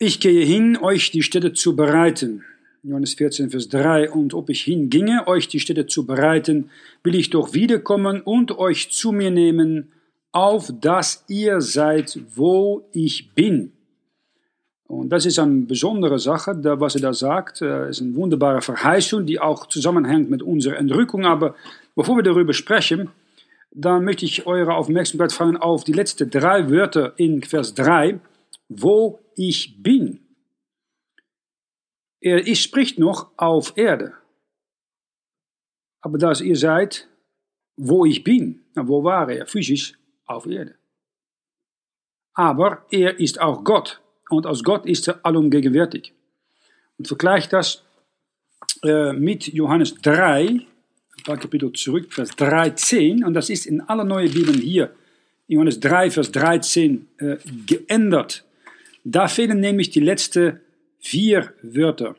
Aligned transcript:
Ich 0.00 0.20
gehe 0.20 0.44
hin, 0.44 0.76
euch 0.80 1.10
die 1.10 1.24
Städte 1.24 1.54
zu 1.54 1.74
bereiten. 1.74 2.44
Johannes 2.84 3.14
14, 3.14 3.50
Vers 3.50 3.68
3. 3.68 4.10
Und 4.10 4.32
ob 4.32 4.48
ich 4.48 4.62
hinginge, 4.62 5.26
euch 5.26 5.48
die 5.48 5.58
Städte 5.58 5.88
zu 5.88 6.06
bereiten, 6.06 6.70
will 7.02 7.16
ich 7.16 7.30
doch 7.30 7.52
wiederkommen 7.52 8.20
und 8.20 8.56
euch 8.58 8.92
zu 8.92 9.10
mir 9.10 9.32
nehmen, 9.32 9.90
auf 10.30 10.72
dass 10.80 11.24
ihr 11.26 11.60
seid, 11.60 12.16
wo 12.36 12.88
ich 12.92 13.34
bin. 13.34 13.72
Und 14.86 15.08
das 15.08 15.26
ist 15.26 15.40
eine 15.40 15.62
besondere 15.62 16.20
Sache, 16.20 16.52
was 16.62 16.94
er 16.94 17.00
da 17.00 17.12
sagt. 17.12 17.60
Das 17.62 17.96
ist 17.96 18.00
eine 18.00 18.14
wunderbare 18.14 18.62
Verheißung, 18.62 19.26
die 19.26 19.40
auch 19.40 19.66
zusammenhängt 19.66 20.30
mit 20.30 20.44
unserer 20.44 20.76
Entrückung. 20.76 21.26
Aber 21.26 21.56
bevor 21.96 22.14
wir 22.14 22.22
darüber 22.22 22.52
sprechen, 22.52 23.10
dann 23.72 24.04
möchte 24.04 24.26
ich 24.26 24.46
eure 24.46 24.74
Aufmerksamkeit 24.74 25.32
fragen 25.32 25.56
auf 25.56 25.82
die 25.82 25.92
letzten 25.92 26.30
drei 26.30 26.70
Wörter 26.70 27.14
in 27.16 27.42
Vers 27.42 27.74
3, 27.74 28.20
wo 28.68 29.20
ich 29.34 29.82
bin. 29.82 30.20
Er 32.20 32.54
spricht 32.54 32.98
noch 32.98 33.30
auf 33.36 33.76
Erde. 33.76 34.14
Aber 36.00 36.18
dass 36.18 36.40
ihr 36.40 36.56
seid, 36.56 37.08
wo 37.76 38.04
ich 38.04 38.24
bin, 38.24 38.64
na, 38.74 38.86
wo 38.86 39.04
war 39.04 39.30
er? 39.30 39.46
Physisch 39.46 39.94
auf 40.26 40.46
Erde. 40.46 40.74
Aber 42.34 42.84
er 42.90 43.18
ist 43.18 43.40
auch 43.40 43.64
Gott. 43.64 44.00
Und 44.30 44.46
als 44.46 44.62
Gott 44.62 44.86
ist 44.86 45.08
er 45.08 45.24
allumgegenwärtig. 45.24 46.12
Und 46.98 47.08
vergleicht 47.08 47.52
das 47.52 47.82
äh, 48.82 49.12
mit 49.12 49.46
Johannes 49.46 49.94
3, 49.94 50.46
ein 50.46 50.66
paar 51.24 51.36
Kapitel 51.36 51.72
zurück, 51.72 52.12
Vers 52.12 52.30
13. 52.36 53.24
Und 53.24 53.34
das 53.34 53.50
ist 53.50 53.66
in 53.66 53.80
aller 53.80 54.04
neuen 54.04 54.32
Bibeln 54.32 54.60
hier, 54.60 54.94
Johannes 55.46 55.80
3, 55.80 56.10
Vers 56.10 56.30
13, 56.32 57.08
äh, 57.18 57.36
geändert. 57.66 58.44
Da 59.10 59.26
fehlen 59.26 59.60
nämlich 59.60 59.88
die 59.88 60.00
letzten 60.00 60.60
vier 60.98 61.54
Wörter. 61.62 62.14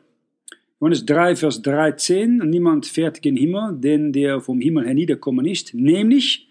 Johannes 0.80 1.06
3, 1.06 1.36
Vers 1.36 1.62
13, 1.62 2.38
niemand 2.38 2.84
fährt 2.84 3.22
gen 3.22 3.36
Himmel, 3.36 3.78
denn 3.78 4.12
der 4.12 4.40
vom 4.40 4.60
Himmel 4.60 4.86
herniederkommen 4.86 5.46
ist, 5.46 5.72
nämlich 5.72 6.48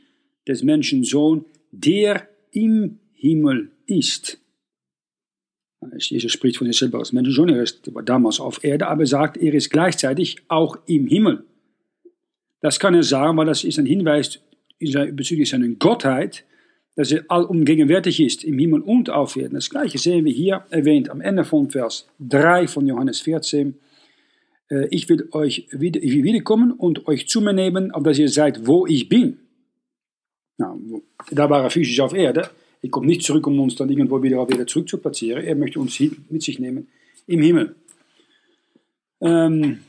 des 0.47 0.63
Menschen 0.63 1.03
Sohn, 1.03 1.43
der 1.71 2.29
im 2.51 2.99
Himmel 3.11 3.71
ist. 3.85 4.39
Jesus 5.97 6.31
spricht 6.31 6.57
von 6.57 6.67
sich 6.67 6.77
selber 6.77 6.99
als 6.99 7.11
Menschensohn, 7.11 7.49
er 7.49 7.61
ist, 7.61 7.91
damals 8.05 8.39
auf 8.39 8.63
Erde, 8.63 8.87
aber 8.87 9.01
er 9.01 9.07
sagt, 9.07 9.35
er 9.35 9.53
ist 9.53 9.69
gleichzeitig 9.69 10.37
auch 10.47 10.77
im 10.85 11.07
Himmel. 11.07 11.43
Das 12.61 12.79
kann 12.79 12.93
er 12.95 13.03
sagen, 13.03 13.37
weil 13.37 13.45
das 13.47 13.65
ist 13.65 13.77
ein 13.77 13.85
Hinweis 13.85 14.39
bezüglich 14.79 15.49
seiner 15.49 15.67
Gottheit, 15.67 16.45
dass 16.95 17.11
er 17.11 17.23
allumgegenwärtig 17.29 18.19
ist 18.19 18.43
im 18.43 18.59
Himmel 18.59 18.81
und 18.81 19.09
auf 19.09 19.35
Erden. 19.35 19.55
Das 19.55 19.69
gleiche 19.69 19.97
sehen 19.97 20.25
wir 20.25 20.33
hier 20.33 20.65
erwähnt 20.69 21.09
am 21.09 21.21
Ende 21.21 21.45
von 21.45 21.69
Vers 21.69 22.07
3 22.19 22.67
von 22.67 22.87
Johannes 22.87 23.21
14. 23.21 23.75
Äh, 24.69 24.87
ich 24.91 25.07
will 25.09 25.29
euch 25.31 25.67
wiederkommen 25.71 26.71
und 26.71 27.07
euch 27.07 27.27
zu 27.27 27.41
mir 27.41 27.53
nehmen, 27.53 27.91
auf 27.91 28.03
dass 28.03 28.19
ihr 28.19 28.29
seid, 28.29 28.67
wo 28.67 28.85
ich 28.85 29.07
bin. 29.07 29.39
Nou, 30.57 31.01
da 31.31 31.49
war 31.49 31.63
er 31.63 31.69
physisch 31.69 31.99
auf 32.01 32.13
Erde. 32.13 32.49
Er 32.81 32.89
kommt 32.89 33.07
nicht 33.07 33.23
zurück, 33.23 33.47
um 33.47 33.59
uns 33.59 33.75
dann 33.75 33.89
irgendwo 33.89 34.21
wieder, 34.21 34.47
wieder 34.49 34.67
zurück 34.67 34.89
zu 34.89 34.97
platzieren. 34.97 35.43
Er 35.43 35.55
möchte 35.55 35.79
uns 35.79 35.99
mit 36.29 36.43
sich 36.43 36.59
nehmen 36.59 36.87
im 37.27 37.41
Himmel. 37.41 37.75
Ähm, 39.21 39.79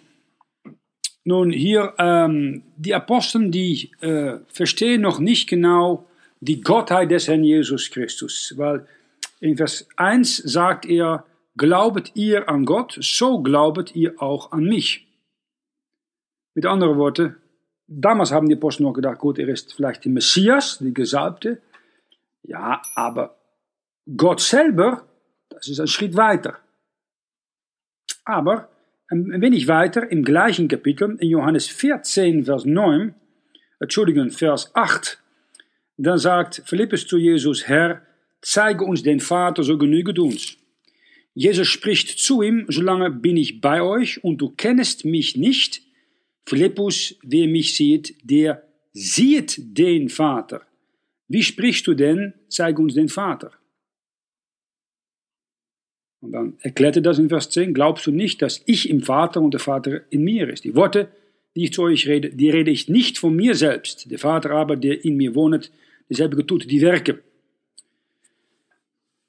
nun, 1.25 1.51
hier, 1.51 1.95
ähm, 1.99 2.63
die 2.77 2.95
Apostel, 2.95 3.51
die 3.51 3.91
äh, 4.01 4.39
verstehen 4.49 5.03
noch 5.03 5.21
nicht 5.21 5.49
genau 5.49 6.07
die 6.41 6.61
Gottheit 6.61 7.11
des 7.11 7.29
Herrn 7.29 7.45
Jesus 7.45 7.91
Christus. 7.91 8.55
Weil 8.57 8.87
in 9.41 9.57
Vers 9.57 9.87
1 9.97 10.39
sagt 10.39 10.87
er, 10.87 11.25
glaubet 11.57 12.13
ihr 12.15 12.49
an 12.49 12.65
Gott, 12.65 12.99
so 13.01 13.43
glaubet 13.43 13.95
ihr 13.95 14.21
auch 14.21 14.53
an 14.53 14.65
mich. 14.65 15.07
Mit 16.55 16.67
anderen 16.67 16.99
Worten, 16.99 17.37
damals 17.87 18.33
haben 18.33 18.49
die 18.49 18.57
Apostel 18.57 18.83
noch 18.83 18.93
gedacht, 18.93 19.19
gut, 19.19 19.39
er 19.39 19.49
ist 19.49 19.75
vielleicht 19.75 20.05
der 20.05 20.13
Messias, 20.13 20.79
der 20.79 20.93
Gesalbte. 20.93 21.61
Ja, 22.43 22.83
aber 22.95 23.39
Gott 24.17 24.41
selber, 24.41 25.07
das 25.51 25.69
ist 25.69 25.81
ein 25.81 25.87
Schritt 25.87 26.17
weiter. 26.17 26.59
Aber 28.25 28.69
ein 29.09 29.41
wenig 29.41 29.69
weiter 29.69 30.11
im 30.11 30.25
gleichen 30.25 30.69
Kapitel, 30.69 31.17
in 31.21 31.31
Johannes 31.31 31.67
14, 31.67 32.45
Vers 32.45 32.65
9, 32.65 33.15
Entschuldigung, 33.81 34.31
Vers 34.31 34.75
8, 34.75 35.21
dann 36.07 36.19
sagt 36.19 36.63
Philippus 36.65 37.07
zu 37.07 37.19
Jesus, 37.19 37.69
Herr, 37.69 38.03
zeige 38.41 38.85
uns 38.85 39.03
den 39.03 39.21
Vater, 39.21 39.63
so 39.63 39.77
genüget 39.77 40.19
uns. 40.19 40.57
Jesus 41.35 41.69
spricht 41.69 42.19
zu 42.19 42.43
ihm, 42.43 42.67
solange 42.69 43.11
bin 43.11 43.37
ich 43.37 43.61
bei 43.61 43.83
euch 43.83 44.23
und 44.25 44.39
du 44.39 44.51
kennest 44.51 45.05
mich 45.05 45.37
nicht. 45.37 45.83
Philippus, 46.47 47.17
wer 47.23 47.47
mich 47.49 47.77
sieht, 47.77 48.17
der 48.23 48.63
sieht 48.93 49.57
den 49.79 50.09
Vater. 50.09 50.63
Wie 51.29 51.43
sprichst 51.43 51.87
du 51.87 51.95
denn, 51.95 52.35
zeige 52.49 52.83
uns 52.83 52.95
den 52.95 53.09
Vater? 53.09 53.53
Und 56.21 56.33
dann 56.33 56.57
erklärt 56.61 56.97
er 56.97 57.03
das 57.03 57.19
in 57.19 57.29
Vers 57.29 57.51
10, 57.51 57.73
glaubst 57.73 58.07
du 58.07 58.11
nicht, 58.11 58.43
dass 58.43 58.63
ich 58.67 58.91
im 58.91 59.03
Vater 59.03 59.41
und 59.41 59.53
der 59.53 59.61
Vater 59.61 60.03
in 60.11 60.25
mir 60.25 60.49
ist? 60.49 60.65
Die 60.65 60.75
Worte, 60.75 61.09
die 61.57 61.65
ich 61.65 61.73
zu 61.73 61.83
euch 61.83 62.07
rede, 62.09 62.31
die 62.31 62.51
rede 62.51 62.71
ich 62.71 62.89
nicht 62.89 63.19
von 63.19 63.35
mir 63.35 63.55
selbst. 63.55 64.11
Der 64.11 64.19
Vater 64.19 64.51
aber, 64.51 64.77
der 64.77 65.05
in 65.05 65.17
mir 65.17 65.35
wohnet, 65.35 65.71
dieselbe 66.11 66.45
tut 66.47 66.71
die 66.71 66.81
Werke. 66.81 67.23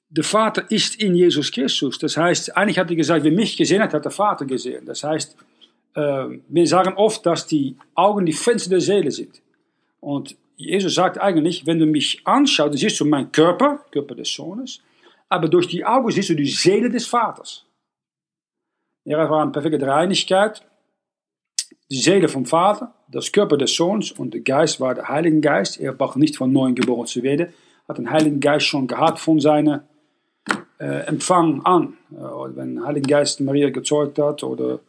Der 0.10 0.24
Vater 0.26 0.70
ist 0.70 1.02
in 1.02 1.16
Jesus 1.16 1.52
Christus. 1.52 1.98
Das 1.98 2.18
heißt, 2.18 2.58
eigentlich 2.58 2.78
hat 2.78 2.90
er 2.90 2.98
gesagt, 2.98 3.24
wer 3.24 3.32
mich 3.32 3.56
gesehen 3.56 3.82
hat, 3.82 3.94
hat 3.94 4.04
der 4.04 4.12
Vater 4.12 4.46
gesehen. 4.46 4.86
Das 4.86 5.04
heißt, 5.04 5.38
äh, 5.96 6.26
wir 6.48 6.68
sagen 6.68 6.94
oft, 6.96 7.26
dass 7.26 7.48
die 7.48 7.78
Augen 7.96 8.26
die 8.26 8.34
Fenster 8.34 8.72
der 8.72 8.82
Seele 8.82 9.12
sind. 9.12 9.42
Und 10.02 10.36
Jesus 10.58 10.96
sagt 10.96 11.18
eigentlich, 11.20 11.66
wenn 11.66 11.80
du 11.80 11.86
mich 11.86 12.22
anschaust, 12.26 12.78
siehst 12.78 13.00
du 13.00 13.06
meinen 13.06 13.32
Körper, 13.32 13.86
Körper 13.92 14.16
des 14.16 14.34
Sohnes, 14.34 14.82
aber 15.30 15.48
durch 15.48 15.68
die 15.68 15.86
Augen 15.86 16.12
siehst 16.12 16.30
du 16.30 16.36
die 16.36 16.46
Seele 16.46 16.90
des 16.90 17.08
Vaters. 17.08 17.66
Er 19.06 19.18
war 19.30 19.42
eine 19.42 19.52
perfekte 19.52 19.88
Reinigkeit. 19.88 20.62
Die 21.92 22.00
Seele 22.00 22.30
vom 22.30 22.46
Vater, 22.46 22.94
das 23.12 23.34
Körper 23.34 23.58
des 23.58 23.76
Sohnes 23.76 24.14
und 24.14 24.34
der 24.34 24.40
Geist 24.40 24.80
war 24.80 24.96
der 24.96 25.10
Heilige 25.10 25.42
Geist. 25.42 25.78
Er 25.78 25.92
braucht 25.92 26.16
nicht 26.16 26.38
von 26.38 26.50
neuem 26.54 26.74
geboren 26.74 27.06
zu 27.06 27.22
werden, 27.22 27.48
hat 27.86 27.98
den 27.98 28.10
Heiligen 28.10 28.40
Geist 28.40 28.66
schon 28.66 28.88
gehabt 28.88 29.20
von 29.20 29.42
seinem 29.42 29.82
äh, 30.80 31.06
Empfang 31.08 31.62
an. 31.66 31.98
Äh, 32.12 32.56
wenn 32.56 32.76
der 32.76 32.86
Heilige 32.86 33.10
Geist 33.10 33.42
Maria 33.42 33.70
gezeugt 33.72 34.20
hat 34.20 34.42
oder 34.42 34.80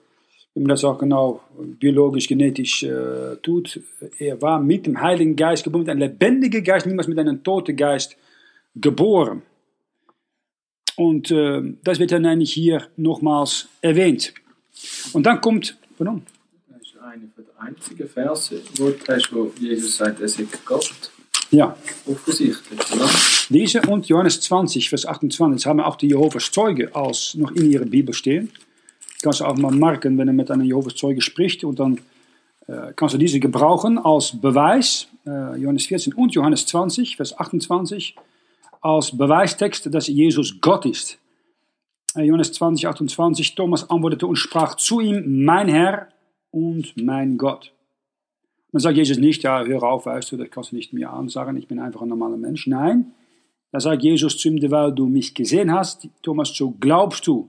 wie 0.54 0.60
man 0.60 0.68
das 0.68 0.84
auch 0.84 0.96
genau 0.96 1.40
biologisch, 1.80 2.28
genetisch 2.28 2.84
äh, 2.84 3.34
tut. 3.42 3.80
Er 4.20 4.40
war 4.40 4.60
mit 4.60 4.86
dem 4.86 5.00
Heiligen 5.00 5.34
Geist 5.34 5.64
geboren, 5.64 5.82
mit 5.82 5.90
einem 5.90 6.02
lebendigen 6.02 6.62
Geist, 6.62 6.86
niemals 6.86 7.08
mit 7.08 7.18
einem 7.18 7.42
toten 7.42 7.74
Geist 7.74 8.16
geboren. 8.76 9.42
Und 10.94 11.30
das 11.30 11.98
wird 11.98 12.12
dann 12.12 12.26
eigentlich 12.26 12.52
hier 12.52 12.86
nochmals 12.96 13.66
erwähnt. 13.80 14.34
Und 15.14 15.24
dann 15.24 15.40
kommt, 15.40 15.78
pardon. 15.96 16.22
Das 17.64 17.84
ist 17.84 17.90
eine 17.90 18.06
der 18.06 18.06
einzigen 18.06 18.08
Verse, 18.08 18.62
wo, 19.32 19.52
Jesus 19.58 19.96
sagt, 19.96 20.20
er 20.20 20.28
sei 20.28 20.46
Gott. 20.64 21.10
Ja. 21.50 21.76
Offensichtlich, 22.06 22.80
oder? 22.92 23.08
Diese 23.48 23.82
und 23.82 24.06
Johannes 24.06 24.40
20, 24.40 24.88
Vers 24.88 25.06
28 25.06 25.66
haben 25.66 25.80
auch 25.80 25.96
die 25.96 26.08
Jehovas 26.08 26.50
Zeuge 26.50 26.94
als 26.94 27.34
noch 27.34 27.50
in 27.52 27.70
ihrer 27.70 27.84
Bibel 27.84 28.14
stehen 28.14 28.50
kannst 29.22 29.40
du 29.40 29.44
auch 29.44 29.56
mal 29.56 29.72
merken, 29.72 30.18
wenn 30.18 30.28
er 30.28 30.34
mit 30.34 30.50
einem 30.50 30.64
Jehovas 30.64 30.96
Zeuge 30.96 31.22
spricht 31.22 31.64
und 31.64 31.78
dann 31.78 31.98
äh, 32.66 32.92
kannst 32.94 33.14
du 33.14 33.18
diese 33.18 33.40
gebrauchen 33.40 33.98
als 33.98 34.38
Beweis, 34.38 35.08
äh, 35.26 35.56
Johannes 35.56 35.86
14 35.86 36.12
und 36.12 36.34
Johannes 36.34 36.66
20, 36.66 37.16
Vers 37.16 37.38
28, 37.38 38.16
als 38.80 39.16
Beweistext, 39.16 39.94
dass 39.94 40.08
Jesus 40.08 40.60
Gott 40.60 40.84
ist. 40.84 41.18
Äh, 42.14 42.24
Johannes 42.24 42.52
20, 42.52 42.88
28, 42.88 43.54
Thomas 43.54 43.88
antwortete 43.88 44.26
und 44.26 44.36
sprach 44.36 44.74
zu 44.74 45.00
ihm, 45.00 45.44
mein 45.44 45.68
Herr 45.68 46.08
und 46.52 46.94
mein 46.96 47.38
Gott. 47.38 47.72
dann 48.70 48.80
sagt 48.80 48.96
Jesus 48.96 49.18
nicht, 49.18 49.42
ja, 49.42 49.64
hör 49.64 49.82
auf, 49.82 50.06
weißt 50.06 50.30
du, 50.30 50.36
das 50.36 50.50
kannst 50.50 50.70
du 50.70 50.76
nicht 50.76 50.92
mir 50.92 51.10
ansagen, 51.10 51.56
ich 51.56 51.66
bin 51.66 51.80
einfach 51.80 52.02
ein 52.02 52.08
normaler 52.08 52.36
Mensch. 52.36 52.68
Nein, 52.68 53.12
da 53.72 53.80
sagt 53.80 54.02
Jesus 54.02 54.36
zu 54.38 54.48
ihm, 54.48 54.70
weil 54.70 54.92
du 54.92 55.08
mich 55.08 55.34
gesehen 55.34 55.72
hast, 55.72 56.08
Thomas, 56.22 56.54
so 56.54 56.70
glaubst 56.78 57.26
du. 57.26 57.48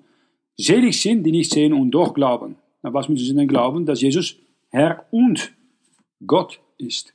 Selig 0.57 1.01
sind, 1.01 1.23
die 1.23 1.31
nicht 1.31 1.51
sehen 1.51 1.73
und 1.73 1.91
doch 1.91 2.13
glauben. 2.13 2.55
Na, 2.81 2.93
was 2.93 3.09
müssen 3.09 3.25
sie 3.25 3.35
denn 3.35 3.47
glauben? 3.47 3.85
Dass 3.85 4.01
Jesus 4.01 4.37
Herr 4.69 5.05
und 5.11 5.51
Gott 6.25 6.59
ist. 6.77 7.13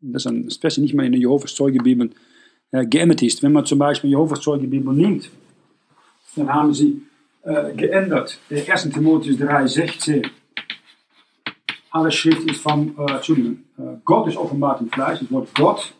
Das 0.00 0.24
ist 0.24 0.32
ein 0.32 0.46
Aspekt, 0.46 0.78
nicht 0.78 0.94
mal 0.94 1.06
in 1.06 1.12
der 1.12 1.20
Jehovas 1.20 1.54
Zeugebibel 1.54 2.10
äh, 2.70 2.86
geändert 2.86 3.22
ist. 3.22 3.42
Wenn 3.42 3.52
man 3.52 3.64
zum 3.66 3.78
Beispiel 3.78 4.10
Jehovas 4.10 4.40
Zeugebibel 4.40 4.94
nimmt, 4.94 5.30
dann 6.34 6.52
haben 6.52 6.72
sie 6.72 7.02
äh, 7.42 7.74
geändert. 7.74 8.38
Der 8.50 8.72
1. 8.72 8.90
Timotheus 8.90 9.38
3, 9.38 9.66
16. 9.66 10.22
Alle 11.92 12.10
Schrift 12.10 12.50
ist 12.50 12.62
von, 12.62 12.96
äh, 12.96 13.12
Entschuldigung, 13.12 13.64
äh, 13.78 13.98
Gott 14.04 14.26
ist 14.26 14.38
offenbart 14.38 14.80
im 14.80 14.90
Fleisch. 14.90 15.20
Das 15.20 15.30
Wort 15.30 15.54
Gott 15.54 15.92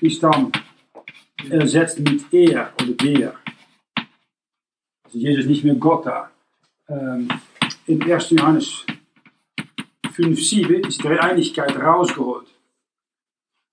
ist 0.00 0.22
dann 0.22 0.50
ersetzt 1.50 1.98
mit 2.00 2.32
er 2.32 2.72
oder 2.80 2.92
der. 2.92 3.34
Also 5.04 5.18
Jesus 5.18 5.44
ist 5.44 5.50
nicht 5.50 5.64
mehr 5.64 5.74
Gott 5.74 6.06
da. 6.06 6.30
Ähm, 6.88 7.28
in 7.86 8.02
1. 8.02 8.30
Johannes 8.30 8.86
5, 10.12 10.42
7 10.42 10.84
ist 10.84 11.02
die 11.02 11.08
Einigkeit 11.08 11.76
rausgeholt. 11.76 12.46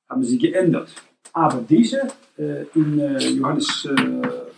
Haben 0.09 0.23
sie 0.23 0.37
geändert. 0.37 0.93
Aber 1.31 1.61
diese 1.61 2.07
äh, 2.37 2.65
in 2.73 2.99
äh, 2.99 3.17
Johannes 3.29 3.85
äh, 3.85 4.48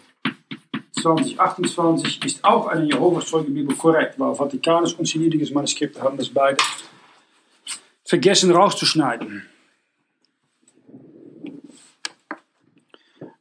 20, 1.01 1.39
28 1.39 2.25
ist 2.25 2.43
auch 2.43 2.67
eine 2.67 2.85
Jehovas 2.85 3.25
Zeugenbibel 3.25 3.75
korrekt, 3.75 4.19
weil 4.19 4.35
Vatikanus 4.35 4.93
und 4.93 5.07
Sinaitisches 5.07 5.51
Manuskript 5.51 5.99
haben 6.01 6.17
das 6.17 6.29
beide 6.29 6.57
vergessen 8.05 8.51
rauszuschneiden. 8.51 9.43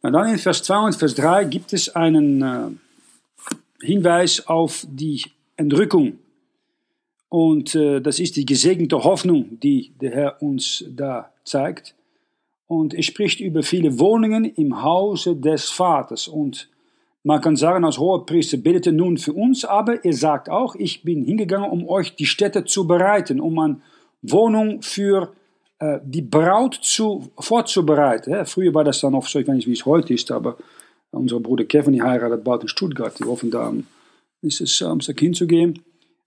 Und 0.03 0.13
dann 0.15 0.29
in 0.29 0.39
Vers 0.39 0.63
2 0.63 0.79
und 0.87 0.97
Vers 0.97 1.15
3 1.15 1.45
gibt 1.45 1.73
es 1.75 1.95
einen 1.95 2.43
äh, 2.43 3.85
Hinweis 3.85 4.47
auf 4.47 4.87
die 4.89 5.23
Entrückung. 5.57 6.19
Und 7.29 7.75
äh, 7.75 8.01
das 8.01 8.19
ist 8.19 8.37
die 8.37 8.47
gesegnete 8.47 9.05
Hoffnung, 9.05 9.61
die 9.61 9.93
der 10.01 10.11
Herr 10.13 10.43
uns 10.43 10.85
da 10.89 11.33
zeigt. 11.45 11.95
Und 12.67 12.95
er 12.95 13.03
spricht 13.03 13.41
über 13.41 13.63
viele 13.63 13.99
Wohnungen 13.99 14.47
im 14.47 14.83
Hause 14.83 15.37
des 15.37 15.69
Vaters. 15.69 16.29
Und 16.29 16.70
man 17.23 17.41
kann 17.41 17.57
sagen, 17.57 17.85
als 17.85 17.99
hoher 17.99 18.25
Priester 18.25 18.57
betete 18.57 18.93
nun 18.93 19.19
für 19.19 19.33
uns, 19.33 19.65
aber 19.65 20.05
er 20.05 20.15
sagt 20.15 20.49
auch, 20.49 20.75
ich 20.75 21.03
bin 21.03 21.25
hingegangen, 21.25 21.71
um 21.71 21.89
euch 21.89 22.17
die 22.17 22.27
Städte 22.27 22.65
zu 22.65 22.87
bereiten, 22.87 23.41
um 23.41 23.59
eine 23.59 23.81
Wohnung 24.23 24.83
für 24.83 25.33
äh, 25.79 25.99
die 26.03 26.23
Braut 26.23 26.79
zu, 26.81 27.31
vorzubereiten. 27.39 28.47
Früher 28.47 28.75
war 28.75 28.85
das 28.85 29.01
dann 29.01 29.15
oft 29.15 29.31
so, 29.31 29.39
ich 29.39 29.47
weiß 29.47 29.57
nicht, 29.57 29.69
wie 29.69 29.73
es 29.73 29.85
heute 29.85 30.15
ist, 30.15 30.31
aber 30.31 30.57
unser 31.11 31.41
Bruder 31.41 31.65
Kevin, 31.65 31.93
die 31.93 32.03
heiratet 32.03 32.45
bald 32.45 32.63
in 32.63 32.69
Stuttgart, 32.69 33.19
die 33.19 33.25
hoffen 33.25 33.51
da 33.51 33.73
ist 34.43 34.61
es, 34.61 34.81
um 34.81 35.01
sein 35.01 35.17
Kind 35.17 35.37
zu 35.37 35.47
gehen. 35.47 35.83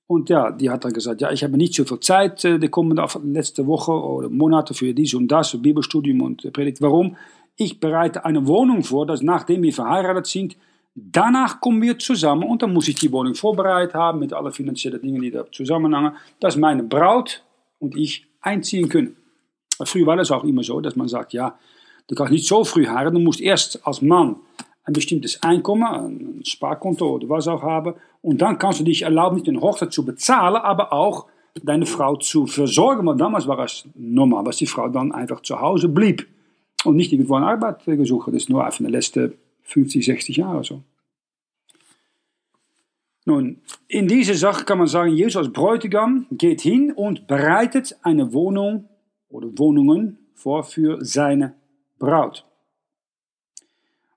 Und 0.06 0.30
ja, 0.30 0.52
die 0.52 0.70
hat 0.70 0.86
dann 0.86 0.94
gesagt, 0.94 1.22
ja, 1.22 1.32
ich 1.32 1.44
habe 1.44 1.58
nicht 1.58 1.74
so 1.74 1.86
viel 1.86 2.00
Zeit, 2.00 2.44
äh, 2.46 2.60
die 2.60 2.68
kommende 2.68 3.04
letzte 3.24 3.66
Woche 3.66 3.92
oder 3.92 4.30
Monate 4.30 4.74
für 4.74 4.94
dies 4.94 5.14
und 5.14 5.28
das, 5.30 5.60
Bibelstudium 5.60 6.22
und 6.22 6.54
Predigt. 6.54 6.82
Warum? 6.82 7.16
Ich 7.56 7.80
bereite 7.80 8.26
eine 8.26 8.46
Wohnung 8.46 8.84
vor, 8.84 9.06
dass 9.06 9.22
nachdem 9.22 9.64
wir 9.64 9.74
verheiratet 9.74 10.28
sind, 10.28 10.58
danach 10.96 11.60
kommen 11.60 11.82
wir 11.82 11.98
zusammen 11.98 12.44
und 12.44 12.62
dann 12.62 12.74
muss 12.74 12.88
ich 12.88 12.96
die 12.96 13.12
Wohnung 13.12 13.36
vorbereitet 13.36 13.96
haben 13.96 14.20
mit 14.20 14.34
allen 14.34 14.52
finanziellen 14.52 15.02
Dingen, 15.02 15.22
die 15.22 15.32
da 15.32 15.50
zusammenhängen, 15.52 16.14
dass 16.40 16.56
meine 16.56 16.84
Braut 16.84 17.44
und 17.80 17.98
ich 17.98 18.28
einziehen 18.42 18.90
können. 18.90 19.16
Früher 19.84 20.06
war 20.06 20.18
das 20.18 20.32
auch 20.32 20.44
immer 20.44 20.64
so, 20.64 20.80
dass 20.82 20.96
man 20.96 21.08
sagt, 21.08 21.34
ja, 21.34 21.58
du 22.08 22.16
kannst 22.16 22.32
nicht 22.32 22.48
so 22.48 22.64
früh 22.64 22.88
heiraten, 22.88 23.16
du 23.16 23.22
musst 23.22 23.42
erst 23.42 23.86
als 23.86 24.02
Mann 24.02 24.38
ein 24.86 24.94
bestimmtes 24.94 25.42
Einkommen, 25.42 25.84
ein 25.84 26.46
Sparkonto 26.46 27.08
oder 27.16 27.30
was 27.30 27.48
auch 27.48 27.62
haben, 27.62 27.96
und 28.22 28.42
dann 28.42 28.58
kannst 28.58 28.80
du 28.80 28.84
dich 28.84 29.02
erlauben, 29.02 29.36
nicht 29.36 29.48
den 29.48 29.62
Hochzeit 29.62 29.92
zu 29.92 30.06
bezahlen, 30.06 30.56
aber 30.56 30.94
auch 30.94 31.28
deine 31.62 31.86
Frau 31.86 32.16
zu 32.16 32.48
versorgen, 32.48 33.06
weil 33.06 33.18
damals 33.18 33.48
war 33.48 33.60
es 33.60 33.88
normal, 33.96 34.44
dass 34.44 34.58
die 34.58 34.66
Frau 34.66 34.88
dann 34.90 35.12
einfach 35.12 35.42
zu 35.42 35.60
Hause 35.60 35.90
blieb. 35.90 36.28
Und 36.86 36.98
nicht 36.98 37.14
irgendwo 37.14 37.36
eine 37.36 37.48
Arbeit 37.48 37.86
gesucht 37.86 38.28
hat. 38.28 38.34
Das 38.34 38.44
ist 38.44 38.50
nur 38.50 38.66
einfach 38.66 38.82
in 38.82 38.88
den 38.88 38.94
letzten 38.94 39.34
50, 39.64 40.06
60 40.06 40.38
Jahren 40.38 40.64
so. 40.64 40.84
Nun, 43.26 43.62
in 43.88 44.08
dieser 44.08 44.36
Sache 44.36 44.66
kann 44.66 44.80
man 44.80 44.88
sagen, 44.88 45.14
Jesus 45.14 45.38
als 45.38 45.54
Bräutigam 45.54 46.28
geht 46.32 46.62
hin 46.62 46.92
und 46.92 47.28
bereitet 47.28 47.98
eine 48.02 48.34
Wohnung 48.34 48.90
oder 49.30 49.48
Wohnungen 49.58 50.18
vor 50.34 50.64
für 50.64 51.04
seine 51.06 51.56
Braut. 52.00 52.46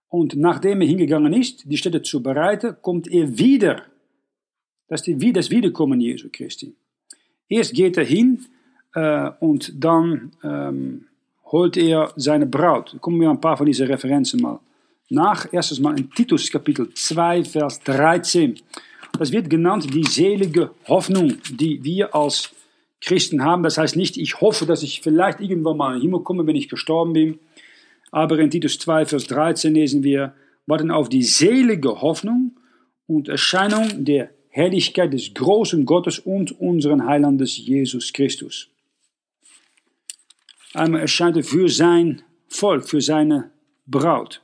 Und 0.08 0.34
nachdem 0.34 0.80
er 0.80 0.86
hingegangen 0.88 1.32
ist, 1.32 1.70
die 1.70 1.76
Städte 1.76 2.02
zu 2.02 2.22
bereiten, 2.22 2.76
kommt 2.82 3.06
er 3.06 3.38
wieder. 3.38 3.82
Das 4.88 5.06
ist 5.06 5.36
das 5.36 5.50
Wiederkommen 5.50 6.00
Jesu 6.00 6.28
Christi. 6.32 6.74
Erst 7.48 7.74
geht 7.74 7.96
er 7.96 8.04
hin 8.04 8.44
äh, 8.94 9.30
und 9.40 9.72
dann 9.84 10.32
ähm, 10.42 11.06
holt 11.44 11.76
er 11.76 12.12
seine 12.16 12.46
Braut. 12.46 12.94
Da 12.94 12.98
kommen 12.98 13.20
wir 13.20 13.30
ein 13.30 13.40
paar 13.40 13.56
von 13.56 13.66
diesen 13.66 13.86
Referenzen 13.86 14.40
mal 14.40 14.60
nach. 15.08 15.52
Erstes 15.52 15.80
mal 15.80 15.98
in 15.98 16.10
Titus 16.10 16.50
Kapitel 16.50 16.92
2, 16.92 17.44
Vers 17.44 17.80
13. 17.80 18.60
Das 19.18 19.32
wird 19.32 19.48
genannt 19.48 19.92
die 19.92 20.04
selige 20.04 20.70
Hoffnung, 20.86 21.34
die 21.50 21.82
wir 21.82 22.14
als 22.14 22.50
Christen 23.00 23.42
haben. 23.42 23.62
Das 23.62 23.78
heißt 23.78 23.96
nicht, 23.96 24.16
ich 24.16 24.40
hoffe, 24.40 24.66
dass 24.66 24.82
ich 24.82 25.00
vielleicht 25.00 25.40
irgendwann 25.40 25.76
mal 25.76 25.94
in 25.94 26.00
den 26.00 26.02
Himmel 26.02 26.20
komme, 26.22 26.46
wenn 26.46 26.56
ich 26.56 26.68
gestorben 26.68 27.12
bin. 27.12 27.38
Aber 28.10 28.38
in 28.38 28.50
Titus 28.50 28.78
2, 28.78 29.06
Vers 29.06 29.26
13 29.26 29.74
lesen 29.74 30.02
wir, 30.02 30.34
warten 30.66 30.90
auf 30.90 31.08
die 31.08 31.22
selige 31.22 32.00
Hoffnung 32.00 32.58
und 33.06 33.28
Erscheinung 33.28 34.04
der 34.04 34.30
Herrlichkeit 34.48 35.12
des 35.12 35.34
großen 35.34 35.84
Gottes 35.84 36.18
und 36.18 36.58
unseren 36.60 37.06
Heilandes 37.06 37.56
Jesus 37.58 38.12
Christus. 38.12 38.68
Einmal 40.74 41.02
erscheint 41.02 41.36
er 41.36 41.44
für 41.44 41.68
sein 41.68 42.22
Volk, 42.48 42.88
für 42.88 43.00
seine 43.00 43.50
Braut. 43.86 44.42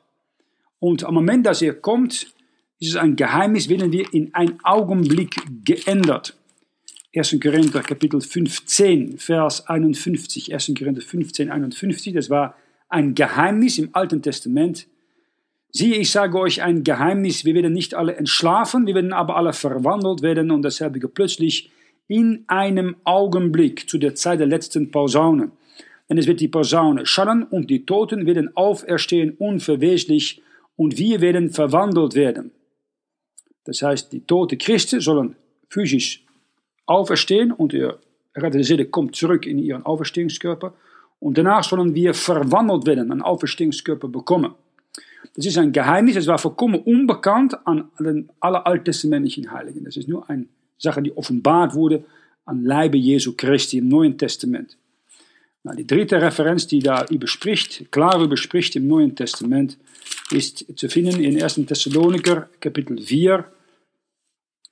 Und 0.83 1.05
am 1.05 1.15
Moment, 1.15 1.47
dass 1.47 1.63
er 1.63 1.75
kommt, 1.75 2.35
ist 2.81 2.89
es 2.89 2.97
ein 2.97 3.15
Geheimnis, 3.15 3.69
werden 3.69 3.93
wir 3.93 4.13
in 4.13 4.35
einen 4.35 4.59
Augenblick 4.65 5.37
geändert. 5.65 6.37
1. 7.15 7.39
Korinther 7.41 7.83
Kapitel 7.83 8.21
15, 8.21 9.17
Vers 9.17 9.69
51. 9.69 10.53
1. 10.53 10.73
Korinther 10.77 11.01
15, 11.01 11.53
51, 11.53 12.15
das 12.15 12.31
war 12.31 12.57
ein 12.89 13.15
Geheimnis 13.15 13.79
im 13.79 13.91
Alten 13.93 14.23
Testament. 14.23 14.89
Siehe, 15.71 15.99
ich 15.99 16.11
sage 16.11 16.37
euch 16.37 16.63
ein 16.63 16.83
Geheimnis, 16.83 17.45
wir 17.45 17.55
werden 17.55 17.75
nicht 17.75 17.95
alle 17.95 18.17
entschlafen, 18.17 18.85
wir 18.85 18.97
werden 18.97 19.13
aber 19.13 19.37
alle 19.37 19.53
verwandelt 19.53 20.23
werden 20.23 20.51
und 20.51 20.63
dasselbe 20.63 20.99
plötzlich 21.07 21.71
in 22.09 22.43
einem 22.49 22.97
Augenblick 23.05 23.89
zu 23.89 23.99
der 23.99 24.17
Zeit 24.17 24.41
der 24.41 24.49
letzten 24.49 24.91
Posaune. 24.91 25.53
Denn 26.11 26.19
es 26.19 26.27
wird 26.27 26.41
die 26.41 26.49
Posaune 26.49 27.07
schallen 27.07 27.45
und 27.45 27.71
die 27.71 27.87
Toten 27.87 28.27
werden 28.27 28.57
auferstehen 28.57 29.37
unverweslich 29.39 30.43
und 30.83 30.99
wir 30.99 31.21
werden 31.21 31.51
verwandelt 31.51 32.17
werden. 32.17 32.51
Das 33.65 33.83
heißt, 33.83 34.13
die 34.13 34.23
toten 34.27 34.59
Christen 34.59 34.99
sollen 35.01 35.37
physisch 35.69 36.25
auferstehen 36.87 37.53
und 37.53 37.73
ihr 37.73 37.99
rettete 38.35 38.87
kommt 38.87 39.15
zurück 39.15 39.47
in 39.47 39.59
ihren 39.61 39.85
Auferstehungskörper 39.85 40.75
und 41.21 41.39
danach 41.39 41.63
sollen 41.63 41.95
wir 41.95 42.15
verwandelt 42.15 42.85
werden, 42.85 43.13
einen 43.13 43.23
Auferstehungskörper 43.23 44.09
bekommen. 44.09 44.55
Das 45.37 45.47
ist 45.47 45.57
ein 45.57 45.71
Geheimnis, 45.71 46.17
das 46.17 46.27
war 46.27 46.39
vollkommen 46.39 46.81
unbekannt 46.81 47.57
an 47.65 47.89
alle 48.41 48.67
alttestamentlichen 48.67 49.53
Heiligen. 49.53 49.85
Das 49.85 49.97
ist 49.97 50.09
nur 50.09 50.29
eine 50.29 50.47
Sache, 50.79 51.01
die 51.01 51.17
offenbart 51.17 51.75
wurde 51.75 52.03
an 52.45 52.65
Leibe 52.65 52.99
Jesu 52.99 53.35
Christi 53.37 53.79
im 53.79 53.87
Neuen 53.87 54.19
Testament. 54.19 54.77
Die 55.65 55.87
dritte 55.87 56.21
Referenz, 56.21 56.67
die 56.67 56.81
da 56.81 57.05
überspricht, 57.07 57.93
klar 57.93 58.21
überspricht 58.21 58.75
im 58.75 58.89
Neuen 58.89 59.15
Testament, 59.15 59.79
ist 60.33 60.67
zu 60.77 60.89
finden 60.89 61.23
in 61.23 61.41
1. 61.41 61.55
Thessaloniker 61.67 62.49
Kapitel 62.59 63.01
4, 63.01 63.45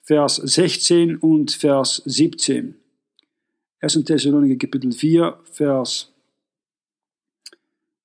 Vers 0.02 0.36
16 0.36 1.16
und 1.16 1.52
Vers 1.52 2.02
17. 2.06 2.74
1. 3.80 4.04
Thessaloniker 4.04 4.56
Kapitel 4.56 4.90
4, 4.90 5.38
Vers, 5.52 6.12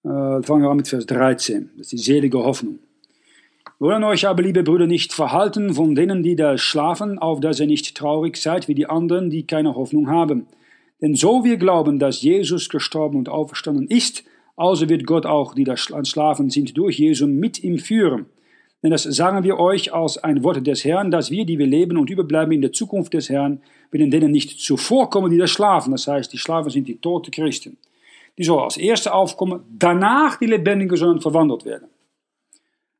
äh, 0.04 0.44
fangen 0.44 0.62
wir 0.62 0.70
an 0.70 0.78
mit 0.78 0.88
Vers 0.88 1.08
13. 1.08 1.72
Das 1.78 1.88
ist 1.88 1.92
die 1.94 1.98
selige 1.98 2.38
Hoffnung. 2.38 2.78
Wollen 3.80 4.04
euch 4.04 4.28
aber, 4.28 4.44
liebe 4.44 4.62
Brüder, 4.62 4.86
nicht 4.86 5.12
verhalten 5.12 5.74
von 5.74 5.96
denen, 5.96 6.22
die 6.22 6.36
da 6.36 6.56
schlafen, 6.60 7.18
auf 7.18 7.40
dass 7.40 7.60
ihr 7.60 7.66
nicht 7.66 7.98
traurig 7.98 8.38
seid 8.38 8.68
wie 8.68 8.76
die 8.76 8.86
anderen, 8.86 9.32
die 9.32 9.48
keine 9.48 9.74
Hoffnung 9.74 10.08
haben. 10.08 10.46
Denn 11.02 11.16
so 11.16 11.44
wir 11.44 11.58
glauben, 11.58 12.00
dass 12.00 12.22
Jesus 12.22 12.70
gestorben 12.70 13.18
und 13.18 13.30
auferstanden 13.30 13.88
ist, 13.88 14.24
also 14.56 14.88
wird 14.88 15.06
Gott 15.06 15.26
auch, 15.26 15.54
die 15.54 15.66
da 15.66 15.76
schlafen 15.76 16.50
sind, 16.50 16.78
durch 16.78 17.00
Jesus 17.00 17.28
mit 17.28 17.64
ihm 17.64 17.78
führen. 17.78 18.28
Denn 18.82 18.92
das 18.92 19.04
sagen 19.04 19.44
wir 19.44 19.60
euch 19.60 19.94
als 19.94 20.18
ein 20.18 20.44
Wort 20.44 20.66
des 20.66 20.86
Herrn, 20.86 21.12
dass 21.12 21.32
wir, 21.32 21.46
die 21.46 21.58
wir 21.58 21.66
leben 21.66 21.98
und 21.98 22.10
überbleiben 22.10 22.54
in 22.54 22.62
der 22.62 22.72
Zukunft 22.72 23.14
des 23.14 23.30
Herrn, 23.30 23.62
werden 23.92 24.12
denen 24.12 24.32
nicht 24.32 24.60
zuvorkommen, 24.60 25.32
die 25.32 25.38
da 25.38 25.48
schlafen. 25.48 25.92
Das 25.92 26.08
heißt, 26.08 26.32
die 26.32 26.38
Schlafen 26.38 26.70
sind 26.70 26.88
die 26.88 26.98
toten 26.98 27.32
Christen. 27.32 27.78
Die 28.38 28.44
sollen 28.44 28.64
als 28.64 28.78
Erste 28.78 29.14
aufkommen, 29.14 29.62
danach 29.70 30.38
die 30.38 30.46
Lebendigen 30.46 30.98
sollen 30.98 31.22
verwandelt 31.22 31.66
werden. 31.66 31.88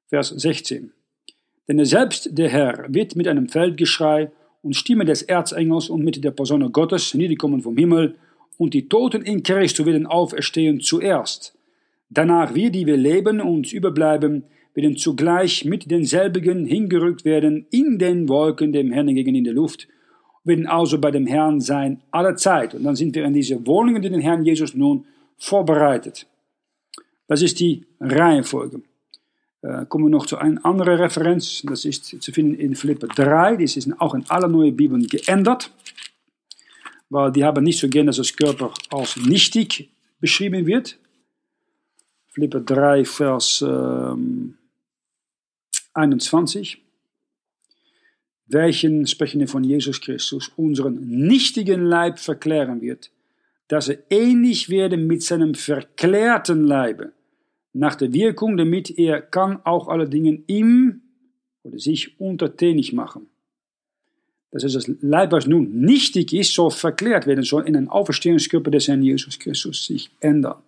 Vers 0.08 0.30
16. 0.30 0.92
Denn 1.68 1.84
selbst 1.84 2.38
der 2.38 2.50
Herr 2.50 2.86
wird 2.90 3.16
mit 3.16 3.28
einem 3.28 3.50
Feldgeschrei 3.50 4.32
und 4.66 4.76
Stimme 4.76 5.06
des 5.06 5.22
Erzengels 5.22 5.90
und 5.90 6.04
mit 6.04 6.24
der 6.24 6.32
Person 6.32 6.72
Gottes 6.72 7.14
niederkommen 7.14 7.62
vom 7.62 7.78
Himmel, 7.78 8.16
und 8.58 8.74
die 8.74 8.88
Toten 8.88 9.22
in 9.22 9.44
Christus 9.44 9.86
werden 9.86 10.08
auferstehen 10.08 10.80
zuerst. 10.80 11.58
Danach 12.10 12.56
wir, 12.56 12.70
die 12.70 12.86
wir 12.86 12.98
leben 12.98 13.42
und 13.42 13.72
überbleiben, 13.74 14.46
werden 14.74 14.98
zugleich 14.98 15.66
mit 15.66 15.92
denselbigen 15.92 16.66
hingerückt 16.66 17.26
werden 17.26 17.68
in 17.70 18.00
den 18.00 18.28
Wolken 18.30 18.72
dem 18.72 18.92
Herrn 18.92 19.10
entgegen 19.10 19.36
in 19.36 19.44
der 19.44 19.54
Luft, 19.54 19.88
werden 20.44 20.68
also 20.68 21.00
bei 21.00 21.12
dem 21.12 21.28
Herrn 21.28 21.60
sein 21.60 22.02
alle 22.12 22.36
Zeit. 22.36 22.74
Und 22.74 22.84
dann 22.84 22.96
sind 22.96 23.14
wir 23.16 23.26
in 23.26 23.34
diese 23.34 23.66
Wohnungen, 23.68 24.02
die 24.02 24.10
den 24.10 24.22
Herrn 24.22 24.46
Jesus 24.46 24.74
nun 24.74 25.06
vorbereitet. 25.38 26.28
Das 27.28 27.42
ist 27.42 27.60
die 27.60 27.86
Reihenfolge. 28.00 28.82
Äh, 29.66 29.86
kommen 29.88 30.06
wir 30.06 30.12
noch 30.12 30.28
zu 30.28 30.38
einer 30.38 30.64
anderen 30.64 31.00
Referenz. 31.00 31.64
Das 31.64 31.86
ist 31.86 32.22
zu 32.22 32.32
finden 32.32 32.54
in 32.56 32.76
Philippe 32.76 33.08
3. 33.08 33.58
Das 33.58 33.76
ist 33.76 33.90
auch 34.00 34.14
in 34.14 34.24
alle 34.30 34.48
neuen 34.48 34.76
Bibeln 34.76 35.08
geändert. 35.08 35.72
Weil 37.10 37.32
die 37.32 37.44
haben 37.44 37.64
nicht 37.64 37.80
so 37.80 37.90
gern, 37.90 38.08
dass 38.08 38.18
das 38.18 38.36
Körper 38.36 38.74
als 38.92 39.16
nichtig 39.18 39.90
beschrieben 40.20 40.68
wird. 40.68 41.00
Philippe 42.28 42.62
3, 42.62 43.06
Vers 43.06 43.64
ähm, 43.68 44.58
21. 45.94 46.82
Welchen, 48.48 49.08
sprechen 49.08 49.40
wir 49.40 49.48
von 49.48 49.64
Jesus 49.64 50.00
Christus, 50.00 50.52
unseren 50.56 51.00
nichtigen 51.08 51.86
Leib 51.86 52.20
verklären 52.20 52.82
wird, 52.82 53.10
dass 53.68 53.90
er 53.90 53.98
ähnlich 54.12 54.70
werde 54.70 54.98
mit 54.98 55.24
seinem 55.24 55.56
verklärten 55.56 56.66
Leibe 56.66 57.15
nach 57.76 57.96
der 57.96 58.14
Wirkung, 58.14 58.58
damit 58.58 58.98
er 58.98 59.22
kann 59.22 59.60
auch 59.66 59.88
alle 59.90 60.08
Dinge 60.08 60.42
ihm 60.48 61.02
oder 61.64 61.78
sich 61.78 62.20
untertänig 62.20 62.94
machen. 62.94 63.28
Das 64.52 64.64
heißt, 64.64 64.76
das 64.76 64.92
Leib, 65.02 65.34
was 65.34 65.48
nun 65.48 65.82
nichtig 65.82 66.32
ist, 66.32 66.54
soll 66.54 66.72
verklärt 66.72 67.28
werden, 67.28 67.44
soll 67.44 67.68
in 67.68 67.74
den 67.74 67.90
Auferstehungskörper 67.90 68.72
des 68.72 68.88
Herrn 68.88 69.04
Jesus 69.04 69.38
Christus 69.38 69.86
sich 69.86 70.10
ändern. 70.22 70.62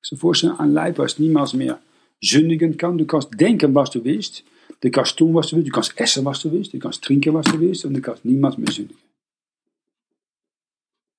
So 0.00 0.14
vorstellen, 0.14 0.54
ein 0.58 0.72
Leib, 0.72 0.98
was 0.98 1.18
niemals 1.18 1.54
mehr 1.54 1.80
sündigen 2.20 2.76
kann. 2.76 2.98
Du 2.98 3.06
kannst 3.06 3.30
denken, 3.40 3.74
was 3.74 3.90
du 3.90 4.04
willst. 4.04 4.44
Du 4.80 4.90
kannst 4.90 5.16
tun, 5.16 5.34
was 5.34 5.48
du 5.48 5.56
willst. 5.56 5.68
Du 5.68 5.72
kannst 5.72 5.98
essen, 5.98 6.24
was 6.24 6.40
du 6.40 6.52
willst. 6.52 6.72
Du 6.72 6.78
kannst 6.78 7.02
trinken, 7.02 7.34
was 7.34 7.46
du 7.46 7.58
willst. 7.58 7.84
Und 7.84 7.94
du 7.94 8.00
kannst 8.00 8.24
niemals 8.24 8.56
mehr 8.56 8.70
sündigen. 8.70 9.02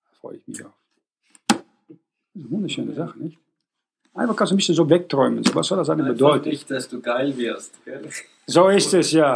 Da 0.05 0.17
freue 0.21 0.37
ich 0.37 0.47
mich 0.47 0.63
auf. 0.63 0.71
Das 1.47 1.57
ist 1.57 2.35
eine 2.35 2.49
wunderschöne 2.51 2.93
Sache, 2.93 3.19
nicht? 3.19 3.37
Einfach 4.15 4.36
kannst 4.38 4.51
du 4.51 4.55
ein 4.55 4.57
bisschen 4.57 4.75
so 4.75 4.89
wegträumen. 4.89 5.43
Was 5.53 5.67
soll 5.67 5.77
das 5.77 5.89
eigentlich 5.89 6.07
bedeuten? 6.07 6.48
nicht, 6.48 6.72
dass 6.72 6.88
du 6.88 7.01
geil 7.01 7.38
wirst. 7.38 7.74
Gell? 7.84 8.01
So 8.48 8.69
ist 8.69 8.93
es 8.93 9.12
ja. 9.12 9.36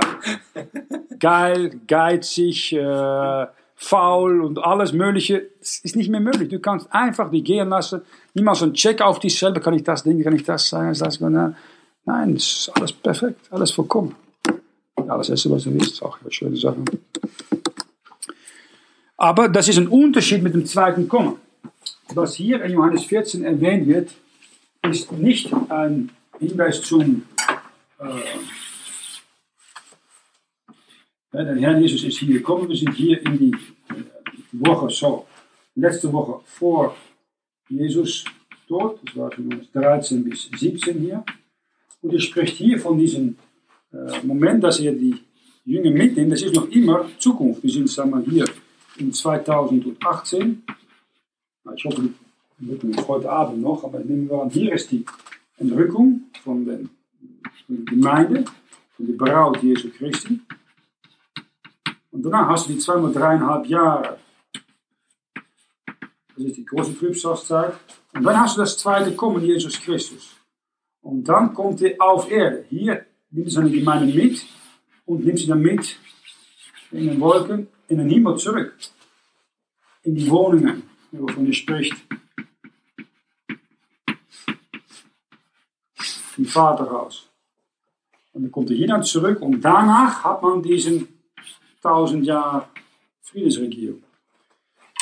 Geil, 1.19 1.71
geizig, 1.85 2.71
äh, 2.71 3.47
faul 3.75 4.41
und 4.41 4.57
alles 4.57 4.93
Mögliche. 4.93 5.47
Das 5.59 5.79
ist 5.79 5.97
nicht 5.97 6.09
mehr 6.09 6.21
möglich. 6.21 6.47
Du 6.47 6.59
kannst 6.59 6.87
einfach 6.91 7.29
die 7.29 7.43
gehen 7.43 7.67
lassen. 7.67 8.01
Niemals 8.33 8.63
ein 8.63 8.73
Check 8.73 9.01
auf 9.01 9.19
dich 9.19 9.37
selber. 9.37 9.59
Kann 9.59 9.73
ich 9.73 9.83
das 9.83 10.03
denken? 10.03 10.23
Kann 10.23 10.35
ich 10.35 10.45
das 10.45 10.69
sagen? 10.69 10.93
Das, 10.97 11.19
nein, 11.19 12.35
es 12.37 12.43
ist 12.43 12.71
alles 12.73 12.93
perfekt. 12.93 13.47
Alles 13.51 13.71
vollkommen. 13.71 14.15
Alles 14.95 15.29
essen, 15.29 15.51
was 15.51 15.63
du 15.63 15.73
willst. 15.73 16.01
Auch 16.01 16.17
schöne 16.29 16.55
Sachen. 16.55 16.85
Aber 19.17 19.49
das 19.49 19.67
ist 19.67 19.77
ein 19.77 19.89
Unterschied 19.89 20.41
mit 20.41 20.53
dem 20.53 20.65
zweiten 20.65 21.09
Kommen. 21.09 21.35
Was 22.13 22.35
hier 22.35 22.63
in 22.63 22.71
Johannes 22.71 23.03
14 23.03 23.43
erwähnt 23.43 23.85
wird, 23.85 24.11
ist 24.87 25.11
nicht 25.11 25.53
ein 25.69 26.11
Hinweis 26.39 26.81
zum, 26.81 27.23
äh, 27.99 28.03
ja, 31.33 31.43
der 31.43 31.55
Herr 31.57 31.79
Jesus 31.79 32.03
ist 32.03 32.17
hier 32.19 32.35
gekommen, 32.35 32.69
wir 32.69 32.75
sind 32.75 32.93
hier 32.93 33.21
in 33.25 33.37
die 33.37 33.55
Woche, 34.51 34.89
so, 34.89 35.27
letzte 35.75 36.11
Woche 36.11 36.41
vor 36.45 36.95
Jesus 37.67 38.25
Tod, 38.67 38.99
das 39.03 39.15
war 39.15 39.31
von 39.31 39.67
13 39.73 40.23
bis 40.23 40.49
17 40.57 40.99
hier, 40.99 41.23
und 42.01 42.13
er 42.13 42.19
spricht 42.19 42.55
hier 42.57 42.79
von 42.79 42.97
diesem 42.97 43.37
äh, 43.91 44.25
Moment, 44.25 44.63
dass 44.63 44.79
er 44.79 44.93
die 44.93 45.15
Jünger 45.65 45.91
mitnimmt, 45.91 46.31
das 46.31 46.41
ist 46.41 46.55
noch 46.55 46.69
immer 46.69 47.09
Zukunft, 47.19 47.63
wir 47.63 47.71
sind, 47.71 47.89
sagen 47.89 48.11
wir, 48.11 48.31
hier 48.31 48.45
in 48.97 49.11
2018, 49.11 50.63
ich 51.75 51.85
hoffe, 51.85 52.09
wirklich 52.59 53.07
heute 53.07 53.29
Abend 53.29 53.61
noch, 53.61 53.83
aber 53.83 53.99
nehmen 53.99 54.29
wir 54.29 54.41
an, 54.41 54.49
hier 54.49 54.73
ist 54.73 54.91
die 54.91 55.05
Entrückung 55.57 56.23
von 56.43 56.65
der 56.65 56.79
Gemeinde, 57.67 58.45
von 58.95 59.07
der 59.07 59.13
Braut 59.13 59.61
Jesu 59.63 59.89
Christi. 59.89 60.39
Und 62.11 62.23
danach 62.23 62.49
hast 62.49 62.67
du 62.67 62.73
die 62.73 62.79
zweimal 62.79 63.13
dreieinhalb 63.13 63.65
Jahre. 63.67 64.17
Das 66.35 66.45
ist 66.45 66.57
die 66.57 66.65
große 66.65 66.97
Trübsalzeit. 66.97 67.73
Und 68.13 68.23
dann 68.23 68.39
hast 68.39 68.57
du 68.57 68.61
das 68.61 68.77
zweite 68.77 69.15
Kommen 69.15 69.43
Jesus 69.43 69.79
Christus. 69.79 70.35
Und 71.01 71.23
dann 71.25 71.53
kommt 71.53 71.81
er 71.81 71.95
auf 72.01 72.29
Erde. 72.29 72.65
Hier 72.69 73.05
nimmt 73.31 73.51
seine 73.51 73.69
Gemeinde 73.69 74.13
mit 74.13 74.45
und 75.05 75.25
nimmt 75.25 75.39
sie 75.39 75.47
dann 75.47 75.61
mit 75.61 75.97
in 76.91 77.07
den 77.07 77.19
Wolken, 77.19 77.67
in 77.87 77.99
den 77.99 78.09
Himmel 78.09 78.37
zurück. 78.37 78.73
In 80.03 80.15
die 80.15 80.29
Wohnungen, 80.29 80.83
wovon 81.11 81.45
er 81.45 81.53
spricht. 81.53 81.95
Im 86.39 86.45
Vaterhaus. 86.45 87.29
Und 88.33 88.43
dann 88.43 88.51
kommt 88.51 88.69
er 88.71 88.77
hier 88.77 88.87
dann 88.87 89.03
zurück 89.03 89.41
und 89.41 89.61
danach 89.61 90.23
hat 90.23 90.41
man 90.41 90.63
diesen 90.63 91.07
1000 91.83 92.25
Jahre 92.25 92.67
Friedensregierung. 93.23 94.01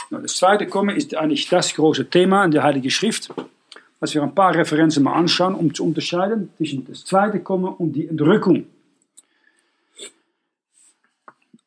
Nou, 0.09 0.19
das 0.19 0.35
zweite 0.37 0.67
Kommen 0.67 0.95
ist 0.95 1.15
eigentlich 1.15 1.47
das 1.49 1.73
große 1.73 2.09
Thema 2.09 2.45
in 2.45 2.51
der 2.51 2.63
Heiligen 2.63 2.89
Schrift, 2.89 3.33
was 3.99 4.13
wir 4.13 4.23
ein 4.23 4.33
paar 4.33 4.55
Referenzen 4.55 5.03
mal 5.03 5.13
anschauen, 5.13 5.53
um 5.55 5.73
zu 5.73 5.85
unterscheiden 5.85 6.49
zwischen 6.57 6.85
das 6.85 7.03
zweite 7.05 7.39
Kommen 7.41 7.73
und 7.73 7.93
die 7.93 8.07
Entrückung. 8.07 8.65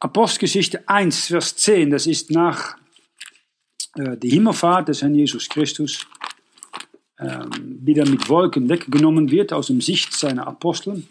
Apostelgeschichte 0.00 0.89
1, 0.89 1.27
Vers 1.27 1.57
10, 1.57 1.91
das 1.91 2.07
ist 2.07 2.31
nach 2.31 2.77
äh, 3.97 4.17
der 4.17 4.31
Himmelfahrt 4.31 4.89
des 4.89 5.03
Herrn 5.03 5.15
Jesus 5.15 5.49
Christus 5.49 6.07
wieder 7.21 8.09
mit 8.09 8.29
Wolken 8.29 8.69
weggenommen 8.69 9.31
wird 9.31 9.53
aus 9.53 9.67
dem 9.67 9.81
Sicht 9.81 10.12
seiner 10.12 10.47
Apostel. 10.47 11.03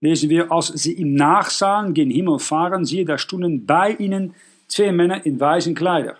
Lesen 0.00 0.30
wir, 0.30 0.52
als 0.52 0.68
sie 0.68 0.94
ihm 0.94 1.14
nachsahen, 1.14 1.94
gen 1.94 2.10
Himmel 2.10 2.38
fahren, 2.38 2.84
siehe, 2.84 3.04
da 3.04 3.18
stunden 3.18 3.64
bei 3.66 3.92
ihnen 3.92 4.34
zwei 4.68 4.92
Männer 4.92 5.24
in 5.24 5.40
weißen 5.40 5.74
Kleidern. 5.74 6.16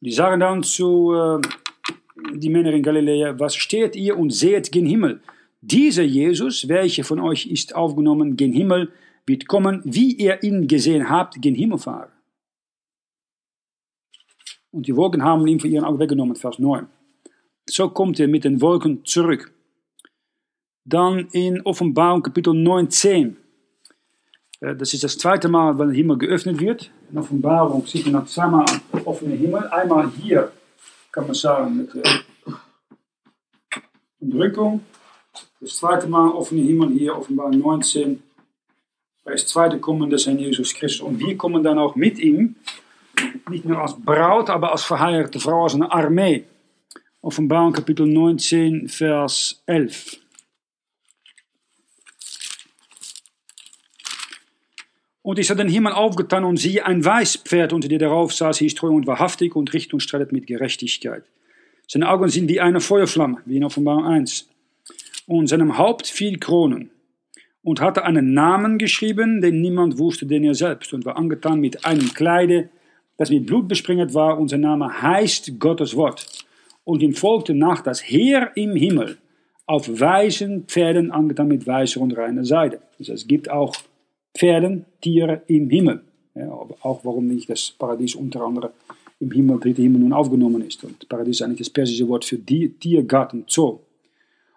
Die 0.00 0.12
sagen 0.12 0.40
dann 0.40 0.62
zu 0.62 1.12
äh, 1.12 1.40
die 2.34 2.48
Männer 2.48 2.72
in 2.72 2.82
Galiläa, 2.82 3.38
was 3.38 3.56
steht 3.56 3.96
ihr 3.96 4.16
und 4.16 4.30
seht 4.30 4.72
gen 4.72 4.86
Himmel? 4.86 5.20
Dieser 5.60 6.04
Jesus, 6.04 6.68
welcher 6.68 7.04
von 7.04 7.20
euch 7.20 7.46
ist 7.46 7.74
aufgenommen 7.74 8.36
gen 8.36 8.52
Himmel, 8.52 8.92
wird 9.26 9.48
kommen, 9.48 9.82
wie 9.84 10.12
ihr 10.12 10.42
ihn 10.42 10.68
gesehen 10.68 11.10
habt, 11.10 11.42
gen 11.42 11.54
Himmel 11.54 11.78
fahren. 11.78 12.10
Und 14.70 14.86
die 14.86 14.96
Wolken 14.96 15.22
haben 15.22 15.46
ihn 15.46 15.60
von 15.60 15.70
ihren 15.70 15.84
Augen 15.84 15.98
weggenommen, 15.98 16.36
Vers 16.36 16.58
9. 16.58 16.86
So 17.68 17.88
kommt 17.90 18.20
er 18.20 18.28
mit 18.28 18.44
den 18.44 18.60
Wolken 18.60 19.04
zurück. 19.04 19.52
Dann 20.84 21.28
in 21.32 21.60
Offenbarung 21.62 22.22
Kapitel 22.22 22.54
19. 22.54 23.36
Äh, 24.60 24.74
das 24.76 24.94
ist 24.94 25.04
das 25.04 25.18
zweite 25.18 25.48
Mal, 25.48 25.78
wenn 25.78 25.88
der 25.88 25.96
Himmel 25.96 26.18
geöffnet 26.18 26.60
wird. 26.60 26.90
In 27.10 27.18
Offenbarung 27.18 27.86
sieht 27.86 28.06
man 28.10 28.26
zweimal 28.26 28.64
offene 29.04 29.34
Himmel. 29.34 29.66
Einmal 29.68 30.10
hier, 30.10 30.52
kann 31.12 31.26
man 31.26 31.34
sagen, 31.34 31.76
mit 31.76 31.94
der 31.94 32.20
Entrückung. 34.20 34.80
Das 35.60 35.76
zweite 35.76 36.06
Mal 36.06 36.30
offene 36.30 36.62
Himmel 36.62 36.90
hier, 36.90 37.16
Offenbarung 37.16 37.58
19. 37.58 38.22
Das 39.24 39.46
zweite 39.46 39.78
Kommen 39.78 40.08
des 40.08 40.26
Herrn 40.26 40.38
Jesus 40.38 40.74
Christus. 40.74 41.06
Und 41.06 41.20
wir 41.20 41.36
kommen 41.36 41.62
dann 41.62 41.78
auch 41.78 41.96
mit 41.96 42.18
ihm 42.18 42.56
nicht 43.50 43.64
nur 43.64 43.80
als 43.80 43.94
Braut, 44.00 44.50
aber 44.50 44.72
als 44.72 44.84
verheiratete 44.84 45.40
Frau, 45.40 45.64
als 45.64 45.74
eine 45.74 45.90
Armee. 45.90 46.44
Offenbarung 47.20 47.72
Kapitel 47.72 48.06
19, 48.06 48.88
Vers 48.88 49.62
11. 49.66 50.18
Und 55.28 55.38
ich 55.38 55.46
sah 55.46 55.54
den 55.54 55.68
Himmel 55.68 55.92
aufgetan 55.92 56.44
und 56.44 56.56
siehe 56.56 56.86
ein 56.86 57.04
Weißpferd, 57.04 57.74
unter 57.74 57.88
dem 57.88 57.98
darauf 57.98 58.32
saß, 58.32 58.58
hieß 58.58 58.74
treu 58.76 58.88
und 58.88 59.06
wahrhaftig 59.06 59.56
und 59.56 59.74
richt 59.74 59.92
und 59.92 60.00
streitet 60.00 60.32
mit 60.32 60.46
Gerechtigkeit. 60.46 61.24
Seine 61.86 62.08
Augen 62.08 62.28
sind 62.28 62.48
wie 62.48 62.60
eine 62.60 62.80
Feuerflamme, 62.80 63.38
wie 63.44 63.56
in 63.56 63.64
Offenbarung 63.64 64.06
1. 64.06 64.48
Und 65.26 65.48
seinem 65.48 65.76
Haupt 65.76 66.06
fiel 66.06 66.38
Kronen. 66.38 66.90
Und 67.62 67.82
hatte 67.82 68.04
einen 68.04 68.32
Namen 68.32 68.78
geschrieben, 68.78 69.42
den 69.42 69.60
niemand 69.60 69.98
wusste, 69.98 70.24
den 70.24 70.44
er 70.44 70.54
selbst, 70.54 70.94
und 70.94 71.04
war 71.04 71.18
angetan 71.18 71.60
mit 71.60 71.84
einem 71.84 72.14
Kleide, 72.14 72.70
das 73.18 73.30
mit 73.30 73.46
Blut 73.46 73.68
besprengt 73.68 74.14
war, 74.14 74.38
und 74.38 74.48
sein 74.48 74.62
Name 74.62 75.02
heißt 75.02 75.58
Gottes 75.58 75.94
Wort. 75.94 76.26
Und 76.84 77.02
ihm 77.02 77.12
folgte 77.12 77.54
nach 77.54 77.82
das 77.82 78.00
Heer 78.00 78.52
im 78.54 78.74
Himmel, 78.74 79.18
auf 79.66 79.86
weißen 79.88 80.64
Pferden 80.64 81.10
angetan 81.10 81.48
mit 81.48 81.66
weißer 81.66 82.00
und 82.00 82.16
reiner 82.16 82.44
Seide. 82.44 82.80
Also 82.98 83.12
es 83.12 83.26
gibt 83.26 83.50
auch 83.50 83.76
Pferden, 84.34 84.86
Tiere 85.02 85.42
im 85.48 85.68
Himmel. 85.68 86.00
Ja, 86.34 86.48
auch 86.48 87.00
warum 87.04 87.26
nicht 87.26 87.50
das 87.50 87.72
Paradies 87.72 88.14
unter 88.14 88.40
anderem 88.42 88.70
im 89.20 89.30
Himmel, 89.30 89.58
dritte 89.58 89.82
Himmel 89.82 90.00
nun 90.00 90.12
aufgenommen 90.12 90.62
ist. 90.62 90.82
Und 90.84 91.08
Paradies 91.08 91.36
ist 91.36 91.42
eigentlich 91.42 91.58
das 91.58 91.70
persische 91.70 92.08
Wort 92.08 92.24
für 92.24 92.38
Tiergarten, 92.38 93.44
Zoo. 93.48 93.80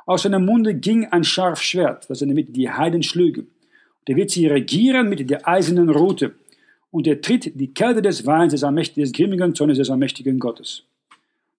Aus 0.06 0.24
seinem 0.24 0.46
Munde 0.46 0.76
ging 0.76 1.06
ein 1.06 1.24
scharf 1.24 1.62
Schwert, 1.62 2.10
das 2.10 2.22
er 2.22 2.28
damit 2.28 2.56
die 2.56 2.70
Heiden 2.70 3.02
schlüge. 3.02 3.42
Und 3.42 4.10
er 4.10 4.16
wird 4.16 4.30
sie 4.30 4.48
regieren 4.48 5.10
mit 5.10 5.28
der 5.30 5.48
eisernen 5.48 5.90
Rute 5.90 6.36
und 6.92 7.08
er 7.08 7.22
tritt 7.22 7.60
die 7.60 7.74
Kälte 7.74 8.02
des 8.02 8.26
Weins 8.26 8.54
des, 8.54 8.94
des 8.94 9.12
grimmigen 9.12 9.56
Zornes 9.56 9.78
des 9.78 9.90
allmächtigen 9.90 10.40
Gottes. 10.40 10.84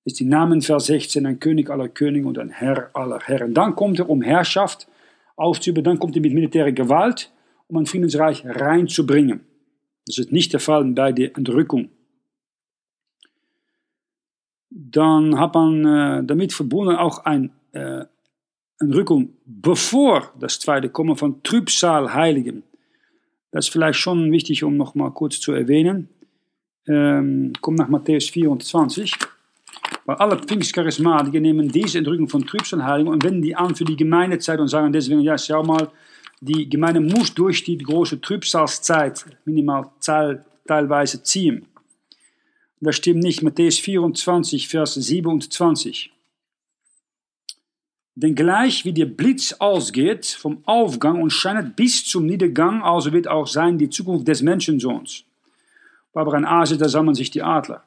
ist 0.05 0.21
die 0.21 0.25
Namen 0.25 0.63
Vers 0.63 0.87
16, 0.87 1.27
ein 1.27 1.41
König 1.41 1.71
aller 1.71 1.89
Könige 1.89 2.29
und 2.29 2.39
ein 2.39 2.51
Herr 2.51 2.91
aller 2.95 3.21
Herren. 3.21 3.55
Dann 3.55 3.75
kommt 3.75 3.99
er, 3.99 4.11
um 4.11 4.23
Herrschaft 4.23 4.87
auszuüben, 5.37 5.83
dann 5.83 5.99
kommt 5.99 6.15
er 6.17 6.23
mit 6.23 6.35
militärer 6.35 6.73
Gewalt, 6.73 7.33
um 7.69 7.79
ein 7.79 7.87
Friedensreich 7.87 8.45
reinzubringen. 8.45 9.41
Das 10.07 10.19
ist 10.19 10.33
nicht 10.33 10.53
der 10.53 10.61
Fall 10.61 10.85
bei 10.85 11.13
der 11.13 11.37
Entrückung. 11.37 11.89
Dann 14.71 15.39
hat 15.39 15.55
man 15.55 15.85
äh, 15.85 16.25
damit 16.25 16.53
verbunden 16.53 16.97
auch 16.97 17.25
ein, 17.25 17.53
äh, 17.73 18.05
Entrückung 18.79 19.35
bevor 19.45 20.33
das 20.39 20.59
zweite 20.59 20.89
Kommen 20.89 21.17
von 21.17 21.43
Trübsalheiligen. 21.43 22.65
Das 23.53 23.67
ist 23.67 23.73
vielleicht 23.73 23.99
schon 23.99 24.33
wichtig, 24.33 24.65
um 24.65 24.77
noch 24.77 24.95
mal 24.95 25.11
kurz 25.11 25.39
zu 25.39 25.53
erwähnen. 25.53 26.09
Ähm, 26.89 27.53
kommt 27.61 27.79
nach 27.79 27.89
Matthäus 27.89 28.29
24. 28.31 29.13
Weil 30.05 30.17
alle 30.17 30.39
Pfingstcharismatiker 30.39 31.39
nehmen 31.39 31.69
diese 31.69 31.99
Entrückung 31.99 32.29
von 32.29 32.45
Trübsalheiligen 32.45 33.13
und 33.13 33.23
wenden 33.23 33.43
die 33.43 33.55
an 33.55 33.77
für 33.77 33.85
die 33.85 33.97
Gemeindezeit 33.97 34.59
und 34.59 34.69
sagen 34.69 34.93
deswegen, 34.93 35.21
ja, 35.21 35.39
schau 35.39 35.63
mal, 35.63 35.91
die 36.41 36.69
Gemeinde 36.69 37.01
muss 37.01 37.33
durch 37.33 37.63
die 37.63 37.79
große 37.79 38.21
Trübsalzeit 38.21 39.25
minimal 39.45 39.91
teilweise 40.67 41.23
ziehen. 41.23 41.67
Das 42.81 42.97
stimmt 42.97 43.23
nicht. 43.23 43.43
Matthäus 43.43 43.79
24, 43.79 44.67
Vers 44.67 44.95
27. 44.95 46.11
Denn 48.15 48.35
gleich 48.35 48.85
wie 48.85 48.93
der 48.93 49.07
Blitz 49.07 49.55
ausgeht 49.55 50.27
vom 50.27 50.59
Aufgang 50.65 51.23
und 51.23 51.31
scheinet 51.31 51.77
bis 51.77 52.05
zum 52.05 52.27
Niedergang, 52.27 52.83
also 52.83 53.13
wird 53.13 53.27
auch 53.27 53.47
sein 53.47 53.79
die 53.79 53.89
Zukunft 53.89 54.29
des 54.29 54.43
Menschensohns. 54.43 55.25
Aber 56.13 56.35
ein 56.35 56.45
Aase, 56.45 56.77
da 56.77 56.89
sammeln 56.89 57.15
sich 57.15 57.31
die 57.31 57.43
Adler. 57.43 57.83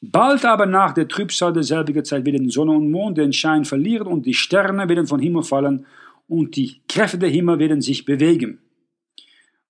Bald 0.00 0.44
aber 0.44 0.66
nach 0.66 0.92
der 0.92 1.08
Trübsal 1.08 1.52
derselbigen 1.52 2.04
Zeit 2.04 2.24
werden 2.24 2.50
Sonne 2.50 2.70
und 2.70 2.92
Mond 2.92 3.18
den 3.18 3.32
Schein 3.32 3.64
verlieren 3.64 4.06
und 4.06 4.26
die 4.26 4.34
Sterne 4.34 4.88
werden 4.88 5.08
vom 5.08 5.18
Himmel 5.18 5.42
fallen 5.42 5.86
und 6.28 6.54
die 6.54 6.80
Kräfte 6.88 7.18
der 7.18 7.30
Himmel 7.30 7.58
werden 7.58 7.80
sich 7.80 8.04
bewegen. 8.04 8.60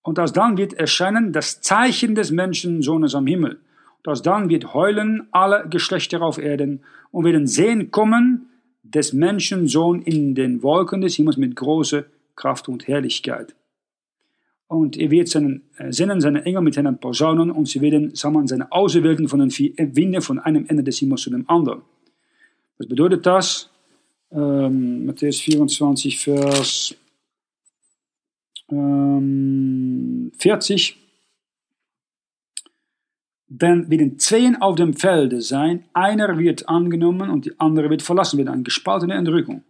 Und 0.02 0.18
alsdann 0.18 0.59
wird 0.59 0.75
erscheinen 0.75 1.33
das 1.33 1.62
Zeichen 1.62 2.14
des 2.14 2.30
Menschensohnes 2.30 3.14
am 3.14 3.26
Himmel. 3.26 3.59
Und 3.99 4.09
alsdann 4.09 4.50
wird 4.50 4.75
heulen 4.75 5.28
alle 5.30 5.66
Geschlechter 5.71 6.21
auf 6.21 6.37
Erden 6.37 6.85
und 7.11 7.25
werden 7.25 7.47
sehen 7.47 7.90
kommen 7.90 8.47
des 8.95 9.12
Menschensohn 9.12 10.02
in 10.02 10.35
den 10.35 10.62
Wolken 10.62 11.00
des 11.00 11.16
Himmels 11.16 11.37
mit 11.37 11.57
großer 11.57 12.04
Kraft 12.37 12.68
und 12.68 12.87
Herrlichkeit. 12.88 13.54
Und 14.68 14.99
er 14.99 15.11
wird 15.11 15.28
seinen, 15.28 15.62
äh, 15.78 15.92
senden 15.92 16.21
seine 16.21 16.45
Engel 16.45 16.61
mit 16.61 16.75
seinen 16.75 16.99
Posaunen 16.99 17.50
und 17.50 17.68
sie 17.68 17.80
werden 17.80 18.14
sammeln 18.14 18.47
seine 18.47 18.71
Auserwählten 18.71 19.28
von 19.28 19.40
den 19.40 19.50
vier 19.50 19.73
Winden 19.78 20.21
von 20.21 20.38
einem 20.38 20.66
Ende 20.68 20.83
des 20.83 20.99
Himmels 20.99 21.23
zu 21.23 21.30
dem 21.30 21.49
anderen. 21.49 21.83
Was 22.76 22.87
bedeutet 22.87 23.25
das? 23.25 23.71
Ähm, 24.30 25.07
Matthäus 25.07 25.40
24, 25.40 26.18
Vers 26.18 26.95
ähm, 28.71 30.30
40. 30.38 30.97
Denn 33.48 33.90
werden 33.90 34.18
zwei 34.18 34.52
auf 34.60 34.76
dem 34.76 34.92
Felde 34.92 35.40
sein, 35.40 35.84
einer 35.94 36.38
wird 36.38 36.68
angenommen 36.68 37.30
und 37.30 37.46
die 37.46 37.58
andere 37.58 37.88
wird 37.88 38.02
verlassen 38.02 38.38
werden, 38.38 38.48
eine 38.48 38.62
gespaltene 38.62 39.14
Entrückung. 39.14 39.64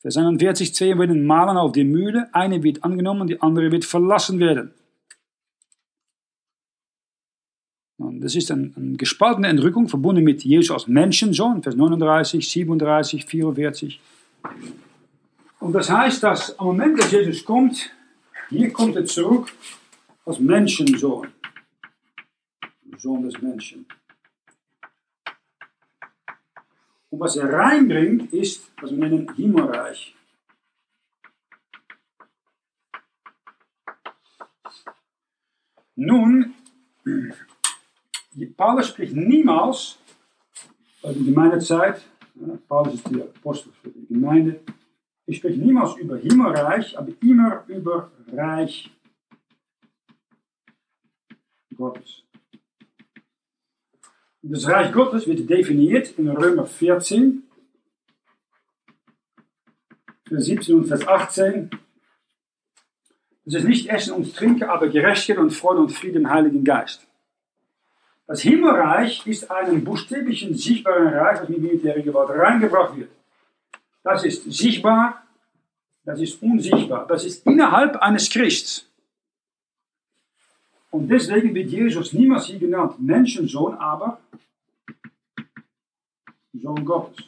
Vers 0.00 0.16
41, 0.16 0.72
zwei 0.74 0.96
werden 0.96 1.26
malen 1.26 1.56
auf 1.56 1.72
die 1.72 1.82
Mühle, 1.82 2.32
eine 2.32 2.62
wird 2.62 2.84
angenommen 2.84 3.22
und 3.22 3.30
die 3.30 3.42
andere 3.42 3.72
wird 3.72 3.84
verlassen 3.84 4.38
werden. 4.38 4.72
Und 7.96 8.20
das 8.20 8.36
ist 8.36 8.52
eine, 8.52 8.70
eine 8.76 8.96
gespaltene 8.96 9.48
Entrückung, 9.48 9.88
verbunden 9.88 10.22
mit 10.22 10.44
Jesus 10.44 10.70
als 10.70 10.86
Menschensohn, 10.86 11.64
Vers 11.64 11.74
39, 11.74 12.48
37, 12.48 13.26
44. 13.26 14.00
Und 15.58 15.72
das 15.72 15.90
heißt, 15.90 16.22
dass 16.22 16.56
am 16.60 16.66
Moment, 16.66 17.00
dass 17.00 17.10
Jesus 17.10 17.44
kommt, 17.44 17.90
hier 18.50 18.72
kommt 18.72 18.94
er 18.94 19.04
zurück 19.04 19.50
als 20.24 20.38
Menschensohn. 20.38 21.26
Sohn 22.98 23.22
des 23.22 23.40
Menschen. 23.40 23.86
Und 27.10 27.20
was 27.20 27.36
er 27.36 27.52
reinbringt, 27.52 28.32
ist, 28.32 28.70
was 28.80 28.90
wir 28.90 28.98
nennen 28.98 29.32
Himmelreich. 29.34 30.14
Nun, 35.96 36.54
Paulus 38.56 38.88
spricht 38.88 39.14
niemals, 39.14 39.98
in 41.02 41.14
die 41.14 41.24
Gemeindezeit, 41.24 42.02
Paulus 42.68 42.94
ist 42.94 43.10
der 43.10 43.24
Apostel 43.24 43.72
für 43.72 43.90
die 43.90 44.06
Gemeinde, 44.06 44.60
er 45.26 45.34
spricht 45.34 45.58
niemals 45.58 45.96
über 45.96 46.16
Himmelreich, 46.16 46.96
aber 46.96 47.12
immer 47.20 47.64
über 47.66 48.12
Reich 48.32 48.90
Gottes. 51.76 52.27
Das 54.50 54.66
Reich 54.66 54.92
Gottes 54.92 55.26
wird 55.26 55.50
definiert 55.50 56.18
in 56.18 56.26
Römer 56.26 56.64
14, 56.64 57.42
Vers 60.26 60.44
17 60.46 60.74
und 60.74 60.86
Vers 60.86 61.06
18. 61.06 61.68
Es 63.44 63.54
ist 63.54 63.64
nicht 63.64 63.90
Essen 63.90 64.14
und 64.14 64.34
Trinken, 64.34 64.64
aber 64.64 64.88
Gerechtigkeit 64.88 65.36
und 65.36 65.50
Freude 65.50 65.80
und 65.80 65.90
Frieden 65.90 66.22
im 66.22 66.30
Heiligen 66.30 66.64
Geist. 66.64 67.06
Das 68.26 68.40
Himmelreich 68.40 69.26
ist 69.26 69.50
ein 69.50 69.84
buchstäblichen, 69.84 70.54
sichtbaren 70.54 71.08
Reich, 71.08 71.40
das 71.40 71.48
mit 71.50 71.58
militärer 71.58 72.00
Gewalt 72.00 72.30
reingebracht 72.30 72.96
wird. 72.96 73.10
Das 74.02 74.24
ist 74.24 74.50
sichtbar, 74.50 75.24
das 76.06 76.22
ist 76.22 76.42
unsichtbar, 76.42 77.06
das 77.06 77.26
ist 77.26 77.44
innerhalb 77.44 77.96
eines 77.96 78.30
Christs. 78.30 78.86
Und 80.90 81.08
deswegen 81.08 81.54
wird 81.54 81.68
Jesus 81.68 82.14
niemals 82.14 82.46
hier 82.46 82.58
genannt 82.58 82.98
Menschensohn, 82.98 83.74
aber 83.74 84.18
Sohn 86.60 86.84
Gottes. 86.84 87.24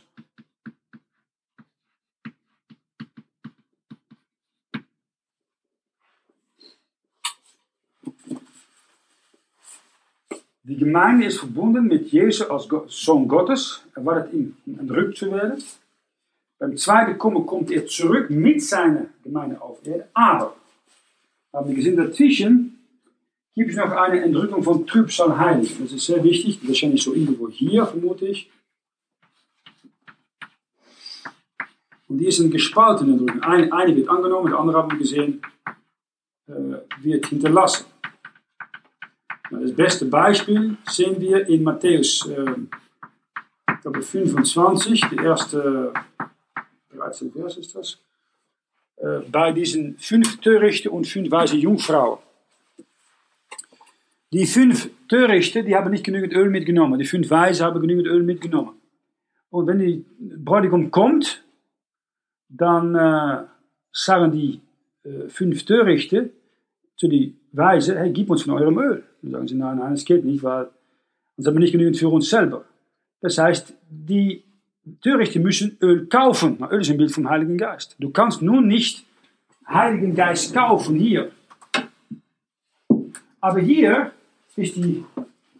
Die 10.62 10.76
Gemeinde 10.76 11.26
ist 11.26 11.38
verbunden 11.38 11.86
mit 11.88 12.12
Jesus 12.12 12.48
als 12.48 12.68
Sohn 12.88 13.26
Gottes. 13.26 13.82
Er 13.96 14.04
wartet 14.04 14.32
ihm, 14.32 14.56
entrückt 14.78 15.16
zu 15.16 15.32
werden. 15.32 15.60
Beim 16.60 16.76
zweiten 16.76 17.18
Kommen 17.18 17.44
kommt 17.44 17.70
er 17.70 17.86
zurück 17.86 18.30
mit 18.30 18.62
seiner 18.62 19.06
Gemeinde 19.24 19.60
auf 19.60 19.84
Erde. 19.84 20.08
Aber, 20.12 20.54
haben 21.52 21.68
wir 21.70 21.74
gesehen, 21.74 21.96
dazwischen 21.96 22.78
gibt 23.54 23.70
es 23.70 23.76
noch 23.76 23.90
eine 23.90 24.20
Entrückung 24.20 24.62
von 24.62 24.86
Trübsal 24.86 25.36
Heilig. 25.38 25.76
Das 25.80 25.92
ist 25.92 26.06
sehr 26.06 26.22
wichtig, 26.22 26.60
wahrscheinlich 26.62 27.02
so 27.02 27.14
irgendwo 27.14 27.48
hier, 27.48 27.86
vermute 27.86 28.26
ich. 28.26 28.48
Und 32.10 32.18
die 32.18 32.26
ist 32.26 32.40
eine 32.40 32.50
gespaltene 32.50 33.12
Entrückung. 33.12 33.40
Eine, 33.40 33.72
eine 33.72 33.94
wird 33.94 34.08
angenommen, 34.08 34.48
die 34.48 34.54
andere 34.54 34.78
haben 34.78 34.90
wir 34.90 34.98
gesehen, 34.98 35.40
äh, 36.48 36.52
wird 37.02 37.26
hinterlassen. 37.26 37.86
Das 39.48 39.72
beste 39.72 40.06
Beispiel 40.06 40.76
sehen 40.88 41.20
wir 41.20 41.46
in 41.48 41.62
Matthäus 41.62 42.28
äh, 42.28 44.02
25, 44.02 45.04
die 45.12 45.16
erste 45.16 45.92
13 46.92 47.32
Vers 47.32 47.56
ist 47.56 47.76
das, 47.76 47.98
äh, 48.96 49.20
bei 49.30 49.52
diesen 49.52 49.96
fünf 49.96 50.40
Törichte 50.40 50.90
und 50.90 51.06
fünf 51.06 51.30
weise 51.30 51.56
Jungfrauen. 51.56 52.18
Die 54.32 54.46
fünf 54.46 54.90
Törichte, 55.08 55.62
die 55.62 55.76
haben 55.76 55.90
nicht 55.90 56.04
genügend 56.04 56.32
Öl 56.32 56.50
mitgenommen. 56.50 56.98
Die 56.98 57.06
fünf 57.06 57.30
Weise 57.30 57.64
haben 57.64 57.80
genügend 57.80 58.08
Öl 58.08 58.24
mitgenommen. 58.24 58.74
Und 59.50 59.68
wenn 59.68 59.78
die 59.78 60.04
Bräutigam 60.18 60.90
kommt, 60.90 61.44
dann 62.50 62.94
äh, 62.94 63.44
sagen 63.92 64.32
die 64.32 64.60
äh, 65.04 65.28
fünf 65.28 65.64
Törichte 65.64 66.30
zu 66.96 67.08
die 67.08 67.36
Weise, 67.52 67.98
hey, 67.98 68.12
gib 68.12 68.30
uns 68.30 68.42
von 68.42 68.54
eurem 68.54 68.78
Öl. 68.78 69.04
Dann 69.22 69.32
sagen 69.32 69.48
sie, 69.48 69.54
nein, 69.54 69.78
nein, 69.78 69.92
das 69.92 70.04
geht 70.04 70.24
nicht, 70.24 70.42
weil 70.42 70.68
uns 71.36 71.46
haben 71.46 71.54
wir 71.54 71.60
nicht 71.60 71.72
genügend 71.72 71.96
für 71.96 72.08
uns 72.08 72.28
selber. 72.28 72.64
Das 73.20 73.38
heißt, 73.38 73.74
die 73.88 74.44
Törichte 75.02 75.40
müssen 75.40 75.78
Öl 75.80 76.06
kaufen. 76.06 76.58
Öl 76.70 76.80
ist 76.80 76.90
ein 76.90 76.96
Bild 76.96 77.12
vom 77.12 77.28
Heiligen 77.28 77.56
Geist. 77.56 77.96
Du 77.98 78.10
kannst 78.10 78.42
nun 78.42 78.66
nicht 78.66 79.04
Heiligen 79.66 80.14
Geist 80.14 80.54
kaufen 80.54 80.96
hier. 80.96 81.30
Aber 83.40 83.60
hier 83.60 84.12
ist 84.56 84.76
die 84.76 85.04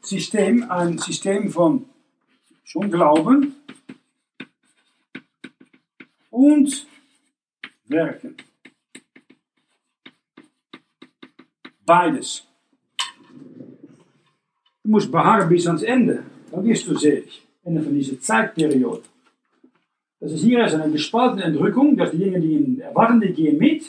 System 0.02 0.70
ein 0.70 0.98
System 0.98 1.50
von 1.50 1.86
schon 2.64 2.90
Glauben 2.90 3.54
und 6.30 6.86
Werken. 7.86 8.36
Beides. 11.84 12.46
Du 14.82 14.90
musst 14.90 15.10
beharren 15.10 15.48
bis 15.48 15.66
ans 15.66 15.82
Ende. 15.82 16.22
Dann 16.50 16.64
wirst 16.64 16.86
du 16.86 16.96
selig. 16.96 17.46
Ende 17.62 17.82
von 17.82 17.94
dieser 17.94 18.18
Zeitperiode. 18.20 19.02
Das 20.20 20.32
ist 20.32 20.42
hier 20.42 20.64
ist 20.64 20.74
eine 20.74 20.92
gespaltene 20.92 21.44
Entrückung, 21.44 21.96
dass 21.96 22.10
diejenigen, 22.10 22.42
die 22.42 22.52
ihn 22.52 22.80
erwarten, 22.80 23.20
die 23.20 23.32
gehen 23.32 23.58
mit, 23.58 23.84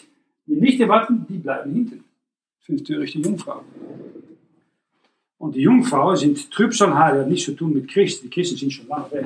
die 0.46 0.56
nicht 0.56 0.80
erwarten, 0.80 1.26
die 1.28 1.38
bleiben 1.38 1.74
hinten. 1.74 2.04
Fünf 2.60 2.84
törichte 2.84 3.20
Jungfrauen. 3.20 3.66
Und 5.38 5.56
die 5.56 5.62
Jungfrauen 5.62 6.16
sind 6.16 6.52
Trübsalheiliger, 6.52 7.26
nicht 7.26 7.44
zu 7.44 7.54
tun 7.54 7.74
mit 7.74 7.88
Christen. 7.88 8.28
Die 8.28 8.30
Christen 8.30 8.58
sind 8.58 8.72
schon 8.72 8.88
lange 8.88 9.12
weg. 9.12 9.26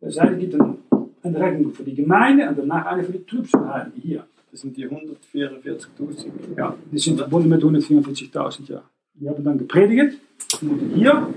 Das 0.00 0.18
heißt, 0.18 0.32
es 0.32 0.38
gibt 0.38 0.54
eine, 0.54 0.78
eine 1.24 1.38
Rechnung 1.40 1.72
für 1.72 1.84
die 1.84 1.94
Gemeinde 1.94 2.48
und 2.48 2.58
danach 2.58 2.86
eine 2.86 3.02
für 3.04 3.12
die 3.12 3.24
Trübsalheiligen 3.24 4.00
hier. 4.02 4.24
Das 4.50 4.60
sind 4.60 4.76
die 4.76 4.86
144.000. 4.88 6.26
Ja, 6.56 6.76
die 6.92 6.98
sind 6.98 7.18
verbunden 7.18 7.48
mit 7.48 7.62
144.000, 7.62 8.70
ja. 8.70 8.82
Die 9.14 9.28
haben 9.28 9.42
dann 9.44 9.58
gepredigt, 9.58 10.18
die 10.60 10.94
hier, 10.94 11.28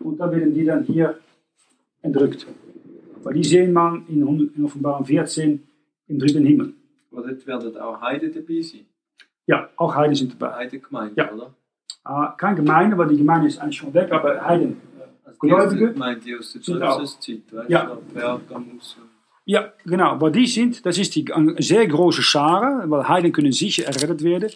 und 0.00 0.18
dann 0.18 0.30
werden 0.32 0.52
die 0.54 0.64
dann 0.64 0.82
hier 0.84 1.18
entrückt. 2.02 2.46
Weil 3.22 3.34
die 3.34 3.44
sehen 3.44 3.72
man 3.72 4.04
in, 4.08 4.22
100 4.22 4.56
in 4.56 4.64
Offenbarung 4.64 5.04
14 5.04 5.62
im 6.08 6.18
dritten 6.18 6.44
Himmel. 6.44 6.72
Aber 7.12 7.22
dort 7.28 7.46
werden 7.46 7.76
auch 7.78 8.00
Heide 8.00 8.30
dabei 8.30 8.60
sein. 8.62 8.86
Ja, 9.46 9.68
auch 9.76 9.94
Heiden 9.94 10.14
sind 10.14 10.32
dabei. 10.40 10.56
Heidegemeinde, 10.56 11.14
Ja. 11.16 11.32
oder? 11.32 11.54
Ah, 12.04 12.34
keine 12.36 12.56
Gemeinde, 12.56 12.98
weil 12.98 13.08
die 13.08 13.16
Gemeinde 13.16 13.46
ist 13.46 13.58
eigentlich 13.58 13.76
schon 13.76 13.94
weg, 13.94 14.10
aber 14.10 14.44
Heiden. 14.44 14.76
Also 15.24 15.38
die 15.42 15.48
Gläubige 15.48 15.92
Gemeinde, 15.92 16.20
die 16.24 16.36
aus 16.36 16.52
der. 16.52 16.62
Zeugniszeit, 16.62 17.42
weißt 17.52 17.70
Ja. 17.70 17.84
du, 17.86 18.00
Pergamus. 18.14 18.96
Ja, 19.44 19.72
genau. 19.84 20.10
Aber 20.10 20.30
die 20.30 20.46
sind, 20.46 20.84
das 20.86 20.98
ist 20.98 21.14
die 21.14 21.24
sehr 21.58 21.86
große 21.86 22.22
Schare, 22.22 22.84
weil 22.88 23.08
Heiden 23.08 23.32
können 23.32 23.52
sicher 23.52 23.84
errettet 23.84 24.22
werden. 24.22 24.50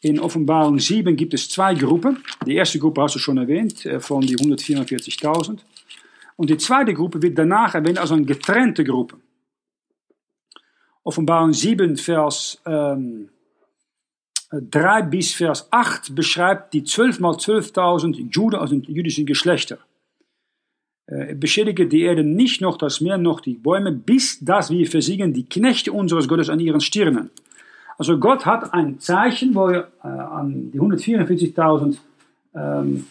In 0.00 0.20
Offenbarung 0.20 0.78
7 0.78 1.16
gibt 1.16 1.32
es 1.34 1.48
zwei 1.48 1.74
Gruppen. 1.74 2.22
Die 2.44 2.54
erste 2.54 2.78
Gruppe 2.78 3.02
hast 3.02 3.14
du 3.14 3.18
schon 3.18 3.38
erwähnt, 3.38 3.86
äh, 3.86 3.98
von 3.98 4.20
die 4.20 4.36
144.000. 4.36 5.60
Und 6.36 6.50
die 6.50 6.58
zweite 6.58 6.92
Gruppe 6.92 7.22
wird 7.22 7.38
danach 7.38 7.74
erwähnt 7.74 7.98
als 7.98 8.12
eine 8.12 8.24
getrennte 8.24 8.84
Gruppe. 8.84 9.16
Offenbarung 11.02 11.52
7, 11.52 11.96
Vers 11.96 12.60
ähm, 12.66 13.30
3 14.50 15.02
bis 15.02 15.32
Vers 15.32 15.68
8 15.70 16.14
beschreibt 16.14 16.74
die 16.74 16.84
12 16.84 17.20
mal 17.20 17.34
12.000 17.34 18.32
Juden 18.32 18.56
aus 18.56 18.70
den 18.70 18.82
jüdischen 18.82 19.26
Geschlechter. 19.26 19.78
Äh, 21.08 21.34
beschädige 21.34 21.86
die 21.86 22.02
Erde 22.02 22.24
nicht 22.24 22.60
noch 22.60 22.76
das 22.76 23.00
Meer 23.00 23.16
noch 23.16 23.40
die 23.40 23.54
Bäume, 23.54 23.92
bis 23.92 24.40
dass 24.40 24.70
wir 24.70 24.86
versiegen 24.88 25.32
die 25.32 25.48
Knechte 25.48 25.92
unseres 25.92 26.26
Gottes 26.26 26.50
an 26.50 26.58
ihren 26.58 26.80
Stirnen. 26.80 27.30
Also 27.96 28.18
Gott 28.18 28.44
hat 28.44 28.74
ein 28.74 28.98
Zeichen, 28.98 29.54
wo 29.54 29.68
er 29.68 29.88
äh, 30.02 30.08
an 30.08 30.70
die 30.72 30.80
144.000 30.80 31.96
ähm, 32.54 33.06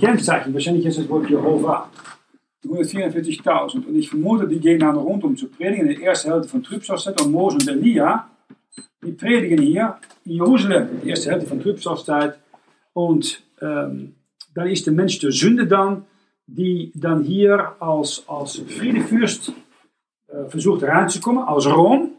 Kennzeichen, 0.00 0.54
wahrscheinlich 0.54 0.86
ist 0.86 0.98
das 0.98 1.08
Wort 1.08 1.28
Jehova, 1.28 1.90
die 2.62 2.68
144.000. 2.68 3.86
Und 3.86 3.96
ich 3.96 4.08
vermute, 4.08 4.48
die 4.48 4.58
gehen 4.58 4.80
dann 4.80 4.96
rund, 4.96 5.24
um 5.24 5.36
zu 5.36 5.48
predigen. 5.48 5.86
In 5.86 5.96
der 5.96 6.08
ersten 6.08 6.32
Hälfte 6.32 6.48
von 6.48 6.62
Trübsalzeit 6.62 7.20
und 7.20 7.30
Mose 7.30 7.56
und 7.56 7.68
Elia, 7.68 8.30
die 9.04 9.12
predigen 9.12 9.60
hier 9.60 9.98
in 10.24 10.32
Jeruzalem, 10.32 10.88
die 11.04 11.10
erste 11.10 11.30
Hälfte 11.30 11.48
von 11.48 11.60
Trübsalzeit. 11.60 12.38
Und 12.94 13.42
ähm, 13.60 14.14
dann 14.54 14.68
ist 14.68 14.86
der 14.86 14.94
Mensch 14.94 15.18
der 15.18 15.32
Sünde 15.32 15.66
dann, 15.66 16.04
die 16.46 16.92
dann 16.94 17.22
hier 17.22 17.80
als, 17.80 18.24
als 18.28 18.58
Friedefürst 18.58 19.52
äh, 20.28 20.44
versucht 20.48 20.82
reinzukommen, 20.82 21.42
aus 21.44 21.66
Rom. 21.66 22.10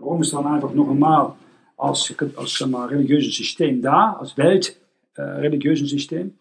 Rom 0.00 0.22
ist 0.22 0.32
dann 0.32 0.46
einfach 0.46 0.72
noch 0.72 0.90
einmal 0.90 1.34
als, 1.76 2.14
als 2.36 2.54
zeg 2.54 2.68
maar, 2.68 2.90
religieuses 2.90 3.34
System 3.34 3.80
da, 3.80 4.14
als 4.14 4.36
Welt 4.36 4.76
äh, 5.14 5.22
religiöses 5.22 5.90
System. 5.90 6.34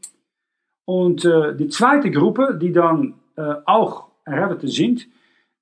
Und 0.85 1.25
äh, 1.25 1.55
die 1.55 1.67
zweite 1.67 2.09
Gruppe, 2.11 2.57
die 2.59 2.71
dann 2.71 3.15
äh, 3.35 3.55
auch 3.65 4.07
Errettete 4.25 4.67
sind, 4.67 5.07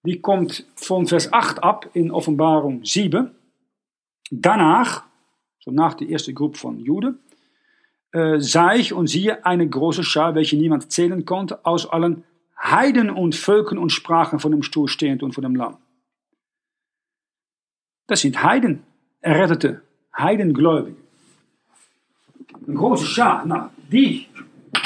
die 0.04 0.22
kommt 0.22 0.66
von 0.76 1.08
Vers 1.08 1.34
8 1.34 1.64
ab 1.64 1.90
in 1.94 2.12
Offenbarung 2.12 2.84
7. 2.86 3.32
Danach, 4.32 5.04
so 5.60 5.72
nach 5.72 5.96
der 5.96 6.10
ersten 6.10 6.34
Gruppe 6.34 6.58
von 6.58 6.80
Juden, 6.80 7.20
äh, 8.12 8.40
sah 8.40 8.74
ich 8.74 8.94
und 8.94 9.08
siehe 9.08 9.46
eine 9.46 9.68
große 9.68 10.04
Schar, 10.04 10.36
welche 10.36 10.58
niemand 10.58 10.92
zählen 10.92 11.26
konnte, 11.26 11.66
aus 11.66 11.90
allen 11.90 12.24
Heiden 12.62 13.10
und 13.10 13.36
Völkern 13.36 13.78
und 13.78 13.92
Sprachen 13.92 14.40
von 14.40 14.52
dem 14.52 14.64
Stuhl 14.64 14.88
stehend 14.88 15.24
und 15.24 15.34
von 15.34 15.44
dem 15.44 15.56
Lamm. 15.56 15.78
Das 18.08 18.22
sind 18.22 18.42
Heiden, 18.44 18.84
Errettete, 19.22 19.82
Heidengläubige. 20.18 20.98
Eine 22.66 22.76
große 22.76 23.06
Schar, 23.06 23.44
na, 23.46 23.72
die 23.92 24.28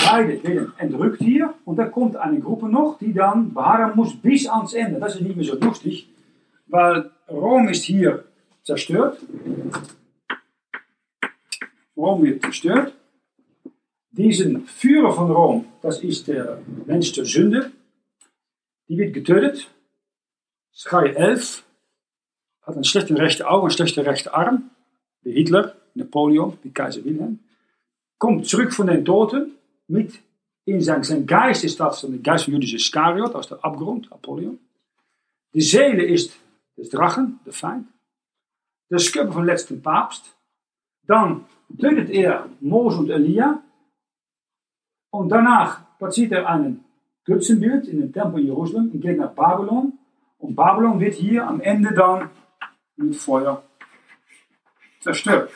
beide 0.04 0.44
werden 0.44 0.74
entrückt 0.78 1.22
hier 1.22 1.54
und 1.66 1.78
da 1.78 1.86
kommt 1.86 2.16
eine 2.16 2.40
Gruppe 2.40 2.68
noch, 2.68 2.98
die 3.00 3.14
dann 3.14 3.54
beharren 3.54 3.96
muss 3.96 4.16
bis 4.16 4.48
ans 4.48 4.74
Ende. 4.74 5.00
Das 5.00 5.16
ist 5.16 5.22
nicht 5.22 5.36
mehr 5.36 5.46
so 5.46 5.56
lustig, 5.60 6.10
weil 6.68 7.12
Rom 7.30 7.70
ist 7.70 7.84
hier 7.84 8.26
zerstört. 8.64 9.20
Rom 11.96 12.24
wird 12.24 12.42
zerstört. 12.42 12.94
Diesen 14.12 14.66
Führer 14.66 15.14
von 15.14 15.32
Rom, 15.32 15.66
das 15.82 16.04
ist 16.04 16.28
der 16.28 16.62
Mensch 16.86 17.14
der 17.14 17.26
Sünde, 17.26 17.72
die 18.88 18.98
wird 18.98 19.14
getötet. 19.14 19.70
Schaia 20.74 21.14
11 21.14 21.64
hat 22.62 22.76
een 22.76 22.84
slechte 22.84 23.18
rechte 23.18 23.48
Auge, 23.48 23.68
een 23.68 23.72
slechte 23.72 24.06
rechte 24.06 24.34
Arm. 24.34 24.72
Wie 25.22 25.34
Hitler, 25.34 25.76
Napoleon, 25.94 26.58
wie 26.62 26.72
Kaiser 26.72 27.04
Wilhelm. 27.06 27.40
Kommt 28.18 28.48
zurück 28.48 28.74
von 28.74 28.88
den 28.88 29.06
Toten 29.06 29.56
mit 29.88 30.20
in 30.66 30.82
zijn, 30.82 31.04
zijn 31.04 31.26
Geist 31.26 31.64
ist 31.64 31.80
das 31.80 32.02
der 32.02 32.20
Geist 32.20 32.46
von 32.46 32.54
Judas 32.54 32.74
Iskariot 32.74 33.34
aus 33.34 33.48
der 33.48 33.64
Abgrund, 33.64 34.12
Apollyon. 34.12 34.60
Die 35.54 35.62
Seele 35.62 36.04
ist 36.04 36.38
des 36.78 36.90
Drachen, 36.90 37.40
der 37.46 37.54
Feind. 37.54 37.88
Der 38.90 39.00
Schöpfer 39.00 39.32
vom 39.32 39.46
letzten 39.46 39.82
Papst. 39.82 40.36
Dann 41.08 41.46
tötet 41.80 42.10
er 42.10 42.48
Mose 42.60 43.00
und 43.00 43.10
Elia. 43.10 43.64
Und 45.12 45.30
danach 45.30 45.82
platziert 45.98 46.32
er 46.32 46.48
einen 46.48 46.84
Götzenbild 47.26 47.88
in 47.88 48.00
den 48.00 48.12
Tempel 48.12 48.44
Jerusalem 48.44 48.90
und 48.92 49.02
geht 49.02 49.18
nach 49.18 49.32
Babylon. 49.34 49.94
Und 50.40 50.56
Babylon 50.56 51.00
wird 51.00 51.14
hier 51.16 51.48
am 51.48 51.62
Ende 51.62 51.94
dann 51.94 52.30
mit 52.96 53.16
Feuer 53.16 53.62
zerstört. 55.02 55.52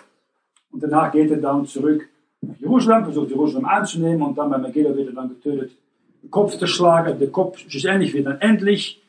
Und 0.72 0.84
danach 0.84 1.12
geht 1.12 1.32
er 1.32 1.38
dann 1.38 1.66
zurück 1.66 2.08
nach 2.42 2.58
Jerusalem, 2.60 3.06
versucht 3.06 3.30
Jerusalem 3.30 3.66
einzunehmen 3.66 4.22
und 4.22 4.38
dann 4.38 4.50
bei 4.50 4.58
Megillah 4.58 4.96
wird 4.96 5.08
er 5.08 5.14
dann 5.14 5.30
getötet, 5.30 5.72
den 6.22 6.30
Kopf 6.30 6.58
zu 6.58 6.68
schlagen. 6.68 7.18
Der 7.18 7.32
Kopf 7.32 7.58
schlussendlich 7.58 8.14
wird 8.14 8.28
dann 8.28 8.42
endlich 8.42 9.02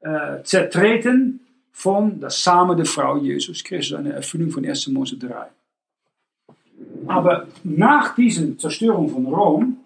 äh, 0.00 0.42
zertreten 0.42 1.40
von 1.72 2.20
der 2.20 2.30
Samen 2.30 2.76
der 2.76 2.86
Frau 2.86 3.16
Jesus 3.16 3.62
Christus, 3.62 3.98
eine 3.98 4.12
Erfüllung 4.12 4.50
von 4.50 4.64
1. 4.64 4.88
Mose 4.88 5.16
3. 5.16 5.46
Aber 7.06 7.46
nach 7.64 8.14
dieser 8.14 8.56
Zerstörung 8.58 9.08
von 9.08 9.26
Rom 9.26 9.79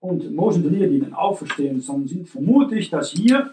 und 0.00 0.34
Mose 0.34 0.58
und 0.58 0.66
Elia, 0.66 0.86
die 0.86 1.00
dann 1.00 1.14
auferstehen 1.14 1.80
sollen, 1.80 2.06
sind, 2.06 2.28
vermute 2.28 2.76
ich, 2.76 2.90
dass 2.90 3.10
hier 3.10 3.52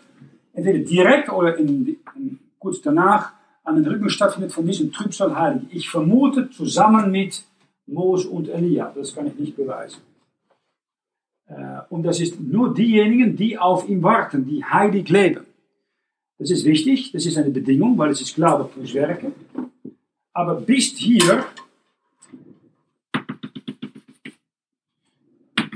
entweder 0.53 0.79
direkt 0.79 1.29
oder 1.29 1.57
in, 1.57 1.97
in, 2.15 2.39
kurz 2.59 2.81
danach 2.81 3.33
eine 3.63 3.79
Entrückung 3.79 4.09
stattfindet 4.09 4.51
von 4.51 4.65
diesem 4.65 4.91
Trübsalheiligen. 4.91 5.69
Ich 5.71 5.89
vermute 5.89 6.49
zusammen 6.49 7.11
mit 7.11 7.43
Mose 7.85 8.29
und 8.29 8.49
Elia. 8.49 8.91
Das 8.95 9.15
kann 9.15 9.27
ich 9.27 9.35
nicht 9.35 9.55
beweisen. 9.55 10.01
Äh, 11.47 11.81
und 11.89 12.03
das 12.03 12.19
ist 12.19 12.39
nur 12.39 12.73
diejenigen, 12.73 13.35
die 13.35 13.57
auf 13.57 13.87
ihn 13.87 14.03
warten, 14.03 14.45
die 14.45 14.63
heilig 14.63 15.09
leben. 15.09 15.45
Das 16.37 16.49
ist 16.49 16.65
wichtig, 16.65 17.11
das 17.11 17.25
ist 17.25 17.37
eine 17.37 17.51
Bedingung, 17.51 17.97
weil 17.97 18.09
es 18.09 18.21
ist 18.21 18.35
Glaube 18.35 18.69
plus 18.73 18.93
Werke. 18.93 19.31
Aber 20.33 20.55
bis 20.55 20.97
hier, 20.97 21.45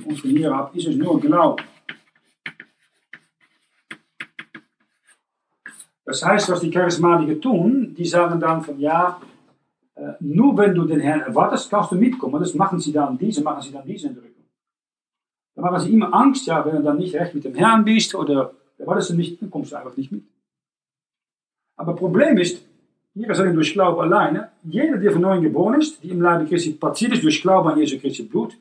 und 0.06 0.20
von 0.20 0.30
hier 0.30 0.54
ab, 0.54 0.76
ist 0.76 0.88
es 0.88 0.96
nur 0.96 1.20
Glaube. 1.20 1.64
Das 6.06 6.24
heißt, 6.24 6.50
was 6.50 6.60
die 6.62 6.70
Charismatiker 6.70 7.42
tun, 7.42 7.96
die 7.98 8.06
sagen 8.06 8.40
dann 8.40 8.62
von 8.62 8.80
ja, 8.80 9.20
äh, 9.96 10.14
nur 10.20 10.56
wenn 10.58 10.76
du 10.76 10.86
den 10.86 11.00
Herrn 11.00 11.22
erwartest, 11.22 11.70
kannst 11.70 11.92
du 11.92 11.96
mitkommen. 11.96 12.40
Das 12.40 12.54
machen 12.54 12.80
sie 12.80 12.92
dann, 12.92 13.18
diese 13.18 13.42
machen 13.42 13.62
sie 13.62 13.72
dann 13.72 13.86
diese 13.86 14.10
Entrückung. 14.10 14.46
Dann 15.56 15.66
machen 15.66 15.80
sie 15.80 15.94
immer 15.94 16.14
Angst, 16.14 16.46
ja, 16.46 16.64
wenn 16.66 16.76
du 16.76 16.84
dann 16.84 16.98
nicht 16.98 17.16
recht 17.16 17.34
mit 17.34 17.44
dem 17.46 17.56
Herrn 17.56 17.84
bist 17.84 18.14
oder 18.14 18.54
erwartest 18.78 19.12
du 19.12 19.16
nicht, 19.16 19.42
dann 19.42 19.50
kommst 19.50 19.72
du 19.72 19.78
einfach 19.78 19.98
nicht 19.98 20.12
mit. 20.12 20.24
Aber 21.78 21.96
Problem 21.96 22.38
ist, 22.38 22.64
hier 23.14 23.30
ist 23.30 23.40
durch 23.40 23.74
Glaube 23.74 24.02
alleine, 24.02 24.52
jeder, 24.64 24.98
der 24.98 25.12
von 25.12 25.22
neuem 25.22 25.42
geboren 25.42 25.80
ist, 25.80 26.04
die 26.04 26.10
im 26.10 26.22
Leibe 26.22 26.46
Christi 26.46 26.72
passiert 26.72 27.14
ist 27.14 27.24
durch 27.24 27.42
Glaube 27.42 27.72
an 27.72 27.80
Jesu 27.80 27.98
Christi 27.98 28.24
Blut, 28.24 28.58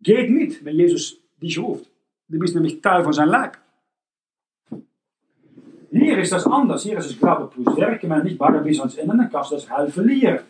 geht 0.00 0.30
mit, 0.30 0.64
wenn 0.64 0.76
Jesus 0.76 1.18
dich 1.40 1.58
ruft. 1.58 1.90
Du 2.28 2.38
bist 2.38 2.54
nämlich 2.54 2.80
Teil 2.80 3.04
von 3.04 3.12
sein 3.12 3.28
Leib. 3.28 3.58
Hier 5.90 6.18
ist 6.18 6.32
das 6.32 6.46
anders. 6.46 6.82
Hier 6.82 6.98
ist 6.98 7.10
es 7.10 7.18
Glaube 7.18 7.46
plus 7.46 7.76
Werken, 7.76 8.08
maar 8.08 8.22
nicht 8.22 8.38
bare 8.38 8.60
bis 8.60 8.80
ans 8.80 8.96
Ende, 8.96 9.16
dann 9.16 9.30
kannst 9.30 9.50
du 9.50 9.54
das 9.54 9.70
Heil 9.70 9.88
verlieren. 9.90 10.40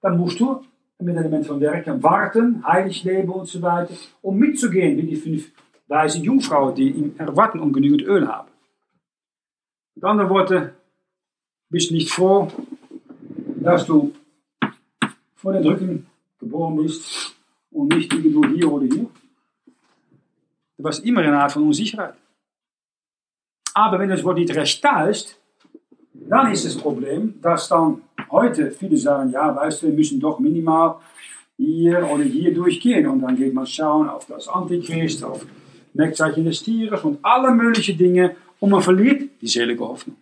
Dann 0.00 0.18
musst 0.18 0.38
du 0.38 0.60
mit 1.00 1.16
Element 1.16 1.46
von 1.46 1.60
Werken, 1.60 2.02
warten, 2.02 2.64
heilig 2.66 3.04
leben 3.04 3.28
und 3.30 3.48
so 3.48 3.60
weiter, 3.60 3.94
um 4.22 4.38
mitzugehen, 4.38 4.96
wie 4.96 5.02
die 5.02 5.16
fünf 5.16 5.50
weise 5.86 6.18
Jungfrauen, 6.18 6.74
die 6.74 6.90
ihm 6.90 7.14
erwarten 7.18 7.60
und 7.60 7.72
genügend 7.72 8.02
Öl 8.02 8.26
haben. 8.26 8.48
Mit 9.94 10.04
anderen 10.04 10.30
Worten, 10.30 10.70
bist 11.68 11.90
nicht 11.90 12.10
froh, 12.10 12.48
dass 13.56 13.86
du 13.86 14.12
vor 15.34 15.52
den 15.52 15.64
Rücken 15.64 16.06
geboren 16.38 16.76
bist 16.76 17.34
und 17.74 17.94
nicht 17.94 18.12
irgendwo 18.12 18.46
hier 18.46 18.70
oder 18.70 18.86
hier. 18.86 19.06
Du 20.76 20.84
warst 20.84 21.04
immer 21.04 21.20
eine 21.20 21.38
Art 21.38 21.52
von 21.52 21.64
Unsicherheit. 21.64 22.14
Aber 23.74 23.98
wenn 23.98 24.08
das 24.08 24.22
Wort 24.22 24.38
nicht 24.38 24.54
recht 24.54 24.82
da 24.84 25.06
ist, 25.08 25.38
dann 26.12 26.52
ist 26.52 26.64
das 26.64 26.76
Problem, 26.76 27.34
dass 27.42 27.68
dann 27.68 28.02
heute 28.30 28.70
viele 28.70 28.96
sagen, 28.96 29.30
ja, 29.30 29.54
weißt 29.54 29.82
du, 29.82 29.86
wir 29.88 29.94
müssen 29.94 30.20
doch 30.20 30.38
minimal 30.38 30.96
hier 31.56 32.08
oder 32.10 32.24
hier 32.24 32.54
durchgehen. 32.54 33.06
Und 33.08 33.20
dann 33.20 33.36
geht 33.36 33.52
man 33.52 33.66
schauen 33.66 34.08
auf 34.08 34.26
das 34.26 34.48
Antichrist, 34.48 35.24
auf 35.24 35.44
Merkzeichen 35.92 36.44
des 36.44 36.62
Tieres 36.62 37.02
und 37.02 37.18
alle 37.22 37.50
möglichen 37.52 37.98
Dinge. 37.98 38.36
Und 38.60 38.70
man 38.70 38.80
verliert 38.80 39.30
die 39.40 39.48
selige 39.48 39.86
Hoffnung. 39.86 40.16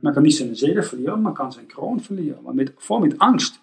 Man 0.00 0.14
kann 0.14 0.22
nicht 0.22 0.38
seine 0.38 0.54
Seele 0.54 0.82
verlieren, 0.82 1.22
man 1.22 1.34
kann 1.34 1.50
seine 1.50 1.66
Kroon 1.66 2.00
verlieren. 2.00 2.42
Maar 2.42 2.54
mit, 2.54 2.74
voll 2.78 3.00
mit 3.00 3.20
Angst. 3.20 3.60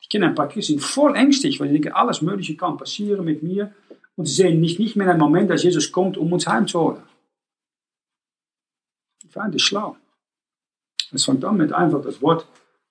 Ich 0.00 0.08
kenne 0.08 0.26
ein 0.26 0.34
paar 0.34 0.48
Christen, 0.48 0.80
voll 0.80 1.14
ängstlich, 1.14 1.60
weil 1.60 1.68
sie 1.68 1.74
denken, 1.74 1.92
alles 1.92 2.22
Mögliche 2.22 2.56
kann 2.56 2.76
passieren 2.76 3.24
mit 3.24 3.42
mir. 3.42 3.72
Und 4.16 4.26
sie 4.26 4.34
sehen 4.34 4.60
nicht, 4.60 4.78
nicht 4.78 4.96
mehr 4.96 5.10
einen 5.10 5.20
Moment, 5.20 5.50
dass 5.50 5.62
Jesus 5.62 5.92
kommt, 5.92 6.16
um 6.16 6.32
uns 6.32 6.46
heimzuholen. 6.46 7.02
Die 9.22 9.28
Feind 9.28 9.54
ist 9.54 9.62
schlau. 9.62 9.96
Es 11.12 11.24
fängt 11.24 11.44
an 11.44 11.56
mit 11.56 11.72
einfach 11.72 12.02
das 12.02 12.20
Wort 12.20 12.46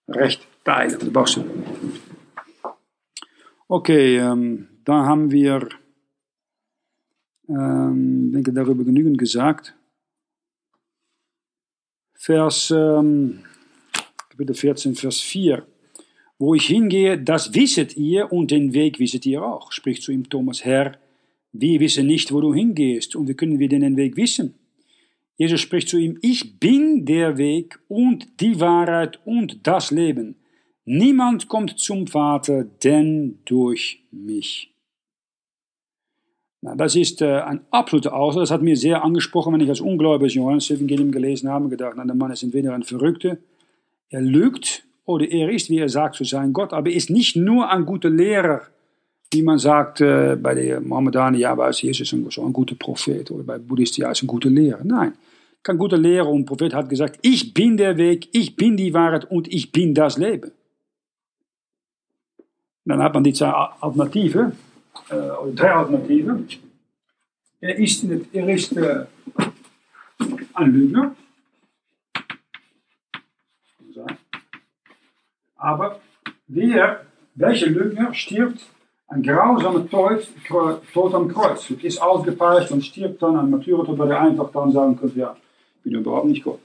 Recht 0.08 0.48
teilen. 0.64 0.98
Das 1.00 1.12
brauchst 1.12 1.38
du. 1.38 1.46
Okay, 3.68 4.18
ähm, 4.18 4.68
dann 4.84 5.06
haben 5.06 5.32
wir, 5.32 5.70
ähm, 7.48 8.32
denke, 8.32 8.52
darüber 8.52 8.84
genügend 8.84 9.20
gesagt. 9.20 9.76
Vers, 12.16 12.72
ähm, 12.72 13.44
Kapitel 14.30 14.56
14, 14.56 14.96
Vers 14.96 15.20
4. 15.22 15.66
Wo 16.40 16.56
ich 16.56 16.66
hingehe, 16.66 17.20
das 17.20 17.54
wisset 17.54 17.98
ihr 17.98 18.32
und 18.32 18.50
den 18.50 18.74
Weg 18.74 18.98
wisset 18.98 19.26
ihr 19.26 19.44
auch. 19.44 19.72
Spricht 19.74 20.02
zu 20.02 20.12
ihm 20.12 20.30
Thomas, 20.30 20.64
Herr, 20.64 20.98
wir 21.52 21.80
wissen 21.80 22.08
nicht, 22.08 22.32
wo 22.32 22.42
du 22.42 22.54
hingehst 22.54 23.16
und 23.16 23.28
wie 23.28 23.34
können 23.34 23.60
wir 23.60 23.70
denn 23.70 23.82
den 23.82 23.98
Weg 23.98 24.16
wissen? 24.16 24.56
Jesus 25.36 25.62
spricht 25.62 25.90
zu 25.90 25.98
ihm, 25.98 26.18
ich 26.22 26.60
bin 26.60 27.06
der 27.06 27.38
Weg 27.38 27.80
und 27.88 28.42
die 28.42 28.60
Wahrheit 28.60 29.20
und 29.26 29.68
das 29.68 29.92
Leben. 29.92 30.36
Niemand 30.86 31.48
kommt 31.48 31.78
zum 31.78 32.08
Vater, 32.08 32.64
denn 32.64 33.40
durch 33.46 34.02
mich. 34.12 34.74
Na, 36.62 36.76
das 36.76 36.96
ist 36.96 37.22
äh, 37.22 37.42
ein 37.42 37.62
absoluter 37.70 38.14
Aussage. 38.14 38.42
Das 38.42 38.52
hat 38.52 38.62
mir 38.62 38.76
sehr 38.76 39.04
angesprochen, 39.04 39.54
wenn 39.54 39.62
ich 39.62 39.70
als 39.70 39.82
Ungläubiges 39.82 40.34
Johannes 40.34 40.70
Evangelium 40.70 41.12
gelesen 41.12 41.50
habe 41.50 41.70
gedacht, 41.70 41.94
na, 41.96 42.06
der 42.06 42.16
Mann 42.16 42.32
ist 42.32 42.44
entweder 42.44 42.74
ein 42.74 42.84
Verrückter, 42.84 43.38
er 44.10 44.22
lügt, 44.22 44.86
oder 45.10 45.28
er 45.28 45.50
ist, 45.50 45.72
wie 45.72 45.80
er 45.80 45.90
sagt, 45.90 46.16
zu 46.16 46.24
sein 46.24 46.54
Gott, 46.54 46.72
aber 46.72 46.88
er 46.88 46.96
ist 46.96 47.10
nicht 47.10 47.36
nur 47.36 47.68
ein 47.68 47.84
guter 47.84 48.12
Lehrer, 48.12 48.62
wie 49.34 49.42
man 49.42 49.58
sagt 49.58 50.02
äh, 50.02 50.38
bei 50.40 50.54
den 50.54 50.88
Mohammedaner, 50.88 51.36
ja, 51.36 51.52
aber 51.52 51.72
Jesus 51.72 52.02
ist 52.02 52.14
ein, 52.14 52.46
ein 52.46 52.54
guter 52.54 52.76
Prophet, 52.76 53.32
oder 53.32 53.44
bei 53.44 53.58
Buddhisten, 53.58 54.02
ja, 54.02 54.12
ist 54.12 54.22
ein 54.22 54.28
guter 54.28 54.52
Lehrer. 54.52 54.82
Nein, 54.84 55.14
kein 55.64 55.80
guter 55.80 55.98
Lehrer 55.98 56.30
und 56.30 56.46
Prophet 56.46 56.76
hat 56.76 56.90
gesagt, 56.90 57.18
ich 57.24 57.56
bin 57.56 57.76
der 57.76 57.98
Weg, 57.98 58.30
ich 58.34 58.56
bin 58.56 58.78
die 58.78 58.94
Wahrheit 58.94 59.26
und 59.32 59.52
ich 59.52 59.72
bin 59.72 59.96
das 59.96 60.20
Leben. 60.20 60.52
Dann 62.86 63.02
hat 63.02 63.16
man 63.16 63.24
die 63.24 63.34
zwei 63.34 63.50
Alternativen, 63.50 64.52
äh, 65.10 65.16
oder 65.16 65.52
drei 65.56 65.72
Alternativen. 65.72 66.48
Er 67.62 67.80
ist, 67.80 68.06
er 68.32 68.50
ist 68.50 68.78
äh, 68.78 69.06
ein 70.54 70.72
Lügner. 70.72 71.16
Aber 75.60 76.00
wer, 76.48 77.06
welcher 77.36 77.68
Lügner 77.68 78.14
stirbt 78.14 78.62
ein 79.08 79.22
grausamer 79.22 79.88
Tod, 79.90 80.28
Tod 80.94 81.14
am 81.14 81.28
Kreuz? 81.28 81.70
Es 81.70 81.84
ist 81.84 82.02
ausgepeitscht 82.02 82.72
und 82.72 82.84
stirbt 82.84 83.22
dann 83.22 83.38
ein 83.38 83.50
Martyrer, 83.50 83.98
weil 83.98 84.12
er 84.12 84.22
einfach 84.22 84.52
dann 84.52 84.72
sagen 84.72 84.98
könnte, 84.98 85.20
ja, 85.20 85.36
ich 85.76 85.84
bin 85.84 86.00
überhaupt 86.00 86.28
nicht 86.28 86.44
Gott. 86.44 86.62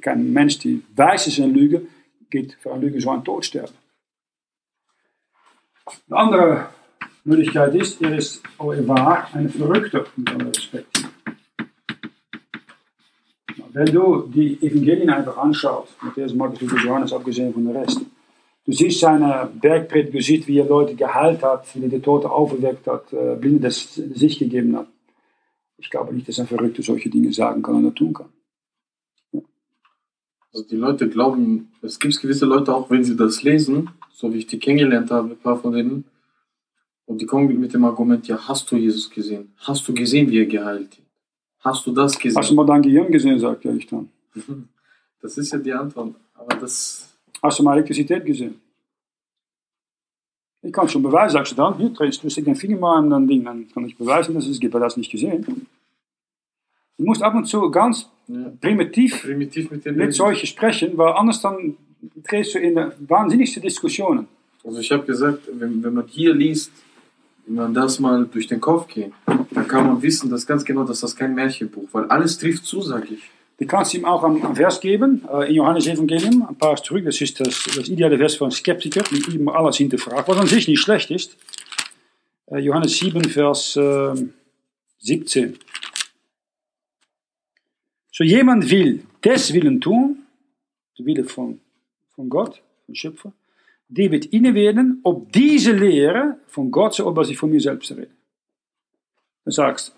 Kein 0.00 0.32
Mensch, 0.32 0.58
die 0.58 0.82
weiß 0.94 1.28
ist, 1.28 1.38
een 1.38 1.54
Lüge, 1.54 1.86
geht 2.28 2.54
für 2.54 2.72
eine 2.72 2.86
Lüge 2.86 3.00
so 3.00 3.10
ein 3.10 3.24
Tod 3.24 3.44
sterben. 3.44 3.74
Eine 6.08 6.18
andere 6.18 6.68
Möglichkeit 7.24 7.74
ist, 7.76 8.02
er 8.02 8.16
ist, 8.16 8.42
oh, 8.58 8.72
er 8.72 8.86
war 8.86 9.28
ein 9.32 9.48
Verrückter, 9.48 10.04
mit 10.16 10.28
aller 10.30 10.48
Respekt. 10.48 11.05
Wenn 13.76 13.92
du 13.92 14.22
die 14.34 14.54
Evangelien 14.62 15.10
einfach 15.10 15.36
anschaust, 15.36 16.02
Matthäus, 16.02 16.32
Markus, 16.32 16.62
Lukas, 16.62 16.82
Johannes, 16.82 17.12
abgesehen 17.12 17.52
von 17.52 17.62
der 17.66 17.82
Rest, 17.82 18.00
du 18.64 18.72
siehst 18.72 19.00
seine 19.00 19.50
Bergpredigt, 19.52 20.14
du 20.14 20.22
siehst, 20.22 20.48
wie 20.48 20.60
er 20.60 20.64
Leute 20.64 20.94
geheilt 20.94 21.42
hat, 21.42 21.66
wie 21.74 21.82
er 21.82 21.90
die 21.90 22.00
Tote 22.00 22.30
auferweckt 22.30 22.86
hat, 22.86 23.12
äh, 23.12 23.36
Blinde 23.38 23.60
das 23.60 23.96
sich 23.96 24.38
gegeben 24.38 24.78
hat. 24.78 24.88
Ich 25.76 25.90
glaube 25.90 26.14
nicht, 26.14 26.26
dass 26.26 26.40
ein 26.40 26.46
Verrückter 26.46 26.82
solche 26.82 27.10
Dinge 27.10 27.30
sagen 27.34 27.60
kann 27.62 27.84
oder 27.84 27.94
tun 27.94 28.14
kann. 28.14 28.30
Ja. 29.32 29.42
Also 30.54 30.66
die 30.66 30.76
Leute 30.76 31.10
glauben, 31.10 31.70
es 31.82 31.98
gibt 31.98 32.18
gewisse 32.18 32.46
Leute 32.46 32.74
auch, 32.74 32.88
wenn 32.88 33.04
sie 33.04 33.14
das 33.14 33.42
lesen, 33.42 33.90
so 34.10 34.32
wie 34.32 34.38
ich 34.38 34.46
die 34.46 34.58
kennengelernt 34.58 35.10
habe, 35.10 35.32
ein 35.32 35.36
paar 35.36 35.58
von 35.58 35.74
denen, 35.74 36.04
und 37.04 37.20
die 37.20 37.26
kommen 37.26 37.60
mit 37.60 37.74
dem 37.74 37.84
Argument, 37.84 38.26
ja, 38.26 38.38
hast 38.48 38.72
du 38.72 38.76
Jesus 38.76 39.10
gesehen? 39.10 39.52
Hast 39.58 39.86
du 39.86 39.92
gesehen, 39.92 40.30
wie 40.30 40.38
er 40.38 40.46
geheilt 40.46 40.92
hat? 40.92 41.05
Hast 41.66 41.84
du 41.84 41.90
das 41.90 42.16
gesehen? 42.16 42.38
Hast 42.38 42.50
du 42.50 42.54
mal 42.54 42.64
dein 42.64 42.80
Gehirn 42.80 43.10
gesehen, 43.10 43.40
sagt 43.40 43.64
er 43.64 43.74
ich 43.74 43.86
dann. 43.86 44.08
Das 45.22 45.36
ist 45.38 45.50
ja 45.50 45.58
die 45.58 45.72
Antwort. 45.72 46.14
Aber 46.34 46.54
das. 46.56 47.18
Hast 47.42 47.58
du 47.58 47.62
mal 47.64 47.72
Elektrizität 47.72 48.24
gesehen? 48.24 48.60
Ich 50.62 50.72
kann 50.72 50.88
schon 50.88 51.02
beweisen, 51.02 51.32
sagst 51.32 51.52
du 51.52 51.56
dann, 51.56 51.76
hier 51.78 51.88
drehst 51.88 52.22
du 52.22 52.42
den 52.42 52.54
Finger 52.54 52.78
mal 52.78 52.98
an 52.98 53.10
dann 53.10 53.26
Ding, 53.26 53.42
dann 53.44 53.66
kann 53.72 53.84
ich 53.86 53.96
beweisen, 53.96 54.34
dass 54.34 54.46
es 54.46 54.60
gibt, 54.60 54.74
weil 54.74 54.80
das 54.80 54.96
nicht 54.96 55.10
gesehen. 55.10 55.66
Du 56.98 57.04
musst 57.04 57.22
ab 57.22 57.34
und 57.34 57.46
zu 57.46 57.68
ganz 57.70 58.08
ja. 58.28 58.52
primitiv, 58.60 59.22
primitiv 59.22 59.70
mit, 59.70 59.84
mit 59.84 60.14
solchen 60.14 60.46
sprechen, 60.46 60.96
weil 60.96 61.14
anders 61.14 61.40
dann 61.40 61.76
drehst 62.28 62.54
du 62.54 62.58
in 62.60 62.76
wahnsinnigste 63.08 63.60
Diskussionen. 63.60 64.28
Also 64.62 64.78
ich 64.78 64.92
habe 64.92 65.04
gesagt, 65.04 65.48
wenn, 65.52 65.82
wenn 65.82 65.94
man 65.94 66.06
hier 66.06 66.34
liest, 66.34 66.70
man 67.46 67.74
das 67.74 68.00
mal 68.00 68.26
durch 68.26 68.46
den 68.46 68.60
Kopf 68.60 68.88
geht, 68.88 69.12
dann 69.26 69.68
kann 69.68 69.86
man 69.86 70.02
wissen, 70.02 70.30
dass 70.30 70.46
ganz 70.46 70.64
genau, 70.64 70.84
dass 70.84 71.00
das 71.00 71.14
kein 71.14 71.34
Märchenbuch, 71.34 71.88
weil 71.92 72.04
alles 72.06 72.38
trifft 72.38 72.64
zu, 72.64 72.82
sage 72.82 73.14
ich. 73.14 73.22
Du 73.58 73.66
kannst 73.66 73.94
ihm 73.94 74.04
auch 74.04 74.22
einen 74.22 74.54
Vers 74.54 74.80
geben, 74.80 75.24
äh, 75.32 75.48
in 75.48 75.54
Johannes 75.54 75.86
Evangelium, 75.86 76.46
ein 76.46 76.56
paar 76.56 76.76
zurück, 76.76 77.04
das 77.04 77.20
ist 77.20 77.40
das, 77.40 77.64
das 77.74 77.88
ideale 77.88 78.18
Vers 78.18 78.36
von 78.36 78.50
Skeptiker, 78.50 79.02
die 79.10 79.36
immer 79.36 79.54
alles 79.54 79.76
hinterfragt, 79.76 80.28
was 80.28 80.36
an 80.36 80.46
sich 80.46 80.68
nicht 80.68 80.80
schlecht 80.80 81.10
ist. 81.10 81.36
Äh, 82.50 82.58
Johannes 82.58 82.98
7, 82.98 83.24
Vers 83.24 83.76
äh, 83.76 84.14
17. 84.98 85.58
So 88.12 88.24
jemand 88.24 88.70
will 88.70 89.04
des 89.24 89.52
Willen 89.54 89.80
tun, 89.80 90.26
der 90.98 91.06
Wille 91.06 91.24
von, 91.24 91.60
von 92.14 92.28
Gott, 92.28 92.62
von 92.84 92.94
Schöpfer, 92.94 93.32
die 93.88 94.10
wird 94.10 94.26
inne 94.26 94.54
werden, 94.54 95.00
ob 95.04 95.32
diese 95.32 95.72
Lehre 95.72 96.38
von 96.46 96.70
Gott, 96.70 96.94
so 96.94 97.06
ob 97.06 97.18
ich 97.18 97.38
von 97.38 97.50
mir 97.50 97.60
selbst 97.60 97.90
rede. 97.92 98.10
Dann 99.44 99.52
sagst 99.52 99.94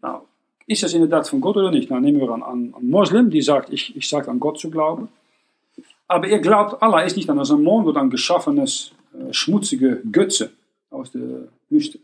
nou, 0.00 0.26
ist 0.66 0.82
das 0.82 0.94
inderdaad 0.94 1.28
von 1.28 1.40
Gott 1.40 1.56
oder 1.56 1.70
nicht? 1.70 1.90
Dann 1.90 2.02
nehmen 2.02 2.20
wir 2.20 2.30
an, 2.30 2.42
an, 2.42 2.74
an 2.74 2.88
Moslem, 2.88 3.30
die 3.30 3.42
sagt, 3.42 3.72
ich, 3.72 3.96
ich 3.96 4.08
sage 4.08 4.30
an 4.30 4.40
Gott 4.40 4.58
zu 4.58 4.70
glauben. 4.70 5.08
Aber 6.06 6.28
er 6.28 6.38
glaubt, 6.40 6.82
Allah 6.82 7.00
ist 7.00 7.16
nicht 7.16 7.30
an 7.30 7.38
ein 7.38 7.62
Mond 7.62 7.86
oder 7.86 8.00
ein 8.00 8.10
geschaffenes, 8.10 8.92
äh, 9.14 9.32
schmutzige 9.32 10.02
Götze 10.10 10.52
aus 10.90 11.10
der 11.10 11.48
Wüste. 11.68 11.98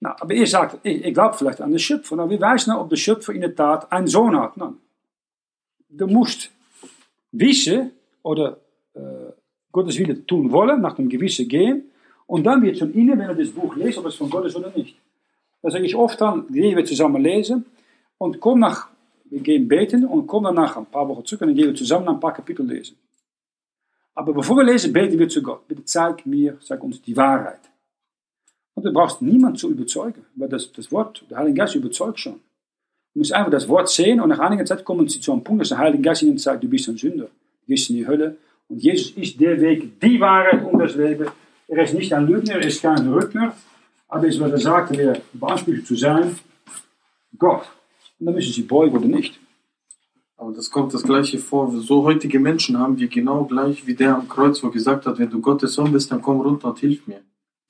Nou, 0.00 0.12
aber 0.20 0.34
er 0.34 0.46
sagt, 0.46 0.78
ich, 0.82 1.04
ich 1.04 1.14
glaube 1.14 1.36
vielleicht 1.36 1.60
an 1.60 1.70
den 1.70 1.78
Schöpfer. 1.78 2.14
Nou, 2.16 2.28
wie 2.28 2.40
weiß 2.40 2.66
nou, 2.66 2.80
ob 2.80 2.90
der 2.90 2.96
Schöpfer 2.96 3.32
in 3.32 3.40
der 3.40 3.54
Tat 3.54 3.90
einen 3.90 4.06
Sohn 4.06 4.38
hat? 4.38 4.56
Nou, 4.56 4.74
du 5.88 6.06
musst 6.06 6.50
wissen 7.32 7.92
oder 8.22 8.58
Gottes 9.74 9.98
Wille 9.98 10.24
tun 10.24 10.52
wollen, 10.52 10.80
nach 10.80 10.94
dem 10.94 11.08
Gewissen 11.08 11.48
gehen. 11.48 11.90
Und 12.26 12.44
dann 12.44 12.62
wird 12.62 12.78
von 12.78 12.94
ihnen, 12.94 13.18
wenn 13.18 13.28
er 13.28 13.34
das 13.34 13.50
Buch 13.50 13.76
liest, 13.76 13.98
ob 13.98 14.06
es 14.06 14.14
von 14.14 14.30
Gott 14.30 14.46
ist 14.46 14.56
oder 14.56 14.72
nicht. 14.74 14.96
Da 15.60 15.70
sage 15.70 15.84
ich 15.84 15.96
oft 15.96 16.18
dann, 16.20 16.46
gehen 16.46 16.76
wir 16.76 16.84
zusammen 16.84 17.20
lesen 17.20 17.66
und 18.18 18.40
komm 18.40 18.60
nach, 18.60 18.88
wir 19.24 19.40
gehen 19.40 19.66
beten 19.66 20.04
und 20.06 20.26
kommen 20.26 20.54
danach 20.54 20.76
ein 20.76 20.86
paar 20.86 21.08
Wochen 21.08 21.24
zurück 21.24 21.42
und 21.42 21.48
dann 21.48 21.56
gehen 21.56 21.66
wir 21.66 21.74
zusammen 21.74 22.08
ein 22.08 22.20
paar 22.20 22.32
Kapitel 22.32 22.64
lesen. 22.66 22.96
Aber 24.14 24.32
bevor 24.32 24.56
wir 24.56 24.64
lesen, 24.64 24.92
beten 24.92 25.18
wir 25.18 25.28
zu 25.28 25.42
Gott. 25.42 25.66
Bitte 25.66 25.84
zeig 25.84 26.24
mir, 26.24 26.56
sag 26.60 26.82
uns 26.84 27.02
die 27.02 27.16
Wahrheit. 27.16 27.60
Und 28.74 28.84
du 28.84 28.92
brauchst 28.92 29.22
niemanden 29.22 29.58
zu 29.58 29.70
überzeugen, 29.70 30.24
weil 30.36 30.48
das, 30.48 30.70
das 30.72 30.92
Wort, 30.92 31.24
der 31.28 31.38
Heilige 31.38 31.58
Geist 31.58 31.74
überzeugt 31.74 32.20
schon. 32.20 32.40
Du 33.12 33.18
musst 33.20 33.32
einfach 33.32 33.50
das 33.50 33.68
Wort 33.68 33.88
sehen 33.88 34.20
und 34.20 34.28
nach 34.28 34.38
einiger 34.38 34.64
Zeit 34.64 34.84
kommen 34.84 35.08
sie 35.08 35.20
zu 35.20 35.32
einem 35.32 35.42
Punkt, 35.42 35.62
dass 35.62 35.70
der 35.70 35.78
Heilige 35.78 36.02
Geist 36.02 36.22
ihnen 36.22 36.38
sagt, 36.38 36.62
du 36.62 36.68
bist 36.68 36.88
ein 36.88 36.96
Sünder, 36.96 37.26
du 37.26 37.66
gehst 37.66 37.90
in 37.90 37.96
die 37.96 38.06
Hölle 38.06 38.36
Und 38.68 38.82
Jesus 38.82 39.10
ist 39.12 39.40
der 39.40 39.60
Weg, 39.60 40.00
die 40.00 40.20
Wahrheit 40.20 40.64
und 40.64 40.78
das 40.78 40.94
Leben. 40.96 41.28
Er 41.68 41.84
ist 41.84 41.94
nicht 41.94 42.12
ein 42.12 42.26
Lügner, 42.26 42.54
er 42.54 42.66
ist 42.66 42.82
kein 42.82 42.98
Verrückter, 42.98 43.56
aber 44.08 44.26
ist, 44.26 44.40
was 44.40 44.52
er 44.52 44.58
sagte, 44.58 44.96
wer 44.96 45.20
beansprucht 45.32 45.86
zu 45.86 45.96
sein, 45.96 46.36
Gott. 47.38 47.64
Und 48.18 48.26
dann 48.26 48.34
müssen 48.34 48.52
sie 48.52 48.62
beugen 48.62 48.96
oder 48.96 49.06
nicht. 49.06 49.40
Aber 50.36 50.52
das 50.52 50.70
kommt 50.70 50.92
das 50.92 51.02
Gleiche 51.02 51.38
vor. 51.38 51.70
So 51.70 52.04
heutige 52.04 52.38
Menschen 52.40 52.78
haben 52.78 52.98
wir 52.98 53.08
genau 53.08 53.44
gleich 53.44 53.86
wie 53.86 53.94
der 53.94 54.16
am 54.16 54.28
Kreuz, 54.28 54.62
wo 54.62 54.70
gesagt 54.70 55.06
hat, 55.06 55.18
wenn 55.18 55.30
du 55.30 55.40
Gottes 55.40 55.74
Sohn 55.74 55.92
bist, 55.92 56.10
dann 56.10 56.22
komm 56.22 56.40
runter 56.40 56.68
und 56.68 56.78
hilf 56.78 57.06
mir. 57.06 57.20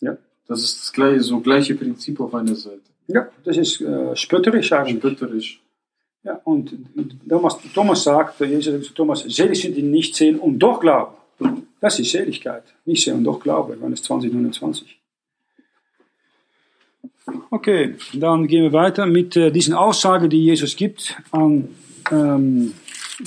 Ja. 0.01 0.17
Das 0.47 0.63
ist 0.63 0.81
das 0.81 0.93
gleiche, 0.93 1.21
so 1.21 1.41
gleiche 1.41 1.75
Prinzip 1.75 2.21
auf 2.21 2.35
einer 2.35 2.55
Seite. 2.55 2.81
Ja, 3.07 3.29
das 3.45 3.57
ist 3.57 3.81
äh, 3.81 4.17
spötterisch 4.17 4.73
eigentlich. 4.73 4.99
Spötterisch. 4.99 5.64
Ja, 6.25 6.41
und 6.45 6.75
Thomas, 7.29 7.59
Thomas 7.75 8.03
sagt, 8.03 8.41
Jesus 8.41 8.73
sagt 8.73 8.85
zu 8.85 8.95
Thomas, 8.95 9.21
selig 9.21 9.61
sind 9.61 9.77
die 9.77 9.83
nicht 9.83 10.17
sehen 10.17 10.39
und 10.39 10.59
doch 10.59 10.81
glauben. 10.81 11.15
Das 11.81 11.99
ist 11.99 12.11
Seligkeit. 12.11 12.65
Nicht 12.87 13.05
sehen 13.05 13.19
und 13.19 13.25
doch 13.25 13.39
glauben. 13.39 13.75
Johannes 13.79 14.03
20, 14.03 14.33
29. 14.33 14.99
Okay, 17.51 17.95
dann 18.15 18.47
gehen 18.47 18.63
wir 18.65 18.73
weiter 18.73 19.07
mit 19.07 19.37
äh, 19.37 19.51
diesen 19.51 19.75
Aussagen, 19.75 20.31
die 20.31 20.45
Jesus 20.45 20.77
gibt 20.77 21.17
an 21.31 21.69
ähm, 22.11 22.73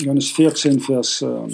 Johannes 0.00 0.30
14, 0.32 0.80
Vers 0.80 1.22
ähm, 1.22 1.50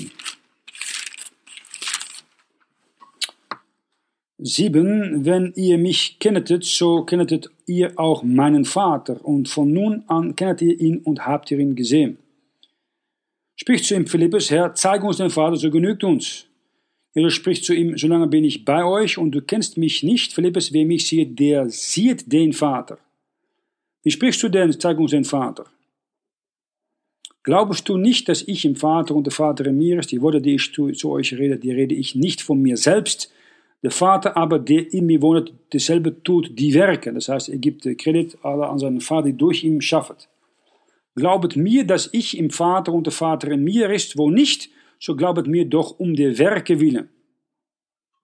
7. 4.47 5.25
Wenn 5.25 5.55
ihr 5.57 5.79
mich 5.79 6.19
kenntet, 6.19 6.65
so 6.65 7.03
kenntet 7.03 7.51
ihr 7.65 7.99
auch 7.99 8.23
meinen 8.23 8.67
Vater, 8.67 9.25
und 9.25 9.49
von 9.49 9.73
nun 9.73 10.05
an 10.07 10.37
kennt 10.37 10.61
ihr 10.61 10.79
ihn 10.79 10.99
und 10.99 11.27
habt 11.27 11.51
ihr 11.51 11.59
ihn 11.59 11.75
gesehen. 11.75 12.19
Spricht 13.57 13.87
zu 13.87 13.95
ihm 13.95 14.07
Philippus, 14.07 14.51
Herr, 14.51 14.75
zeig 14.75 15.03
uns 15.03 15.17
den 15.17 15.31
Vater, 15.31 15.57
so 15.57 15.71
genügt 15.71 16.05
uns. 16.05 16.45
Er 17.15 17.31
spricht 17.31 17.65
zu 17.65 17.73
ihm, 17.73 17.97
solange 17.97 18.27
bin 18.27 18.45
ich 18.45 18.67
bei 18.67 18.85
euch 18.85 19.17
und 19.17 19.31
du 19.31 19.41
kennst 19.41 19.79
mich 19.79 20.03
nicht, 20.03 20.35
Philippus, 20.35 20.75
wer 20.75 20.85
mich 20.85 21.07
sieht, 21.07 21.39
der 21.39 21.71
sieht 21.71 22.31
den 22.31 22.53
Vater. 22.53 22.99
Wie 24.03 24.11
sprichst 24.11 24.43
du 24.43 24.51
denn, 24.51 24.79
zeig 24.79 24.99
uns 24.99 25.13
den 25.13 25.25
Vater? 25.25 25.65
Glaubst 27.45 27.89
du 27.89 27.97
nicht, 27.97 28.29
dass 28.29 28.43
ich 28.43 28.67
im 28.67 28.77
Vater 28.77 29.15
und 29.15 29.25
der 29.25 29.33
Vater 29.33 29.65
in 29.67 29.79
mir 29.79 30.01
ist? 30.01 30.13
Die 30.13 30.21
Worte, 30.21 30.43
die 30.43 30.57
ich 30.57 30.71
zu, 30.75 30.91
zu 30.91 31.13
euch 31.13 31.33
rede, 31.33 31.57
die 31.57 31.73
rede 31.73 31.95
ich 31.95 32.15
nicht 32.15 32.43
von 32.43 32.61
mir 32.61 32.77
selbst. 32.77 33.33
Der 33.85 33.91
Vater 33.91 34.35
aber, 34.35 34.59
der 34.59 34.91
in 34.95 35.05
mir 35.05 35.21
wohnt, 35.21 35.53
dasselbe 35.71 36.23
tut 36.23 36.59
die 36.59 36.73
Werke. 36.73 37.13
Das 37.13 37.29
heißt, 37.29 37.51
er 37.51 37.59
gibt 37.59 37.83
Kredit 37.99 38.43
an 38.43 38.79
seinen 38.79 39.03
Vater, 39.03 39.27
die 39.27 39.37
durch 39.37 39.63
ihn 39.63 39.83
schafft. 39.83 40.31
Glaubet 41.15 41.55
mir, 41.55 41.87
dass 41.87 42.09
ich 42.13 42.39
im 42.39 42.49
Vater 42.49 42.95
und 42.95 43.07
der 43.07 43.13
Vater 43.13 43.51
in 43.51 43.63
mir 43.63 43.91
ist, 43.91 44.17
wo 44.17 44.31
nicht, 44.31 44.71
so 44.99 45.15
glaubet 45.15 45.47
mir 45.47 45.67
doch 45.67 46.01
um 46.01 46.15
der 46.17 46.39
Werke 46.39 46.81
willen. 46.81 47.11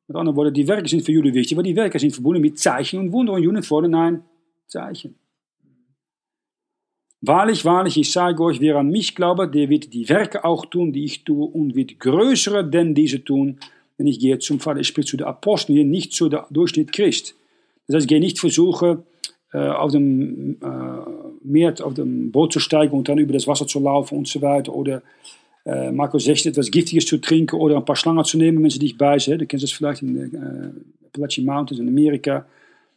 Mit 0.08 0.16
anderen 0.16 0.34
Worten, 0.34 0.54
die 0.54 0.66
Werke 0.66 0.88
sind 0.88 1.02
für 1.02 1.12
Juden 1.12 1.34
wichtig, 1.34 1.56
weil 1.58 1.64
die 1.64 1.76
Werke 1.76 1.98
sind 1.98 2.12
verbunden 2.12 2.40
mit 2.40 2.58
Zeichen 2.58 2.98
und 2.98 3.12
Wunder. 3.12 3.34
Und 3.34 3.42
Juden 3.42 3.62
fordern 3.62 3.94
ein 3.94 4.24
Zeichen. 4.66 5.14
Wahrlich, 7.20 7.66
wahrlich, 7.66 7.98
ich 7.98 8.10
sage 8.10 8.42
euch, 8.42 8.62
wer 8.62 8.76
an 8.76 8.88
mich 8.88 9.14
glaube, 9.14 9.46
der 9.46 9.68
wird 9.68 9.92
die 9.92 10.08
Werke 10.08 10.42
auch 10.42 10.64
tun, 10.64 10.94
die 10.94 11.04
ich 11.04 11.22
tue, 11.22 11.46
und 11.46 11.74
wird 11.74 12.00
größere 12.00 12.64
denn 12.64 12.94
diese 12.94 13.22
tun, 13.22 13.60
wenn 14.00 14.06
ich 14.06 14.18
gehe 14.18 14.38
zum 14.38 14.60
Vater. 14.60 14.80
Ich 14.80 14.86
spreche 14.86 15.08
zu 15.08 15.18
den 15.18 15.26
Aposteln 15.26 15.90
nicht 15.90 16.14
zu 16.14 16.30
der 16.30 16.46
Durchschnitt 16.48 16.90
Christ. 16.90 17.34
Das 17.86 17.96
heißt, 17.96 18.04
ich 18.04 18.08
gehe 18.08 18.18
nicht 18.18 18.38
versuchen, 18.38 19.02
äh, 19.52 19.58
auf 19.58 19.92
dem 19.92 20.56
äh, 20.62 20.66
Meer, 21.44 21.74
auf 21.82 21.92
dem 21.92 22.32
Boot 22.32 22.54
zu 22.54 22.60
steigen 22.60 22.96
und 22.96 23.10
dann 23.10 23.18
über 23.18 23.34
das 23.34 23.46
Wasser 23.46 23.66
zu 23.66 23.78
laufen 23.78 24.16
und 24.16 24.26
so 24.26 24.40
weiter. 24.40 24.74
Oder 24.74 25.02
äh, 25.66 25.92
Markus 25.92 26.24
16 26.24 26.52
etwas 26.52 26.70
Giftiges 26.70 27.04
zu 27.04 27.18
trinken 27.18 27.56
oder 27.56 27.76
ein 27.76 27.84
paar 27.84 27.94
Schlangen 27.94 28.24
zu 28.24 28.38
nehmen, 28.38 28.62
wenn 28.62 28.70
sie 28.70 28.78
dich 28.78 28.96
beißen. 28.96 29.38
Du 29.38 29.44
kennst 29.44 29.64
das 29.64 29.72
vielleicht 29.72 30.00
in 30.00 30.14
den 30.14 30.34
äh, 30.34 31.06
Appalachian 31.08 31.44
Mountains 31.44 31.78
in 31.78 31.86
Amerika. 31.86 32.46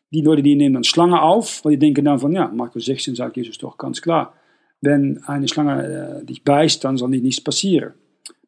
Die 0.10 0.22
Leute, 0.22 0.42
die 0.42 0.56
nehmen 0.56 0.76
dann 0.76 0.86
Schlangen 0.86 1.16
auf, 1.16 1.66
weil 1.66 1.74
die 1.74 1.80
denken 1.80 2.06
dann 2.06 2.20
von, 2.20 2.32
ja, 2.32 2.48
Markus 2.48 2.86
16 2.86 3.16
sagt 3.16 3.36
Jesus 3.36 3.58
doch 3.58 3.78
ganz 3.78 4.02
klar, 4.02 4.34
wenn 4.80 5.22
eine 5.26 5.50
Schlange 5.50 6.22
äh, 6.22 6.26
dich 6.26 6.46
beißt, 6.46 6.82
dann 6.86 6.96
soll 6.96 7.10
nichts 7.10 7.42
passieren. 7.42 7.92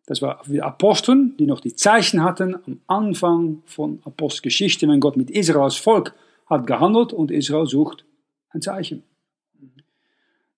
Das 0.05 0.21
war 0.21 0.41
die 0.47 0.61
Aposteln, 0.61 1.35
die 1.37 1.47
noch 1.47 1.59
die 1.59 1.75
Zeichen 1.75 2.23
hatten 2.23 2.55
am 2.55 2.79
Anfang 2.87 3.63
von 3.65 3.99
Apostelgeschichte, 4.05 4.87
wenn 4.87 4.99
Gott 4.99 5.17
mit 5.17 5.31
Israels 5.31 5.75
Volk 5.75 6.13
hat 6.45 6.67
gehandelt 6.67 7.11
und 7.11 7.31
Israel 7.31 7.65
sucht 7.65 8.05
ein 8.51 8.61
Zeichen. 8.61 9.03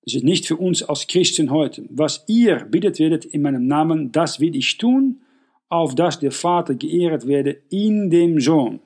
Das 0.04 0.14
ist 0.14 0.24
nicht 0.24 0.48
für 0.48 0.56
uns 0.56 0.84
als 0.84 1.08
Christen 1.08 1.52
heute. 1.52 1.86
Was 1.90 2.24
ihr 2.28 2.66
bittet 2.66 3.00
werdet 3.00 3.26
in 3.26 3.42
meinem 3.42 3.68
Namen, 3.68 4.12
das 4.12 4.40
will 4.40 4.56
ich 4.56 4.78
tun, 4.78 5.22
auf 5.70 5.96
dass 5.96 6.20
der 6.20 6.32
Vater 6.32 6.76
geehrt 6.76 7.28
werde 7.28 7.58
in 7.70 8.10
dem 8.10 8.40
Sohn. 8.40 8.80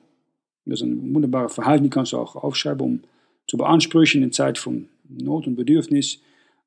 Das 0.64 0.80
ist 0.80 0.86
ein 0.86 1.14
wunderbarer 1.14 1.48
Verhalten, 1.48 1.84
die 1.84 1.90
kannst 1.90 2.12
du 2.12 2.18
auch 2.18 2.36
aufschreiben, 2.36 2.84
um 2.84 3.00
zu 3.46 3.56
beanspruchen 3.56 4.22
in 4.22 4.32
Zeit 4.32 4.58
von 4.58 4.88
Not 5.08 5.46
und 5.46 5.56
Bedürfnis. 5.56 6.20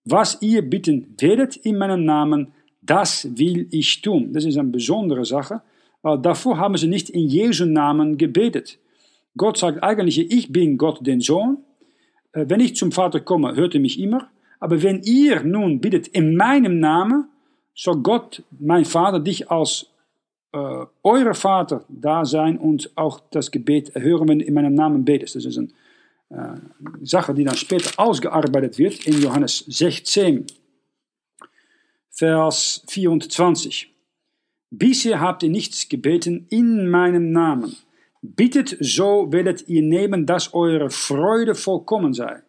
Was 0.03 0.41
ihr 0.41 0.61
bitten 0.61 1.15
werdet 1.19 1.57
in 1.57 1.77
meinem 1.77 2.05
Namen, 2.05 2.53
das 2.85 3.27
will 3.37 3.67
ich 3.71 4.01
tun. 4.01 4.33
Das 4.33 4.45
ist 4.45 4.57
eine 4.57 4.69
besondere 4.69 5.25
Sache, 5.25 5.61
davor 6.03 6.57
haben 6.57 6.77
sie 6.77 6.87
nicht 6.87 7.09
in 7.09 7.27
Jesu 7.27 7.65
Namen 7.65 8.17
gebetet. 8.17 8.77
Gott 9.37 9.57
sagt 9.57 9.83
eigentlich, 9.83 10.31
ich 10.31 10.51
bin 10.51 10.77
Gott 10.77 11.05
den 11.05 11.19
Sohn. 11.19 11.57
Äh, 12.31 12.45
wenn 12.47 12.59
ich 12.59 12.75
zum 12.75 12.91
Vater 12.91 13.19
komme, 13.19 13.55
hört 13.55 13.73
er 13.73 13.81
mich 13.81 13.99
immer. 13.99 14.29
Aber 14.59 14.81
wenn 14.81 15.01
ihr 15.03 15.43
nun 15.43 15.81
bittet 15.81 16.07
in 16.07 16.35
meinem 16.35 16.79
Namen, 16.79 17.27
soll 17.73 17.97
Gott, 17.97 18.43
mein 18.57 18.85
Vater, 18.85 19.19
dich 19.19 19.51
als 19.51 19.87
äh, 20.53 20.85
euer 21.03 21.33
Vater 21.33 21.83
da 21.89 22.23
sein 22.23 22.57
und 22.57 22.89
auch 22.95 23.19
das 23.31 23.51
Gebet 23.51 23.93
hören, 23.95 24.29
wenn 24.29 24.39
du 24.39 24.45
in 24.45 24.53
meinem 24.53 24.73
Namen 24.73 25.03
betest. 25.03 25.35
Das 25.35 25.45
ist 25.45 25.57
eine 25.57 25.67
äh, 26.29 27.05
Sache, 27.05 27.33
die 27.33 27.43
dann 27.43 27.57
später 27.57 27.91
ausgearbeitet 27.99 28.77
wird 28.77 29.05
in 29.05 29.21
Johannes 29.21 29.65
16, 29.67 30.45
Vers 32.17 32.81
24. 32.87 33.93
Bisher 34.71 35.19
habt 35.19 35.43
ihr 35.43 35.49
nichts 35.49 35.89
gebeten 35.89 36.47
in 36.49 36.87
meinem 36.87 37.33
Namen. 37.33 37.75
Bittet, 38.21 38.77
so 38.79 39.33
werdet 39.33 39.67
ihr 39.67 39.81
nehmen, 39.81 40.25
dass 40.25 40.53
eure 40.53 40.89
Freude 40.89 41.55
vollkommen 41.55 42.13
sei. 42.13 42.41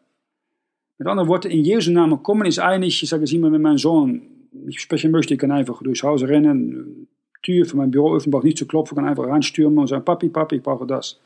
Mit 0.98 1.09
anderen 1.09 1.29
Worten, 1.29 1.50
in 1.50 1.64
Jesu 1.64 1.90
Namen 1.90 2.22
kommen 2.22 2.46
ist 2.46 2.61
eigentlich, 2.61 3.02
ich 3.02 3.09
sage 3.09 3.24
es 3.24 3.33
immer, 3.33 3.50
wenn 3.50 3.61
mein 3.61 3.76
Sohn 3.76 4.22
mich 4.52 4.81
sprechen 4.81 5.11
möchte, 5.11 5.35
ich 5.35 5.40
kann 5.40 5.50
einfach 5.50 5.83
durchs 5.83 6.05
Haus 6.05 6.22
rennen, 6.22 7.09
Tür 7.42 7.66
von 7.66 7.79
meinem 7.79 7.90
Büro 7.90 8.14
öffnen, 8.14 8.31
brauche 8.31 8.46
nicht 8.46 8.59
zu 8.59 8.66
klopfen, 8.66 8.94
kann 8.94 9.09
einfach 9.09 9.26
reinstürmen 9.26 9.81
und 9.81 9.88
sagen, 9.88 10.05
Papi, 10.05 10.29
Papi, 10.29 10.57
ich 10.57 10.62
brauche 10.62 10.87
das. 10.87 11.18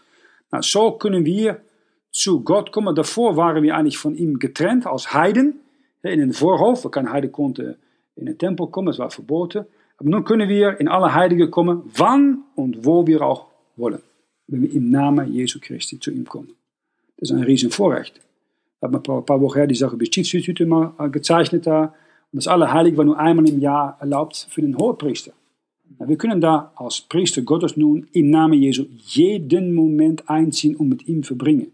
Na, 0.51 0.63
so 0.63 0.93
können 0.93 1.27
wir 1.27 1.61
zu 2.11 2.43
Gott 2.43 2.73
kommen. 2.73 2.95
Davor 2.95 3.37
waren 3.37 3.63
wir 3.63 3.77
eigentlich 3.77 3.99
von 3.99 4.15
ihm 4.15 4.39
getrennt 4.39 4.87
als 4.87 5.13
Heiden, 5.13 5.61
in 6.03 6.21
den 6.21 6.33
Vorhof, 6.33 6.85
weil 6.85 6.91
kein 6.91 7.13
Heide 7.13 7.29
konnte 7.29 7.77
in 8.17 8.27
den 8.27 8.39
Tempel 8.39 8.67
kommen, 8.69 8.89
das 8.89 8.99
war 8.99 9.11
verboten. 9.11 9.67
Aber 9.97 10.09
nun 10.09 10.25
können 10.25 10.49
wir 10.49 10.81
in 10.81 10.89
alle 10.89 11.15
Heiligen 11.15 11.51
kommen, 11.51 11.83
wann 11.95 12.45
und 12.55 12.85
wo 12.85 13.07
wir 13.07 13.23
auch 13.23 13.47
wollen. 13.77 14.03
Wenn 14.47 14.63
wir 14.63 14.73
im 14.73 14.91
Namen 14.91 15.33
Jesu 15.33 15.59
Christi 15.61 16.01
zu 16.01 16.11
ihm 16.11 16.25
kommen. 16.25 16.53
Das 17.19 17.31
ist 17.31 17.37
ein 17.37 17.45
riesen 17.45 17.71
Vorrecht. 17.71 18.19
Ich 18.19 18.83
habe 18.83 18.97
ein 18.97 19.25
paar 19.25 19.41
Wochen 19.41 19.59
her 19.59 19.67
die 19.67 19.75
Sache 19.75 19.97
Justizhütte 19.97 20.65
mal 20.65 20.93
gezeichnet 21.11 21.67
da. 21.67 21.95
Und 22.33 22.37
das 22.37 22.49
Allerheilige 22.49 22.97
war 22.97 23.05
nur 23.05 23.19
einmal 23.19 23.49
im 23.49 23.61
Jahr 23.61 23.99
erlaubt 24.01 24.47
für 24.49 24.63
den 24.63 24.77
Hohepriester. 24.79 25.33
Wir 25.99 26.17
können 26.17 26.41
da 26.41 26.73
als 26.77 27.03
Priester 27.03 27.43
Gottes 27.43 27.77
nun 27.77 28.07
im 28.13 28.31
Namen 28.31 28.55
Jesu 28.55 28.87
jeden 29.07 29.75
Moment 29.75 30.31
einziehen 30.31 30.77
und 30.77 30.89
mit 30.89 31.07
ihm 31.09 31.23
verbringen. 31.25 31.73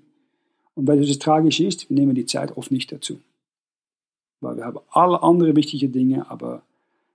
Und 0.75 0.89
weil 0.89 1.01
das 1.01 1.19
tragisch 1.19 1.61
ist, 1.61 1.89
wir 1.89 1.95
nehmen 1.97 2.15
die 2.15 2.27
Zeit 2.27 2.57
oft 2.57 2.71
nicht 2.73 2.91
dazu. 2.91 3.21
Weil 4.41 4.57
wir 4.57 4.65
haben 4.65 4.79
alle 4.91 5.23
anderen 5.23 5.57
wichtige 5.57 5.89
Dinge, 5.89 6.31
aber 6.31 6.63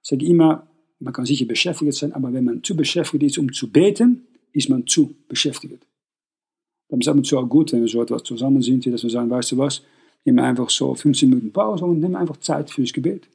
ich 0.01 0.09
sage 0.09 0.25
immer, 0.25 0.67
man 0.99 1.13
kann 1.13 1.25
sicher 1.25 1.45
beschäftigt 1.45 1.93
sein, 1.93 2.13
aber 2.13 2.31
wenn 2.33 2.43
man 2.43 2.63
zu 2.63 2.75
beschäftigt 2.75 3.23
ist, 3.23 3.37
um 3.37 3.51
zu 3.51 3.71
beten, 3.71 4.27
ist 4.53 4.69
man 4.69 4.85
zu 4.85 5.15
beschäftigt. 5.27 5.85
Dann 6.89 6.99
ist 6.99 7.07
es 7.07 7.33
auch 7.33 7.47
gut, 7.47 7.71
wenn 7.71 7.81
wir 7.81 7.87
so 7.87 8.01
etwas 8.01 8.23
zusammen 8.23 8.61
sind, 8.61 8.85
dass 8.85 9.03
wir 9.03 9.09
sagen, 9.09 9.29
weißt 9.29 9.53
du 9.53 9.57
was, 9.57 9.81
nehmen 10.25 10.39
einfach 10.39 10.69
so 10.69 10.93
15 10.93 11.29
Minuten 11.29 11.51
Pause 11.51 11.85
und 11.85 11.99
nehmen 11.99 12.15
einfach 12.15 12.37
Zeit 12.37 12.69
fürs 12.69 12.93
Gebet. 12.93 13.27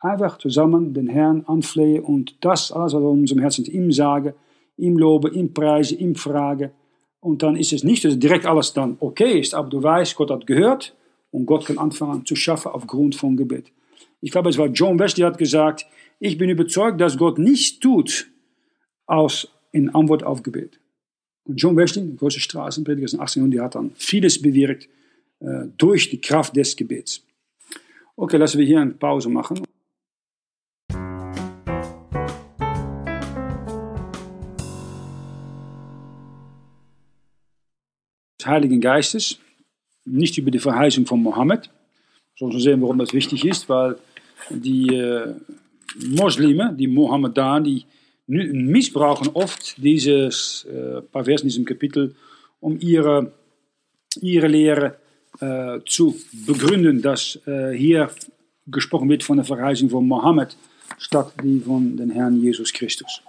Einfach 0.00 0.38
zusammen 0.38 0.94
den 0.94 1.08
Herrn 1.08 1.44
anflehen 1.46 2.02
und 2.02 2.42
das 2.44 2.72
alles, 2.72 2.94
was 2.94 3.02
wir 3.02 3.12
in 3.12 3.20
unserem 3.20 3.40
Herzen 3.40 3.66
ihm 3.66 3.92
sagen, 3.92 4.32
ihm 4.78 4.96
loben, 4.96 5.34
ihm 5.34 5.52
preisen, 5.52 5.98
ihm 5.98 6.14
fragen. 6.14 6.70
Und 7.20 7.42
dann 7.42 7.54
ist 7.54 7.74
es 7.74 7.84
nicht, 7.84 8.04
dass 8.04 8.18
direkt 8.18 8.46
alles 8.46 8.72
dann 8.72 8.96
okay 9.00 9.38
ist, 9.38 9.54
aber 9.54 9.68
du 9.68 9.82
weißt, 9.82 10.16
Gott 10.16 10.30
hat 10.30 10.46
gehört 10.46 10.94
und 11.30 11.46
Gott 11.46 11.66
kann 11.66 11.78
anfangen 11.78 12.26
zu 12.26 12.34
schaffen 12.36 12.72
aufgrund 12.72 13.14
von 13.14 13.36
Gebet. 13.36 13.72
Ich 14.20 14.30
glaube, 14.30 14.50
es 14.50 14.58
war 14.58 14.66
John 14.66 14.98
Wesley, 14.98 15.22
der 15.22 15.28
hat 15.28 15.38
gesagt, 15.38 15.86
ich 16.18 16.36
bin 16.36 16.50
überzeugt, 16.50 17.00
dass 17.00 17.16
Gott 17.16 17.38
nichts 17.38 17.78
tut, 17.78 18.28
aus 19.06 19.48
in 19.72 19.88
Antwort 19.94 20.22
auf 20.22 20.42
Gebet. 20.42 20.78
Und 21.44 21.56
John 21.56 21.76
Wesley, 21.76 22.06
der 22.06 22.16
große 22.16 22.40
Straßenprediger 22.40 23.04
aus 23.04 23.12
dem 23.12 23.20
18. 23.20 23.40
Jahrhundert, 23.40 23.64
hat 23.64 23.74
dann 23.76 23.92
vieles 23.96 24.40
bewirkt 24.40 24.88
äh, 25.40 25.66
durch 25.78 26.10
die 26.10 26.20
Kraft 26.20 26.54
des 26.56 26.76
Gebets. 26.76 27.22
Okay, 28.16 28.36
lassen 28.36 28.58
wir 28.58 28.66
hier 28.66 28.80
eine 28.80 28.90
Pause 28.90 29.30
machen. 29.30 29.62
Des 38.38 38.46
Heiligen 38.46 38.80
Geistes 38.80 39.38
nicht 40.04 40.38
über 40.38 40.50
die 40.50 40.58
Verheißung 40.58 41.06
von 41.06 41.22
Mohammed. 41.22 41.70
Wir 42.38 42.60
sehen, 42.60 42.80
warum 42.80 42.98
das 42.98 43.12
wichtig 43.12 43.44
ist, 43.44 43.68
weil 43.68 43.96
die 44.48 44.94
äh, 44.94 45.34
Muslime, 46.06 46.74
die 46.78 46.86
Mohammedaner, 46.86 47.64
die 47.64 47.84
missbrauchen 48.26 49.28
oft 49.34 49.74
dieses 49.76 50.64
äh, 50.64 51.02
paar 51.02 51.24
Versen 51.24 51.46
in 51.46 51.48
diesem 51.48 51.64
Kapitel, 51.64 52.14
um 52.60 52.78
ihre, 52.80 53.32
ihre 54.20 54.46
Lehre 54.46 54.96
äh, 55.40 55.80
zu 55.84 56.16
begründen, 56.46 57.02
dass 57.02 57.38
äh, 57.46 57.72
hier 57.72 58.10
gesprochen 58.66 59.08
wird 59.08 59.24
von 59.24 59.36
der 59.36 59.44
Verheißung 59.44 59.90
von 59.90 60.06
Mohammed 60.06 60.56
statt 60.98 61.32
die 61.42 61.60
von 61.60 61.96
den 61.96 62.10
Herrn 62.10 62.40
Jesus 62.40 62.72
Christus. 62.72 63.22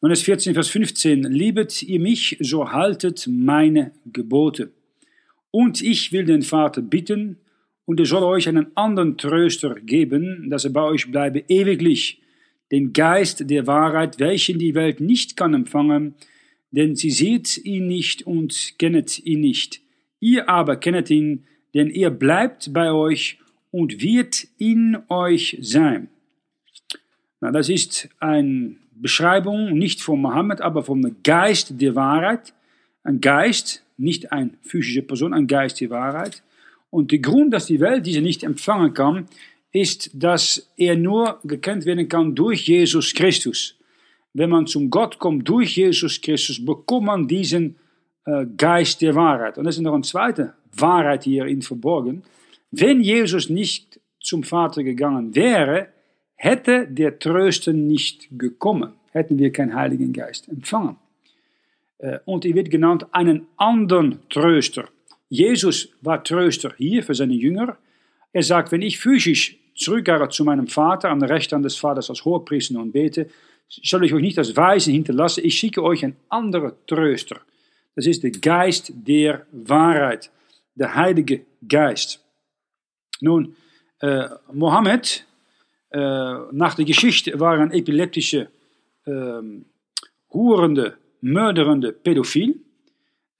Johannes 0.00 0.22
14, 0.22 0.54
Vers 0.54 0.68
15. 0.68 1.24
Liebet 1.24 1.82
ihr 1.82 2.00
mich, 2.00 2.38
so 2.40 2.72
haltet 2.72 3.26
meine 3.28 3.92
Gebote. 4.06 4.70
Und 5.50 5.82
ich 5.82 6.12
will 6.12 6.24
den 6.24 6.42
Vater 6.42 6.82
bitten, 6.82 7.36
und 7.86 7.98
er 7.98 8.06
soll 8.06 8.22
euch 8.22 8.48
einen 8.48 8.68
anderen 8.76 9.18
Tröster 9.18 9.74
geben, 9.74 10.48
dass 10.48 10.64
er 10.64 10.70
bei 10.70 10.82
euch 10.82 11.10
bleibe 11.10 11.42
ewiglich, 11.48 12.20
den 12.70 12.92
Geist 12.92 13.50
der 13.50 13.66
Wahrheit, 13.66 14.20
welchen 14.20 14.60
die 14.60 14.76
Welt 14.76 15.00
nicht 15.00 15.36
kann 15.36 15.54
empfangen, 15.54 16.14
denn 16.70 16.94
sie 16.94 17.10
sieht 17.10 17.58
ihn 17.64 17.88
nicht 17.88 18.22
und 18.22 18.74
kennet 18.78 19.18
ihn 19.26 19.40
nicht. 19.40 19.80
Ihr 20.20 20.48
aber 20.48 20.76
kennet 20.76 21.10
ihn, 21.10 21.46
denn 21.74 21.90
er 21.90 22.10
bleibt 22.10 22.72
bei 22.72 22.92
euch 22.92 23.38
und 23.72 24.02
wird 24.02 24.46
in 24.58 24.98
euch 25.08 25.58
sein. 25.60 26.08
Na, 27.40 27.50
das 27.50 27.68
ist 27.68 28.08
eine 28.20 28.76
Beschreibung 28.92 29.76
nicht 29.76 30.00
von 30.02 30.20
Mohammed, 30.20 30.60
aber 30.60 30.84
vom 30.84 31.16
Geist 31.24 31.80
der 31.80 31.94
Wahrheit. 31.94 32.52
Ein 33.02 33.20
Geist, 33.20 33.82
nicht 34.00 34.32
eine 34.32 34.50
physische 34.62 35.02
Person, 35.02 35.34
ein 35.34 35.46
Geist 35.46 35.80
der 35.80 35.90
Wahrheit. 35.90 36.42
Und 36.90 37.12
der 37.12 37.20
Grund, 37.20 37.52
dass 37.54 37.66
die 37.66 37.80
Welt 37.80 38.06
diese 38.06 38.20
nicht 38.20 38.42
empfangen 38.42 38.94
kann, 38.94 39.26
ist, 39.72 40.10
dass 40.12 40.70
er 40.76 40.96
nur 40.96 41.38
gekannt 41.44 41.84
werden 41.84 42.08
kann 42.08 42.34
durch 42.34 42.66
Jesus 42.66 43.14
Christus. 43.14 43.76
Wenn 44.32 44.50
man 44.50 44.66
zum 44.66 44.90
Gott 44.90 45.18
kommt 45.18 45.48
durch 45.48 45.76
Jesus 45.76 46.20
Christus, 46.20 46.64
bekommt 46.64 47.06
man 47.06 47.28
diesen 47.28 47.76
äh, 48.24 48.46
Geist 48.56 49.00
der 49.02 49.14
Wahrheit. 49.14 49.58
Und 49.58 49.66
es 49.66 49.76
ist 49.76 49.82
noch 49.82 49.94
eine 49.94 50.02
zweite 50.02 50.54
Wahrheit 50.72 51.24
hier 51.24 51.46
in 51.46 51.62
verborgen. 51.62 52.22
Wenn 52.70 53.00
Jesus 53.00 53.48
nicht 53.48 54.00
zum 54.20 54.42
Vater 54.42 54.82
gegangen 54.82 55.34
wäre, 55.34 55.88
hätte 56.36 56.86
der 56.86 57.18
Tröster 57.18 57.72
nicht 57.72 58.28
gekommen, 58.32 58.92
hätten 59.12 59.38
wir 59.38 59.52
keinen 59.52 59.74
Heiligen 59.74 60.12
Geist 60.12 60.48
empfangen. 60.48 60.96
Äh, 62.00 62.18
und 62.24 62.44
er 62.44 62.54
wird 62.54 62.70
genannt 62.70 63.06
einen 63.12 63.46
anderen 63.56 64.18
Tröster. 64.28 64.88
Jesus 65.28 65.90
war 66.00 66.24
Tröster 66.24 66.74
hier 66.76 67.02
für 67.02 67.14
seine 67.14 67.34
Jünger. 67.34 67.78
Er 68.32 68.42
sagt, 68.42 68.72
wenn 68.72 68.82
ich 68.82 68.98
physisch 68.98 69.56
zurückkehre 69.74 70.28
zu 70.28 70.44
meinem 70.44 70.66
Vater, 70.66 71.10
an 71.10 71.20
der 71.20 71.30
Rechte 71.30 71.58
des 71.60 71.76
Vaters 71.76 72.10
als 72.10 72.24
Hohepriester 72.24 72.78
und 72.78 72.92
bete, 72.92 73.28
soll 73.68 74.04
ich 74.04 74.12
euch 74.12 74.22
nicht 74.22 74.38
als 74.38 74.56
Weisen 74.56 74.92
hinterlassen, 74.92 75.44
ich 75.44 75.56
schicke 75.58 75.82
euch 75.82 76.04
einen 76.04 76.16
anderen 76.28 76.72
Tröster. 76.86 77.40
Das 77.94 78.06
ist 78.06 78.22
der 78.22 78.32
Geist 78.32 78.92
der 78.94 79.46
Wahrheit, 79.52 80.30
der 80.74 80.94
Heilige 80.94 81.42
Geist. 81.66 82.24
Nun, 83.20 83.54
äh, 84.00 84.28
Mohammed, 84.52 85.24
äh, 85.90 85.98
nach 86.52 86.74
der 86.74 86.84
Geschichte 86.84 87.38
war 87.38 87.58
ein 87.58 87.72
epileptischer, 87.72 88.46
äh, 89.06 89.42
hurende, 90.32 90.96
mörderende 91.20 91.92
Pädophil. 91.92 92.60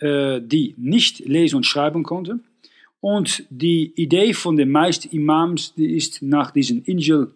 Äh, 0.01 0.41
die 0.41 0.75
nicht 0.79 1.19
lesen 1.19 1.57
und 1.57 1.67
schreiben 1.67 2.05
konnte. 2.05 2.41
Und 3.01 3.45
die 3.51 3.93
Idee 3.97 4.33
von 4.33 4.57
den 4.57 4.71
meisten 4.71 5.15
Imams 5.15 5.75
die 5.75 5.95
ist 5.95 6.23
nach 6.23 6.53
diesem 6.53 6.83
Injil, 6.85 7.35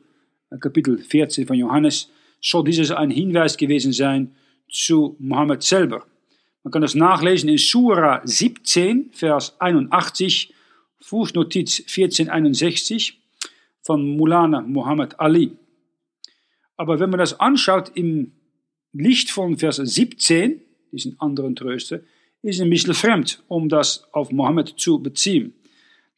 äh, 0.48 0.56
Kapitel 0.56 0.96
14 0.96 1.46
von 1.46 1.56
Johannes, 1.56 2.10
soll 2.40 2.64
dieses 2.64 2.90
ein 2.90 3.10
Hinweis 3.10 3.58
gewesen 3.58 3.92
sein 3.92 4.34
zu 4.70 5.14
Mohammed 5.18 5.62
selber. 5.62 6.06
Man 6.62 6.72
kann 6.72 6.80
das 6.80 6.94
nachlesen 6.94 7.50
in 7.50 7.58
Surah 7.58 8.22
17, 8.24 9.10
Vers 9.12 9.60
81, 9.60 10.54
Fußnotiz 11.00 11.80
1461 11.80 13.20
von 13.82 14.16
Mulana 14.16 14.62
Muhammad 14.62 15.20
Ali. 15.20 15.52
Aber 16.78 16.98
wenn 16.98 17.10
man 17.10 17.18
das 17.18 17.38
anschaut 17.38 17.92
im 17.94 18.32
Licht 18.94 19.30
von 19.30 19.58
Vers 19.58 19.76
17, 19.76 20.60
diesen 20.92 21.20
anderen 21.20 21.54
Tröster, 21.54 22.00
ist 22.42 22.60
ein 22.60 22.70
bisschen 22.70 22.94
fremd, 22.94 23.42
um 23.48 23.68
das 23.68 24.06
auf 24.12 24.30
Mohammed 24.30 24.74
zu 24.76 25.02
beziehen. 25.02 25.54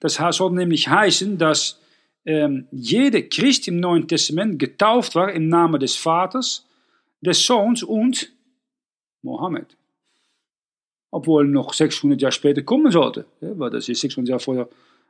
Das 0.01 0.21
soll 0.37 0.53
nämlich 0.53 0.89
heißen, 0.89 1.39
dass 1.39 1.81
ähm, 2.27 2.67
jeder 2.71 3.23
Christ 3.23 3.69
im 3.69 3.81
Neuen 3.81 4.07
Testament 4.07 4.59
getauft 4.59 5.15
war 5.15 5.33
im 5.33 5.49
Namen 5.49 5.81
des 5.81 5.97
Vaters, 5.97 6.67
des 7.21 7.45
Sohns 7.47 7.83
und 7.83 8.33
Mohammed. 9.23 9.77
Obwohl 11.11 11.47
noch 11.47 11.73
600 11.73 12.21
Jahre 12.21 12.33
später 12.33 12.63
kommen 12.63 12.91
sollte, 12.91 13.25
weil 13.41 13.71
das 13.71 13.89
ist 13.89 14.01
600 14.01 14.29
Jahre 14.29 14.41
vor 14.41 14.69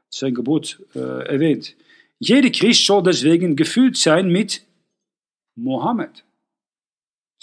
sein 0.09 0.35
Geburt 0.35 0.81
äh, 0.95 1.27
erwähnt. 1.27 1.75
Jeder 2.19 2.51
Christ 2.51 2.87
soll 2.87 3.03
deswegen 3.03 3.57
gefüllt 3.57 3.97
sein 3.97 4.29
mit 4.29 4.63
Mohammed. 5.57 6.26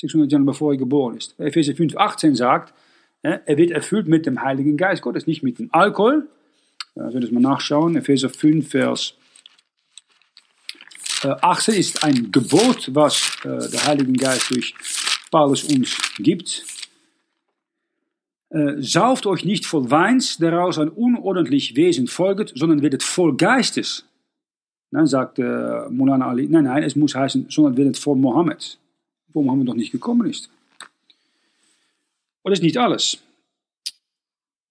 600 0.04 0.32
Jahre 0.32 0.44
bevor 0.44 0.74
er 0.74 0.78
geboren 0.78 1.18
ist. 1.18 1.40
Epheser 1.40 1.76
5, 1.76 1.98
18 1.98 2.36
sagt, 2.36 2.74
er 3.22 3.58
wird 3.58 3.72
erfüllt 3.72 4.08
mit 4.08 4.26
dem 4.26 4.42
Heiligen 4.42 4.76
Geist 4.76 5.02
Gottes, 5.02 5.28
nicht 5.28 5.44
mit 5.44 5.58
dem 5.58 5.70
Alkohol. 5.72 6.28
Also 6.96 7.20
das 7.20 7.32
mal 7.32 7.40
nachschauen. 7.40 7.96
Epheser 7.96 8.30
5, 8.30 8.68
Vers 8.70 9.16
18 11.24 11.74
äh, 11.74 11.80
ist 11.80 12.04
ein 12.04 12.32
Gebot, 12.32 12.94
was 12.94 13.38
äh, 13.44 13.70
der 13.72 13.86
Heilige 13.86 14.12
Geist 14.14 14.52
durch 14.52 14.76
Paulus 15.32 15.64
uns 15.64 15.98
gibt. 16.18 16.66
Äh, 18.50 18.82
sauft 18.82 19.26
euch 19.26 19.46
nicht 19.46 19.66
voll 19.66 19.90
Weins, 19.90 20.38
daraus 20.38 20.78
ein 20.78 20.90
unordentlich 20.90 21.76
Wesen 21.76 22.08
folgt, 22.08 22.54
sondern 22.56 22.82
werdet 22.82 23.04
voll 23.04 23.36
Geistes. 23.36 24.06
Dann 24.92 25.08
sagt 25.08 25.40
äh, 25.40 25.90
Mulana 25.90 26.28
Ali, 26.28 26.48
nein, 26.48 26.66
nein, 26.66 26.84
es 26.84 26.96
muss 26.96 27.16
heißen, 27.16 27.48
sondern 27.50 27.78
werdet 27.78 27.98
voll 27.98 28.18
Mohammed, 29.34 29.36
wo 29.36 29.44
Mohammed 29.44 29.68
noch 29.68 29.76
nicht 29.76 29.92
gekommen 29.92 30.30
ist. 30.30 30.50
Und 32.44 32.52
das 32.52 32.60
ist 32.60 32.64
nicht 32.64 32.78
alles. 32.78 33.20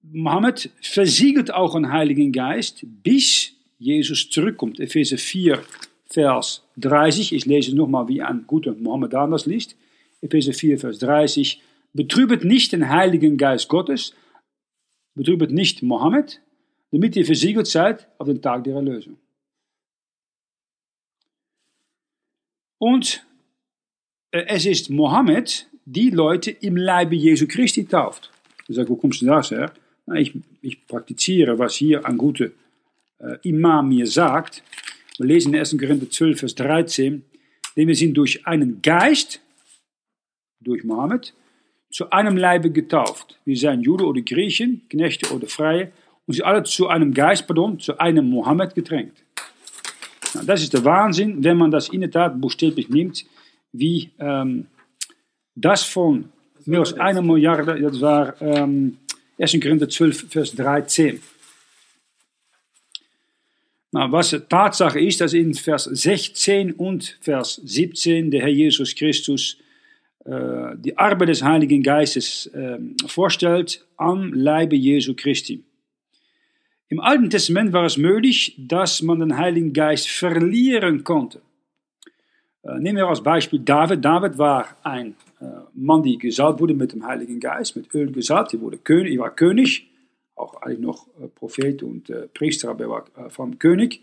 Mohammed 0.03 0.71
versiegelt 0.81 1.53
auch 1.53 1.75
einen 1.75 1.93
Heiligen 1.93 2.33
Geist, 2.33 2.85
bis 2.85 3.53
Jesus 3.79 4.29
zurückkommt. 4.31 4.81
Epheser 4.81 5.19
4, 5.19 5.63
Vers 6.07 6.63
30. 6.77 7.33
Ich 7.33 7.47
lese 7.47 7.75
nochmal, 7.75 8.09
wie 8.09 8.21
ein 8.21 8.47
guter 8.47 8.75
Mohammedaner 8.75 9.33
das 9.33 9.47
liest. 9.47 9.77
Epheser 10.21 10.53
4, 10.53 10.79
Vers 10.79 10.99
30. 10.99 11.63
Betrübet 11.95 12.45
nicht 12.45 12.73
den 12.73 12.89
Heiligen 12.89 13.37
Geist 13.37 13.69
Gottes, 13.69 14.15
betrübet 15.15 15.51
nicht 15.51 15.83
Mohammed, 15.83 16.41
damit 16.91 17.17
ihr 17.17 17.27
versiegelt 17.27 17.67
seid 17.67 18.09
auf 18.19 18.27
den 18.27 18.41
Tag 18.41 18.65
der 18.65 18.77
Erlösung. 18.77 19.19
Und 22.79 23.25
es 24.33 24.67
ist 24.67 24.91
Mohammed, 24.91 25.67
die 25.85 26.11
Leute 26.11 26.51
im 26.51 26.77
Leibe 26.77 27.15
Jesu 27.15 27.47
Christi 27.47 27.85
tauft. 27.85 28.31
Ich 28.67 28.77
sage, 28.77 28.89
wo 28.89 28.97
kommst 28.97 29.21
du 29.21 29.27
das 29.27 29.51
her? 29.51 29.73
Ich, 30.15 30.33
ich 30.63 30.87
praktiziere, 30.87 31.59
was 31.59 31.75
hier 31.75 32.05
ein 32.07 32.17
guter 32.17 32.47
äh, 33.19 33.37
Imam 33.43 33.89
mir 33.89 34.07
sagt. 34.07 34.63
Wir 35.19 35.27
lesen 35.27 35.53
in 35.53 35.61
1. 35.61 35.77
Korinther 35.79 36.11
12, 36.11 36.41
Vers 36.41 36.55
13, 36.55 37.23
denn 37.77 37.89
wir 37.89 37.95
sind 37.95 38.15
durch 38.15 38.47
einen 38.47 38.81
Geist, 38.81 39.41
durch 40.61 40.83
Mohammed, 40.83 41.35
zu 41.91 42.11
einem 42.11 42.37
Leibe 42.37 42.71
getauft. 42.71 43.39
Wir 43.45 43.57
sind 43.57 43.83
Jude 43.83 44.07
oder 44.07 44.23
Griechen, 44.23 44.83
Knechte 44.89 45.33
oder 45.35 45.47
Freie, 45.47 45.93
und 46.27 46.35
sie 46.35 46.43
alle 46.43 46.63
zu 46.63 46.89
einem 46.89 47.13
Geist, 47.13 47.47
pardon, 47.47 47.79
zu 47.79 47.99
einem 47.99 48.31
Mohammed 48.31 48.75
gedrängt. 48.75 49.23
Nou, 50.35 50.43
das 50.45 50.63
ist 50.63 50.73
der 50.73 50.85
Wahnsinn, 50.85 51.45
wenn 51.45 51.59
man 51.59 51.71
das 51.71 51.91
in 51.91 52.01
der 52.01 52.11
Tat 52.11 52.41
buchstäblich 52.41 52.89
nimmt, 52.89 53.27
wie 53.73 54.11
ähm, 54.19 54.67
das 55.55 55.83
von 55.85 56.31
mehr 56.65 56.81
als 56.81 56.95
einer 56.95 57.23
Milliarde, 57.23 57.81
das 57.81 58.01
war 58.01 58.41
ähm, 58.41 58.99
1. 59.39 59.59
Korinther 59.61 59.89
12, 59.89 60.31
Vers 60.31 60.55
13. 60.55 61.21
Na, 63.93 64.11
was 64.11 64.31
Tatsache 64.49 65.01
ist, 65.01 65.21
dass 65.21 65.35
in 65.35 65.53
Vers 65.53 65.85
16 65.85 66.73
und 66.73 67.19
Vers 67.21 67.61
17 67.63 68.31
der 68.31 68.43
Herr 68.43 68.49
Jesus 68.49 68.95
Christus 68.95 69.59
äh, 70.25 70.77
die 70.77 70.97
Arbeit 70.97 71.29
des 71.29 71.43
Heiligen 71.43 71.83
Geistes 71.83 72.47
äh, 72.47 72.79
vorstellt 73.07 73.85
am 73.97 74.33
Leibe 74.33 74.77
Jesu 74.77 75.15
Christi. 75.15 75.63
Im 76.89 77.01
Alten 77.01 77.29
Testament 77.29 77.73
war 77.73 77.85
es 77.85 77.97
möglich, 77.97 78.55
dass 78.59 79.03
man 79.03 79.21
den 79.21 79.37
Heiligen 79.37 79.73
Geist 79.73 80.09
verlieren 80.09 81.05
konnte. 81.05 81.43
Äh, 82.65 82.79
nehmen 82.79 82.99
wir 82.99 83.09
als 83.09 83.23
Beispiel 83.23 83.59
David. 83.59 84.05
David 84.05 84.39
war 84.39 84.67
ein 84.83 85.15
äh, 85.41 85.45
Mann, 85.75 86.03
die 86.03 86.19
gesalbt 86.19 86.61
wurde 86.61 86.75
mit 86.75 86.93
dem 86.93 87.07
Heiligen 87.07 87.41
Geist, 87.41 87.77
mit 87.77 87.93
Öl 87.95 88.13
gesalbt. 88.13 88.55
Er, 88.55 88.61
wurde 88.61 88.79
König, 88.79 89.15
er 89.15 89.21
war 89.21 89.31
König, 89.31 89.89
auch 90.37 90.61
eigentlich 90.63 90.81
noch 90.81 91.07
äh, 91.21 91.29
Prophet 91.29 91.83
und 91.83 92.13
Priester, 92.35 92.71
aber 92.71 92.85
er 92.85 92.91
war 92.91 93.31
vom 93.31 93.59
König. 93.59 94.03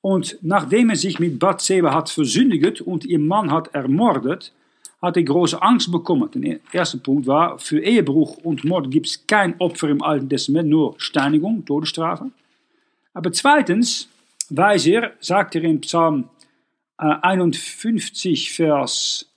Und 0.00 0.38
nachdem 0.42 0.90
er 0.90 0.96
sich 0.96 1.20
mit 1.20 1.38
Bathseba 1.38 1.94
hat 1.94 2.10
versündigt 2.10 2.80
und 2.80 3.04
ihr 3.04 3.20
Mann 3.20 3.52
hat 3.52 3.72
ermordet, 3.72 4.52
hat 5.00 5.16
er 5.16 5.22
große 5.22 5.60
Angst 5.62 5.90
bekommen. 5.90 6.28
Der 6.34 6.58
erste 6.72 6.98
Punkt 6.98 7.26
war, 7.26 7.58
für 7.58 7.80
Ehebruch 7.80 8.36
und 8.38 8.64
Mord 8.64 8.90
gibt 8.90 9.06
es 9.06 9.26
kein 9.26 9.60
Opfer 9.60 9.88
im 9.88 10.02
Alten 10.02 10.28
Testament, 10.28 10.68
nur 10.68 10.94
Steinigung, 10.98 11.64
Todesstrafe. 11.64 12.30
Aber 13.14 13.32
zweitens 13.32 14.08
weiß 14.50 14.86
er, 14.86 15.12
sagt 15.20 15.54
er 15.54 15.64
in 15.64 15.80
Psalm 15.80 16.24
51, 17.02 18.48
äh, 18.50 18.54
Vers 18.54 19.32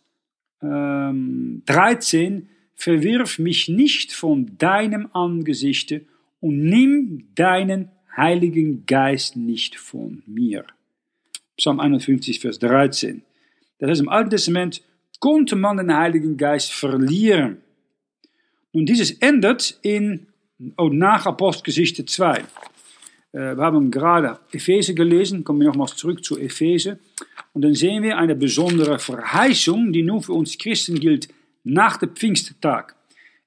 ähm, 0.62 1.64
13, 1.66 2.50
verwirf 2.76 3.40
mich 3.40 3.70
nicht 3.70 4.14
von 4.14 4.58
deinem 4.58 5.10
Angesichte 5.14 6.02
und 6.40 6.64
nimm 6.64 7.30
deinen 7.36 7.90
Heiligen 8.16 8.86
Geist 8.86 9.36
nicht 9.36 9.78
von 9.78 10.24
mir. 10.26 10.66
Psalm 11.58 11.80
51, 11.80 12.40
Vers 12.40 12.60
13. 12.60 13.24
Das 13.80 13.90
heißt, 13.90 14.02
im 14.02 14.10
Alten 14.10 14.30
Testament 14.30 14.82
konnte 15.20 15.56
man 15.56 15.78
den 15.78 15.94
Heiligen 15.94 16.38
Geist 16.38 16.72
verlieren. 16.72 17.58
Nun, 18.74 18.86
dieses 18.86 19.12
ändert 19.12 19.80
in, 19.82 20.28
oh, 20.78 20.90
nach 20.90 21.26
Apostelgeschichte 21.26 22.06
2. 22.06 22.44
Äh, 23.36 23.58
wir 23.58 23.64
haben 23.64 23.92
gerade 23.92 24.40
Epheser 24.52 24.94
gelesen, 24.94 25.44
kommen 25.44 25.60
wir 25.60 25.68
nochmals 25.68 25.96
zurück 25.96 26.24
zu 26.24 26.40
Epheser. 26.40 26.98
Und 27.54 27.64
dann 27.64 27.76
sehen 27.76 28.02
wir 28.02 28.18
eine 28.18 28.36
besondere 28.36 28.98
Verheißung, 28.98 29.92
die 29.92 30.04
nun 30.04 30.22
für 30.22 30.34
uns 30.34 30.58
Christen 30.58 31.00
gilt 31.00 31.28
nach 31.64 31.98
dem 31.98 32.16
Pfingsttag. 32.16 32.96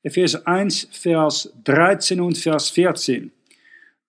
Epheser 0.02 0.46
1, 0.46 0.88
Vers 0.92 1.52
13 1.64 2.20
und 2.20 2.36
Vers 2.36 2.70
14. 2.70 3.32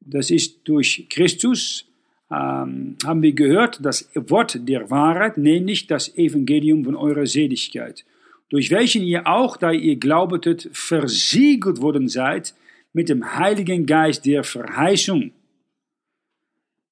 Das 0.02 0.30
ist 0.32 0.60
durch 0.66 1.08
Christus, 1.10 1.86
ähm, 2.32 2.96
haben 3.04 3.22
wir 3.22 3.34
gehört, 3.34 3.80
das 3.82 4.10
Wort 4.14 4.68
der 4.68 4.90
Wahrheit, 4.90 5.38
nämlich 5.38 5.88
das 5.88 6.16
Evangelium 6.18 6.84
von 6.86 6.96
eurer 6.96 7.26
Seligkeit, 7.26 8.06
durch 8.50 8.70
welchen 8.72 9.04
ihr 9.04 9.28
auch, 9.28 9.58
da 9.58 9.72
ihr 9.72 9.96
glaubetet, 9.96 10.70
versiegelt 10.74 11.82
worden 11.82 12.08
seid 12.08 12.54
mit 12.94 13.10
dem 13.10 13.36
Heiligen 13.38 13.86
Geist 13.86 14.26
der 14.26 14.44
Verheißung. 14.44 15.32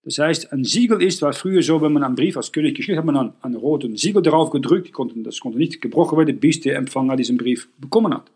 Das 0.07 0.19
heißt, 0.19 0.53
ein 0.53 0.63
Siegel 0.63 1.01
ist, 1.01 1.21
war 1.21 1.33
früher 1.33 1.61
so, 1.61 1.81
wenn 1.81 1.91
man 1.91 2.01
einen 2.01 2.15
Brief 2.15 2.37
als 2.37 2.53
König 2.53 2.77
geschickt 2.77 2.97
hat, 2.97 3.03
man 3.03 3.17
einen, 3.17 3.33
einen 3.41 3.55
roten 3.55 3.97
Siegel 3.97 4.21
darauf 4.21 4.51
gedrückt, 4.51 4.93
das 5.17 5.41
konnte 5.41 5.57
nicht 5.57 5.81
gebrochen 5.81 6.17
werden, 6.17 6.39
bis 6.39 6.61
der 6.61 6.77
Empfänger 6.77 7.17
diesen 7.17 7.35
Brief 7.35 7.67
bekommen 7.77 8.13
hat. 8.13 8.31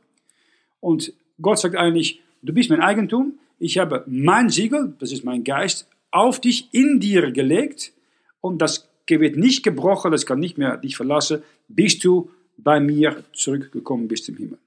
Und 0.81 1.13
Gott 1.41 1.59
sagt 1.59 1.77
eigentlich, 1.77 2.19
du 2.41 2.51
bist 2.51 2.69
mein 2.69 2.81
Eigentum, 2.81 3.39
ich 3.57 3.77
habe 3.77 4.03
mein 4.05 4.49
Siegel, 4.49 4.95
das 4.99 5.13
ist 5.13 5.23
mein 5.23 5.45
Geist, 5.45 5.87
auf 6.11 6.41
dich, 6.41 6.67
in 6.73 6.99
dir 6.99 7.31
gelegt 7.31 7.93
und 8.41 8.61
das 8.61 8.89
wird 9.07 9.37
nicht 9.37 9.63
gebrochen, 9.63 10.11
das 10.11 10.25
kann 10.25 10.39
nicht 10.41 10.57
mehr 10.57 10.75
dich 10.75 10.97
verlassen, 10.97 11.41
bis 11.69 11.99
du 11.99 12.31
bei 12.57 12.81
mir 12.81 13.23
zurückgekommen 13.31 14.09
bist 14.09 14.27
im 14.27 14.35
Himmel. 14.35 14.57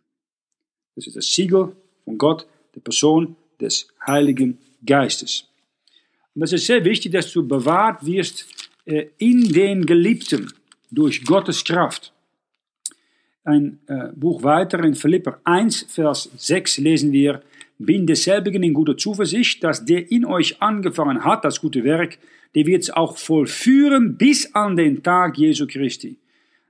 Das 0.96 1.07
ist 1.07 1.16
das 1.16 1.26
Siegel 1.26 1.72
von 2.07 2.16
Gott, 2.16 2.46
der 2.74 2.80
Person 2.80 3.36
des 3.61 3.88
Heiligen 4.07 4.57
Geistes. 4.86 5.48
Und 6.35 6.41
das 6.41 6.53
ist 6.53 6.66
sehr 6.66 6.85
wichtig, 6.85 7.12
dass 7.12 7.32
du 7.32 7.47
bewahrt 7.47 8.05
wirst 8.05 8.47
äh, 8.87 9.07
in 9.18 9.53
den 9.53 9.87
Geliebten 9.87 10.53
durch 10.91 11.24
Gottes 11.24 11.64
Kraft. 11.64 12.12
Ein 13.45 13.78
äh, 13.87 14.09
Buch 14.14 14.43
weiter 14.43 14.82
in 14.85 14.95
Philipper 14.95 15.39
1, 15.45 15.87
Vers 15.89 16.30
6 16.37 16.78
lesen 16.78 17.12
wir, 17.12 17.43
bin 17.78 18.07
desselbigen 18.07 18.62
in 18.62 18.72
guter 18.72 18.97
Zuversicht, 18.97 19.62
dass 19.62 19.85
der 19.85 20.11
in 20.11 20.24
euch 20.24 20.62
angefangen 20.62 21.24
hat, 21.24 21.45
das 21.45 21.61
gute 21.61 21.85
Werk, 21.85 22.18
der 22.55 22.66
wird 22.66 22.82
es 22.82 22.91
auch 22.91 23.16
vollführen 23.16 24.16
bis 24.16 24.55
an 24.55 24.76
den 24.76 25.03
Tag 25.03 25.37
Jesu 25.37 25.66
Christi. 25.66 26.16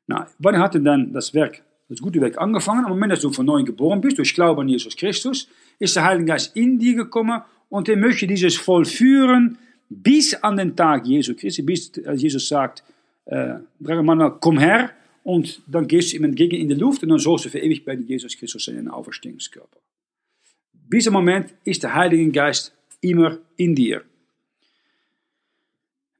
Na, 0.06 0.26
wann 0.38 0.58
hat 0.58 0.74
er 0.74 0.80
dann 0.80 1.12
das 1.12 1.32
Werk, 1.34 1.62
das 1.88 2.00
gute 2.00 2.20
Werk 2.20 2.38
angefangen? 2.38 2.84
Am 2.84 2.90
Moment, 2.90 3.12
dass 3.12 3.20
du 3.20 3.30
von 3.30 3.46
neuem 3.46 3.64
geboren 3.64 4.00
bist, 4.00 4.18
durch 4.18 4.34
Glauben 4.34 4.62
an 4.62 4.68
Jesus 4.68 4.96
Christus, 4.96 5.48
ist 5.78 5.96
der 5.96 6.04
Heilige 6.04 6.26
Geist 6.26 6.56
in 6.56 6.78
dir 6.78 6.94
gekommen 6.94 7.42
und 7.68 7.88
er 7.88 7.96
möchte 7.96 8.26
dieses 8.26 8.56
vollführen 8.56 9.58
bis 9.88 10.34
an 10.34 10.56
den 10.56 10.74
Tag 10.74 11.06
Jesu 11.06 11.34
Christi, 11.34 11.62
bis 11.62 11.92
Jesus 12.14 12.48
sagt, 12.48 12.82
äh, 13.26 13.54
Mann, 13.78 14.40
komm 14.40 14.58
her, 14.58 14.90
und 15.24 15.62
dann 15.66 15.88
gehst 15.88 16.12
du 16.12 16.16
ihm 16.18 16.24
entgegen 16.24 16.56
in 16.56 16.68
die 16.68 16.74
Luft 16.74 17.02
und 17.02 17.08
dann 17.08 17.18
sollst 17.18 17.46
du 17.46 17.48
für 17.48 17.58
ewig 17.58 17.84
bei 17.84 17.94
Jesus 17.94 18.36
Christus 18.36 18.64
sein, 18.64 18.76
in 18.76 18.88
Auferstehungskörper. 18.88 19.78
Bis 20.72 21.04
zum 21.04 21.14
Moment 21.14 21.54
ist 21.64 21.82
der 21.82 21.94
Heilige 21.94 22.30
Geist 22.30 22.74
immer 23.00 23.38
in 23.56 23.74
dir. 23.74 24.04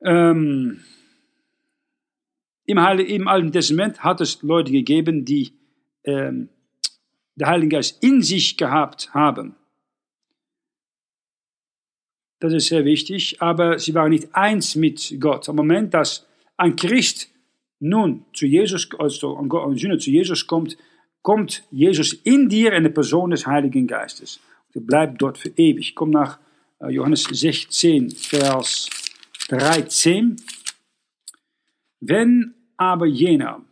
Ähm, 0.00 0.80
im, 2.66 2.80
Heil 2.80 3.00
Im 3.00 3.28
Alten 3.28 3.52
Testament 3.52 4.02
hat 4.02 4.22
es 4.22 4.42
Leute 4.42 4.72
gegeben, 4.72 5.24
die 5.24 5.52
ähm, 6.04 6.48
den 7.36 7.46
Heiligen 7.46 7.70
Geist 7.70 8.02
in 8.02 8.22
sich 8.22 8.56
gehabt 8.56 9.12
haben. 9.12 9.54
Das 12.44 12.52
ist 12.52 12.66
sehr 12.66 12.84
wichtig, 12.84 13.40
aber 13.40 13.78
sie 13.78 13.94
waren 13.94 14.10
nicht 14.10 14.34
eins 14.34 14.74
mit 14.74 15.16
Gott. 15.18 15.48
Am 15.48 15.56
Moment, 15.56 15.94
dass 15.94 16.26
ein 16.58 16.76
Christ 16.76 17.30
nun 17.80 18.26
zu 18.34 18.44
Jesus, 18.44 18.86
also 18.98 19.38
ein 19.38 19.78
Sünder 19.78 19.98
zu 19.98 20.10
Jesus 20.10 20.46
kommt, 20.46 20.76
kommt 21.22 21.62
Jesus 21.70 22.12
in 22.12 22.50
dir 22.50 22.74
in 22.74 22.82
der 22.82 22.90
Person 22.90 23.30
des 23.30 23.46
Heiligen 23.46 23.86
Geistes. 23.86 24.40
Er 24.74 24.82
bleibt 24.82 25.22
dort 25.22 25.38
für 25.38 25.48
ewig. 25.56 25.94
Komm 25.94 26.10
nach 26.10 26.38
äh, 26.80 26.90
Johannes 26.90 27.22
16, 27.22 28.10
Vers 28.10 28.90
13. 29.48 30.36
Wenn 32.00 32.52
aber 32.76 33.06
jener, 33.06 33.62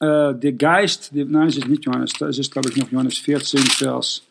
äh, 0.00 0.34
der 0.34 0.52
Geist, 0.54 1.10
nein, 1.12 1.48
es 1.48 1.58
ist 1.58 1.68
nicht 1.68 1.84
Johannes, 1.84 2.14
das 2.14 2.38
ist 2.38 2.50
glaube 2.50 2.70
ich 2.70 2.76
noch 2.78 2.90
Johannes 2.90 3.18
14, 3.18 3.60
Vers 3.60 4.22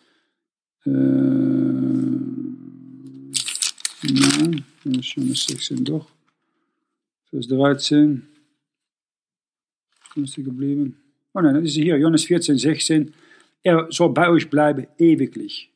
äh, 0.87 1.70
Nein, 4.13 4.65
ist 4.83 5.15
Johannes 5.15 5.45
16 5.45 5.85
doch. 5.85 6.07
Vers 7.29 7.47
13. 7.47 8.27
Wo 10.15 10.21
ist 10.21 10.35
die 10.35 10.43
geblieben? 10.43 10.97
Oh 11.33 11.39
nein, 11.39 11.55
das 11.55 11.63
ist 11.63 11.75
hier, 11.75 11.97
Johannes 11.97 12.25
14, 12.25 12.57
16. 12.57 13.13
Er 13.63 13.87
soll 13.89 14.09
bei 14.09 14.29
euch 14.29 14.49
bleiben 14.49 14.87
ewiglich. 14.97 15.69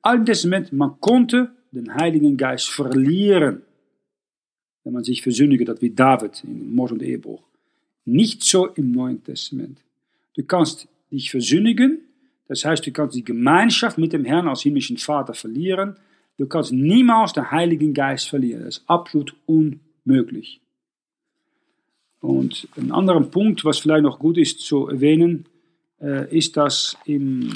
Alten 0.00 0.24
Testament, 0.24 0.72
man 0.72 0.98
konnte 1.00 1.52
den 1.70 1.94
Heiligen 1.94 2.36
Geist 2.36 2.70
verlieren, 2.70 3.62
wenn 4.84 4.94
man 4.94 5.04
sich 5.04 5.22
versündigt 5.22 5.68
hat, 5.68 5.82
wie 5.82 5.90
David 5.90 6.42
in 6.44 6.74
Mord 6.74 6.92
und 6.92 7.02
Ehebruch. 7.02 7.42
Nicht 8.04 8.42
so 8.42 8.68
im 8.68 8.90
Neuen 8.90 9.22
Testament. 9.22 9.78
Du 10.34 10.44
kannst 10.44 10.88
dich 11.10 11.30
versündigen, 11.30 12.00
das 12.48 12.64
heißt, 12.64 12.86
du 12.86 12.90
kannst 12.90 13.16
die 13.16 13.24
Gemeinschaft 13.24 13.98
mit 13.98 14.12
dem 14.12 14.24
Herrn 14.24 14.48
als 14.48 14.62
himmlischen 14.62 14.96
Vater 14.96 15.34
verlieren, 15.34 15.96
Du 16.38 16.46
kannst 16.46 16.72
niemals 16.72 17.32
den 17.32 17.50
Heiligen 17.50 17.94
Geist 17.94 18.28
verlieren. 18.28 18.64
Das 18.64 18.78
ist 18.78 18.84
absolut 18.88 19.34
unmöglich. 19.46 20.60
Und 22.20 22.68
ein 22.76 22.92
anderer 22.92 23.22
Punkt, 23.22 23.64
was 23.64 23.80
vielleicht 23.80 24.04
noch 24.04 24.18
gut 24.18 24.38
ist 24.38 24.60
zu 24.60 24.88
erwähnen, 24.88 25.46
äh, 26.00 26.36
ist, 26.36 26.56
dass 26.56 26.96
im 27.04 27.52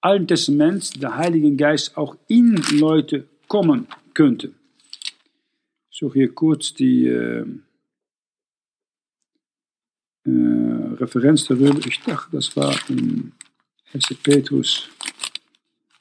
Alten 0.00 0.26
Testament 0.26 1.00
der 1.02 1.16
Heilige 1.16 1.54
Geist 1.56 1.96
auch 1.96 2.16
in 2.28 2.60
Leute 2.72 3.28
kommen 3.48 3.86
könnte. 4.14 4.52
Ich 5.90 5.98
suche 5.98 6.18
hier 6.18 6.34
kurz 6.34 6.74
die 6.74 7.06
äh, 7.06 7.46
äh, 10.24 10.30
Referenz 10.98 11.44
darüber. 11.44 11.78
Ich 11.86 12.00
dachte, 12.00 12.36
das 12.36 12.56
war 12.56 12.74
in 12.88 13.32
1. 13.92 14.14
Petrus 14.22 14.88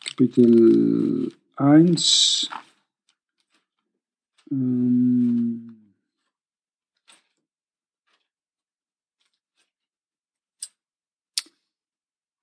Kapitel 0.03 1.31
1. 1.55 2.49
Ähm, 4.51 5.93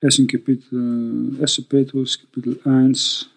Essen 0.01 0.27
Kapitel, 0.27 1.39
1. 1.41 1.63
Petrus 1.69 2.21
Kapitel 2.21 2.61
1. 2.65 3.29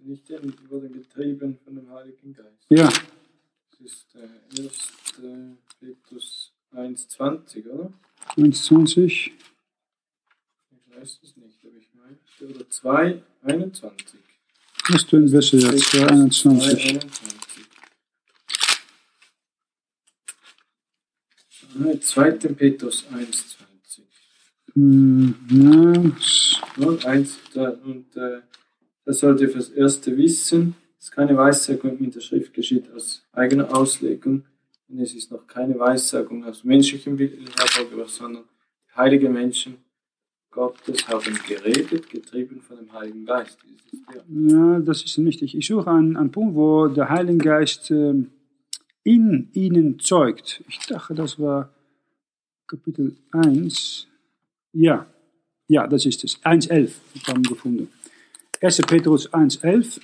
Nicht 0.00 0.28
der 0.28 0.40
wurde 0.70 0.88
getrieben 0.88 1.58
von 1.64 1.74
dem 1.74 1.90
Heiligen 1.90 2.32
Geist. 2.32 2.64
Ja. 2.68 2.86
Das 2.86 3.80
ist 3.80 4.14
äh, 4.14 4.62
1. 4.62 4.92
Petrus 5.80 6.52
1,20, 6.72 7.68
oder? 7.68 7.92
1,20. 8.36 9.32
Ich 10.70 10.96
weiß 10.96 11.20
es 11.22 11.36
nicht, 11.36 11.64
aber 11.64 11.76
ich 11.76 11.88
meine, 11.94 12.54
oder 12.54 12.70
2, 12.70 13.22
21. 13.46 14.18
Was 14.88 15.06
tun 15.06 15.30
wir 15.30 15.40
jetzt? 15.40 15.94
21. 15.94 16.88
21. 16.88 17.36
2. 22.00 22.30
Petrus 22.30 23.06
1, 23.12 23.58
20. 23.58 24.04
Hm, 24.74 25.34
ja. 25.50 26.86
Und, 26.86 27.06
eins, 27.06 27.38
da, 27.54 27.70
und 27.70 28.16
äh, 28.16 28.40
das 29.04 29.20
sollt 29.20 29.40
ihr 29.40 29.50
fürs 29.50 29.70
Erste 29.70 30.16
wissen. 30.16 30.74
Es 30.98 31.06
ist 31.06 31.12
keine 31.12 31.36
Weissagung 31.36 31.98
in 31.98 32.10
der 32.10 32.20
Schrift, 32.20 32.52
geschieht 32.54 32.90
aus 32.92 33.22
eigener 33.32 33.74
Auslegung. 33.74 34.44
Und 34.88 35.00
es 35.00 35.14
ist 35.14 35.30
noch 35.30 35.46
keine 35.46 35.78
Weissagung 35.78 36.44
aus 36.44 36.64
menschlichem 36.64 37.18
Willen 37.18 37.48
hervorgebracht, 37.58 38.10
sondern 38.10 38.44
heilige 38.94 39.28
Menschen 39.28 39.78
Gottes 40.56 41.06
haben 41.06 41.38
geredet, 41.46 42.08
getrieben 42.08 42.62
von 42.62 42.78
dem 42.78 42.92
Heiligen 42.92 43.26
Geist. 43.26 43.58
Ja, 44.28 44.80
das 44.80 45.04
ist 45.04 45.22
wichtig. 45.22 45.54
Ich 45.54 45.66
suche 45.66 45.90
einen, 45.90 46.16
einen 46.16 46.32
Punkt, 46.32 46.54
wo 46.54 46.88
der 46.88 47.10
Heilige 47.10 47.44
Geist 47.44 47.90
ähm, 47.90 48.30
in 49.04 49.50
ihnen 49.52 49.98
zeugt. 49.98 50.64
Ich 50.66 50.78
dachte, 50.86 51.14
das 51.14 51.38
war 51.38 51.74
Kapitel 52.66 53.16
1. 53.32 54.08
Ja, 54.72 55.06
ja, 55.68 55.86
das 55.86 56.06
ist 56.06 56.24
es. 56.24 56.42
1,11. 56.42 56.90
Ich 57.14 57.28
habe 57.28 57.38
ihn 57.38 57.42
gefunden. 57.42 57.88
1. 58.62 58.78
Petrus 58.78 59.30
1,11. 59.32 60.00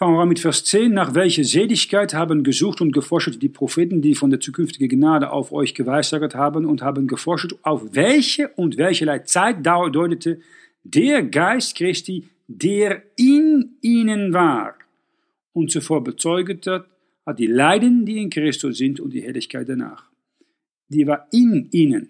Fangen 0.00 0.16
wir 0.16 0.24
mit 0.24 0.40
Vers 0.40 0.64
10. 0.64 0.94
Nach 0.94 1.14
welcher 1.14 1.44
Seligkeit 1.44 2.14
haben 2.14 2.42
gesucht 2.42 2.80
und 2.80 2.90
geforscht 2.90 3.42
die 3.42 3.50
Propheten, 3.50 4.00
die 4.00 4.14
von 4.14 4.30
der 4.30 4.40
zukünftigen 4.40 4.88
Gnade 4.88 5.30
auf 5.30 5.52
euch 5.52 5.74
geweissagt 5.74 6.34
haben 6.34 6.64
und 6.64 6.80
haben 6.80 7.06
geforscht, 7.06 7.54
auf 7.60 7.82
welche 7.92 8.48
und 8.56 8.78
welcherlei 8.78 9.18
Zeit 9.18 9.58
deutete 9.62 10.40
der 10.84 11.22
Geist 11.22 11.76
Christi, 11.76 12.26
der 12.48 13.02
in 13.16 13.76
ihnen 13.82 14.32
war 14.32 14.74
und 15.52 15.70
zuvor 15.70 16.02
bezeugt 16.02 16.66
hat, 16.66 16.86
hat 17.26 17.38
die 17.38 17.46
Leiden, 17.46 18.06
die 18.06 18.22
in 18.22 18.30
Christus 18.30 18.78
sind 18.78 19.00
und 19.00 19.12
die 19.12 19.20
Herrlichkeit 19.20 19.68
danach. 19.68 20.08
Die 20.88 21.06
war 21.06 21.26
in 21.30 21.68
ihnen. 21.72 22.08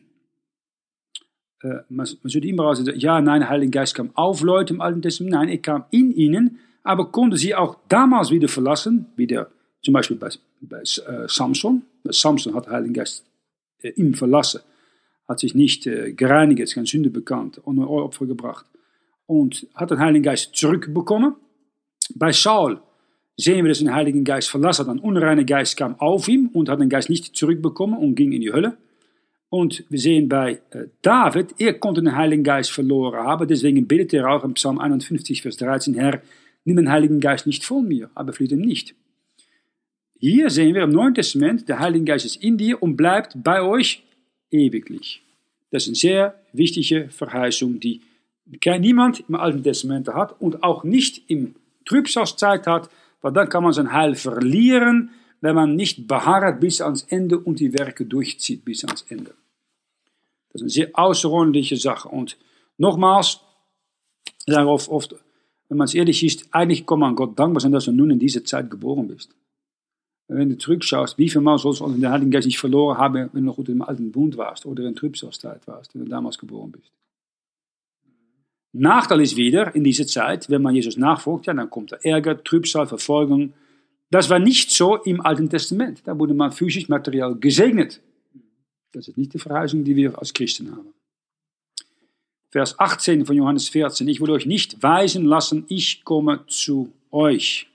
Äh, 1.61 1.81
man, 1.89 2.07
man 2.23 2.31
sollte 2.31 2.47
immer 2.47 2.73
sagen, 2.77 2.97
ja, 3.01 3.21
nein, 3.21 3.41
der 3.41 3.51
Heilige 3.51 3.73
Geist 3.73 3.97
kam 3.97 4.13
auf 4.15 4.43
Leute 4.43 4.75
im 4.75 4.81
Alten 4.81 5.03
Testament. 5.03 5.33
Nein, 5.33 5.49
er 5.49 5.59
kam 5.59 5.87
in 5.91 6.13
ihnen, 6.13 6.61
aber 6.83 7.11
konnte 7.11 7.37
sie 7.37 7.55
auch 7.55 7.77
damals 7.89 8.31
wieder 8.31 8.49
verlassen, 8.49 9.07
wie 9.17 9.27
der, 9.27 9.49
zum 9.83 9.95
Beispiel 9.95 10.17
bei, 10.17 10.31
bei 10.61 10.81
äh, 10.81 11.29
Samson. 11.29 11.83
Samson 12.05 12.55
hat 12.55 12.67
der 12.67 12.73
Heilige 12.75 12.95
Geist 12.95 13.25
äh, 13.83 13.91
ihm 13.91 14.15
verlassen, 14.15 14.61
hat 15.29 15.41
sich 15.41 15.55
nicht 15.55 15.87
äh, 15.87 16.13
gereinigt, 16.13 16.61
ist 16.61 16.75
keine 16.75 16.87
Sünde 16.87 17.11
bekannt, 17.11 17.61
ohne 17.65 17.89
Opfer 17.89 18.27
gebracht 18.27 18.67
und 19.27 19.69
hat 19.75 19.93
den 19.93 20.01
Heiligen 20.01 20.25
Geist 20.25 20.57
zurückbekommen. 20.57 21.37
Bei 22.17 22.33
Saul 22.33 22.81
sehen 23.37 23.65
wir, 23.65 23.69
dass 23.69 23.79
den 23.79 23.95
Heiligen 23.95 24.25
Geist 24.25 24.51
verlassen 24.51 24.87
hat. 24.87 24.93
Ein 24.93 24.99
unreiner 24.99 25.45
Geist 25.45 25.77
kam 25.77 25.99
auf 26.01 26.27
ihm 26.27 26.49
und 26.53 26.69
hat 26.69 26.81
den 26.81 26.89
Geist 26.89 27.09
nicht 27.09 27.37
zurückbekommen 27.37 27.97
und 27.97 28.17
ging 28.17 28.33
in 28.33 28.41
die 28.41 28.53
Hölle. 28.53 28.77
Und 29.49 29.85
wir 29.89 30.01
sehen 30.01 30.29
bei 30.29 30.61
äh, 30.71 30.87
David, 31.03 31.55
er 31.59 31.75
konnte 31.75 32.03
den 32.03 32.17
Heiligen 32.17 32.43
Geist 32.43 32.73
verloren 32.73 33.25
haben, 33.25 33.47
deswegen 33.47 33.87
bittet 33.87 34.15
er 34.15 34.29
auch 34.29 34.43
im 34.43 34.55
Psalm 34.55 34.79
51, 34.81 35.43
Vers 35.43 35.57
13, 35.59 35.95
Herr, 35.95 36.23
nimm 36.65 36.77
den 36.77 36.91
Heiligen 36.91 37.21
Geist 37.21 37.47
nicht 37.47 37.65
von 37.65 37.87
mir, 37.87 38.11
aber 38.15 38.33
flieht 38.33 38.53
ihn 38.53 38.61
nicht. 38.61 38.95
Hier 40.19 40.51
sehen 40.51 40.75
wir 40.75 40.83
im 40.83 40.91
Neuen 40.91 41.15
Testament, 41.15 41.69
der 41.69 41.79
Heilige 41.79 42.05
Geist 42.05 42.27
ist 42.27 42.43
in 42.43 42.59
dir 42.59 42.83
und 42.83 42.97
bleibt 42.97 43.43
bei 43.43 43.63
euch 43.63 44.03
ewiglich. 44.51 45.23
Das 45.71 45.85
ist 45.85 45.89
eine 45.89 45.97
sehr 45.97 46.41
wichtige 46.53 47.09
Verheißung, 47.09 47.81
die 47.81 48.03
kein 48.61 48.81
niemand 48.81 49.25
im 49.29 49.37
Alten 49.37 49.63
Testament 49.63 50.09
hat 50.09 50.41
und 50.41 50.63
auch 50.63 50.85
nicht 50.85 51.31
im 51.31 51.55
Trübsalzeit 51.87 52.67
hat, 52.67 52.91
weil 53.23 53.33
dann 53.33 53.49
kann 53.49 53.63
man 53.63 53.73
sein 53.73 53.93
Heil 53.93 54.15
verlieren, 54.15 55.11
wenn 55.41 55.55
man 55.55 55.77
nicht 55.77 56.07
beharrt 56.07 56.61
bis 56.61 56.81
ans 56.81 57.05
Ende 57.05 57.39
und 57.39 57.61
die 57.61 57.73
Werke 57.73 58.05
durchzieht 58.05 58.65
bis 58.65 58.85
ans 58.85 59.03
Ende. 59.09 59.35
Das 60.53 60.61
ist 60.61 60.63
eine 60.63 60.71
sehr 60.71 60.91
außerordentliche 60.93 61.77
Sache. 61.77 62.09
Und 62.09 62.37
nochmals, 62.77 63.41
oft, 64.49 64.89
oft 64.89 65.15
wenn 65.71 65.79
man 65.79 65.87
es 65.87 65.95
ehrlich 65.95 66.25
ist, 66.25 66.49
eigentlich 66.51 66.85
kann 66.85 66.99
man 66.99 67.15
Gott 67.15 67.39
dankbar 67.39 67.61
sein, 67.61 67.71
dass 67.71 67.85
du 67.85 67.93
nun 67.93 68.11
in 68.11 68.19
dieser 68.19 68.45
Zeit 68.45 68.69
geboren 68.71 69.07
bist. 69.07 69.31
Wenn 70.27 70.51
du 70.51 70.59
zurückschaust, 70.59 71.17
wie 71.17 71.29
viel 71.29 71.41
Mal 71.41 71.59
sollst 71.59 71.81
du 71.81 71.89
den 71.89 72.11
Heiligen 72.11 72.33
Geist 72.33 72.47
nicht 72.47 72.59
verloren 72.59 72.99
haben, 72.99 73.31
wenn 73.33 73.43
du 73.45 73.47
noch 73.47 73.59
unter 73.59 73.73
dem 73.73 73.83
alten 73.83 74.11
Bund 74.11 74.37
warst 74.37 74.67
oder 74.67 74.85
in 74.85 74.97
Trübsalzeit 74.97 75.67
warst, 75.69 75.95
wenn 75.95 76.05
du 76.05 76.11
damals 76.11 76.39
geboren 76.39 76.73
bist. 76.73 76.91
Nachteil 78.73 79.21
ist 79.21 79.37
wieder 79.37 79.75
in 79.75 79.85
dieser 79.85 80.07
Zeit, 80.07 80.51
wenn 80.51 80.63
man 80.63 80.75
Jesus 80.75 80.97
nachfolgt, 80.97 81.47
ja, 81.47 81.55
dann 81.55 81.71
kommt 81.71 81.93
der 81.93 82.05
Ärger, 82.05 82.43
Trübsal, 82.43 82.87
Verfolgung. 82.89 83.53
Das 84.11 84.29
war 84.29 84.41
nicht 84.41 84.73
so 84.73 84.97
im 84.97 85.21
Alten 85.21 85.49
Testament. 85.49 86.03
Da 86.05 86.19
wurde 86.19 86.35
man 86.35 86.51
physisch, 86.51 86.89
materiell 86.89 87.37
gesegnet. 87.37 88.01
Das 88.93 89.07
ist 89.07 89.17
nicht 89.17 89.35
die 89.35 89.39
Verheißung, 89.39 89.85
die 89.85 89.95
wir 89.95 90.19
als 90.19 90.35
Christen 90.35 90.73
haben. 90.73 90.93
Vers 92.51 92.79
18 92.81 93.27
von 93.27 93.37
Johannes 93.37 93.69
14. 93.69 94.09
Ich 94.09 94.21
will 94.21 94.31
euch 94.31 94.45
nicht 94.45 94.83
weisen 94.83 95.25
lassen, 95.25 95.65
ich 95.69 96.05
komme 96.05 96.45
zu 96.49 96.93
euch. 97.13 97.69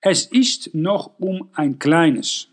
Es 0.00 0.26
ist 0.26 0.72
noch 0.72 1.18
um 1.18 1.48
ein 1.52 1.80
kleines. 1.80 2.48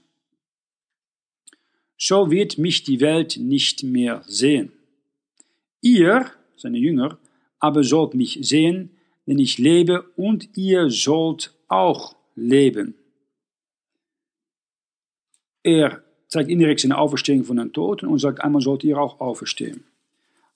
So 1.98 2.32
wird 2.32 2.58
mich 2.58 2.84
die 2.84 3.00
Welt 3.00 3.38
nicht 3.38 3.84
mehr 3.84 4.24
sehen. 4.28 4.72
Ihr, 5.82 6.32
seine 6.58 6.80
Jünger, 6.80 7.20
aber 7.60 7.84
sollt 7.84 8.16
mich 8.16 8.40
sehen, 8.42 8.90
denn 9.28 9.38
ich 9.38 9.60
lebe 9.60 10.02
und 10.16 10.58
ihr 10.58 10.90
sollt 10.90 11.54
auch 11.68 12.16
leben. 12.36 12.96
Er 15.62 16.04
zeigt 16.28 16.50
indirekt 16.50 16.82
seine 16.82 16.98
Auferstehung 16.98 17.44
von 17.44 17.58
den 17.58 17.72
Toten 17.72 18.08
und 18.08 18.18
sagt, 18.18 18.42
einmal 18.42 18.62
sollt 18.62 18.84
ihr 18.84 19.00
auch 19.00 19.20
auferstehen. 19.20 19.84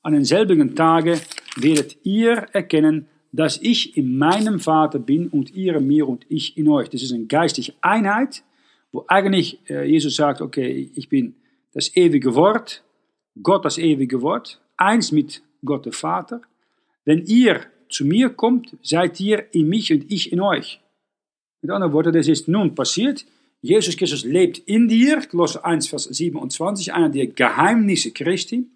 An 0.02 0.14
denselbigen 0.14 0.76
Tage 0.76 1.20
werdet 1.58 1.98
ihr 2.04 2.48
erkennen, 2.54 3.08
dass 3.32 3.60
ich 3.62 3.98
in 3.98 4.18
meinem 4.18 4.60
Vater 4.60 4.98
bin 5.00 5.28
und 5.28 5.54
ihr 5.54 5.76
in 5.76 5.88
mir 5.88 6.08
und 6.08 6.26
ich 6.30 6.58
in 6.58 6.70
euch. 6.70 6.90
Das 6.90 7.04
ist 7.04 7.14
eine 7.14 7.26
geistige 7.26 7.74
Einheit, 7.82 8.44
wo 8.92 9.06
eigentlich 9.08 9.60
äh, 9.70 9.86
Jesus 9.86 10.16
sagt, 10.16 10.42
okay, 10.42 10.90
ich 10.96 11.10
bin 11.10 11.36
das 11.74 11.96
ewige 11.96 12.34
Wort, 12.34 12.84
Gott 13.42 13.66
das 13.66 13.78
ewige 13.78 14.22
Wort, 14.22 14.60
eins 14.78 15.12
mit 15.12 15.44
Gott 15.64 15.86
der 15.86 15.94
Vater. 15.94 16.42
Wenn 17.06 17.26
ihr 17.26 17.62
zu 17.90 18.06
mir 18.06 18.30
kommt, 18.30 18.76
seid 18.82 19.20
ihr 19.20 19.54
in 19.54 19.68
mich 19.68 19.92
und 19.92 20.12
ich 20.12 20.32
in 20.32 20.40
euch. 20.40 20.80
Mit 21.62 21.72
anderen 21.72 21.94
Worten, 21.94 22.14
das 22.14 22.28
ist 22.28 22.48
nun 22.48 22.74
passiert. 22.74 23.26
Jesus 23.62 23.98
Christus 23.98 24.24
lebt 24.24 24.60
in 24.60 24.88
dir, 24.88 25.22
Kolosser 25.30 25.66
1, 25.66 25.88
Vers 25.88 26.06
27, 26.06 26.94
einer 26.94 27.10
der 27.10 27.28
Geheimnisse 27.28 28.12
Christi. 28.12 28.68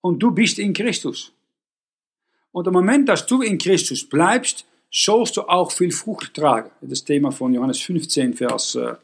Und 0.00 0.22
du 0.22 0.30
bist 0.30 0.58
in 0.58 0.72
Christus. 0.72 1.32
Und 2.52 2.66
im 2.66 2.72
Moment, 2.72 3.08
dass 3.08 3.26
du 3.26 3.42
in 3.42 3.58
Christus 3.58 4.04
bleibst, 4.04 4.64
sollst 4.90 5.36
du 5.36 5.42
auch 5.42 5.72
viel 5.72 5.92
Frucht 5.92 6.34
tragen. 6.34 6.70
Das 6.80 7.04
Thema 7.04 7.30
von 7.30 7.52
Johannes 7.52 7.80
15, 7.80 8.34
Vers 8.34 8.76
äh, 8.76 8.94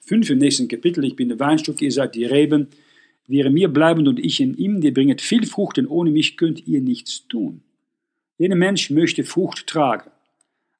5 0.00 0.30
im 0.30 0.38
nächsten 0.38 0.68
Kapitel. 0.68 1.04
Ich 1.04 1.16
bin 1.16 1.28
der 1.28 1.40
Weinstock, 1.40 1.80
ihr 1.82 1.92
seid 1.92 2.14
die 2.14 2.24
Reben. 2.24 2.68
Wäre 3.26 3.50
mir 3.50 3.68
bleiben 3.68 4.06
und 4.06 4.18
ich 4.18 4.40
in 4.40 4.54
ihm, 4.56 4.80
die 4.80 4.90
bringt 4.90 5.20
viel 5.20 5.46
Frucht, 5.46 5.78
denn 5.78 5.86
ohne 5.86 6.10
mich 6.10 6.36
könnt 6.36 6.66
ihr 6.66 6.80
nichts 6.80 7.26
tun. 7.26 7.62
Jeder 8.38 8.56
Mensch 8.56 8.90
möchte 8.90 9.24
Frucht 9.24 9.66
tragen. 9.66 10.10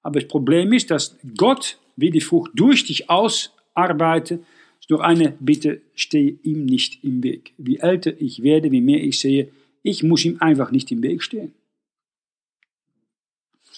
Aber 0.03 0.21
das 0.21 0.29
Problem 0.29 0.73
ist, 0.73 0.91
dass 0.91 1.17
Gott 1.37 1.79
will 1.97 2.11
die 2.11 2.21
Frucht 2.21 2.51
durch 2.55 2.85
dich 2.85 3.09
ausarbeiten. 3.09 4.45
Nur 4.89 5.05
eine 5.05 5.37
Bitte, 5.41 5.81
stehe 5.95 6.39
ihm 6.43 6.67
nicht 6.67 7.03
im 7.05 7.23
Weg. 7.23 7.55
Wie 7.57 7.79
älter 7.79 8.21
ich 8.21 8.43
werde, 8.43 8.71
wie 8.71 8.81
mehr 8.81 9.03
ich 9.03 9.19
sehe, 9.19 9.51
ich 9.83 10.03
muss 10.03 10.25
ihm 10.25 10.39
einfach 10.41 10.71
nicht 10.71 10.91
im 10.93 11.03
Weg 11.03 11.23
stehen. 11.23 11.53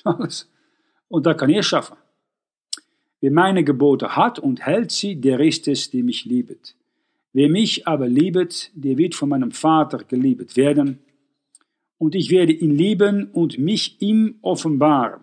Und 1.09 1.27
da 1.27 1.35
kann 1.35 1.51
er 1.51 1.63
schaffen. 1.63 1.97
Wer 3.21 3.31
meine 3.31 3.65
Gebote 3.65 4.15
hat 4.15 4.39
und 4.39 4.67
hält 4.67 4.91
sie, 4.91 5.17
der 5.17 5.41
ist 5.41 5.67
es, 5.69 5.91
der 5.91 6.05
mich 6.05 6.25
liebet. 6.27 6.77
Wer 7.33 7.49
mich 7.49 7.87
aber 7.87 8.09
liebet, 8.09 8.71
der 8.75 8.99
wird 8.99 9.15
von 9.15 9.29
meinem 9.29 9.53
Vater 9.53 9.99
geliebt 10.05 10.57
werden. 10.57 10.99
Und 11.99 12.15
ich 12.15 12.31
werde 12.31 12.53
ihn 12.53 12.77
lieben 12.77 13.31
und 13.31 13.59
mich 13.59 14.01
ihm 14.01 14.37
offenbaren. 14.43 15.23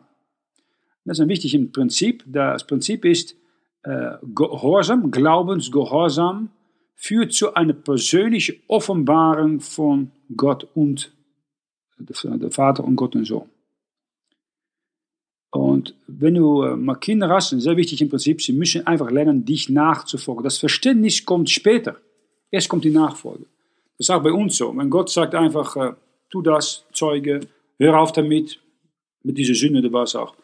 Das 1.06 1.20
ist 1.20 1.24
ein 1.24 1.30
wichtiges 1.30 1.72
Prinzip. 1.72 2.24
Das 2.26 2.66
Prinzip 2.66 3.06
ist, 3.06 3.36
Gehorsam, 3.84 5.12
Glaubensgehorsam, 5.12 6.50
führt 6.96 7.34
zu 7.34 7.54
einer 7.54 7.74
persönlichen 7.74 8.62
Offenbarung 8.68 9.60
von 9.60 10.12
Gott 10.36 10.68
und 10.74 11.12
der 11.98 12.52
Vater 12.52 12.84
und 12.84 12.96
Gott 12.96 13.16
und 13.16 13.26
Sohn. 13.26 13.50
Und 15.54 15.96
wenn 16.08 16.34
du 16.34 16.64
äh, 16.64 16.76
mal 16.76 16.96
Kinder 16.96 17.30
hast, 17.30 17.50
sehr 17.50 17.78
wichtiges 17.78 18.10
Prinzip, 18.10 18.42
sie 18.42 18.54
müssen 18.54 18.88
einfach 18.88 19.12
lernen, 19.12 19.46
dich 19.46 19.70
nachzufolgen. 19.70 20.44
Das 20.44 20.58
Verständnis 20.58 21.24
kommt 21.26 21.50
später. 21.50 21.98
Erst 22.50 22.70
kommt 22.70 22.86
die 22.86 22.90
Nachfolge. 22.90 23.46
Das 23.98 24.08
ist 24.08 24.10
auch 24.10 24.24
bei 24.24 24.32
uns 24.32 24.58
so. 24.58 24.76
Wenn 24.76 24.90
Gott 24.90 25.12
sagt 25.12 25.36
einfach, 25.36 25.76
äh, 25.76 25.94
tu 26.32 26.42
das, 26.42 26.86
Zeuge, 26.92 27.42
hör 27.78 28.00
auf 28.00 28.12
damit, 28.12 28.60
mit 29.22 29.38
dieser 29.38 29.54
Sünde, 29.54 29.94
war 29.94 30.04
es 30.04 30.16
auch. 30.16 30.36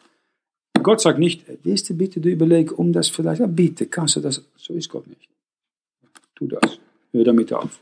Gott 0.80 1.00
sagt 1.00 1.18
nicht, 1.18 1.44
willst 1.62 1.88
du 1.90 1.94
bitte 1.94 2.20
überlegen, 2.20 2.70
um 2.70 2.92
das 2.92 3.08
vielleicht, 3.08 3.40
ja 3.40 3.46
bitte, 3.46 3.86
kannst 3.86 4.16
du 4.16 4.20
das, 4.20 4.44
so 4.56 4.74
ist 4.74 4.88
Gott 4.88 5.06
nicht. 5.06 5.28
Tu 6.34 6.46
das, 6.46 6.78
hör 7.12 7.24
damit 7.24 7.52
auf. 7.52 7.80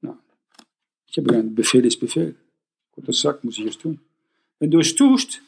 Na, 0.00 0.18
ich 1.08 1.18
habe 1.18 1.34
einen 1.34 1.54
Befehl 1.54 1.84
ist 1.84 1.98
Befehl. 1.98 2.34
Gott 2.92 3.08
das 3.08 3.20
sagt, 3.20 3.44
muss 3.44 3.58
ich 3.58 3.66
es 3.66 3.78
tun. 3.78 4.00
Wenn 4.58 4.70
du 4.70 4.78
es 4.80 4.94
tust, 4.94 5.42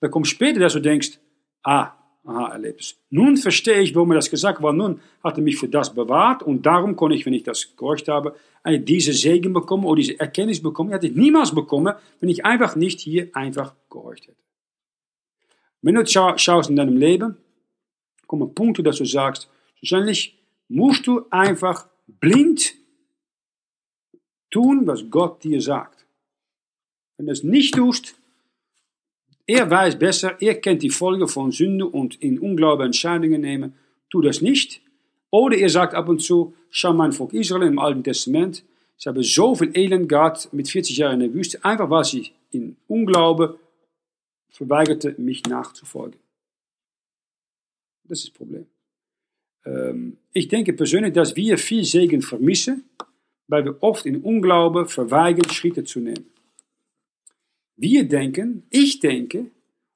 dann 0.00 0.10
kommt 0.10 0.26
später, 0.26 0.60
dass 0.60 0.72
du 0.72 0.80
denkst, 0.80 1.18
ah, 1.62 1.92
aha, 2.24 2.52
Erlebnis. 2.52 2.96
Nun 3.10 3.36
verstehe 3.36 3.80
ich, 3.80 3.94
warum 3.94 4.10
er 4.12 4.16
das 4.16 4.30
gesagt 4.30 4.60
hat, 4.60 4.74
nun 4.74 5.00
hat 5.22 5.38
er 5.38 5.42
mich 5.42 5.56
für 5.56 5.68
das 5.68 5.94
bewahrt 5.94 6.42
und 6.42 6.64
darum 6.66 6.96
konnte 6.96 7.16
ich, 7.16 7.24
wenn 7.26 7.32
ich 7.32 7.42
das 7.44 7.76
gehorcht 7.76 8.08
habe, 8.08 8.34
diese 8.66 9.12
Segen 9.12 9.52
bekommen 9.52 9.84
oder 9.84 10.00
diese 10.00 10.18
Erkenntnis 10.18 10.60
bekommen. 10.60 10.90
Die 10.90 10.94
hätte 10.94 11.06
ich 11.06 11.14
niemals 11.14 11.54
bekommen, 11.54 11.94
wenn 12.20 12.28
ich 12.28 12.44
einfach 12.44 12.74
nicht 12.74 13.00
hier 13.00 13.28
einfach 13.32 13.74
gehorcht 13.88 14.26
hätte. 14.26 14.45
Wenn 15.82 15.94
du 15.94 16.06
scha 16.06 16.36
schaust 16.38 16.70
in 16.70 16.76
deinem 16.76 16.96
Leben, 16.96 17.36
kommen 18.26 18.54
Punkte, 18.54 18.82
dass 18.82 18.98
du 18.98 19.04
sagst, 19.04 19.48
wahrscheinlich 19.80 20.36
musst 20.68 21.06
du 21.06 21.26
einfach 21.30 21.86
blind 22.06 22.74
tun, 24.50 24.86
was 24.86 25.04
Gott 25.10 25.44
dir 25.44 25.60
sagt. 25.60 26.06
Wenn 27.16 27.26
du 27.26 27.32
es 27.32 27.42
nicht 27.42 27.74
tust, 27.74 28.16
er 29.46 29.70
weiß 29.70 29.98
besser, 29.98 30.40
er 30.40 30.56
kennt 30.56 30.82
die 30.82 30.90
Folge 30.90 31.28
von 31.28 31.52
Sünde 31.52 31.86
und 31.86 32.16
in 32.16 32.38
Unglaube 32.38 32.84
Entscheidungen 32.84 33.40
nehmen. 33.40 33.74
Tu 34.10 34.20
das 34.20 34.40
nicht. 34.40 34.80
Oder 35.30 35.56
er 35.56 35.70
sagt 35.70 35.94
ab 35.94 36.08
und 36.08 36.20
zu, 36.20 36.54
schau 36.70 36.92
mein 36.92 37.12
Volk 37.12 37.32
Israel 37.32 37.68
im 37.68 37.78
Alten 37.78 38.02
Testament, 38.02 38.64
sie 38.96 39.08
haben 39.08 39.22
so 39.22 39.54
viel 39.54 39.76
Elend 39.76 40.08
gehabt 40.08 40.52
mit 40.52 40.68
40 40.68 40.96
Jahren 40.96 41.20
in 41.20 41.28
der 41.28 41.34
Wüste, 41.34 41.64
einfach 41.64 41.90
weil 41.90 42.04
sie 42.04 42.32
in 42.50 42.76
Unglaube 42.88 43.58
verweigerte, 44.56 45.14
mich 45.18 45.44
nachzufolgen. 45.44 46.18
Das 48.04 48.18
ist 48.20 48.28
das 48.28 48.34
Problem. 48.34 48.66
Ähm, 49.64 50.16
ich 50.32 50.48
denke 50.48 50.72
persönlich, 50.72 51.12
dass 51.12 51.36
wir 51.36 51.58
viel 51.58 51.84
Segen 51.84 52.22
vermissen, 52.22 52.84
weil 53.48 53.64
wir 53.64 53.82
oft 53.82 54.06
in 54.06 54.22
Unglaube 54.22 54.86
verweigern, 54.86 55.50
Schritte 55.50 55.84
zu 55.84 56.00
nehmen. 56.00 56.26
Wir 57.76 58.08
denken, 58.08 58.62
ich 58.70 59.00
denke, 59.00 59.50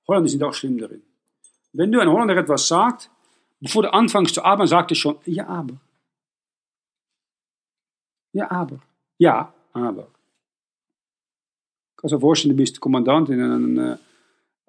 Holländer 0.07 0.29
sind 0.29 0.43
auch 0.43 0.55
schlimm 0.55 0.77
darin. 0.77 1.03
Wenn 1.73 1.91
du 1.91 2.01
ein 2.01 2.09
Holländer 2.09 2.37
etwas 2.37 2.69
sagt, 2.69 3.11
bevor 3.61 3.85
du 3.85 3.93
anfängst 3.93 4.35
zu 4.35 4.45
arbeiten, 4.45 4.69
sagt 4.69 4.91
er 4.93 4.97
schon, 4.97 5.17
ja, 5.25 5.47
aber. 5.47 5.81
Ja, 8.33 8.51
aber. 8.51 8.81
Ja, 9.19 9.55
aber. 9.73 10.09
Ich 11.93 11.97
kann 11.97 12.11
mir 12.11 12.21
vorstellen, 12.21 12.57
du 12.57 12.63
bist 12.63 12.81
Kommandant 12.81 13.31
in 13.31 13.79
äh, 13.79 13.97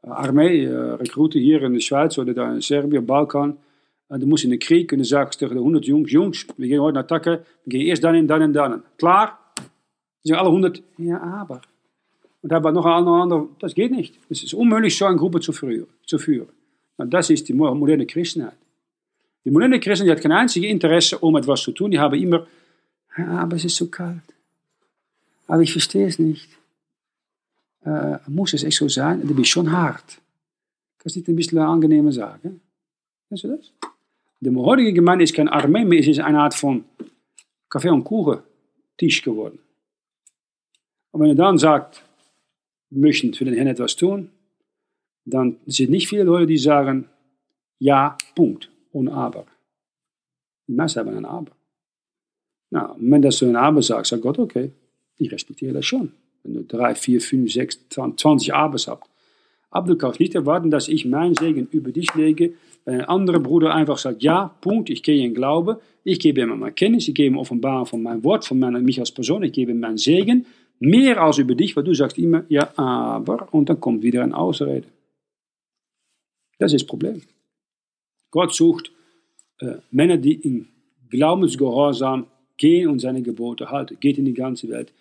Armee, 0.04 0.66
äh, 0.66 0.76
Rekrute 0.76 1.40
hier 1.40 1.62
in 1.64 1.74
der 1.74 1.80
Schweiz 1.80 2.18
oder 2.18 2.34
da 2.34 2.54
in 2.54 2.62
Serbien, 2.62 3.06
Balkan. 3.06 3.58
Und 4.08 4.22
du 4.22 4.28
musst 4.28 4.44
in 4.44 4.50
den 4.50 4.60
Krieg 4.60 4.90
du 4.90 5.04
sagst 5.06 5.40
tegen 5.40 5.54
de 5.54 5.60
100 5.60 5.86
Jungs, 5.86 6.12
Jungs, 6.12 6.46
wir 6.58 6.68
gehen 6.68 6.82
heute 6.82 6.96
nach 6.96 7.04
Attacke, 7.04 7.46
wir 7.64 7.80
gehen 7.80 7.88
erst 7.88 8.04
dann 8.04 8.18
und 8.18 8.28
dann 8.28 8.42
und 8.44 8.54
dann. 8.54 8.84
Klar? 8.98 9.40
Die 10.26 10.34
alle 10.34 10.50
100, 10.50 10.84
ja, 10.98 11.22
aber. 11.22 11.62
Und 12.42 12.52
da 12.52 12.64
war 12.64 12.72
noch 12.72 12.86
ein 12.86 13.08
anderer, 13.08 13.48
das 13.60 13.74
geht 13.74 13.92
nicht. 13.92 14.16
Es 14.30 14.44
ist 14.44 14.54
unmöglich, 14.54 14.98
so 14.98 15.06
eine 15.06 15.18
Gruppe 15.18 15.40
zu 15.40 15.54
führen. 15.54 15.88
Zu 16.06 16.18
führen. 16.18 16.50
Und 16.98 17.14
das 17.14 17.30
ist 17.30 17.48
die 17.48 17.54
moderne 17.54 18.06
Christenheit. 18.06 18.58
Die 19.46 19.52
moderne 19.52 19.80
Christenheit 19.80 20.18
hat 20.18 20.24
kein 20.24 20.32
einziges 20.32 20.70
Interesse, 20.70 21.18
um 21.20 21.36
etwas 21.38 21.62
zu 21.62 21.72
tun. 21.72 21.92
Die 21.92 22.00
haben 22.00 22.20
immer, 22.20 22.46
ja, 23.18 23.40
aber 23.40 23.56
es 23.56 23.66
ist 23.66 23.76
so 23.76 23.88
kalt. 23.88 24.22
Aber 25.48 25.62
ich 25.62 25.72
verstehe 25.72 26.08
es 26.08 26.20
nicht. 26.20 26.50
Äh, 27.84 28.18
muss 28.28 28.54
es 28.54 28.64
echt 28.64 28.78
so 28.78 28.88
sein? 28.88 29.26
Du 29.26 29.34
bist 29.34 29.50
schon 29.50 29.72
hart. 29.72 30.22
Kannst 30.98 31.16
du 31.16 31.20
nicht 31.20 31.30
ein 31.30 31.36
bisschen 31.36 31.58
angenehmer 31.58 32.12
sagen? 32.12 32.62
Kennst 33.28 33.44
du 33.44 33.48
das? 33.48 33.72
Die 34.40 34.56
heutige 34.56 34.94
Gemeinde 34.94 35.24
ist 35.24 35.36
kein 35.36 35.48
Armee 35.48 35.86
mehr, 35.86 36.00
es 36.00 36.08
ist 36.08 36.20
eine 36.20 36.40
Art 36.40 36.54
von 36.54 36.84
Kaffee- 37.70 37.90
und 37.90 38.04
Kuchen-Tisch 38.04 39.22
geworden. 39.22 39.60
Und 41.12 41.22
wenn 41.22 41.30
er 41.30 41.36
dann 41.36 41.58
sagt, 41.58 42.04
möchten 42.90 43.34
für 43.34 43.46
den 43.46 43.54
Herrn 43.54 43.68
etwas 43.68 43.96
tun, 43.96 44.30
dann 45.26 45.58
sind 45.66 45.92
nicht 45.92 46.08
viele 46.08 46.24
Leute, 46.24 46.48
die 46.48 46.58
sagen, 46.58 47.08
ja, 47.80 48.18
Punkt, 48.36 48.72
ohne 48.92 49.12
Aber. 49.12 49.46
Die 50.68 50.74
meisten 50.74 51.00
haben 51.00 51.16
ein 51.16 51.26
Aber. 51.26 51.52
Na, 52.70 52.96
wenn 52.98 53.22
das 53.22 53.38
so 53.38 53.46
ein 53.46 53.56
Aber 53.56 53.82
sagt, 53.82 54.08
sagt 54.08 54.22
Gott, 54.22 54.40
okay, 54.40 54.72
ich 55.18 55.32
respektiere 55.32 55.74
das 55.74 55.86
schon. 55.86 56.14
Wenn 56.44 56.54
du 56.54 56.64
drei, 56.64 56.96
vier, 56.96 57.22
fünf, 57.22 57.52
sechs, 57.52 57.80
zwanzig 57.90 58.54
Abers 58.54 58.88
habt. 58.88 59.08
Aber 59.70 59.88
du 59.88 59.98
kannst 59.98 60.20
nicht 60.20 60.36
erwarten, 60.36 60.70
dass 60.72 60.88
ich 60.88 61.06
meinen 61.06 61.36
Segen 61.36 61.68
über 61.72 61.92
dich 61.92 62.14
lege, 62.16 62.54
wenn 62.86 63.02
ein 63.02 63.06
anderer 63.06 63.40
Bruder 63.40 63.74
einfach 63.74 63.98
sagt, 63.98 64.24
ja, 64.24 64.56
Punkt, 64.62 64.90
ich 64.90 65.04
gehe 65.04 65.24
in 65.24 65.34
Glaube, 65.34 65.80
ich 66.04 66.20
gebe 66.20 66.42
ihm 66.42 66.60
meine 66.60 66.72
Kenntnis, 66.72 67.08
ich 67.08 67.14
gebe 67.14 67.36
ihm 67.36 67.38
Offenbarung 67.38 67.86
von 67.86 68.02
meinem 68.02 68.24
Wort, 68.24 68.44
von 68.44 68.60
meiner, 68.60 68.80
mich 68.80 69.00
als 69.00 69.12
Person, 69.12 69.44
ich 69.44 69.54
gebe 69.54 69.72
ihm 69.72 69.80
meinen 69.80 69.98
Segen, 69.98 70.46
Mehr 70.84 71.22
als 71.22 71.38
über 71.38 71.54
dich, 71.54 71.76
weil 71.76 71.84
du 71.84 71.94
sagst 71.94 72.18
immer, 72.18 72.44
ja, 72.50 72.76
aber, 72.76 73.54
und 73.54 73.70
dann 73.70 73.80
kommt 73.80 74.02
wieder 74.02 74.24
eine 74.24 74.36
Ausrede. 74.36 74.88
Das 76.58 76.74
ist 76.74 76.82
das 76.82 76.88
Problem. 76.88 77.22
Gott 78.32 78.52
sucht 78.56 78.92
äh, 79.60 79.76
Männer, 79.92 80.18
die 80.18 80.34
in 80.34 80.70
Glaubensgehorsam 81.12 82.26
gehen 82.58 82.90
und 82.90 82.98
seine 82.98 83.22
Gebote 83.22 83.70
halten. 83.70 83.98
Geht 84.00 84.18
in 84.18 84.26
die 84.26 84.34
ganze 84.34 84.70
Welt. 84.70 84.92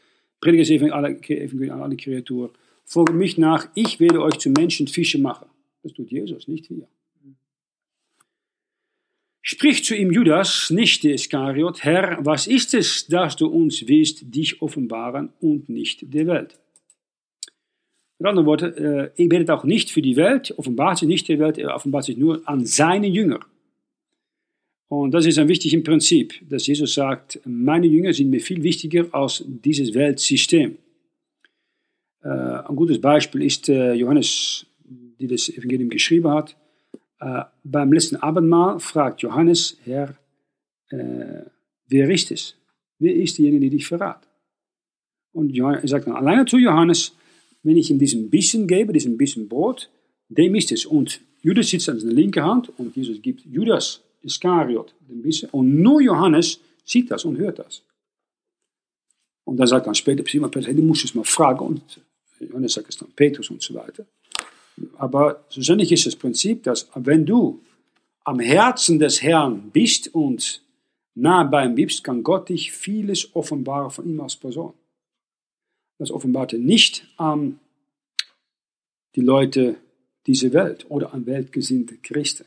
Predigt 0.41 0.70
es 0.70 0.82
an 0.82 0.93
alle, 0.93 1.97
Kreaturen. 1.97 2.51
Folge 2.84 3.12
mich 3.12 3.38
nach, 3.38 3.68
ich 3.74 4.01
werde 4.01 4.22
euch 4.22 4.38
zu 4.38 4.51
Menschen 4.51 4.88
Fische 4.88 5.18
machen. 5.18 5.47
Das 5.82 5.93
tut 5.93 6.11
Jesus, 6.11 6.49
nicht 6.49 6.70
wir 6.70 6.88
spricht 9.51 9.84
zu 9.84 9.97
ihm 9.97 10.12
Judas, 10.12 10.70
nicht 10.70 11.03
der 11.03 11.14
Iskariot, 11.14 11.82
Herr, 11.82 12.18
was 12.20 12.47
ist 12.47 12.72
es, 12.72 13.07
dass 13.09 13.34
du 13.34 13.47
uns 13.49 13.88
willst, 13.88 14.32
dich 14.34 14.62
offenbaren 14.62 15.30
und 15.41 15.68
nicht 15.68 16.14
der 16.14 16.28
Welt? 16.28 16.59
Mit 18.18 18.28
anderen 18.28 18.47
Worten, 18.47 18.72
äh, 18.74 19.11
er 19.16 19.28
betet 19.28 19.51
auch 19.51 19.64
nicht 19.64 19.91
für 19.91 20.03
die 20.03 20.14
Welt, 20.14 20.55
offenbart 20.57 20.99
sich 20.99 21.09
nicht 21.09 21.26
der 21.28 21.41
Welt, 21.41 21.59
er 21.59 21.74
offenbart 21.74 22.05
sich 22.05 22.16
nur 22.16 22.43
an 22.45 22.64
seine 22.64 23.09
Jünger. 23.09 23.41
Und 24.91 25.12
das 25.12 25.24
ist 25.24 25.38
ein 25.38 25.47
wichtiges 25.47 25.84
Prinzip, 25.84 26.34
dass 26.49 26.66
Jesus 26.66 26.95
sagt, 26.95 27.38
meine 27.45 27.86
Jünger 27.86 28.12
sind 28.12 28.28
mir 28.28 28.41
viel 28.41 28.61
wichtiger 28.61 29.07
als 29.12 29.45
dieses 29.47 29.95
Weltsystem. 29.95 30.78
Äh, 32.24 32.28
ein 32.28 32.74
gutes 32.74 33.01
Beispiel 33.01 33.45
ist 33.45 33.68
äh, 33.68 33.93
Johannes, 33.93 34.66
der 35.20 35.28
das 35.28 35.49
Evangelium 35.49 35.91
geschrieben 35.91 36.28
hat. 36.30 36.57
Äh, 37.20 37.43
beim 37.62 37.93
letzten 37.93 38.16
Abendmahl 38.16 38.80
fragt 38.80 39.22
Johannes, 39.22 39.76
Herr, 39.84 40.16
äh, 40.88 41.45
wer 41.86 42.11
ist 42.11 42.32
es? 42.32 42.57
Wer 42.99 43.14
ist 43.14 43.38
derjenige, 43.38 43.61
der 43.61 43.70
dich 43.70 43.86
verrat? 43.86 44.26
Und 45.32 45.51
Johannes, 45.51 45.82
er 45.82 45.88
sagt 45.88 46.09
dann 46.09 46.16
alleine 46.16 46.47
zu 46.47 46.59
Johannes, 46.59 47.12
wenn 47.62 47.76
ich 47.76 47.93
ihm 47.93 48.01
diesen 48.01 48.28
bisschen 48.28 48.66
gebe, 48.66 48.93
diesen 48.93 49.16
bisschen 49.16 49.49
Brot, 49.49 49.88
dem 50.28 50.57
ist 50.57 50.72
es. 50.72 50.84
Und 50.84 51.20
Judas 51.43 51.68
sitzt 51.68 51.88
an 51.88 52.01
seiner 52.01 52.12
linken 52.12 52.43
Hand 52.43 52.76
und 52.76 52.97
Jesus 52.97 53.22
gibt 53.22 53.47
Judas 53.47 54.03
Iskariot 54.22 54.94
den 55.08 55.22
bisschen. 55.22 55.50
Und 55.50 55.80
nur 55.80 56.00
Johannes 56.00 56.60
sieht 56.84 57.10
das 57.10 57.24
und 57.24 57.38
hört 57.38 57.58
das. 57.58 57.82
Und 59.44 59.56
dann 59.56 59.66
sagt 59.66 59.86
dann 59.86 59.94
später 59.94 60.24
Simon 60.26 60.50
Petrus, 60.50 60.68
hey, 60.68 60.76
du 60.76 60.82
musst 60.82 61.04
es 61.04 61.14
mal 61.14 61.24
fragen. 61.24 61.66
Und 61.66 62.00
Johannes 62.38 62.74
sagt 62.74 62.88
es 62.88 62.96
dann 62.96 63.10
Petrus 63.12 63.50
und 63.50 63.62
so 63.62 63.74
weiter. 63.74 64.06
Aber 64.96 65.44
schlussendlich 65.50 65.92
ist 65.92 66.06
das 66.06 66.16
Prinzip, 66.16 66.62
dass 66.62 66.88
wenn 66.94 67.26
du 67.26 67.60
am 68.24 68.38
Herzen 68.38 68.98
des 68.98 69.22
Herrn 69.22 69.70
bist 69.70 70.14
und 70.14 70.62
nah 71.14 71.44
bei 71.44 71.64
ihm 71.64 71.74
bist, 71.74 72.04
kann 72.04 72.22
Gott 72.22 72.48
dich 72.48 72.72
vieles 72.72 73.34
offenbaren 73.34 73.90
von 73.90 74.08
ihm 74.08 74.20
als 74.20 74.36
Person. 74.36 74.74
Das 75.98 76.10
offenbarte 76.10 76.58
nicht 76.58 77.06
an 77.16 77.58
die 79.16 79.20
Leute 79.20 79.76
dieser 80.26 80.52
Welt 80.52 80.86
oder 80.88 81.12
an 81.12 81.26
weltgesinnte 81.26 81.96
Christen. 81.96 82.44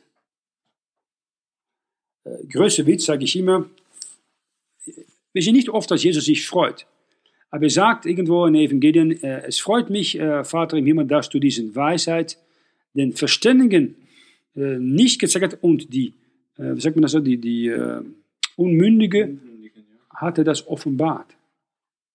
Äh, 2.25 2.45
größter 2.47 2.85
Witz 2.85 3.05
sage 3.05 3.23
ich 3.23 3.35
immer, 3.35 3.69
wir 5.33 5.41
sehen 5.41 5.55
nicht 5.55 5.69
oft, 5.69 5.89
dass 5.89 6.03
Jesus 6.03 6.25
sich 6.25 6.45
freut. 6.45 6.85
Aber 7.49 7.63
er 7.63 7.69
sagt 7.69 8.05
irgendwo 8.05 8.45
in 8.45 8.55
Evangelien, 8.55 9.23
äh, 9.23 9.43
es 9.47 9.59
freut 9.59 9.89
mich, 9.89 10.19
äh, 10.19 10.43
Vater 10.43 10.77
im 10.77 10.85
Himmel, 10.85 11.05
dass 11.05 11.29
du 11.29 11.39
diese 11.39 11.75
Weisheit 11.75 12.37
den 12.93 13.13
Verständigen 13.13 13.95
äh, 14.55 14.77
nicht 14.77 15.19
gezeigt 15.19 15.53
hast 15.53 15.63
und 15.63 15.93
die, 15.93 16.13
äh, 16.57 16.75
wie 16.75 16.81
sagt 16.81 16.95
man 16.95 17.03
das 17.03 17.11
so, 17.11 17.19
die, 17.19 17.37
die 17.37 17.67
äh, 17.67 18.01
Unmündige 18.55 19.37
hat 20.13 20.37
er 20.37 20.43
das 20.43 20.67
offenbart. 20.67 21.27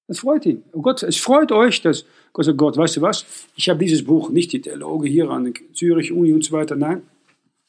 Das 0.06 0.20
freut 0.20 0.46
ihn. 0.46 0.62
Oh 0.72 0.80
Gott, 0.80 1.02
es 1.02 1.18
freut 1.18 1.52
euch, 1.52 1.82
dass 1.82 2.06
Gott 2.32 2.46
sagt, 2.46 2.59
Gott, 2.59 2.76
weißt 2.76 2.96
du 2.96 3.02
was, 3.02 3.26
ich 3.56 3.68
habe 3.68 3.78
dieses 3.78 4.04
Buch, 4.04 4.30
nicht 4.30 4.52
die 4.52 4.61
Theologe 4.61 5.09
hier 5.09 5.28
an 5.28 5.52
Zürich 5.74 6.12
Uni 6.12 6.32
und 6.32 6.44
so 6.44 6.52
weiter, 6.52 6.76
nein, 6.76 7.02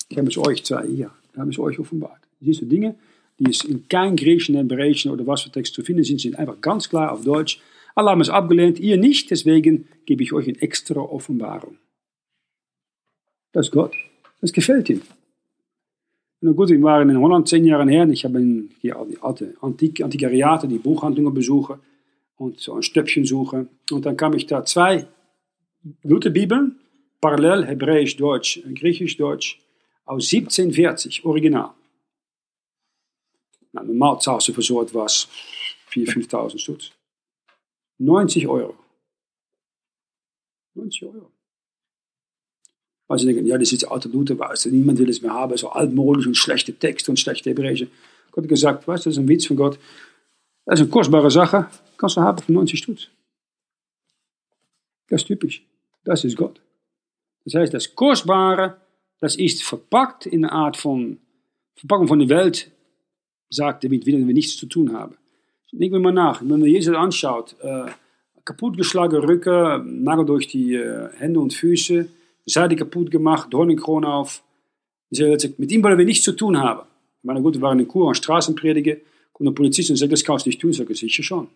ich 0.07 0.17
habe 0.17 0.27
es 0.27 0.37
euch 0.37 0.63
zwei 0.63 0.87
hier, 0.87 1.11
ich 1.33 1.39
habe 1.39 1.49
es 1.49 1.59
euch 1.59 1.79
offenbart. 1.79 2.28
Diese 2.39 2.65
Dinge, 2.65 2.95
die 3.37 3.49
es 3.49 3.63
in 3.63 3.87
kein 3.87 4.15
Griechischen, 4.15 4.55
Hebräischen 4.55 5.11
oder 5.11 5.25
was 5.27 5.41
für 5.41 5.51
Text 5.51 5.73
zu 5.73 5.83
finden 5.83 6.03
sind, 6.03 6.21
sind 6.21 6.37
einfach 6.37 6.59
ganz 6.61 6.89
klar 6.89 7.11
auf 7.11 7.23
Deutsch. 7.23 7.59
Haben 7.95 8.21
es 8.21 8.29
abgelehnt, 8.29 8.79
ihr 8.79 8.97
nicht, 8.97 9.29
deswegen 9.29 9.87
gebe 10.05 10.23
ich 10.23 10.31
euch 10.31 10.47
eine 10.47 10.61
extra 10.61 11.01
Offenbarung. 11.01 11.77
Das 13.51 13.67
ist 13.67 13.71
Gott. 13.71 13.93
Das 14.41 14.53
gefällt 14.53 14.89
ihm. 14.89 15.01
Na 16.41 16.51
gut, 16.51 16.69
wir 16.69 16.81
waren 16.81 17.09
in 17.09 17.19
Holland 17.19 17.49
zehn 17.49 17.65
Jahre 17.65 17.89
her 17.89 18.03
und 18.03 18.13
ich 18.13 18.23
habe 18.23 18.39
in 18.39 18.69
die 18.81 18.93
alte 18.93 19.55
Antik 19.59 20.01
Antiquariate, 20.01 20.69
die 20.69 20.77
Buchhandlungen 20.77 21.33
besuchen 21.33 21.79
und 22.37 22.59
so 22.61 22.75
ein 22.75 22.83
Stöppchen 22.83 23.25
suche. 23.25 23.67
Und 23.91 24.05
dann 24.05 24.15
kam 24.15 24.33
ich 24.33 24.45
da 24.45 24.63
zwei 24.63 25.05
Lutherbibeln, 26.03 26.79
parallel 27.19 27.65
Hebräisch, 27.65 28.15
Deutsch, 28.15 28.61
Griechisch, 28.73 29.17
Deutsch, 29.17 29.59
aus 30.05 30.31
1740, 30.31 31.25
original. 31.25 31.71
Nou, 33.71 33.83
normaal 33.83 34.19
für 34.19 34.61
so 34.61 34.81
etwas 34.81 35.27
4.000, 35.91 36.29
5.000 36.29 36.57
Stutz. 36.57 36.91
90 37.99 38.47
Euro. 38.47 38.75
90 40.73 41.03
Euro. 41.03 41.31
Weil 43.07 43.19
sie 43.19 43.25
denken, 43.25 43.45
ja, 43.45 43.57
das 43.57 43.71
ist 43.71 43.85
alte 43.85 44.07
Luther, 44.07 44.37
weißt 44.37 44.65
du, 44.65 44.69
niemand 44.69 44.99
will 44.99 45.09
es 45.09 45.21
mehr 45.21 45.33
haben, 45.33 45.57
so 45.57 45.69
altmodisch 45.69 46.27
und 46.27 46.35
schlechte 46.35 46.73
Texte 46.73 47.11
und 47.11 47.17
schlechte 47.17 47.49
Hebräische. 47.49 47.87
Gott 48.31 48.43
hat 48.43 48.49
gesagt, 48.49 48.87
weißt 48.87 49.05
du, 49.05 49.09
das 49.09 49.17
ist 49.17 49.23
ein 49.23 49.27
Witz 49.27 49.47
von 49.47 49.57
Gott. 49.57 49.79
Das 50.65 50.79
ist 50.79 50.83
eine 50.83 50.91
kostbare 50.91 51.31
Sache, 51.31 51.69
kannst 51.97 52.17
du 52.17 52.21
haben 52.21 52.37
für 52.37 52.51
90 52.51 52.79
Stutz. 52.79 53.07
Das 55.09 55.21
ist 55.21 55.27
typisch. 55.27 55.65
Das 56.03 56.23
ist 56.23 56.37
Gott. 56.37 56.61
Das 57.45 57.55
heißt, 57.55 57.73
das 57.73 57.95
Kostbare, 57.95 58.79
das 59.19 59.35
ist 59.35 59.63
verpackt 59.63 60.27
in 60.27 60.45
eine 60.45 60.51
Art 60.53 60.77
von 60.77 61.19
Verpackung 61.75 62.07
von 62.07 62.19
der 62.19 62.29
Welt, 62.29 62.71
sagt, 63.49 63.83
damit 63.83 64.05
wir 64.05 64.17
nichts 64.17 64.57
zu 64.57 64.65
tun 64.65 64.93
haben. 64.93 65.15
Denken 65.71 65.95
wir 65.95 65.99
mal 65.99 66.11
nach, 66.11 66.41
wenn 66.41 66.47
man 66.47 66.65
Jesus 66.65 66.95
anschaut, 66.95 67.55
äh, 67.61 67.85
kaputtgeschlagene 68.43 69.27
Rücken, 69.27 70.03
Nagel 70.03 70.25
durch 70.25 70.47
die 70.47 70.73
äh, 70.73 71.09
Hände 71.17 71.39
und 71.39 71.53
Füße, 71.53 72.07
Seite 72.45 72.75
kaputt 72.75 73.11
gemacht, 73.11 73.53
Dornenkrone 73.53 74.07
auf. 74.07 74.43
Mit 75.11 75.71
ihm 75.71 75.83
wollen 75.83 75.97
wir 75.97 76.05
nichts 76.05 76.23
zu 76.23 76.31
tun 76.31 76.57
haben. 76.57 76.81
Ich 77.21 77.23
meine, 77.23 77.41
gut, 77.41 77.55
wir 77.55 77.61
waren 77.61 77.79
in 77.79 77.87
Kur 77.87 78.07
und 78.07 78.15
Straßenprediger, 78.15 78.95
kommt 79.33 79.49
ein 79.49 79.55
Polizist 79.55 79.89
und 79.91 79.97
sagt, 79.97 80.11
das 80.11 80.23
kannst 80.23 80.45
du 80.45 80.49
nicht 80.49 80.61
tun. 80.61 80.73
Sag 80.73 80.89
ich, 80.89 80.99
sicher 80.99 81.23
schon. 81.23 81.47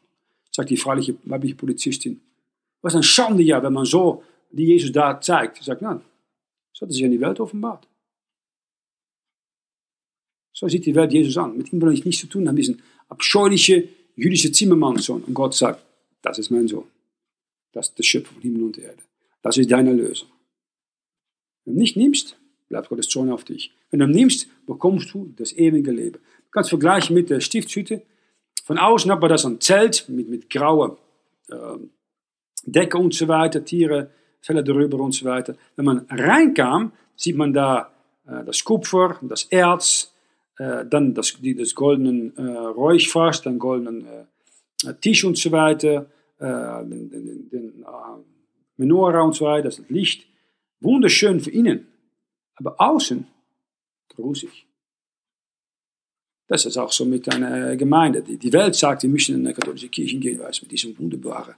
Sagt 0.52 0.70
die 0.70 0.78
freiliche 0.78 1.16
weibliche 1.24 1.56
Polizistin. 1.56 2.22
Was 2.82 2.96
ein 2.96 3.04
Schande 3.04 3.42
ja, 3.44 3.64
wenn 3.64 3.74
man 3.74 3.86
so 3.86 4.24
die 4.52 4.66
Jesus 4.66 4.92
da 4.92 5.20
zeigt. 5.20 5.64
Sagt, 5.64 5.82
nein, 5.82 6.02
so 6.74 6.86
hat 6.86 6.92
sich 6.92 7.04
an 7.04 7.12
die 7.12 7.22
Welt 7.22 7.40
offenbart. 7.40 7.88
So 10.54 10.68
sieht 10.68 10.86
die 10.86 10.96
Welt 10.96 11.12
Jesus 11.12 11.38
an. 11.38 11.58
Mit 11.58 11.74
ihm 11.74 11.82
will 11.82 11.94
ich 11.94 12.06
nichts 12.06 12.22
zu 12.22 12.28
tun 12.28 12.48
haben. 12.48 12.56
Diesen 12.56 12.82
abscheuliche 13.10 13.90
jüdische 14.16 14.52
Zimmermannssohn. 14.52 15.24
Und 15.24 15.34
Gott 15.34 15.56
sagt, 15.56 15.84
das 16.22 16.38
ist 16.38 16.52
mein 16.52 16.68
Sohn. 16.68 16.86
Das 17.74 17.90
ist 17.90 17.98
der 17.98 18.04
Schöpfer 18.04 18.34
von 18.34 18.42
Himmel 18.42 18.64
und 18.64 18.78
Erde. 18.78 19.02
Das 19.42 19.58
ist 19.58 19.72
deine 19.72 19.94
Lösung. 19.94 20.30
Wenn 21.66 21.76
du 21.76 21.82
nicht 21.82 21.98
nimmst, 21.98 22.38
bleibt 22.70 22.90
Gottes 22.90 23.10
Zorn 23.10 23.32
auf 23.32 23.44
dich. 23.44 23.72
Wenn 23.90 24.00
du 24.00 24.08
nimmst, 24.08 24.48
bekommst 24.66 25.14
du 25.14 25.34
das 25.36 25.54
ewige 25.54 25.92
Leben. 25.92 26.20
Du 26.20 26.52
kannst 26.52 26.70
vergleichen 26.70 27.16
mit 27.16 27.30
der 27.30 27.40
Stiftshütte. 27.40 28.04
Von 28.64 28.78
außen 28.78 29.12
hat 29.12 29.20
man 29.20 29.30
das 29.30 29.46
ein 29.46 29.60
Zelt 29.60 30.08
mit, 30.08 30.30
mit 30.30 30.50
grauer 30.50 30.98
äh, 31.50 31.56
Decke 32.66 32.98
und 32.98 33.14
so 33.14 33.28
weiter, 33.28 33.66
Tiere, 33.66 34.12
Fälle 34.40 34.64
darüber 34.64 35.00
und 35.00 35.14
so 35.14 35.26
weiter. 35.26 35.56
Wenn 35.76 35.86
man 35.86 36.06
reinkam, 36.10 36.94
sieht 37.16 37.36
man 37.36 37.54
da 37.54 37.92
äh, 38.26 38.44
das 38.46 38.64
Kupfer, 38.64 39.20
das 39.22 39.46
Erz, 39.46 40.13
äh, 40.58 40.86
dann 40.86 41.14
das, 41.14 41.34
die, 41.42 41.56
das 41.56 41.74
goldenen 41.74 42.36
äh, 42.38 42.42
Räuchfass, 42.42 43.42
dann 43.42 43.60
goldenen 43.60 44.06
äh, 44.06 44.94
Tisch 45.02 45.24
und 45.24 45.38
so 45.38 45.52
weiter, 45.52 46.06
äh, 46.40 46.46
den, 46.86 47.10
den, 47.10 47.50
den 47.50 47.84
äh, 47.84 48.22
Menorah 48.78 49.22
und 49.22 49.36
so 49.36 49.46
weiter, 49.46 49.70
das 49.70 49.82
Licht. 49.90 50.28
Wunderschön 50.80 51.40
für 51.40 51.52
innen, 51.52 51.88
aber 52.56 52.76
außen 52.80 53.26
grusig. 54.16 54.66
Das 56.48 56.66
ist 56.66 56.78
auch 56.78 56.92
so 56.92 57.06
mit 57.06 57.34
einer 57.34 57.76
Gemeinde. 57.78 58.22
Die 58.22 58.54
Welt 58.54 58.76
sagt, 58.76 59.04
wir 59.04 59.10
müssen 59.10 59.36
in 59.36 59.46
eine 59.46 59.54
katholische 59.54 59.88
Kirche 59.88 60.18
gehen, 60.18 60.40
weil 60.40 60.50
es 60.52 60.62
mit 60.62 60.72
diesem 60.72 60.98
wunderbaren 61.00 61.56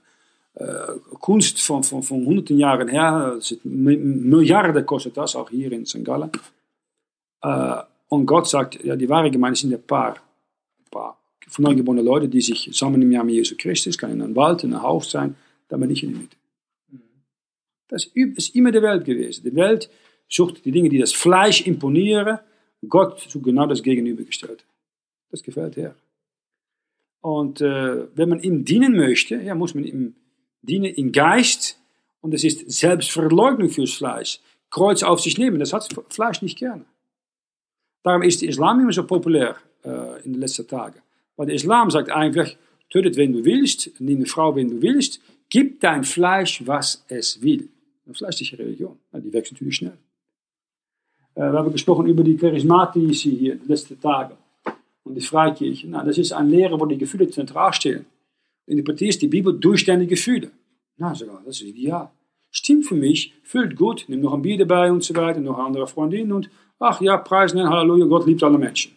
äh, 0.54 0.92
Kunst 1.20 1.60
von, 1.60 1.82
von, 1.82 2.02
von 2.02 2.24
hunderten 2.24 2.58
Jahren 2.58 2.88
her, 2.88 3.38
Milliarden 3.64 4.86
kostet 4.86 5.16
das, 5.16 5.36
auch 5.36 5.50
hier 5.50 5.70
in 5.72 5.84
St. 5.84 6.04
Gallen. 6.04 6.30
Äh, 7.42 7.82
und 8.08 8.26
Gott 8.26 8.48
sagt, 8.48 8.82
ja, 8.84 8.96
die 8.96 9.08
wahre 9.08 9.30
Gemeinde 9.30 9.58
sind 9.58 9.74
ein 9.74 9.82
paar, 9.82 10.12
ein 10.12 10.90
paar 10.90 11.18
von 11.48 11.64
neugeborene 11.64 12.02
Leute, 12.02 12.28
die 12.28 12.40
sich 12.40 12.64
zusammen 12.64 13.02
im 13.02 13.12
Jahr 13.12 13.24
mit 13.24 13.34
Jesus 13.34 13.56
Christus, 13.56 13.96
kann 13.96 14.10
in 14.10 14.22
einem 14.22 14.36
Wald, 14.36 14.64
in 14.64 14.72
einem 14.72 14.82
Haus 14.82 15.10
sein, 15.10 15.36
da 15.68 15.76
bin 15.76 15.90
ich 15.90 16.02
in 16.02 16.12
der 16.12 16.20
Mitte. 16.20 16.36
Das 17.88 18.04
ist 18.04 18.54
immer 18.54 18.72
die 18.72 18.82
Welt 18.82 19.04
gewesen. 19.04 19.44
Die 19.44 19.54
Welt 19.54 19.88
sucht 20.28 20.64
die 20.64 20.72
Dinge, 20.72 20.88
die 20.88 20.98
das 20.98 21.12
Fleisch 21.12 21.66
imponieren. 21.66 22.38
Gott 22.88 23.20
sucht 23.20 23.44
genau 23.44 23.66
das 23.66 23.82
Gegenübergestellte. 23.82 24.64
Das 25.30 25.42
gefällt 25.42 25.76
er. 25.76 25.94
Und 27.20 27.60
äh, 27.60 28.06
wenn 28.16 28.28
man 28.28 28.40
ihm 28.40 28.64
dienen 28.64 28.96
möchte, 28.96 29.36
ja, 29.36 29.54
muss 29.54 29.74
man 29.74 29.84
ihm 29.84 30.14
dienen 30.62 30.94
im 30.94 31.12
Geist. 31.12 31.80
Und 32.20 32.34
das 32.34 32.44
ist 32.44 32.70
Selbstverleugnung 32.70 33.68
fürs 33.68 33.94
Fleisch. 33.94 34.40
Kreuz 34.70 35.02
auf 35.02 35.20
sich 35.20 35.38
nehmen, 35.38 35.60
das 35.60 35.72
hat 35.72 35.88
Fleisch 36.10 36.42
nicht 36.42 36.58
gerne. 36.58 36.84
Darum 38.06 38.22
ist 38.22 38.40
der 38.40 38.50
Islam 38.50 38.78
immer 38.78 38.92
so 38.92 39.04
populär 39.04 39.56
äh, 39.84 40.22
in 40.24 40.34
den 40.34 40.40
letzten 40.40 40.68
Tagen. 40.68 41.00
Weil 41.34 41.46
der 41.46 41.56
Islam 41.56 41.90
sagt 41.90 42.08
einfach, 42.08 42.48
tötet, 42.88 43.16
wenn 43.16 43.32
du 43.32 43.44
willst, 43.44 43.90
nimm 43.98 44.18
eine 44.18 44.26
Frau, 44.26 44.54
wenn 44.54 44.68
du 44.68 44.80
willst, 44.80 45.20
gib 45.48 45.80
dein 45.80 46.04
Fleisch, 46.04 46.64
was 46.64 47.04
es 47.08 47.42
will. 47.42 47.68
Eine 48.04 48.14
fleischliche 48.14 48.60
Religion. 48.60 48.96
Die 49.12 49.32
wächst 49.32 49.50
natürlich 49.50 49.74
schnell. 49.74 49.98
Äh, 51.34 51.50
wir 51.50 51.58
haben 51.58 51.72
gesprochen 51.72 52.06
über 52.06 52.22
die 52.22 52.36
Charismatische 52.36 53.30
hier 53.30 53.54
in 53.54 53.58
den 53.58 53.68
letzten 53.68 54.00
Tagen. 54.00 54.36
Und 55.02 55.16
die 55.16 55.20
Freikirche. 55.20 55.88
Na, 55.88 56.04
das 56.04 56.16
ist 56.16 56.32
eine 56.32 56.48
Lehre, 56.48 56.78
wo 56.78 56.86
die 56.86 56.98
Gefühle 56.98 57.28
zentral 57.28 57.72
stehen. 57.72 58.06
Interpretierst 58.66 59.20
die 59.20 59.26
Bibel 59.26 59.52
durch 59.58 59.84
deine 59.84 60.06
Gefühle. 60.06 60.52
Na, 60.96 61.12
sogar, 61.12 61.42
das 61.44 61.56
ist 61.56 61.66
ideal. 61.66 62.08
Stimmt 62.52 62.86
für 62.86 62.94
mich, 62.94 63.34
fühlt 63.42 63.74
gut, 63.74 64.04
nimm 64.06 64.20
noch 64.20 64.32
ein 64.32 64.42
Bier 64.42 64.58
dabei 64.58 64.92
und 64.92 65.02
so 65.02 65.12
weiter, 65.16 65.40
noch 65.40 65.58
andere 65.58 65.88
Freundinnen 65.88 66.30
und 66.30 66.48
ach 66.78 67.00
ja, 67.00 67.16
preisen, 67.16 67.68
Halleluja, 67.68 68.06
Gott 68.06 68.26
liebt 68.26 68.42
alle 68.42 68.58
Menschen. 68.58 68.96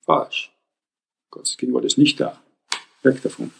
Falsch. 0.00 0.52
Gottes 1.30 1.56
Gegenwart 1.56 1.84
ist 1.84 1.98
nicht 1.98 2.20
da. 2.20 2.40
Weg 3.02 3.22
davon. 3.22 3.50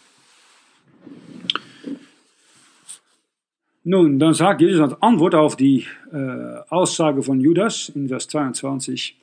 Nun, 3.85 4.17
dann 4.17 4.33
sagt 4.33 4.61
Jesus 4.61 4.79
als 4.79 5.01
Antwort 5.01 5.35
auf 5.35 5.57
die 5.57 5.85
äh, 6.11 6.59
Aussage 6.69 7.21
von 7.21 7.41
Judas 7.41 7.89
in 7.89 8.07
Vers 8.07 8.27
22, 8.29 9.17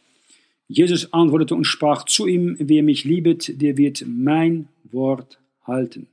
Jesus 0.69 1.13
antwortete 1.13 1.55
und 1.55 1.65
sprach 1.65 2.05
zu 2.05 2.27
ihm, 2.27 2.57
wer 2.59 2.83
mich 2.83 3.05
liebet, 3.05 3.61
der 3.61 3.77
wird 3.77 4.05
mein 4.07 4.69
Wort 4.85 5.41
halten. 5.67 6.09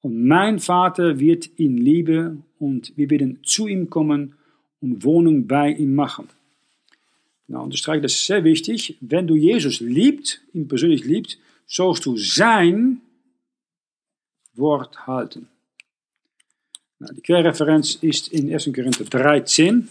Und 0.00 0.26
mein 0.26 0.58
Vater 0.58 1.20
wird 1.20 1.50
ihn 1.58 1.76
lieben 1.76 2.44
und 2.58 2.96
wir 2.96 3.10
werden 3.10 3.40
zu 3.44 3.66
ihm 3.66 3.90
kommen 3.90 4.34
und 4.80 5.04
Wohnung 5.04 5.46
bei 5.46 5.70
ihm 5.70 5.94
machen. 5.94 6.28
Nou, 7.46 7.64
unterstreiche, 7.64 8.02
das 8.02 8.12
ist 8.12 8.26
sehr 8.26 8.44
wichtig. 8.44 8.96
Wenn 9.00 9.26
du 9.26 9.34
Jesus 9.34 9.80
liebt, 9.80 10.40
ihn 10.52 10.68
persönlich 10.68 11.04
liebt, 11.04 11.38
sollst 11.66 12.06
du 12.06 12.16
sein 12.16 13.00
Wort 14.54 15.06
halten. 15.06 15.48
Nou, 16.98 17.12
die 17.12 17.22
Querreferenz 17.22 17.96
ist 17.96 18.28
in 18.28 18.52
1. 18.52 18.64
Korinther 18.74 19.04
13, 19.04 19.88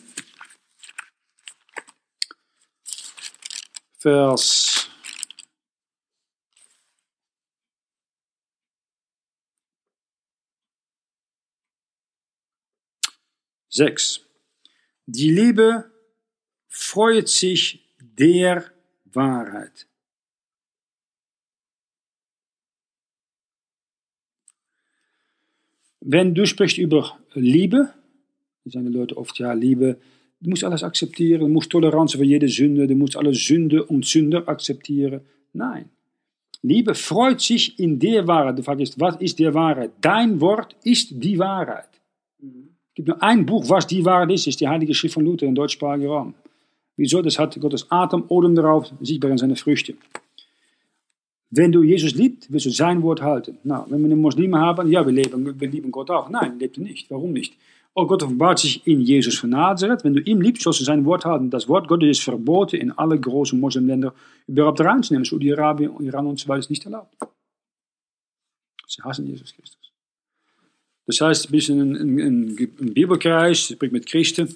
Vers 3.97 4.89
sechs. 13.67 14.28
Die 15.11 15.31
Liebe 15.31 15.85
freut 16.67 17.29
sich 17.29 17.83
der 17.99 18.65
Wahrheit. 19.05 19.87
Wenn 26.01 26.35
du 26.35 26.45
sprichst 26.45 26.77
über 26.77 27.17
Liebe, 27.33 27.91
sagen 28.65 28.85
die 28.85 28.97
Leute 28.97 29.17
oft, 29.17 29.39
ja, 29.39 29.51
Liebe, 29.53 29.99
du 30.41 30.49
musst 30.51 30.63
alles 30.63 30.83
akzeptieren, 30.83 31.41
du 31.41 31.47
musst 31.47 31.71
Toleranz 31.71 32.13
für 32.13 32.23
jede 32.23 32.47
Sünde, 32.47 32.85
du 32.85 32.95
musst 32.95 33.17
alle 33.17 33.33
Sünde 33.33 33.83
und 33.83 34.05
Sünder 34.05 34.47
akzeptieren. 34.47 35.21
Nein. 35.53 35.89
Liebe 36.61 36.93
freut 36.93 37.41
sich 37.41 37.79
in 37.79 37.97
der 37.97 38.27
Wahrheit. 38.27 38.59
Die 38.59 38.63
Frage 38.63 38.83
ist, 38.83 38.99
was 38.99 39.15
ist 39.15 39.39
die 39.39 39.51
Wahrheit? 39.51 39.91
Dein 40.01 40.39
Wort 40.39 40.75
ist 40.83 41.09
die 41.11 41.39
Wahrheit. 41.39 41.89
Es 42.37 42.78
gibt 42.99 43.07
nur 43.07 43.23
ein 43.23 43.45
Buch, 43.45 43.69
was 43.69 43.87
die 43.87 44.03
Wahrheit 44.03 44.29
ist, 44.31 44.45
ist 44.45 44.59
die 44.59 44.67
Heilige 44.67 44.93
Schrift 44.93 45.13
von 45.13 45.23
Luther 45.23 45.45
im 45.45 45.55
deutschsprachigen 45.55 46.09
Raum. 46.09 46.33
Wieso? 46.97 47.21
Das 47.21 47.39
hat 47.39 47.57
Gottes 47.61 47.89
Atem, 47.89 48.25
Odem 48.27 48.55
darauf, 48.55 48.91
sichtbar 48.99 49.31
in 49.31 49.37
seine 49.37 49.55
Früchte. 49.55 49.93
Wenn 51.49 51.71
du 51.71 51.81
Jesus 51.81 52.13
liebst, 52.13 52.51
wirst 52.51 52.65
du 52.65 52.71
sein 52.71 53.01
Wort 53.01 53.21
halten. 53.21 53.57
Nou, 53.63 53.85
wenn 53.87 54.01
wir 54.01 54.11
einen 54.11 54.19
Muslim 54.19 54.53
haben, 54.53 54.91
ja, 54.91 55.05
wir, 55.05 55.13
leben, 55.13 55.57
wir 55.57 55.69
lieben 55.69 55.91
Gott 55.91 56.11
auch. 56.11 56.29
Nein, 56.29 56.59
lebt 56.59 56.77
nicht. 56.77 57.09
Warum 57.09 57.31
nicht? 57.31 57.53
Oh, 57.93 58.05
Gott 58.05 58.21
offenbart 58.21 58.59
sich 58.59 58.85
in 58.85 58.99
Jesus 58.99 59.37
von 59.37 59.51
Nazareth. 59.51 60.03
Wenn 60.03 60.13
du 60.13 60.19
ihn 60.19 60.41
liebst, 60.41 60.63
sollst 60.63 60.81
du 60.81 60.83
sein 60.83 61.05
Wort 61.05 61.23
halten. 61.23 61.49
Das 61.49 61.69
Wort 61.69 61.87
Gottes 61.87 62.09
ist 62.09 62.23
verboten, 62.23 62.75
in 62.75 62.91
alle 62.91 63.17
großen 63.17 63.57
Muslimländer 63.57 64.13
überhaupt 64.45 64.81
reinzunehmen. 64.81 65.23
Saudi-Arabien, 65.23 65.97
Iran 66.01 66.27
und 66.27 66.37
so 66.37 66.49
weiter 66.49 66.59
ist 66.59 66.69
nicht 66.69 66.83
erlaubt. 66.83 67.15
Sie 68.87 69.01
hassen 69.01 69.25
Jesus 69.25 69.55
Christus. 69.55 69.88
Das 71.09 71.21
heißt, 71.21 71.51
bis 71.51 71.69
in 71.69 71.95
ein, 71.95 72.93
Bibelkreis, 72.93 73.69
spricht 73.69 73.91
mit 73.91 74.05
Christen, 74.05 74.55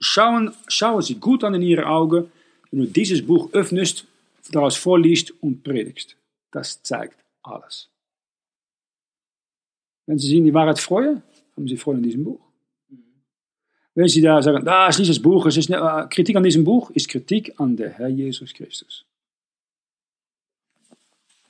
schauen, 0.00 0.52
schauen 0.66 1.00
sie 1.00 1.14
gut 1.14 1.44
an 1.44 1.54
in 1.54 1.62
ihre 1.62 1.86
Augen, 1.86 2.28
wenn 2.70 2.80
du 2.80 2.86
dieses 2.86 3.24
Buch 3.24 3.52
öffnest, 3.52 4.04
daraus 4.50 4.76
vorliest 4.76 5.32
und 5.40 5.62
predigst. 5.62 6.16
Das 6.50 6.82
zeigt 6.82 7.24
alles. 7.44 7.88
Wenn 10.06 10.18
sie 10.18 10.26
sich 10.26 10.38
in 10.38 10.44
die 10.44 10.54
Wahrheit 10.54 10.80
freuen, 10.80 11.22
haben 11.54 11.68
sie 11.68 11.76
Freude 11.76 11.98
in 11.98 12.04
diesem 12.04 12.24
Buch. 12.24 12.40
Wenn 13.94 14.08
sie 14.08 14.22
da 14.22 14.42
sagen, 14.42 14.64
das 14.64 14.74
ah, 14.74 14.88
ist 14.88 14.98
nicht 14.98 15.10
das 15.10 15.22
Buch, 15.22 15.46
es 15.46 15.56
ist 15.56 15.70
eine, 15.70 16.04
äh, 16.04 16.08
Kritik 16.08 16.34
an 16.34 16.42
diesem 16.42 16.64
Buch, 16.64 16.90
ist 16.90 17.08
Kritik 17.08 17.54
an 17.60 17.76
der 17.76 17.90
Herr 17.90 18.08
Jesus 18.08 18.52
Christus. 18.52 19.04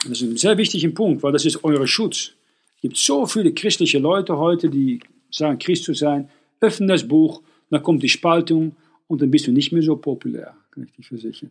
Das 0.03 0.21
ist 0.21 0.23
ein 0.23 0.37
sehr 0.37 0.59
wichtiger 0.59 0.91
Punkt, 0.91 1.23
weil 1.23 1.33
das 1.33 1.47
ist 1.47 1.65
euer 1.65 1.87
Schutz. 1.87 2.35
Gibt 2.81 2.97
so 2.97 3.27
viele 3.27 3.53
christliche 3.53 3.99
Leute 3.99 4.39
heute, 4.39 4.71
die 4.71 5.01
sagen, 5.31 5.59
Christus 5.59 5.99
sein, 5.99 6.31
öffnen 6.61 6.89
das 6.89 7.07
Buch, 7.07 7.43
dann 7.71 7.83
kommt 7.83 8.03
die 8.03 8.09
Spaltung 8.09 8.77
und 9.07 9.23
dann 9.23 9.31
bist 9.31 9.47
du 9.47 9.53
nicht 9.53 9.73
mehr 9.73 9.83
so 9.83 9.97
populär, 9.97 10.57
kann 10.71 10.85
ich 10.85 10.93
dir 10.93 11.03
versichern. 11.03 11.51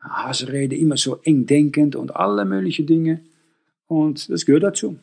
Hassrede, 0.00 0.76
immer 0.76 0.96
so 0.96 1.20
eng 1.24 1.46
denkend 1.46 1.96
und 1.96 2.14
alle 2.14 2.44
möglichen 2.44 2.86
Dinge. 2.86 3.22
Und 3.86 4.28
das 4.30 4.46
gehört 4.46 4.62
dazu. 4.62 4.98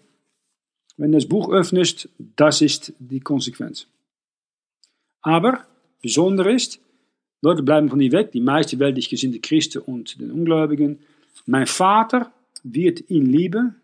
Wenn 0.98 1.12
du 1.12 1.18
das 1.18 1.28
Buch 1.28 1.52
öffnest, 1.52 2.10
das 2.36 2.62
ist 2.62 2.94
die 3.00 3.20
Konsequenz. 3.20 3.88
Aber 5.22 5.66
besonder 6.02 6.50
ist, 6.50 6.80
Leute 7.42 7.64
bleiben 7.64 7.90
von 7.90 8.00
dir 8.00 8.12
weg, 8.12 8.32
die 8.32 8.42
meisten 8.42 8.80
weltlich 8.80 9.10
gesinnte 9.10 9.40
Christen 9.40 9.80
und 9.80 10.20
den 10.20 10.32
Ungläubigen. 10.32 11.00
Mein 11.46 11.68
Vater 11.68 12.32
wird 12.64 13.10
ihn 13.10 13.26
lieben 13.26 13.76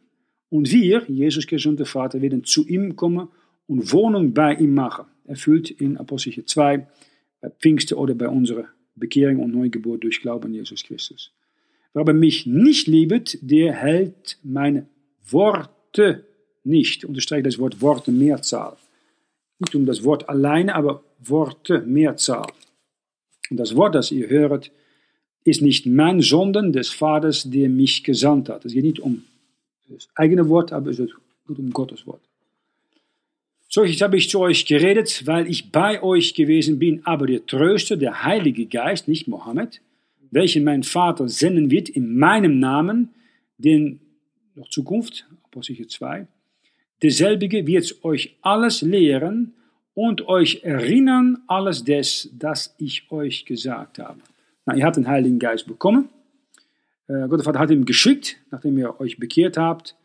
und 0.49 0.71
wir, 0.71 1.03
Jesus 1.07 1.45
Christus 1.45 1.69
und 1.69 1.79
der 1.79 1.85
Vater, 1.85 2.21
werden 2.21 2.43
zu 2.43 2.67
ihm 2.67 2.95
kommen 2.95 3.29
und 3.67 3.91
Wohnung 3.93 4.33
bei 4.33 4.55
ihm 4.55 4.73
machen. 4.73 5.05
Erfüllt 5.25 5.69
in 5.69 5.97
Apostel 5.97 6.43
2, 6.43 6.87
bei 7.41 7.49
Pfingsten 7.49 7.95
oder 7.95 8.15
bei 8.15 8.27
unserer 8.27 8.65
Bekehrung 8.95 9.39
und 9.39 9.53
Neugeburt 9.53 10.03
durch 10.03 10.21
Glauben 10.21 10.45
an 10.45 10.53
Jesus 10.55 10.83
Christus. 10.83 11.31
Wer 11.93 12.01
aber 12.01 12.13
mich 12.13 12.45
nicht 12.45 12.87
liebt, 12.87 13.37
der 13.41 13.73
hält 13.73 14.37
meine 14.43 14.87
Worte 15.29 16.25
nicht. 16.63 17.05
Unterstreiche 17.05 17.43
das 17.43 17.59
Wort 17.59 17.81
Worte 17.81 18.11
Mehrzahl. 18.11 18.77
Nicht 19.59 19.75
um 19.75 19.85
das 19.85 20.03
Wort 20.03 20.29
alleine, 20.29 20.75
aber 20.75 21.03
Worte 21.19 21.81
Mehrzahl. 21.81 22.47
Und 23.49 23.57
das 23.57 23.75
Wort, 23.75 23.95
das 23.95 24.11
ihr 24.11 24.29
hört, 24.29 24.71
ist 25.43 25.61
nicht 25.61 25.85
mein, 25.85 26.21
sondern 26.21 26.73
des 26.73 26.89
Vaters, 26.89 27.49
der 27.49 27.69
mich 27.69 28.03
gesandt 28.03 28.49
hat. 28.49 28.65
Es 28.65 28.73
geht 28.73 28.83
nicht 28.83 28.99
um 28.99 29.23
das 29.89 30.09
eigene 30.15 30.47
Wort, 30.49 30.71
aber 30.71 30.91
es 30.91 30.97
geht 30.97 31.59
um 31.59 31.71
Gottes 31.71 32.05
Wort. 32.05 32.21
So, 33.71 33.83
jetzt 33.83 34.01
habe 34.01 34.17
ich 34.17 34.29
zu 34.29 34.39
euch 34.39 34.65
geredet, 34.65 35.27
weil 35.27 35.47
ich 35.47 35.71
bei 35.71 36.01
euch 36.01 36.33
gewesen 36.33 36.79
bin, 36.79 37.05
aber 37.05 37.27
der 37.27 37.45
Tröster, 37.45 37.97
der 37.97 38.23
Heilige 38.23 38.65
Geist, 38.65 39.07
nicht 39.07 39.27
Mohammed, 39.27 39.81
welchen 40.31 40.63
mein 40.63 40.83
Vater 40.83 41.29
senden 41.29 41.69
wird 41.69 41.87
in 41.87 42.17
meinem 42.17 42.59
Namen, 42.59 43.09
den 43.59 43.99
noch 44.55 44.69
Zukunft, 44.69 45.27
Apostel 45.43 45.87
2, 45.87 46.25
derselbige 47.03 47.67
wird 47.67 48.03
euch 48.03 48.35
alles 48.41 48.81
lehren 48.81 49.53
und 49.93 50.27
euch 50.27 50.61
erinnern 50.63 51.37
alles 51.47 51.83
des, 51.83 52.29
das 52.33 52.73
ich 52.77 53.11
euch 53.11 53.45
gesagt 53.45 53.99
habe. 53.99 54.19
Na, 54.65 54.75
ihr 54.75 54.85
habt 54.85 54.97
den 54.97 55.07
Heiligen 55.07 55.39
Geist 55.39 55.67
bekommen. 55.67 56.09
Äh, 57.09 57.27
Gott 57.27 57.39
der 57.39 57.43
Vater 57.43 57.59
hat 57.59 57.71
ihn 57.71 57.83
geschickt, 57.83 58.37
nachdem 58.51 58.77
ihr 58.77 58.99
euch 59.01 59.19
bekehrt 59.19 59.57
habt. 59.57 59.95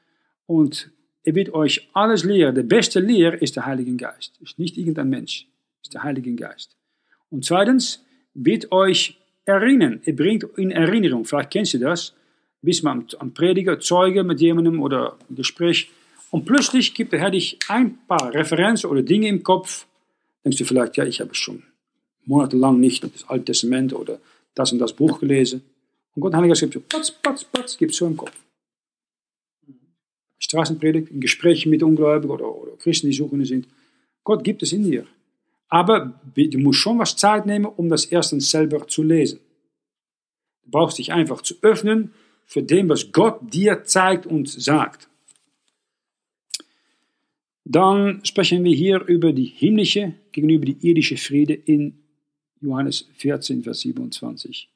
Und 0.46 0.90
er 1.22 1.34
wird 1.36 1.54
euch 1.54 1.88
alles 1.92 2.24
lehren. 2.24 2.54
Der 2.54 2.64
beste 2.64 2.98
Lehrer 2.98 3.40
ist 3.40 3.54
der 3.54 3.66
Heilige 3.66 3.94
Geist. 3.94 4.32
Ist 4.42 4.58
nicht 4.58 4.76
irgendein 4.76 5.08
Mensch, 5.08 5.46
ist 5.82 5.94
der 5.94 6.02
Heilige 6.02 6.34
Geist. 6.34 6.76
Und 7.30 7.44
zweitens 7.44 8.04
wird 8.34 8.72
euch 8.72 9.16
erinnern. 9.44 10.00
Er 10.04 10.14
bringt 10.14 10.44
in 10.56 10.72
Erinnerung. 10.72 11.24
Vielleicht 11.24 11.50
kennst 11.50 11.74
du 11.74 11.78
das. 11.78 12.14
Bist 12.62 12.82
man 12.82 13.06
am 13.18 13.32
Prediger, 13.32 13.78
Zeuge 13.78 14.24
mit 14.24 14.40
jemandem 14.40 14.82
oder 14.82 15.18
ein 15.28 15.36
Gespräch 15.36 15.90
und 16.34 16.46
plötzlich 16.46 16.94
gibt 16.94 17.12
der 17.12 17.20
Herr 17.20 17.30
dich 17.30 17.60
ein 17.68 17.96
paar 18.08 18.34
Referenzen 18.34 18.90
oder 18.90 19.02
Dinge 19.02 19.28
im 19.28 19.44
Kopf. 19.44 19.86
Denkst 20.44 20.58
du 20.58 20.64
vielleicht, 20.64 20.96
ja, 20.96 21.04
ich 21.04 21.20
habe 21.20 21.32
schon 21.32 21.62
monatelang 22.24 22.80
nicht 22.80 23.04
das 23.04 23.28
Alte 23.28 23.44
Testament 23.44 23.92
oder 23.92 24.18
das 24.56 24.72
und 24.72 24.80
das 24.80 24.94
Buch 24.94 25.20
gelesen. 25.20 25.62
Und 26.14 26.20
Gott 26.20 26.34
Heiliger 26.34 26.54
gibt 26.54 26.74
so, 26.74 26.80
patz, 26.80 27.10
patz, 27.10 27.44
patz, 27.44 27.76
gibt 27.76 27.94
so 27.94 28.06
im 28.06 28.16
Kopf. 28.16 28.32
Straßenpredigt, 30.38 31.10
in 31.10 31.20
Gesprächen 31.20 31.70
mit 31.70 31.82
Ungläubigen 31.82 32.30
oder, 32.30 32.54
oder 32.54 32.76
Christen, 32.76 33.08
die 33.08 33.16
Suchende 33.16 33.46
sind. 33.46 33.66
Gott 34.22 34.44
gibt 34.44 34.62
es 34.62 34.72
in 34.72 34.84
dir. 34.84 35.06
Aber 35.68 36.20
du 36.36 36.58
musst 36.58 36.78
schon 36.78 36.98
was 36.98 37.16
Zeit 37.16 37.46
nehmen, 37.46 37.66
um 37.66 37.88
das 37.88 38.04
erstens 38.04 38.50
selber 38.50 38.86
zu 38.86 39.02
lesen. 39.02 39.40
Du 40.64 40.70
brauchst 40.70 40.98
dich 40.98 41.12
einfach 41.12 41.42
zu 41.42 41.54
öffnen 41.62 42.12
für 42.46 42.62
dem, 42.62 42.88
was 42.88 43.10
Gott 43.10 43.40
dir 43.52 43.84
zeigt 43.84 44.26
und 44.26 44.48
sagt. 44.48 45.08
Dann 47.64 48.24
sprechen 48.24 48.62
wir 48.62 48.74
hier 48.74 49.00
über 49.06 49.32
die 49.32 49.46
himmlische 49.46 50.14
gegenüber 50.32 50.66
die 50.66 50.86
irdische 50.86 51.16
Friede 51.16 51.54
in 51.54 52.04
Johannes 52.60 53.08
14, 53.14 53.62
Vers 53.62 53.80
27. 53.80 54.68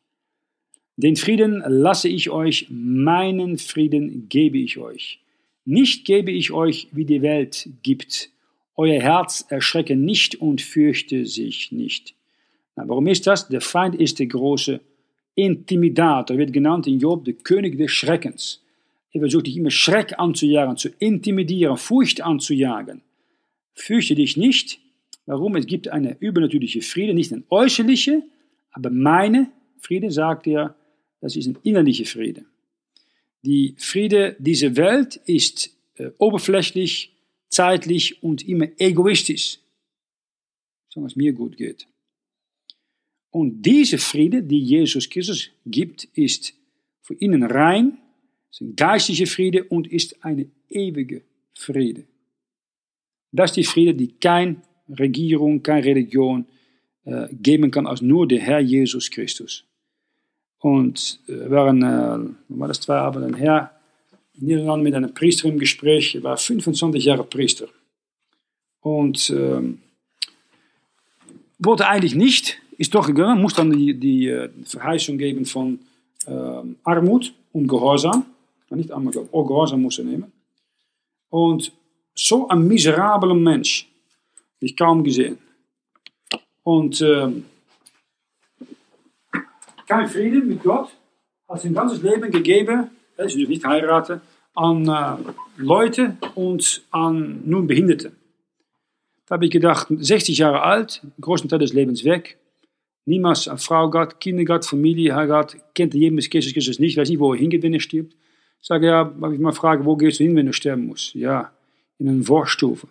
Den 0.99 1.15
Frieden 1.15 1.63
lasse 1.65 2.09
ich 2.09 2.29
euch, 2.29 2.67
meinen 2.71 3.57
Frieden 3.57 4.29
gebe 4.29 4.59
ich 4.59 4.79
euch. 4.79 5.21
Nicht 5.65 6.05
gebe 6.05 6.33
ich 6.33 6.51
euch, 6.51 6.89
wie 6.91 7.05
die 7.05 7.23
Welt 7.23 7.69
gibt. 7.85 8.31
Euer 8.75 9.01
Herz 9.01 9.47
erschrecke 9.49 9.95
nicht 9.95 10.35
und 10.35 10.61
fürchte 10.61 11.25
sich 11.25 11.71
nicht. 11.71 12.17
Na, 12.75 12.89
warum 12.89 13.07
ist 13.07 13.29
das? 13.29 13.49
Der 13.49 13.61
Feind 13.61 13.95
ist 13.95 14.19
der 14.19 14.27
große 14.27 14.81
Intimidator, 15.37 16.37
wird 16.37 16.53
genannt 16.53 16.89
in 16.89 16.99
Job 16.99 17.25
der 17.25 17.35
König 17.35 17.79
des 17.79 17.93
Schreckens. 17.93 18.65
Er 19.13 19.21
versucht 19.21 19.47
dich 19.47 19.57
immer 19.57 19.71
Schreck 19.71 20.19
anzujagen, 20.19 20.77
zu 20.77 20.89
intimidieren, 20.99 21.77
Furcht 21.77 22.23
anzujagen. 22.23 23.03
Fürchte 23.73 24.17
dich 24.17 24.37
nicht. 24.37 24.81
Warum? 25.27 25.55
Es 25.55 25.67
gibt 25.67 25.87
eine 25.87 26.17
übernatürliche 26.19 26.83
Friede, 26.83 27.15
nicht 27.15 27.33
ein 27.33 27.45
äußerliche, 27.51 28.25
aber 28.73 28.91
meine 28.91 29.53
Friede, 29.79 30.11
sagt 30.11 30.49
er, 30.49 30.75
das 31.21 31.37
ist 31.37 31.47
ein 31.47 31.59
innerlicher 31.63 32.05
Friede. 32.05 32.45
Die 33.43 33.75
Friede 33.79 34.37
dieser 34.39 34.77
Welt 34.77 35.17
ist 35.27 35.71
äh, 35.95 36.11
oberflächlich, 36.19 37.13
zeitlich 37.49 38.23
und 38.23 38.47
immer 38.47 38.69
egoistisch, 38.79 39.59
solange 40.89 41.11
es 41.11 41.17
mir 41.17 41.33
gut 41.33 41.57
geht. 41.57 41.87
Und 43.31 43.63
diese 43.63 43.99
Friede, 43.99 44.43
die 44.43 44.61
Jesus 44.61 45.09
Christus 45.09 45.51
gibt, 45.67 46.05
ist 46.15 46.55
für 47.03 47.15
ihnen 47.15 47.43
rein, 47.43 47.99
ist 48.51 48.61
ein 48.61 48.77
geistlicher 48.77 49.27
Friede 49.27 49.65
und 49.65 49.87
ist 49.87 50.25
eine 50.25 50.51
ewige 50.69 51.23
Friede. 51.55 52.05
Das 53.33 53.51
ist 53.51 53.57
die 53.57 53.65
Friede, 53.65 53.95
die 53.95 54.09
keine 54.09 54.63
Regierung, 54.89 55.63
keine 55.63 55.85
Religion 55.85 56.47
äh, 57.05 57.29
geben 57.33 57.71
kann, 57.71 57.87
als 57.87 58.01
nur 58.01 58.27
der 58.27 58.41
Herr 58.41 58.61
Jesus 58.61 59.11
Christus. 59.11 59.68
Und 60.61 61.21
äh, 61.29 61.51
waren, 61.51 61.83
äh, 61.83 62.35
war 62.49 62.69
das 62.69 62.81
zwei 62.81 62.97
Abenden 62.97 63.35
her, 63.35 63.73
in 64.35 64.47
Niederlande 64.47 64.85
mit 64.85 64.95
einem 64.95 65.15
Priester 65.15 65.49
im 65.49 65.59
Gespräch, 65.59 66.15
er 66.15 66.23
war 66.23 66.37
25 66.37 67.05
Jahre 67.05 67.25
Priester. 67.25 67.69
Und 68.81 69.31
ähm, 69.31 69.81
wollte 71.59 71.87
eigentlich 71.87 72.15
nicht, 72.15 72.59
ist 72.77 72.95
doch 72.95 73.07
gegangen, 73.07 73.43
muss 73.43 73.55
dann 73.55 73.71
die, 73.71 73.95
die 73.95 74.29
äh, 74.29 74.49
Verheißung 74.65 75.19
geben 75.19 75.45
von 75.45 75.81
ähm, 76.27 76.77
Armut 76.85 77.33
und 77.53 77.67
Gehorsam 77.67 78.27
nicht 78.77 78.89
glaube 78.89 79.29
auch 79.33 79.45
Gehorsam 79.45 79.83
muss 79.83 79.99
er 79.99 80.05
nehmen. 80.05 80.33
Und 81.31 81.73
so 82.15 82.49
ein 82.49 82.67
miserabler 82.67 83.35
Mensch, 83.35 83.89
ich 84.61 84.77
kaum 84.77 85.05
gesehen. 85.05 85.39
Und 86.63 87.01
ähm, 87.01 87.45
kein 89.89 90.07
Frieden 90.09 90.49
mit 90.49 90.63
Gott, 90.63 90.91
hat 91.49 91.61
sein 91.61 91.75
ganzes 91.75 92.03
Leben 92.03 92.31
gegeben, 92.31 92.91
er 93.17 93.25
ist 93.25 93.37
nicht 93.37 93.65
heiraten, 93.65 94.21
an 94.55 94.89
äh, 94.89 95.17
Leute 95.57 96.17
und 96.35 96.83
an 96.91 97.43
nun 97.45 97.67
Behinderte. 97.67 98.13
Da 99.27 99.35
habe 99.35 99.47
ich 99.47 99.51
gedacht, 99.51 99.89
60 99.91 100.39
Jahre 100.39 100.63
alt, 100.63 101.03
den 101.03 101.13
größten 101.21 101.49
Teil 101.51 101.59
des 101.59 101.73
Lebens 101.73 102.05
weg, 102.05 102.39
niemals 103.05 103.49
eine 103.49 103.59
Frau 103.59 103.91
gehabt, 103.91 104.21
Kinder 104.21 104.45
gehabt, 104.45 104.67
Familie 104.67 105.15
gehabt, 105.15 105.57
kennt 105.75 105.95
Jesus 105.95 106.31
Christus 106.31 106.79
nicht, 106.79 106.97
weiß 106.97 107.09
nicht, 107.09 107.19
wo 107.19 107.33
er 107.33 107.39
hingeht, 107.39 107.63
wenn 107.63 107.75
er 107.75 107.81
stirbt. 107.81 108.15
Ich 108.61 108.67
sage, 108.67 108.87
ja, 108.87 109.13
mag 109.17 109.33
ich 109.33 109.39
mal 109.39 109.53
fragen, 109.53 109.85
wo 109.85 109.97
gehst 109.97 110.19
du 110.19 110.25
hin, 110.25 110.37
wenn 110.37 110.47
du 110.47 110.53
sterben 110.53 110.87
musst? 110.87 111.15
Ja, 111.15 111.53
in 111.99 112.09
eine 112.09 112.23
Vorstufe. 112.23 112.89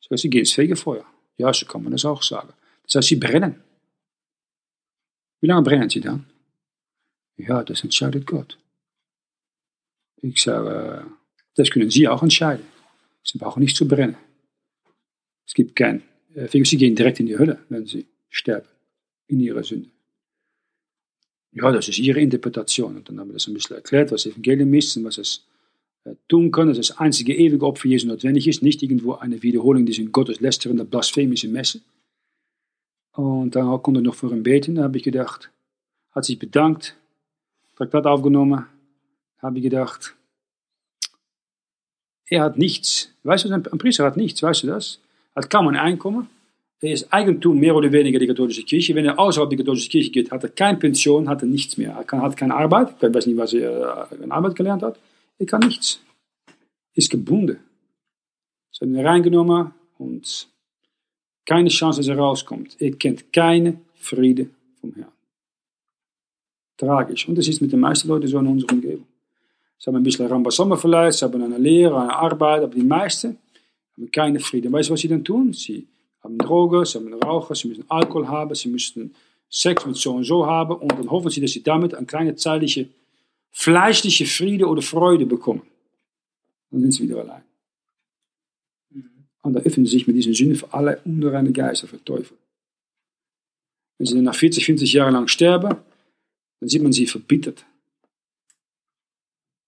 Das 0.00 0.10
heißt, 0.10 0.22
sie 0.22 0.30
gehen 0.30 0.40
ins 0.40 0.52
Fegefeuer. 0.52 1.04
Ja, 1.38 1.52
so 1.52 1.66
kann 1.66 1.82
man 1.82 1.92
das 1.92 2.04
auch 2.04 2.22
sagen. 2.22 2.50
Das 2.84 2.96
heißt, 2.96 3.08
sie 3.08 3.16
brennen. 3.16 3.56
Wie 5.40 5.46
lange 5.46 5.62
brennen 5.62 5.90
sie 5.90 6.00
dann? 6.00 6.26
Ja, 7.36 7.62
das 7.62 7.82
entscheidet 7.82 8.26
Gott. 8.26 8.58
Ich 10.22 10.42
sage, 10.42 11.06
das 11.54 11.70
können 11.70 11.90
Sie 11.90 12.08
auch 12.08 12.22
entscheiden. 12.22 12.64
Sie 13.22 13.38
brauchen 13.38 13.60
nicht 13.60 13.76
zu 13.76 13.86
brennen. 13.86 14.16
Es 15.46 15.54
gibt 15.54 15.76
kein, 15.76 16.02
äh, 16.34 16.48
Sie 16.48 16.76
gehen 16.76 16.94
direkt 16.94 17.20
in 17.20 17.26
die 17.26 17.38
Hölle, 17.38 17.58
wenn 17.68 17.86
Sie 17.86 18.06
sterben, 18.28 18.68
in 19.26 19.40
ihrer 19.40 19.62
Sünde. 19.62 19.90
Ja, 21.52 21.70
das 21.70 21.88
ist 21.88 21.98
Ihre 21.98 22.20
Interpretation. 22.20 22.96
Und 22.96 23.08
dann 23.08 23.18
haben 23.18 23.28
wir 23.28 23.34
das 23.34 23.46
ein 23.46 23.54
bisschen 23.54 23.76
erklärt, 23.76 24.12
was 24.12 24.26
Evangelium 24.26 24.72
ist 24.74 24.96
und 24.96 25.04
was 25.04 25.18
es 25.18 25.46
äh, 26.04 26.14
tun 26.28 26.50
kann, 26.50 26.68
dass 26.68 26.76
das 26.76 26.98
einzige 26.98 27.34
ewige 27.34 27.66
Opfer 27.66 27.88
Jesu 27.88 28.06
notwendig 28.06 28.48
ist, 28.48 28.62
nicht 28.62 28.82
irgendwo 28.82 29.14
eine 29.14 29.42
Wiederholung 29.42 29.86
dieser 29.86 30.04
gotteslästernden, 30.04 30.88
blasphemischen 30.88 31.52
Messe. 31.52 31.80
Und 33.16 33.56
dann 33.56 33.82
konnte 33.82 34.00
er 34.00 34.02
noch 34.02 34.14
für 34.14 34.30
ihn 34.30 34.42
beten. 34.42 34.74
Da 34.74 34.84
habe 34.84 34.98
ich 34.98 35.02
gedacht, 35.02 35.50
hat 36.12 36.24
sich 36.24 36.38
bedankt, 36.38 36.96
Traktat 37.76 38.06
aufgenommen, 38.06 38.66
habe 39.40 39.56
ich 39.58 39.62
gedacht, 39.62 40.14
er 42.28 42.42
hat 42.42 42.58
nichts. 42.58 43.12
Weißt 43.22 43.44
du, 43.44 43.52
ein 43.52 43.62
Priester 43.62 44.04
hat 44.04 44.16
nichts, 44.16 44.42
weißt 44.42 44.64
du 44.64 44.66
das? 44.68 45.00
Er 45.34 45.42
hat 45.42 45.50
kaum 45.50 45.68
ein 45.68 45.76
Einkommen. 45.76 46.28
Er 46.80 46.92
ist 46.92 47.10
Eigentum 47.10 47.58
mehr 47.58 47.74
oder 47.74 47.90
weniger 47.90 48.18
der 48.18 48.28
katholischen 48.28 48.66
Kirche. 48.66 48.94
Wenn 48.94 49.06
er 49.06 49.18
außerhalb 49.18 49.48
der 49.48 49.58
katholischen 49.58 49.90
Kirche 49.90 50.10
geht, 50.10 50.30
hat 50.30 50.42
er 50.42 50.50
keine 50.50 50.76
Pension, 50.76 51.28
hat 51.28 51.42
er 51.42 51.48
nichts 51.48 51.78
mehr. 51.78 51.92
Er 51.92 52.04
kann, 52.04 52.20
hat 52.20 52.36
keine 52.36 52.54
Arbeit. 52.54 52.96
Ich 53.02 53.14
weiß 53.14 53.26
nicht, 53.26 53.38
was 53.38 53.54
er 53.54 54.08
in 54.22 54.30
Arbeit 54.30 54.54
gelernt 54.56 54.82
hat. 54.82 54.98
Er 55.38 55.46
kann 55.46 55.60
nichts. 55.60 56.00
Ist 56.94 57.10
gebunden. 57.10 57.60
Sie 58.72 58.84
haben 58.84 58.94
ihn 58.94 59.06
reingenommen 59.06 59.72
und 59.96 60.48
keine 61.46 61.68
Chance, 61.68 62.00
dass 62.00 62.08
er 62.08 62.18
rauskommt. 62.18 62.76
Er 62.80 62.92
kennt 62.92 63.32
keine 63.32 63.78
Friede 63.94 64.50
vom 64.80 64.92
Herrn. 64.94 65.12
Tragisch. 66.76 67.26
Und 67.28 67.38
das 67.38 67.48
ist 67.48 67.62
mit 67.62 67.72
den 67.72 67.80
meisten 67.80 68.08
Leuten 68.08 68.26
so 68.26 68.38
in 68.38 68.46
unserer 68.46 68.72
Umgebung. 68.72 69.06
Sie 69.78 69.88
haben 69.88 69.96
ein 69.96 70.02
bisschen 70.02 70.26
Rambasamba 70.26 70.76
vielleicht, 70.76 71.18
sie 71.18 71.24
haben 71.24 71.42
eine 71.42 71.58
Lehre, 71.58 72.00
eine 72.00 72.14
Arbeit, 72.14 72.62
aber 72.62 72.74
die 72.74 72.82
meisten 72.82 73.38
haben 73.96 74.10
keine 74.10 74.40
Frieden. 74.40 74.72
Weißt 74.72 74.88
du, 74.88 74.94
was 74.94 75.00
sie 75.00 75.08
dann 75.08 75.24
tun? 75.24 75.52
Sie 75.52 75.86
haben 76.22 76.36
Drogen, 76.38 76.84
sie 76.84 76.98
haben 76.98 77.12
Rauchen, 77.14 77.54
sie 77.54 77.68
müssen 77.68 77.84
Alkohol 77.88 78.26
haben, 78.26 78.54
sie 78.54 78.68
müssen 78.68 79.14
Sex 79.48 79.86
mit 79.86 79.96
so 79.96 80.14
und 80.14 80.24
so 80.24 80.44
haben 80.46 80.76
und 80.76 80.92
dann 80.92 81.10
hoffen 81.10 81.30
sie, 81.30 81.40
dass 81.40 81.52
sie 81.52 81.62
damit 81.62 81.94
eine 81.94 82.06
kleine 82.06 82.34
zeitliche 82.34 82.88
fleischliche 83.52 84.26
Friede 84.26 84.66
oder 84.66 84.82
Freude 84.82 85.24
bekommen. 85.24 85.62
Dann 86.70 86.82
sind 86.82 86.92
sie 86.92 87.04
wieder 87.04 87.20
allein. 87.20 87.42
Und 89.46 89.52
da 89.52 89.60
öffnen 89.60 89.86
sie 89.86 89.92
sich 89.92 90.08
mit 90.08 90.16
diesen 90.16 90.34
Sünden 90.34 90.56
für 90.56 90.74
alle 90.74 91.00
unreine 91.04 91.52
Geister, 91.52 91.86
für 91.86 92.04
Teufel. 92.04 92.36
Wenn 93.96 94.06
sie 94.06 94.14
dann 94.14 94.24
nach 94.24 94.34
40, 94.34 94.66
50 94.66 94.92
Jahren 94.92 95.12
lang 95.12 95.28
sterben, 95.28 95.76
dann 96.58 96.68
sieht 96.68 96.82
man 96.82 96.92
sie 96.92 97.06
verbittert. 97.06 97.64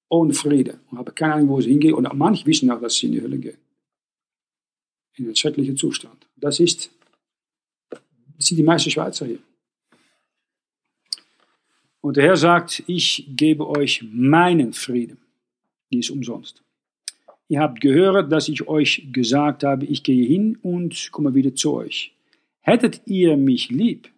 Ohne 0.08 0.34
Friede. 0.34 0.80
Und 0.90 0.98
haben 0.98 1.14
keine 1.14 1.34
Ahnung, 1.34 1.50
wo 1.50 1.60
sie 1.60 1.70
hingehen. 1.70 1.94
Und 1.94 2.12
manche 2.14 2.44
wissen 2.44 2.68
auch, 2.72 2.80
dass 2.80 2.96
sie 2.96 3.06
in 3.06 3.12
die 3.12 3.22
Hölle 3.22 3.38
gehen. 3.38 3.56
In 5.14 5.26
einen 5.26 5.36
schrecklichen 5.36 5.76
Zustand. 5.76 6.26
Das 6.34 6.58
ist, 6.58 6.90
das 7.88 8.00
sind 8.38 8.56
die 8.56 8.64
meisten 8.64 8.90
Schweizer 8.90 9.26
hier. 9.26 9.38
Und 12.00 12.16
der 12.16 12.24
Herr 12.24 12.36
sagt, 12.36 12.82
ich 12.88 13.28
gebe 13.28 13.68
euch 13.68 14.02
meinen 14.10 14.72
Frieden. 14.72 15.18
Die 15.92 16.00
ist 16.00 16.10
umsonst. 16.10 16.64
Ihr 17.48 17.60
habt 17.60 17.80
gehört, 17.80 18.30
dass 18.30 18.48
ich 18.48 18.68
euch 18.68 19.08
gesagt 19.10 19.64
habe, 19.64 19.86
ich 19.86 20.02
gehe 20.02 20.26
hin 20.26 20.58
und 20.62 21.10
komme 21.12 21.34
wieder 21.34 21.54
zu 21.54 21.74
euch. 21.74 22.14
Hättet 22.60 23.00
ihr 23.06 23.36
mich 23.38 23.70
lieb, 23.70 24.10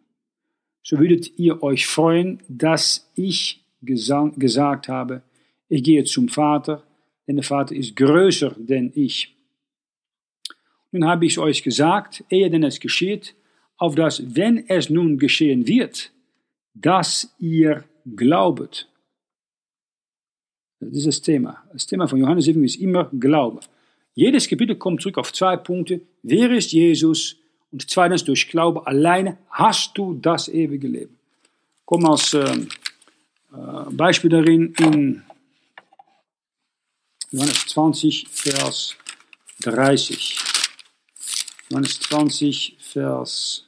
so 0.83 0.99
würdet 0.99 1.39
ihr 1.39 1.63
euch 1.63 1.87
freuen, 1.87 2.41
dass 2.49 3.09
ich 3.15 3.65
gesagt 3.81 4.89
habe, 4.89 5.23
ich 5.69 5.85
gehe 5.85 6.03
zum 6.05 6.29
Vater, 6.29 6.83
denn 7.29 7.37
der 7.37 7.45
Vater 7.45 7.77
ist 7.77 7.95
größer 7.95 8.57
denn 8.59 8.91
ich. 8.97 9.37
Nun 10.91 11.07
habe 11.07 11.27
ich 11.27 11.35
es 11.35 11.39
euch 11.39 11.63
gesagt, 11.63 12.25
ehe 12.29 12.51
denn 12.51 12.65
es 12.65 12.81
geschieht, 12.81 13.37
auf 13.77 13.95
dass, 13.95 14.35
wenn 14.35 14.69
es 14.69 14.91
nun 14.91 15.19
geschehen 15.19 15.69
wird, 15.69 16.13
dass 16.75 17.35
ihr 17.39 17.85
glaubet. 18.17 18.89
Das 20.81 21.21
Thema. 21.21 21.63
Das 21.73 21.87
Thema 21.87 22.09
von 22.09 22.19
Johannes 22.19 22.47
7 22.47 22.65
ist 22.65 22.77
immer 22.77 23.11
Glaube. 23.19 23.61
Jedes 24.15 24.49
Kapitel 24.49 24.77
kommt 24.77 25.03
zurück 25.03 25.19
auf 25.19 25.33
zwei 25.33 25.57
Punkte. 25.57 26.01
Wer 26.23 26.51
ist 26.53 26.73
Jesus? 26.73 27.37
Und 27.71 27.89
zweitens, 27.89 28.25
durch 28.25 28.49
Glaube 28.49 28.87
alleine 28.87 29.37
hast 29.51 29.97
du 29.97 30.15
das 30.15 30.49
ewige 30.49 30.89
Leben. 30.89 31.17
Komm 31.85 32.07
als 32.07 32.35
äh, 32.35 32.67
Beispiel 33.91 34.31
darin 34.31 34.75
in 34.79 35.23
Johannes 37.31 37.67
20, 37.67 38.27
Vers 38.29 38.97
30. 39.61 40.37
Johannes 41.69 42.01
20, 42.01 42.77
Vers 42.81 43.67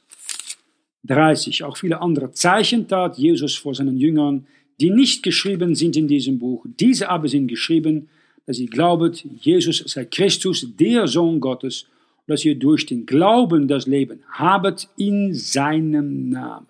30. 1.03 1.63
Auch 1.63 1.77
viele 1.77 2.01
andere 2.01 2.31
Zeichen 2.31 2.87
tat 2.87 3.17
Jesus 3.17 3.55
vor 3.55 3.75
seinen 3.75 3.97
Jüngern, 3.97 4.47
die 4.79 4.89
nicht 4.89 5.23
geschrieben 5.23 5.75
sind 5.75 5.95
in 5.95 6.07
diesem 6.07 6.39
Buch. 6.39 6.65
Diese 6.79 7.09
aber 7.09 7.27
sind 7.27 7.47
geschrieben, 7.47 8.09
dass 8.45 8.59
ihr 8.59 8.67
glaubet, 8.67 9.25
Jesus 9.41 9.77
sei 9.87 10.05
Christus, 10.05 10.67
der 10.77 11.07
Sohn 11.07 11.39
Gottes, 11.39 11.85
und 12.25 12.31
dass 12.31 12.45
ihr 12.45 12.55
durch 12.55 12.85
den 12.85 13.05
Glauben 13.05 13.67
das 13.67 13.87
Leben 13.87 14.19
habet 14.31 14.87
in 14.97 15.33
seinem 15.33 16.29
Namen. 16.29 16.67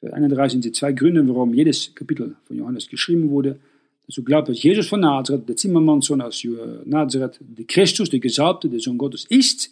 Vers 0.00 0.12
31 0.12 0.52
sind 0.52 0.64
die 0.64 0.72
zwei 0.72 0.92
Gründe, 0.92 1.26
warum 1.28 1.52
jedes 1.52 1.94
Kapitel 1.94 2.36
von 2.44 2.56
Johannes 2.56 2.88
geschrieben 2.88 3.30
wurde. 3.30 3.58
Dass 4.06 4.14
du 4.14 4.22
glaubst, 4.22 4.50
dass 4.50 4.62
Jesus 4.62 4.86
von 4.86 5.00
Nazareth, 5.00 5.48
der 5.48 5.56
Zimmermannssohn 5.56 6.20
aus 6.22 6.46
Nazareth, 6.84 7.40
der 7.40 7.64
Christus, 7.66 8.08
der 8.08 8.20
Gesalbte, 8.20 8.68
der 8.68 8.80
Sohn 8.80 8.96
Gottes 8.96 9.26
ist. 9.28 9.70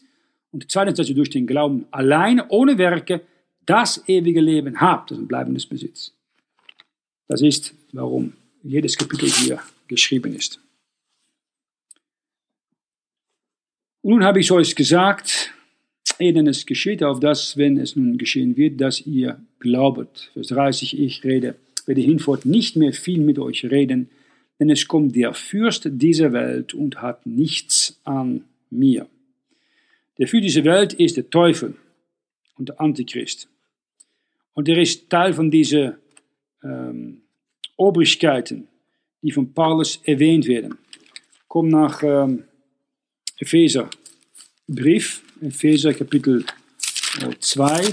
Und 0.51 0.71
zweitens, 0.71 0.99
dass 0.99 1.09
ihr 1.09 1.15
durch 1.15 1.31
den 1.31 1.47
Glauben 1.47 1.87
alleine, 1.91 2.47
ohne 2.49 2.77
Werke, 2.77 3.23
das 3.65 4.03
ewige 4.07 4.41
Leben 4.41 4.81
habt, 4.81 5.11
das 5.11 5.19
ein 5.19 5.27
bleibendes 5.27 5.67
Besitz. 5.67 6.13
Das 7.29 7.43
ist, 7.43 7.75
warum 7.93 8.35
jedes 8.63 8.97
Kapitel 8.97 9.29
hier 9.29 9.61
geschrieben 9.89 10.35
ist. 10.35 10.61
Und 14.03 14.13
nun 14.13 14.25
habe 14.25 14.41
ich 14.41 14.53
euch 14.53 14.77
gesagt, 14.77 15.53
ehe 16.19 16.33
denn 16.33 16.47
es 16.47 16.67
geschieht, 16.67 17.03
auf 17.03 17.21
das, 17.21 17.57
wenn 17.57 17.77
es 17.79 17.97
nun 17.97 18.19
geschehen 18.19 18.57
wird, 18.57 18.81
dass 18.81 19.05
ihr 19.05 19.41
glaubet. 19.59 20.31
Vers 20.35 20.49
30, 20.49 20.99
ich 20.99 21.25
rede, 21.25 21.57
werde 21.87 22.01
hinfort 22.01 22.47
nicht 22.47 22.77
mehr 22.77 22.93
viel 22.93 23.21
mit 23.21 23.39
euch 23.39 23.65
reden, 23.65 24.09
denn 24.59 24.71
es 24.71 24.89
kommt 24.89 25.17
der 25.17 25.35
Fürst 25.35 25.89
dieser 25.91 26.33
Welt 26.33 26.73
und 26.73 27.03
hat 27.03 27.27
nichts 27.27 28.01
an 28.05 28.45
mir. 28.71 29.09
Der 30.19 30.29
Fürst 30.29 30.45
dieser 30.45 30.65
Welt 30.65 30.95
ist 30.95 31.17
der 31.17 31.29
Teufel 31.29 31.75
und 32.57 32.71
der 32.71 32.81
Antichrist. 32.81 33.49
Und 34.55 34.69
er 34.69 34.79
ist 34.79 35.11
Teil 35.11 35.35
von 35.35 35.51
diesen 35.51 35.95
ähm, 36.67 37.23
Obrigkeiten, 37.77 38.69
die 39.23 39.33
von 39.33 39.53
Paulus 39.53 40.01
erwähnt 40.05 40.47
werden. 40.47 40.79
Komm 41.49 41.69
nach 41.69 42.03
ähm, 42.03 42.45
Epheser 43.39 43.89
Brief, 44.67 45.23
Epheser 45.41 45.95
Kapitel 45.95 46.45
2, 47.41 47.93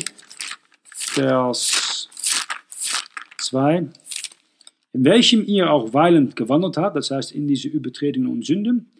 Vers 0.85 2.09
2 3.37 3.87
in 4.93 5.03
welchem 5.03 5.45
ihr 5.45 5.71
auch 5.71 5.93
weilend 5.93 6.35
gewandelt 6.35 6.77
habt, 6.77 6.95
das 6.95 7.11
heißt 7.11 7.31
in 7.31 7.47
diese 7.47 7.67
Übertretungen 7.67 8.31
und 8.31 8.45
Sünden, 8.45 8.91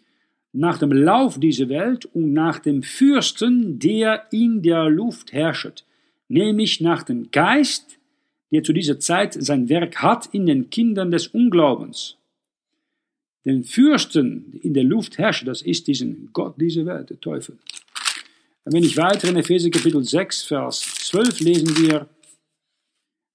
nach 0.52 0.78
dem 0.78 0.92
Lauf 0.92 1.38
dieser 1.38 1.68
Welt 1.68 2.04
und 2.04 2.32
nach 2.32 2.58
dem 2.58 2.82
Fürsten, 2.82 3.78
der 3.78 4.26
in 4.30 4.62
der 4.62 4.88
Luft 4.88 5.32
herrscht, 5.32 5.84
nämlich 6.28 6.80
nach 6.80 7.04
dem 7.04 7.30
Geist, 7.30 7.98
der 8.52 8.62
zu 8.62 8.72
dieser 8.72 9.00
Zeit 9.00 9.34
sein 9.34 9.68
Werk 9.68 10.02
hat 10.02 10.28
in 10.32 10.46
den 10.46 10.70
Kindern 10.70 11.10
des 11.10 11.28
Unglaubens. 11.28 12.16
Den 13.44 13.64
Fürsten, 13.64 14.52
der 14.52 14.64
in 14.64 14.74
der 14.74 14.84
Luft 14.84 15.18
herrscht, 15.18 15.46
das 15.46 15.60
ist 15.60 15.86
diesen 15.86 16.30
Gott 16.32 16.60
dieser 16.60 16.86
Welt, 16.86 17.10
der 17.10 17.20
Teufel. 17.20 17.58
Wenn 18.64 18.82
ich 18.82 18.96
weiter 18.96 19.28
in 19.28 19.36
Epheser 19.36 19.68
Kapitel 19.68 20.02
6, 20.02 20.44
Vers 20.44 20.80
12 20.80 21.40
lesen 21.40 21.76
wir, 21.76 22.08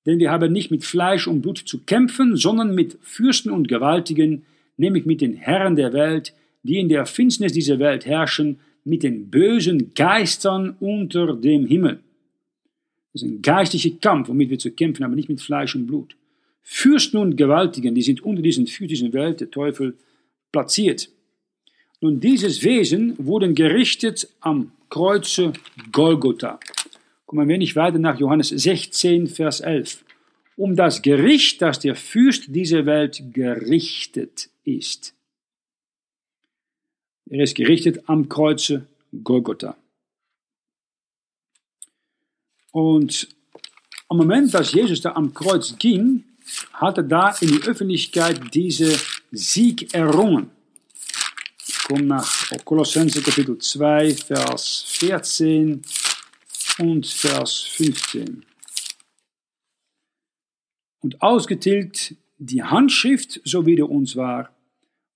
denn 0.07 0.17
wir 0.17 0.31
haben 0.31 0.51
nicht 0.51 0.71
mit 0.71 0.83
Fleisch 0.83 1.27
und 1.27 1.41
Blut 1.41 1.59
zu 1.59 1.83
kämpfen, 1.83 2.35
sondern 2.35 2.73
mit 2.73 2.97
Fürsten 3.01 3.51
und 3.51 3.67
Gewaltigen, 3.67 4.45
nämlich 4.77 5.05
mit 5.05 5.21
den 5.21 5.35
Herren 5.35 5.75
der 5.75 5.93
Welt, 5.93 6.33
die 6.63 6.79
in 6.79 6.89
der 6.89 7.05
Finsternis 7.05 7.53
dieser 7.53 7.77
Welt 7.77 8.07
herrschen, 8.07 8.59
mit 8.83 9.03
den 9.03 9.29
bösen 9.29 9.93
Geistern 9.93 10.75
unter 10.79 11.35
dem 11.35 11.67
Himmel. 11.67 11.99
Das 13.13 13.23
ist 13.23 13.27
ein 13.27 13.41
geistlicher 13.41 13.91
Kampf, 14.01 14.29
womit 14.29 14.49
wir 14.49 14.59
zu 14.59 14.71
kämpfen 14.71 15.03
haben, 15.03 15.15
nicht 15.15 15.29
mit 15.29 15.41
Fleisch 15.41 15.75
und 15.75 15.87
Blut. 15.87 16.15
Fürsten 16.61 17.17
und 17.17 17.35
Gewaltigen, 17.35 17.95
die 17.95 18.01
sind 18.01 18.21
unter 18.21 18.41
diesen 18.41 18.65
dieser 18.65 19.13
Welt, 19.13 19.41
der 19.41 19.49
Teufel, 19.49 19.97
platziert. 20.51 21.09
Nun, 22.01 22.19
dieses 22.19 22.63
Wesen 22.63 23.15
wurden 23.17 23.55
gerichtet 23.55 24.29
am 24.39 24.71
Kreuze 24.89 25.53
Golgotha. 25.91 26.59
Kommen 27.25 27.49
wir 27.49 27.57
nicht 27.57 27.75
weiter 27.75 27.99
nach 27.99 28.19
Johannes 28.19 28.49
16, 28.49 29.27
Vers 29.27 29.59
11. 29.59 30.03
Um 30.55 30.75
das 30.75 31.01
Gericht, 31.01 31.61
das 31.61 31.79
der 31.79 31.95
Fürst 31.95 32.55
dieser 32.55 32.85
Welt 32.85 33.21
gerichtet 33.33 34.49
ist. 34.63 35.15
Er 37.29 37.43
ist 37.43 37.55
gerichtet 37.55 38.03
am 38.07 38.29
Kreuze 38.29 38.87
Golgotha. 39.23 39.77
Und 42.71 43.27
am 44.07 44.17
Moment, 44.17 44.53
dass 44.53 44.73
Jesus 44.73 45.01
da 45.01 45.13
am 45.13 45.33
Kreuz 45.33 45.75
ging, 45.77 46.23
hat 46.73 46.97
er 46.97 47.03
da 47.03 47.35
in 47.41 47.49
die 47.49 47.63
Öffentlichkeit 47.63 48.53
diese 48.53 48.99
Sieg 49.31 49.93
errungen. 49.93 50.49
Ich 51.67 51.83
komme 51.83 52.03
nach 52.03 52.51
Kolossense 52.65 53.21
Kapitel 53.21 53.57
2, 53.57 54.15
Vers 54.15 54.85
14 54.87 55.81
und 56.79 57.07
Vers 57.07 57.61
15. 57.61 58.45
Und 61.01 61.21
ausgetilgt 61.21 62.15
die 62.37 62.63
Handschrift, 62.63 63.41
so 63.43 63.65
wie 63.65 63.75
der 63.75 63.89
uns 63.89 64.15
war, 64.15 64.55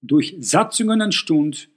durch 0.01 0.35
Satzungen 0.39 1.01
entstund 1.01 1.69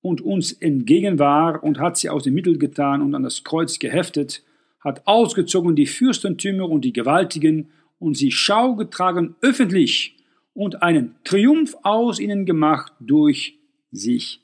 und 0.00 0.20
uns 0.20 0.52
entgegen 0.52 1.18
war 1.18 1.62
und 1.62 1.78
hat 1.78 1.96
sie 1.96 2.08
aus 2.08 2.24
dem 2.24 2.34
Mittel 2.34 2.58
getan 2.58 3.02
und 3.02 3.14
an 3.14 3.22
das 3.22 3.44
Kreuz 3.44 3.78
geheftet, 3.78 4.42
hat 4.88 5.06
ausgezogen 5.06 5.76
die 5.76 5.86
Fürstentümer 5.86 6.68
und 6.68 6.84
die 6.84 6.92
Gewaltigen 6.92 7.68
und 7.98 8.16
sie 8.16 8.30
Schau 8.30 8.74
getragen 8.74 9.36
öffentlich 9.40 10.16
und 10.54 10.82
einen 10.82 11.14
Triumph 11.24 11.76
aus 11.82 12.18
ihnen 12.18 12.46
gemacht 12.46 12.92
durch 13.00 13.58
sich 13.90 14.40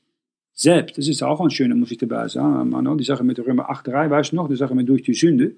selbst. 0.53 0.97
Das 0.97 1.09
ist 1.09 1.23
auch 1.23 1.41
ein 1.41 1.51
schöner, 1.51 1.75
muss 1.75 1.91
ich 1.91 1.99
dabei 1.99 2.29
sagen. 2.29 2.99
Die 2.99 3.05
Sache 3.05 3.25
mit 3.25 3.39
Römer 3.39 3.71
8,3, 3.71 4.11
weißt 4.11 4.33
du 4.33 4.37
noch, 4.37 4.49
die 4.49 4.57
Sache 4.57 4.75
mit 4.75 4.89
durch 4.89 5.03
die 5.03 5.15
Sünde. 5.15 5.57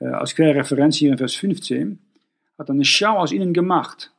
Äh, 0.00 0.06
als 0.06 0.34
kleine 0.34 0.54
Referenz 0.54 0.96
hier 0.96 1.12
in 1.12 1.18
Vers 1.18 1.34
15. 1.34 1.98
Hat 2.58 2.70
eine 2.70 2.84
Schau 2.84 3.18
aus 3.18 3.32
ihnen 3.32 3.52
gemacht. 3.52 4.12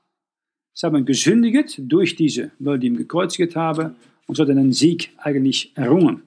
Sie 0.74 0.86
haben 0.86 1.06
gesündigt 1.06 1.82
durch 1.84 2.16
diese, 2.16 2.52
weil 2.60 2.80
die 2.80 2.88
ihm 2.88 2.98
gekreuzigt 2.98 3.56
haben 3.56 3.96
und 4.28 4.36
so 4.36 4.44
hat 4.44 4.50
einen 4.50 4.72
Sieg 4.72 5.12
eigentlich 5.18 5.72
errungen. 5.76 6.22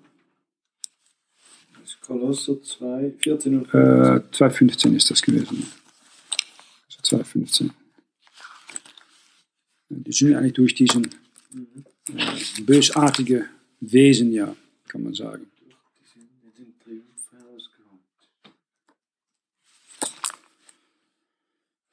Kolosser 2.07 2.63
2, 2.63 3.15
14 3.19 3.59
und 3.59 3.69
15. 3.69 3.81
Äh, 3.81 4.21
2,15 4.33 4.97
ist 4.97 5.11
das 5.11 5.23
gewesen. 5.23 5.67
2,15. 7.03 7.71
Die 9.89 10.13
sind 10.13 10.35
eigentlich 10.35 10.55
durch 10.55 10.75
diesen 10.75 11.05
äh, 11.05 12.63
bösartige 12.63 13.47
Wesen, 13.81 14.33
ja, 14.33 14.55
kann 14.89 15.03
man 15.03 15.15
sagen. 15.15 15.47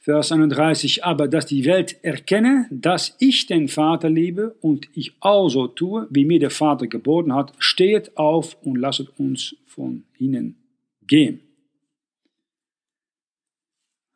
Vers 0.09 0.31
31, 0.31 1.05
aber 1.05 1.27
dass 1.27 1.45
die 1.45 1.65
Welt 1.65 1.97
erkenne, 2.01 2.65
dass 2.71 3.15
ich 3.19 3.45
den 3.45 3.67
Vater 3.67 4.09
liebe 4.09 4.55
und 4.59 4.89
ich 4.95 5.13
also 5.19 5.67
tue, 5.67 6.07
wie 6.09 6.25
mir 6.25 6.39
der 6.39 6.49
Vater 6.49 6.87
geboten 6.87 7.35
hat, 7.35 7.53
steht 7.59 8.17
auf 8.17 8.57
und 8.63 8.77
lasset 8.77 9.09
uns 9.19 9.55
von 9.67 10.05
ihnen 10.17 10.55
gehen. 11.05 11.41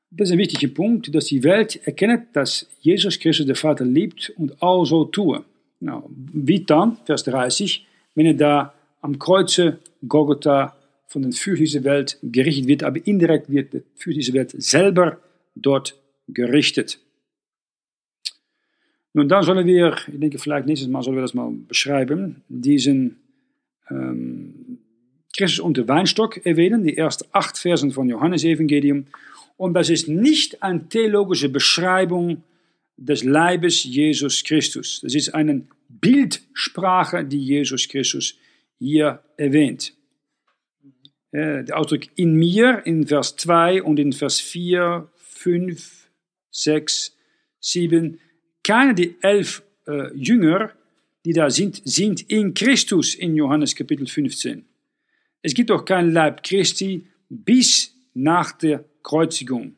Das 0.10 0.30
ist 0.30 0.32
ein 0.32 0.40
wichtiger 0.40 0.74
Punkt, 0.74 1.14
dass 1.14 1.26
die 1.26 1.44
Welt 1.44 1.80
erkennt, 1.86 2.36
dass 2.36 2.68
Jesus 2.82 3.20
Christus 3.20 3.46
der 3.46 3.56
Vater 3.56 3.86
liebt 3.86 4.34
und 4.36 4.64
auch 4.64 4.86
so 4.86 5.06
tue. 5.06 5.46
Nou, 5.80 6.10
wie 6.10 6.62
dann, 6.62 6.98
Vers 7.06 7.24
30, 7.26 7.86
wenn 8.16 8.26
er 8.26 8.34
da 8.34 8.74
am 9.02 9.20
Kreuze 9.20 9.78
Golgotha 10.08 10.76
von 11.06 11.22
den 11.22 11.34
Fürst 11.34 11.62
dieser 11.62 11.84
Welt 11.84 12.18
gerichtet 12.24 12.66
wird, 12.66 12.82
aber 12.82 13.06
indirekt 13.06 13.52
wird 13.52 13.74
der 13.74 13.82
Fürst 13.94 14.18
dieser 14.18 14.34
Welt 14.34 14.56
selber 14.58 15.20
dort 15.56 16.00
gerichtet. 16.28 17.00
Nun, 19.14 19.30
dann 19.30 19.44
sollen 19.44 19.68
wir, 19.68 19.96
ich 20.12 20.20
denke 20.20 20.40
vielleicht 20.40 20.66
nächstes 20.66 20.90
Mal 20.90 21.04
sollen 21.04 21.18
wir 21.18 21.22
das 21.22 21.36
mal 21.36 21.52
beschreiben, 21.52 22.44
diesen 22.48 23.18
ähm, 23.90 24.80
Christus 25.36 25.60
und 25.60 25.78
der 25.78 25.88
Weinstock 25.88 26.46
erwähnen, 26.46 26.84
die 26.84 26.98
ersten 26.98 27.28
acht 27.32 27.58
Versen 27.58 27.92
von 27.92 28.10
Johannes 28.10 28.44
Evangelium. 28.44 29.06
Und 29.58 29.76
das 29.76 29.90
ist 29.90 30.08
nicht 30.08 30.64
eine 30.64 30.88
theologische 30.90 31.50
Beschreibung 31.50 32.44
des 32.98 33.24
Leibes 33.24 33.84
Jesus 33.84 34.44
Christus. 34.44 35.02
Das 35.02 35.14
ist 35.14 35.30
eine 35.34 35.64
Bildsprache, 35.90 37.24
die 37.24 37.40
Jesus 37.40 37.88
Christus 37.88 38.36
hier 38.80 39.24
erwähnt. 39.38 39.94
Der 41.32 41.76
Ausdruck 41.76 42.02
in 42.16 42.36
mir 42.36 42.84
in 42.86 43.08
Vers 43.08 43.36
2 43.38 43.82
und 43.82 44.00
in 44.00 44.14
Vers 44.14 44.40
4, 44.40 45.10
5, 45.44 46.10
6, 46.52 47.18
7. 47.60 48.20
Keine 48.64 48.96
der 48.96 49.10
elf 49.22 49.62
äh, 49.86 50.16
Jünger, 50.16 50.72
die 51.26 51.34
da 51.34 51.50
sind, 51.50 51.82
sind 51.84 52.22
in 52.30 52.54
Christus 52.54 53.14
in 53.14 53.36
Johannes 53.36 53.76
Kapitel 53.76 54.08
15. 54.08 54.64
Es 55.42 55.54
gibt 55.54 55.70
auch 55.70 55.84
kein 55.84 56.12
Leib 56.12 56.44
Christi 56.44 57.06
bis 57.28 57.94
nach 58.14 58.54
der 58.54 58.86
Kreuzigung. 59.04 59.76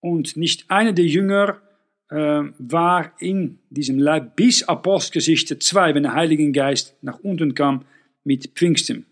Und 0.00 0.36
nicht 0.36 0.70
einer 0.70 0.92
der 0.92 1.06
Jünger 1.06 1.62
äh, 2.10 2.42
war 2.58 3.14
in 3.20 3.60
diesem 3.70 3.98
Leib 3.98 4.36
bis 4.36 4.62
Apostelgeschichte 4.64 5.58
2, 5.58 5.94
wenn 5.94 6.02
der 6.02 6.14
Heilige 6.14 6.50
Geist 6.52 6.94
nach 7.00 7.20
unten 7.20 7.54
kam 7.54 7.86
mit 8.22 8.48
Pfingsten. 8.54 9.06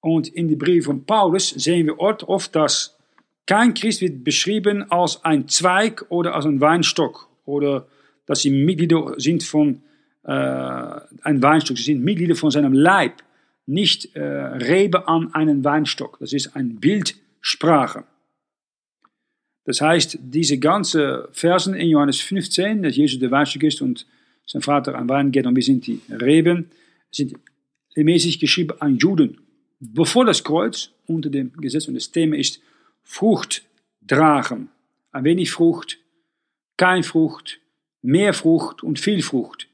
Und 0.00 0.26
in 0.26 0.48
die 0.48 0.56
Briefe 0.56 0.86
von 0.86 1.04
Paulus 1.04 1.50
sehen 1.50 1.86
wir 1.86 2.00
oft, 2.00 2.56
dass 2.56 2.95
kein 3.46 3.74
Christ 3.74 4.00
wird 4.00 4.24
beschrieben 4.24 4.90
als 4.90 5.24
ein 5.24 5.48
Zweig 5.48 6.04
oder 6.08 6.34
als 6.34 6.46
ein 6.46 6.60
Weinstock 6.60 7.28
oder 7.44 7.86
dass 8.26 8.42
sie 8.42 8.50
Mitglieder 8.50 9.14
sind 9.18 9.44
von 9.44 9.82
äh, 10.24 10.30
ein 10.30 11.42
Weinstock. 11.42 11.78
Sie 11.78 11.84
sind 11.84 12.02
Mitglieder 12.02 12.34
von 12.34 12.50
seinem 12.50 12.72
Leib, 12.72 13.22
nicht 13.66 14.16
äh, 14.16 14.20
Rebe 14.20 15.06
an 15.08 15.32
einen 15.34 15.64
Weinstock. 15.64 16.18
Das 16.18 16.32
ist 16.32 16.56
ein 16.56 16.80
Bildsprache. 16.80 18.04
Das 19.64 19.80
heißt, 19.80 20.18
diese 20.20 20.58
ganze 20.58 21.28
Versen 21.32 21.74
in 21.74 21.88
Johannes 21.88 22.20
15, 22.20 22.82
dass 22.82 22.96
Jesus 22.96 23.18
der 23.18 23.30
Weinstock 23.30 23.62
ist 23.62 23.80
und 23.80 24.06
sein 24.46 24.62
Vater 24.62 24.96
ein 24.96 25.08
Weingärtner 25.08 25.50
und 25.50 25.56
wir 25.56 25.62
sind 25.62 25.86
die 25.86 26.00
Reben, 26.08 26.70
sind 27.10 27.34
mäßig 27.96 28.38
geschrieben 28.38 28.80
an 28.80 28.96
Juden. 28.96 29.38
Bevor 29.80 30.24
das 30.24 30.44
Kreuz 30.44 30.90
unter 31.06 31.30
dem 31.30 31.52
Gesetz 31.54 31.88
und 31.88 31.94
das 31.94 32.10
Thema 32.10 32.36
ist 32.36 32.60
Frucht 33.06 33.62
tragen. 34.06 34.68
Ein 35.12 35.24
wenig 35.24 35.50
Frucht, 35.52 35.98
kein 36.76 37.02
Frucht, 37.04 37.60
mehr 38.02 38.34
Frucht 38.34 38.82
und 38.82 38.98
viel 38.98 39.22
Frucht. 39.22 39.68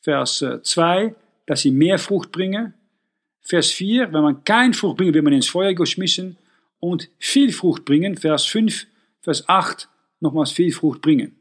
Vers 0.00 0.44
2, 0.62 1.04
äh, 1.04 1.14
dass 1.46 1.62
sie 1.62 1.70
mehr 1.70 1.98
Frucht 1.98 2.32
bringen. 2.32 2.74
Vers 3.40 3.70
4, 3.70 4.12
wenn 4.12 4.22
man 4.22 4.44
kein 4.44 4.74
Frucht 4.74 4.98
bringt, 4.98 5.14
wird 5.14 5.24
man 5.24 5.32
ins 5.32 5.48
Feuer 5.48 5.72
geschmissen. 5.72 6.36
Und 6.80 7.08
viel 7.18 7.52
Frucht 7.52 7.84
bringen. 7.84 8.16
Vers 8.16 8.44
5, 8.46 8.86
Vers 9.20 9.48
8, 9.48 9.88
nochmals 10.20 10.50
viel 10.50 10.72
Frucht 10.72 11.00
bringen. 11.00 11.36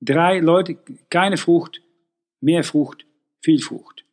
Drei 0.00 0.40
Leute, 0.40 0.76
keine 1.08 1.36
Frucht, 1.36 1.80
mehr 2.40 2.64
Frucht, 2.64 3.06
viel 3.40 3.62
Frucht. 3.62 4.04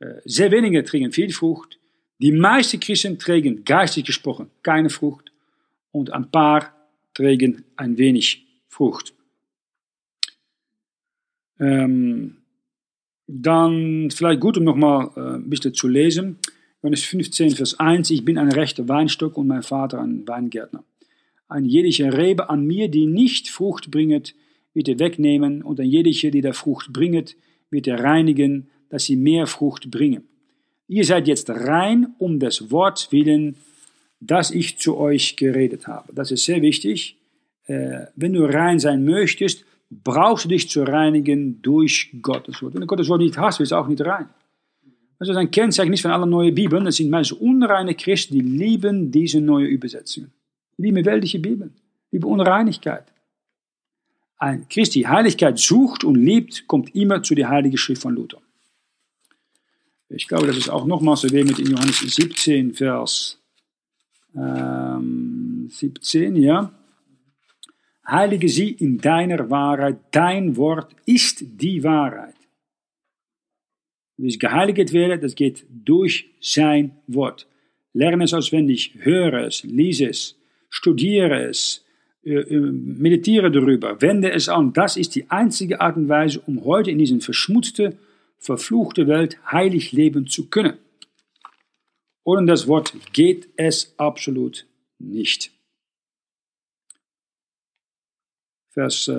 Äh, 0.00 0.20
sehr 0.26 0.50
wenige 0.50 0.84
trinken 0.84 1.12
viel 1.12 1.32
Frucht. 1.32 1.78
Die 2.18 2.32
meisten 2.32 2.78
Christen 2.78 3.18
trägen 3.18 3.64
geistig 3.64 4.04
gesprochen 4.04 4.50
keine 4.62 4.90
Frucht 4.90 5.27
und 5.92 6.12
ein 6.12 6.30
paar 6.30 6.74
trägen 7.14 7.64
ein 7.76 7.98
wenig 7.98 8.46
Frucht. 8.68 9.14
Ähm, 11.58 12.38
dann 13.26 14.10
vielleicht 14.10 14.40
gut, 14.40 14.56
um 14.56 14.64
nochmal 14.64 15.10
äh, 15.16 15.36
ein 15.36 15.50
bisschen 15.50 15.74
zu 15.74 15.88
lesen. 15.88 16.38
Johannes 16.82 17.04
15, 17.04 17.50
Vers 17.50 17.78
1. 17.78 18.10
Ich 18.10 18.24
bin 18.24 18.38
ein 18.38 18.52
rechter 18.52 18.88
Weinstock 18.88 19.36
und 19.36 19.48
mein 19.48 19.62
Vater 19.62 20.00
ein 20.00 20.26
Weingärtner. 20.26 20.84
Ein 21.48 21.64
jeder 21.64 22.16
Rebe 22.16 22.50
an 22.50 22.66
mir, 22.66 22.88
die 22.88 23.06
nicht 23.06 23.48
Frucht 23.48 23.90
bringet, 23.90 24.34
wird 24.74 24.88
er 24.88 24.98
wegnehmen, 24.98 25.62
und 25.62 25.80
ein 25.80 25.86
jeder, 25.88 26.30
die 26.30 26.40
der 26.40 26.54
Frucht 26.54 26.92
bringet, 26.92 27.36
wird 27.70 27.86
er 27.86 28.02
reinigen, 28.02 28.68
dass 28.90 29.04
sie 29.04 29.16
mehr 29.16 29.46
Frucht 29.46 29.90
bringen. 29.90 30.28
Ihr 30.86 31.04
seid 31.04 31.26
jetzt 31.26 31.50
rein 31.50 32.14
um 32.18 32.38
des 32.38 32.70
Worts 32.70 33.12
willen, 33.12 33.56
das 34.20 34.50
ich 34.50 34.78
zu 34.78 34.96
euch 34.96 35.36
geredet 35.36 35.86
habe. 35.86 36.12
Das 36.12 36.30
ist 36.30 36.44
sehr 36.44 36.62
wichtig. 36.62 37.16
Äh, 37.66 38.06
wenn 38.16 38.32
du 38.32 38.44
rein 38.44 38.78
sein 38.78 39.04
möchtest, 39.04 39.64
brauchst 39.90 40.44
du 40.44 40.48
dich 40.48 40.68
zu 40.68 40.82
reinigen 40.82 41.62
durch 41.62 42.10
Gottes 42.20 42.60
Wort. 42.62 42.74
Wenn 42.74 42.82
du 42.82 42.86
Gottes 42.86 43.08
Wort 43.08 43.20
nicht 43.20 43.38
hast, 43.38 43.58
bist 43.58 43.72
du 43.72 43.76
auch 43.76 43.88
nicht 43.88 44.04
rein. 44.04 44.28
Das 45.18 45.28
ist 45.28 45.36
ein 45.36 45.50
Kennzeichen 45.50 45.90
nicht 45.90 46.02
von 46.02 46.10
allen 46.10 46.30
neuen 46.30 46.54
Bibeln. 46.54 46.84
Das 46.84 46.96
sind 46.96 47.10
meist 47.10 47.32
unreine 47.32 47.94
Christen, 47.94 48.34
die 48.34 48.40
lieben 48.40 49.10
diese 49.10 49.40
neue 49.40 49.66
Übersetzungen 49.66 50.32
liebe 50.78 51.04
weltliche 51.04 51.38
Bibel, 51.38 51.70
liebe 52.10 52.26
Unreinigkeit. 52.26 53.04
Ein 54.38 54.68
Christ, 54.68 54.94
die 54.94 55.06
Heiligkeit 55.06 55.58
sucht 55.58 56.04
und 56.04 56.14
liebt, 56.14 56.66
kommt 56.68 56.94
immer 56.94 57.22
zu 57.22 57.34
der 57.34 57.48
Heiligen 57.48 57.76
Schrift 57.76 58.02
von 58.02 58.14
Luther. 58.14 58.40
Ich 60.08 60.26
glaube, 60.28 60.46
das 60.46 60.56
ist 60.56 60.70
auch 60.70 60.86
nochmals 60.86 61.24
erwähnt 61.24 61.58
in 61.58 61.72
Johannes 61.72 61.98
17, 61.98 62.72
Vers 62.72 63.37
ähm, 64.40 65.68
17, 65.70 66.36
ja. 66.36 66.72
Heilige 68.06 68.48
sie 68.48 68.70
in 68.70 68.98
deiner 68.98 69.50
Wahrheit, 69.50 69.98
dein 70.12 70.56
Wort 70.56 70.94
ist 71.04 71.44
die 71.60 71.84
Wahrheit. 71.84 72.34
Es 74.16 74.38
geheiligt 74.38 74.92
werde, 74.92 75.18
das 75.18 75.34
geht 75.34 75.66
durch 75.68 76.30
sein 76.40 76.92
Wort. 77.06 77.46
Lerne 77.92 78.24
es 78.24 78.34
auswendig, 78.34 78.94
höre 79.00 79.46
es, 79.46 79.62
lese 79.64 80.08
es, 80.08 80.36
studiere 80.70 81.48
es, 81.48 81.84
äh, 82.24 82.32
äh, 82.32 82.60
meditiere 82.60 83.50
darüber, 83.50 84.00
wende 84.02 84.30
es 84.32 84.48
an. 84.48 84.72
Das 84.72 84.96
ist 84.96 85.14
die 85.14 85.30
einzige 85.30 85.80
Art 85.80 85.96
und 85.96 86.08
Weise, 86.08 86.40
um 86.46 86.64
heute 86.64 86.90
in 86.90 86.98
diese 86.98 87.18
verschmutzte, 87.20 87.96
verfluchte 88.38 89.06
Welt 89.06 89.38
heilig 89.50 89.92
leben 89.92 90.26
zu 90.26 90.48
können. 90.48 90.78
Ohne 92.28 92.44
das 92.44 92.68
Wort 92.68 92.92
geht 93.14 93.48
es 93.56 93.94
absolut 93.96 94.66
nicht. 94.98 95.50
Vers 98.68 99.10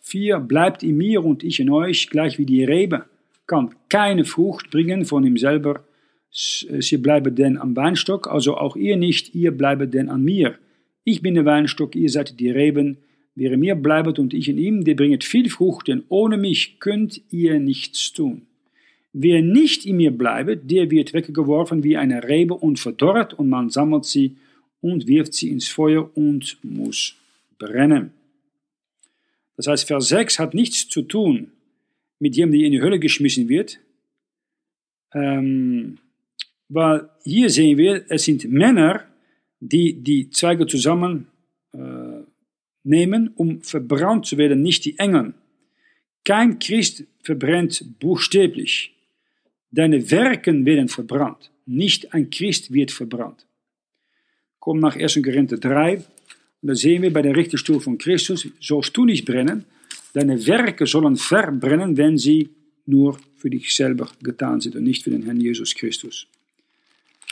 4, 0.00 0.34
äh, 0.34 0.40
bleibt 0.40 0.82
in 0.82 0.96
mir 0.96 1.24
und 1.24 1.44
ich 1.44 1.60
in 1.60 1.70
euch, 1.70 2.10
gleich 2.10 2.38
wie 2.38 2.44
die 2.44 2.64
Rebe 2.64 3.04
kann 3.46 3.72
keine 3.88 4.24
Frucht 4.24 4.72
bringen 4.72 5.04
von 5.04 5.22
ihm 5.22 5.36
selber, 5.36 5.84
sie 6.28 6.96
bleibe 6.96 7.30
denn 7.30 7.56
am 7.56 7.76
Weinstock, 7.76 8.26
also 8.26 8.56
auch 8.56 8.74
ihr 8.74 8.96
nicht, 8.96 9.32
ihr 9.36 9.52
bleibe 9.56 9.86
denn 9.86 10.08
an 10.08 10.24
mir. 10.24 10.58
Ich 11.04 11.22
bin 11.22 11.34
der 11.34 11.44
Weinstock, 11.44 11.94
ihr 11.94 12.10
seid 12.10 12.40
die 12.40 12.50
Reben. 12.50 12.96
Wer 13.36 13.52
in 13.52 13.60
mir 13.60 13.76
bleibet 13.76 14.18
und 14.18 14.34
ich 14.34 14.48
in 14.48 14.58
ihm, 14.58 14.82
der 14.82 14.96
bringet 14.96 15.22
viel 15.22 15.48
Frucht, 15.50 15.86
denn 15.86 16.02
ohne 16.08 16.36
mich 16.36 16.80
könnt 16.80 17.20
ihr 17.30 17.60
nichts 17.60 18.12
tun. 18.12 18.48
Wer 19.12 19.42
nicht 19.42 19.86
in 19.86 19.96
mir 19.96 20.10
bleibet, 20.10 20.70
der 20.70 20.90
wird 20.90 21.14
weggeworfen 21.14 21.82
wie 21.82 21.96
eine 21.96 22.22
Rebe 22.24 22.54
und 22.54 22.78
verdorrt, 22.78 23.34
und 23.34 23.48
man 23.48 23.70
sammelt 23.70 24.04
sie 24.04 24.36
und 24.80 25.06
wirft 25.06 25.34
sie 25.34 25.50
ins 25.50 25.68
Feuer 25.68 26.10
und 26.16 26.58
muss 26.62 27.16
brennen. 27.58 28.12
Das 29.56 29.66
heißt, 29.66 29.86
Vers 29.86 30.08
6 30.08 30.38
hat 30.38 30.54
nichts 30.54 30.88
zu 30.88 31.02
tun 31.02 31.52
mit 32.18 32.36
jemandem, 32.36 32.60
der 32.60 32.66
in 32.66 32.72
die 32.72 32.82
Hölle 32.82 32.98
geschmissen 32.98 33.48
wird, 33.48 33.78
ähm, 35.14 35.98
weil 36.68 37.08
hier 37.24 37.50
sehen 37.50 37.78
wir, 37.78 38.04
es 38.08 38.24
sind 38.24 38.50
Männer, 38.50 39.04
die 39.60 39.94
die 39.94 40.30
Zweige 40.30 40.66
zusammen 40.66 41.28
äh, 41.72 42.24
um 43.36 43.62
verbrannt 43.62 44.26
zu 44.26 44.38
werden, 44.38 44.62
nicht 44.62 44.84
die 44.84 44.98
Engel. 44.98 45.34
Kein 46.24 46.58
Christ 46.58 47.04
verbrennt 47.22 47.84
buchstäblich. 47.98 48.95
Deine 49.70 50.10
Werken 50.10 50.64
werden 50.64 50.88
verbrannt, 50.88 51.50
nicht 51.66 52.14
ein 52.14 52.30
Christ 52.30 52.72
wird 52.72 52.92
verbrannt. 52.92 53.46
Komm 54.58 54.80
nach 54.80 54.96
1. 54.96 55.20
Korinther 55.22 55.58
3, 55.58 55.96
und 55.96 56.04
da 56.62 56.74
sehen 56.74 57.02
wir 57.02 57.12
bei 57.12 57.22
der 57.22 57.36
Richterstuhl 57.36 57.80
von 57.80 57.98
Christus, 57.98 58.48
sollst 58.60 58.96
du 58.96 59.04
nicht 59.04 59.24
brennen, 59.24 59.64
deine 60.12 60.46
Werke 60.46 60.86
sollen 60.86 61.16
verbrennen, 61.16 61.96
wenn 61.96 62.16
sie 62.16 62.50
nur 62.86 63.18
für 63.36 63.50
dich 63.50 63.74
selber 63.74 64.10
getan 64.22 64.60
sind 64.60 64.76
und 64.76 64.84
nicht 64.84 65.02
für 65.02 65.10
den 65.10 65.24
Herrn 65.24 65.40
Jesus 65.40 65.74
Christus. 65.74 66.26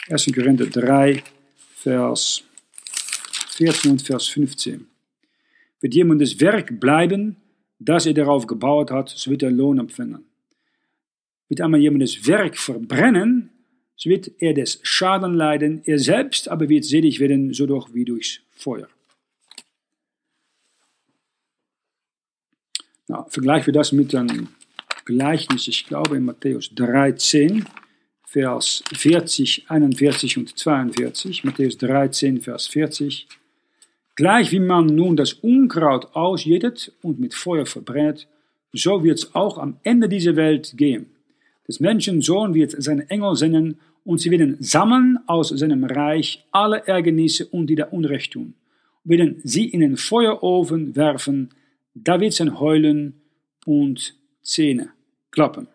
1. 0.09 0.31
Korinther 0.35 0.67
3, 0.67 1.23
Vers 1.77 2.45
14 3.57 3.93
und 3.93 4.03
Vers 4.03 4.29
15. 4.29 4.87
Wird 5.81 5.95
jemandes 5.95 6.39
Werk 6.41 6.79
bleiben, 6.79 7.37
das 7.79 8.07
er 8.07 8.15
darauf 8.15 8.47
gebaut 8.47 8.91
hat, 8.91 9.09
so 9.11 9.31
wird 9.31 9.43
er 9.43 9.51
Lohn 9.51 9.79
empfangen. 9.79 10.25
Wird 11.49 11.61
einmal 11.61 11.81
jemandes 11.81 12.27
Werk 12.27 12.57
verbrennen, 12.57 13.51
so 13.97 14.11
wird 14.11 14.31
er 14.39 14.55
des 14.55 14.81
Schaden 14.83 15.35
leiden, 15.35 15.83
er 15.85 15.99
selbst 15.99 16.49
aber 16.49 16.69
wird 16.69 16.85
selig 16.85 17.21
werden, 17.21 17.53
so 17.53 17.67
doch 17.67 17.95
wie 17.95 18.05
durchs 18.05 18.41
Feuer. 18.51 18.89
Na, 23.07 23.27
vergleichen 23.29 23.67
wir 23.67 23.75
das 23.75 23.93
mit 23.93 24.15
einem 24.15 24.49
Gleichnis, 25.05 25.69
ich 25.69 25.87
glaube 25.87 26.17
in 26.17 26.25
Matthäus 26.25 26.75
13. 26.75 27.67
Vers 28.35 28.83
40, 28.93 29.67
41 29.71 30.39
und 30.39 30.59
42, 30.59 31.45
Matthäus 31.45 31.79
13, 31.79 32.41
Vers 32.41 32.67
40. 32.67 33.29
Gleich 34.17 34.51
wie 34.51 34.59
man 34.59 34.87
nun 34.87 35.17
das 35.17 35.35
Unkraut 35.35 36.17
ausjettet 36.17 36.91
und 37.03 37.21
mit 37.21 37.33
Feuer 37.33 37.65
verbrennt, 37.65 38.27
so 38.73 39.05
wird 39.05 39.19
es 39.19 39.37
auch 39.37 39.59
am 39.59 39.79
Ende 39.85 40.09
dieser 40.09 40.35
Welt 40.35 40.75
gehen. 40.77 41.14
Des 41.67 41.81
Menschensohn 41.81 42.55
wird 42.55 42.75
seine 42.83 43.09
Engel 43.09 43.37
senden 43.37 43.79
und 44.05 44.19
sie 44.21 44.31
werden 44.31 44.57
sammeln 44.61 45.19
aus 45.27 45.49
seinem 45.49 45.85
Reich 45.85 46.45
alle 46.53 46.87
Ärgernisse 46.87 47.47
und 47.47 47.69
die 47.69 47.75
da 47.75 47.87
Unrecht 47.87 48.33
tun, 48.33 48.55
werden 49.05 49.41
sie 49.45 49.67
in 49.67 49.81
den 49.81 49.97
Feuerofen 49.97 50.95
werfen, 50.95 51.51
da 51.95 52.21
wird 52.21 52.35
sein 52.35 52.61
Heulen 52.61 53.15
und 53.65 54.15
Zähne 54.43 54.91
klappen. 55.31 55.69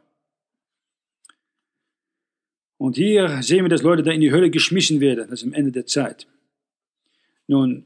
Und 2.78 2.96
hier 2.96 3.42
sehen 3.42 3.66
wir, 3.66 3.70
dass 3.70 3.82
Leute 3.82 4.04
da 4.04 4.12
in 4.12 4.22
die 4.22 4.32
Hölle 4.32 4.50
geschmissen 4.50 5.02
werden. 5.02 5.28
Das 5.30 5.42
ist 5.42 5.48
am 5.48 5.54
Ende 5.54 5.72
der 5.72 5.86
Zeit. 5.86 6.28
Nun, 7.48 7.84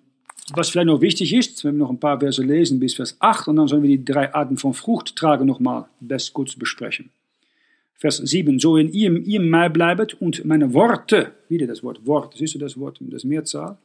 was 0.53 0.69
vielleicht 0.69 0.87
noch 0.87 1.01
wichtig 1.01 1.33
ist, 1.33 1.63
wenn 1.63 1.75
wir 1.75 1.79
noch 1.79 1.89
ein 1.89 1.99
paar 1.99 2.19
Verse 2.19 2.43
lesen 2.43 2.79
bis 2.79 2.95
Vers 2.95 3.15
8 3.19 3.47
und 3.47 3.55
dann 3.55 3.67
sollen 3.67 3.81
wir 3.81 3.89
die 3.89 4.05
drei 4.05 4.33
Arten 4.33 4.57
von 4.57 4.73
Frucht 4.73 5.15
tragen 5.15 5.47
nochmal 5.47 5.85
best 5.99 6.33
kurz 6.33 6.55
besprechen. 6.55 7.09
Vers 8.03 8.17
7, 8.17 8.59
so 8.59 8.75
in 8.75 8.91
ihr, 8.91 9.17
ihr 9.25 9.39
mir 9.39 9.69
bleibet 9.69 10.13
und 10.15 10.43
meine 10.43 10.73
Worte, 10.73 11.31
wieder 11.47 11.67
das 11.67 11.83
Wort 11.83 12.05
Wort, 12.05 12.35
siehst 12.35 12.53
du 12.53 12.59
das 12.59 12.77
Wort, 12.77 12.97
das 12.99 13.23
Mehrzahl, 13.23 13.77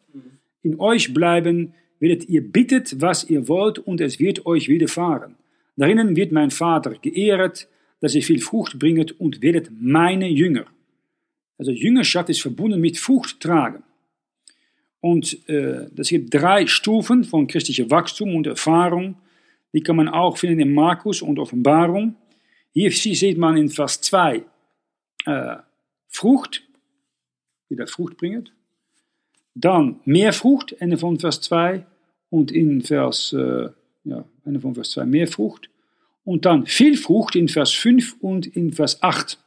in 0.65 0.81
euch 0.81 1.15
bleiben, 1.15 1.73
werdet 2.01 2.28
ihr 2.28 2.43
bittet, 2.43 3.01
was 3.01 3.31
ihr 3.31 3.47
wollt 3.47 3.78
und 3.78 4.01
es 4.01 4.19
wird 4.19 4.45
euch 4.45 4.69
widerfahren. 4.69 5.36
Darinnen 5.77 6.16
wird 6.16 6.32
mein 6.32 6.51
Vater 6.51 6.97
geehret, 7.01 7.69
dass 8.01 8.16
ihr 8.16 8.23
viel 8.24 8.40
Frucht 8.40 8.81
bringet 8.81 9.12
und 9.20 9.40
werdet 9.40 9.70
meine 9.81 10.27
Jünger. 10.27 10.66
Also 11.57 11.70
Jüngerschaft 11.70 12.28
ist 12.28 12.43
verbunden 12.43 12.81
mit 12.81 12.99
Frucht 12.99 13.39
tragen. 13.39 13.85
Und 14.99 15.49
äh, 15.49 15.86
das 15.95 16.09
gibt 16.09 16.35
drei 16.35 16.66
Stufen 16.66 17.23
von 17.23 17.47
christlichem 17.47 17.89
Wachstum 17.89 18.35
und 18.35 18.49
Erfahrung. 18.49 19.15
Die 19.73 19.81
kann 19.81 19.95
man 19.95 20.09
auch 20.09 20.39
finden 20.39 20.59
in 20.59 20.74
Markus 20.74 21.23
und 21.23 21.39
Offenbarung. 21.39 22.16
Hier 22.73 22.93
sieht 22.93 23.39
man 23.39 23.57
in 23.57 23.70
Vers 23.70 24.01
2 24.03 24.45
äh, 25.24 25.57
Frucht, 26.09 26.62
die 27.70 27.77
da 27.77 27.86
Frucht 27.86 28.16
bringt. 28.16 28.53
Dann 29.55 30.01
mehr 30.05 30.32
Frucht, 30.32 30.73
Ende 30.78 30.99
von 30.99 31.19
Vers 31.19 31.40
2. 31.43 31.85
Und 32.31 32.53
in 32.53 32.82
Vers, 32.82 33.32
äh, 33.32 33.70
ja, 34.05 34.24
Ende 34.45 34.61
von 34.61 34.74
Vers 34.74 34.90
2 34.90 35.07
mehr 35.07 35.28
Frucht. 35.28 35.70
Und 36.24 36.45
dann 36.45 36.66
viel 36.66 36.97
Frucht 36.97 37.36
in 37.36 37.49
Vers 37.49 37.73
5 37.73 38.16
und 38.20 38.47
in 38.47 38.73
Vers 38.73 39.03
8. 39.03 39.39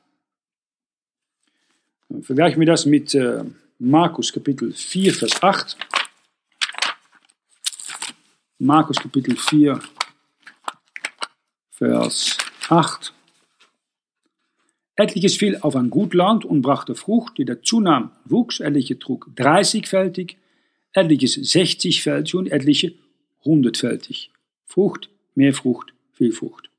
Vergleichen 2.22 2.60
wir 2.60 2.68
das 2.68 2.86
mit 2.86 3.14
äh, 3.16 3.44
Markus 3.80 4.34
Kapitel 4.34 4.74
4, 4.74 5.14
Vers 5.14 5.42
8. 5.42 5.78
Markus 8.60 8.98
Kapitel 8.98 9.36
4, 9.36 9.80
Vers 11.72 12.38
8. 12.40 12.51
Etliches 14.96 15.36
fiel 15.36 15.58
auf 15.62 15.76
ein 15.76 15.90
gut 15.90 16.14
Land 16.14 16.46
und 16.46 16.62
brachte 16.62 16.96
Frucht, 16.96 17.38
die 17.38 17.46
dazu 17.46 17.82
nahm, 17.82 18.12
wuchs, 18.26 18.60
etliche 18.60 18.98
trug 18.98 19.30
30-fältig, 19.36 20.36
etliches 20.94 21.38
60-fältig 21.38 22.36
und 22.36 22.52
etliche 22.52 22.94
100-fältig. 23.44 24.30
Frucht, 24.66 25.10
mehr 25.36 25.54
Frucht, 25.54 25.94
viel 26.14 26.32
Frucht. 26.32 26.70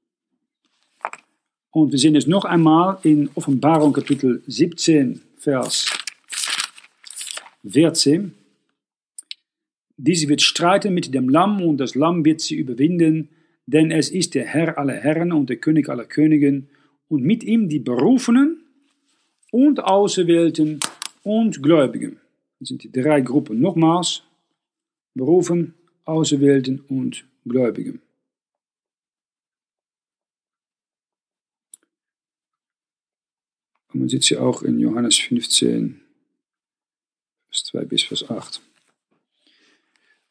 Und 1.70 1.92
wir 1.92 1.98
sehen 1.98 2.16
es 2.16 2.26
noch 2.26 2.44
einmal 2.44 2.98
in 3.02 3.28
Offenbarung 3.34 3.92
Kapitel 3.92 4.42
17, 4.46 5.20
Vers 5.36 5.86
14. 7.68 8.34
Diese 9.96 10.28
wird 10.28 10.42
streiten 10.42 10.94
mit 10.94 11.12
dem 11.12 11.28
Lamm 11.28 11.62
und 11.62 11.78
das 11.78 11.94
Lamm 11.94 12.24
wird 12.24 12.40
sie 12.40 12.56
überwinden, 12.56 13.28
denn 13.72 13.90
es 13.90 14.10
ist 14.10 14.34
der 14.34 14.44
Herr 14.44 14.78
aller 14.78 14.94
Herren 14.94 15.32
und 15.32 15.48
der 15.48 15.56
König 15.56 15.88
aller 15.88 16.04
Königen 16.04 16.68
und 17.08 17.22
mit 17.22 17.42
ihm 17.42 17.68
die 17.68 17.78
Berufenen 17.78 18.64
und 19.50 19.82
Auserwählten 19.82 20.80
und 21.22 21.62
Gläubigen. 21.62 22.20
Das 22.58 22.68
sind 22.68 22.84
die 22.84 22.92
drei 22.92 23.22
Gruppen 23.22 23.60
nochmals. 23.60 24.22
Berufen, 25.14 25.74
Auserwählten 26.04 26.80
und 26.80 27.26
Gläubigen. 27.44 28.00
Und 33.92 34.00
man 34.00 34.08
sieht 34.08 34.24
sie 34.24 34.38
auch 34.38 34.62
in 34.62 34.78
Johannes 34.78 35.18
15, 35.18 36.00
Vers 37.48 37.64
2 37.64 37.84
bis 37.84 38.04
Vers 38.04 38.30
8. 38.30 38.62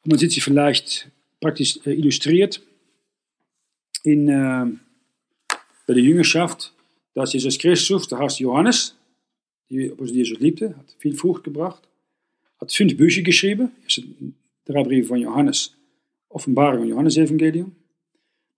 Und 0.03 0.09
man 0.09 0.17
sieht 0.17 0.31
sie 0.31 0.41
vielleicht 0.41 1.11
praktisch 1.39 1.79
äh, 1.85 1.91
illustriert 1.91 2.63
in, 4.03 4.27
äh, 4.27 4.65
bei 5.87 5.93
der 5.93 6.03
Jüngerschaft. 6.03 6.73
Da 7.13 7.23
ist 7.23 7.33
Jesus 7.33 7.57
Christus, 7.57 8.07
da 8.07 8.19
hast 8.19 8.39
Johannes, 8.39 8.95
die 9.69 9.91
Apostel 9.91 10.17
Jesus 10.17 10.39
liebte, 10.39 10.77
hat 10.77 10.95
viel 10.97 11.15
Frucht 11.15 11.43
gebracht, 11.43 11.87
hat 12.59 12.71
fünf 12.71 12.95
Bücher 12.95 13.21
geschrieben, 13.21 13.71
drei 14.65 14.83
Briefe 14.83 15.09
von 15.09 15.17
Johannes, 15.17 15.75
Offenbarung 16.29 16.83
und 16.83 16.87
Johannesevangelium. 16.89 17.75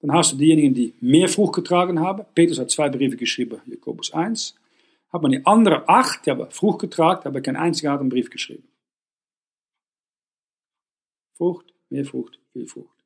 Dann 0.02 0.12
hast 0.12 0.34
du 0.34 0.38
diejenigen, 0.38 0.74
die 0.74 0.94
mehr 1.00 1.30
Frucht 1.30 1.56
getragen 1.56 2.00
haben. 2.00 2.26
Petrus 2.36 2.60
hat 2.60 2.70
zwei 2.70 2.90
Briefe 2.90 3.16
geschrieben, 3.16 3.62
Jakobus 3.66 4.14
1. 4.14 4.56
Hat 5.12 5.22
man 5.22 5.32
die 5.32 5.46
anderen 5.46 5.84
acht, 5.88 6.26
die 6.26 6.32
haben 6.32 6.52
Frucht 6.52 6.80
getragen, 6.80 7.26
aber 7.26 7.40
kein 7.42 7.56
einziger 7.56 7.94
hat 7.94 8.10
Brief 8.10 8.30
geschrieben. 8.30 8.68
Frucht, 11.36 11.74
mehr 11.90 12.06
Frucht, 12.06 12.40
viel 12.52 12.68
Frucht. 12.68 13.03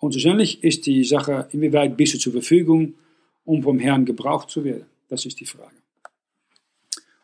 Und 0.00 0.12
schlussendlich 0.12 0.64
ist 0.64 0.86
die 0.86 1.04
Sache, 1.04 1.48
inwieweit 1.52 1.96
bist 1.96 2.14
du 2.14 2.18
zur 2.18 2.32
Verfügung, 2.32 2.94
um 3.44 3.62
vom 3.62 3.78
Herrn 3.78 4.04
gebraucht 4.06 4.50
zu 4.50 4.64
werden? 4.64 4.86
Das 5.08 5.26
ist 5.26 5.38
die 5.38 5.46
Frage. 5.46 5.76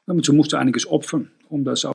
Dazu 0.06 0.32
musst 0.32 0.52
du 0.52 0.56
einiges 0.56 0.86
opfern, 0.86 1.30
um 1.48 1.64
das 1.64 1.84
auch 1.84 1.94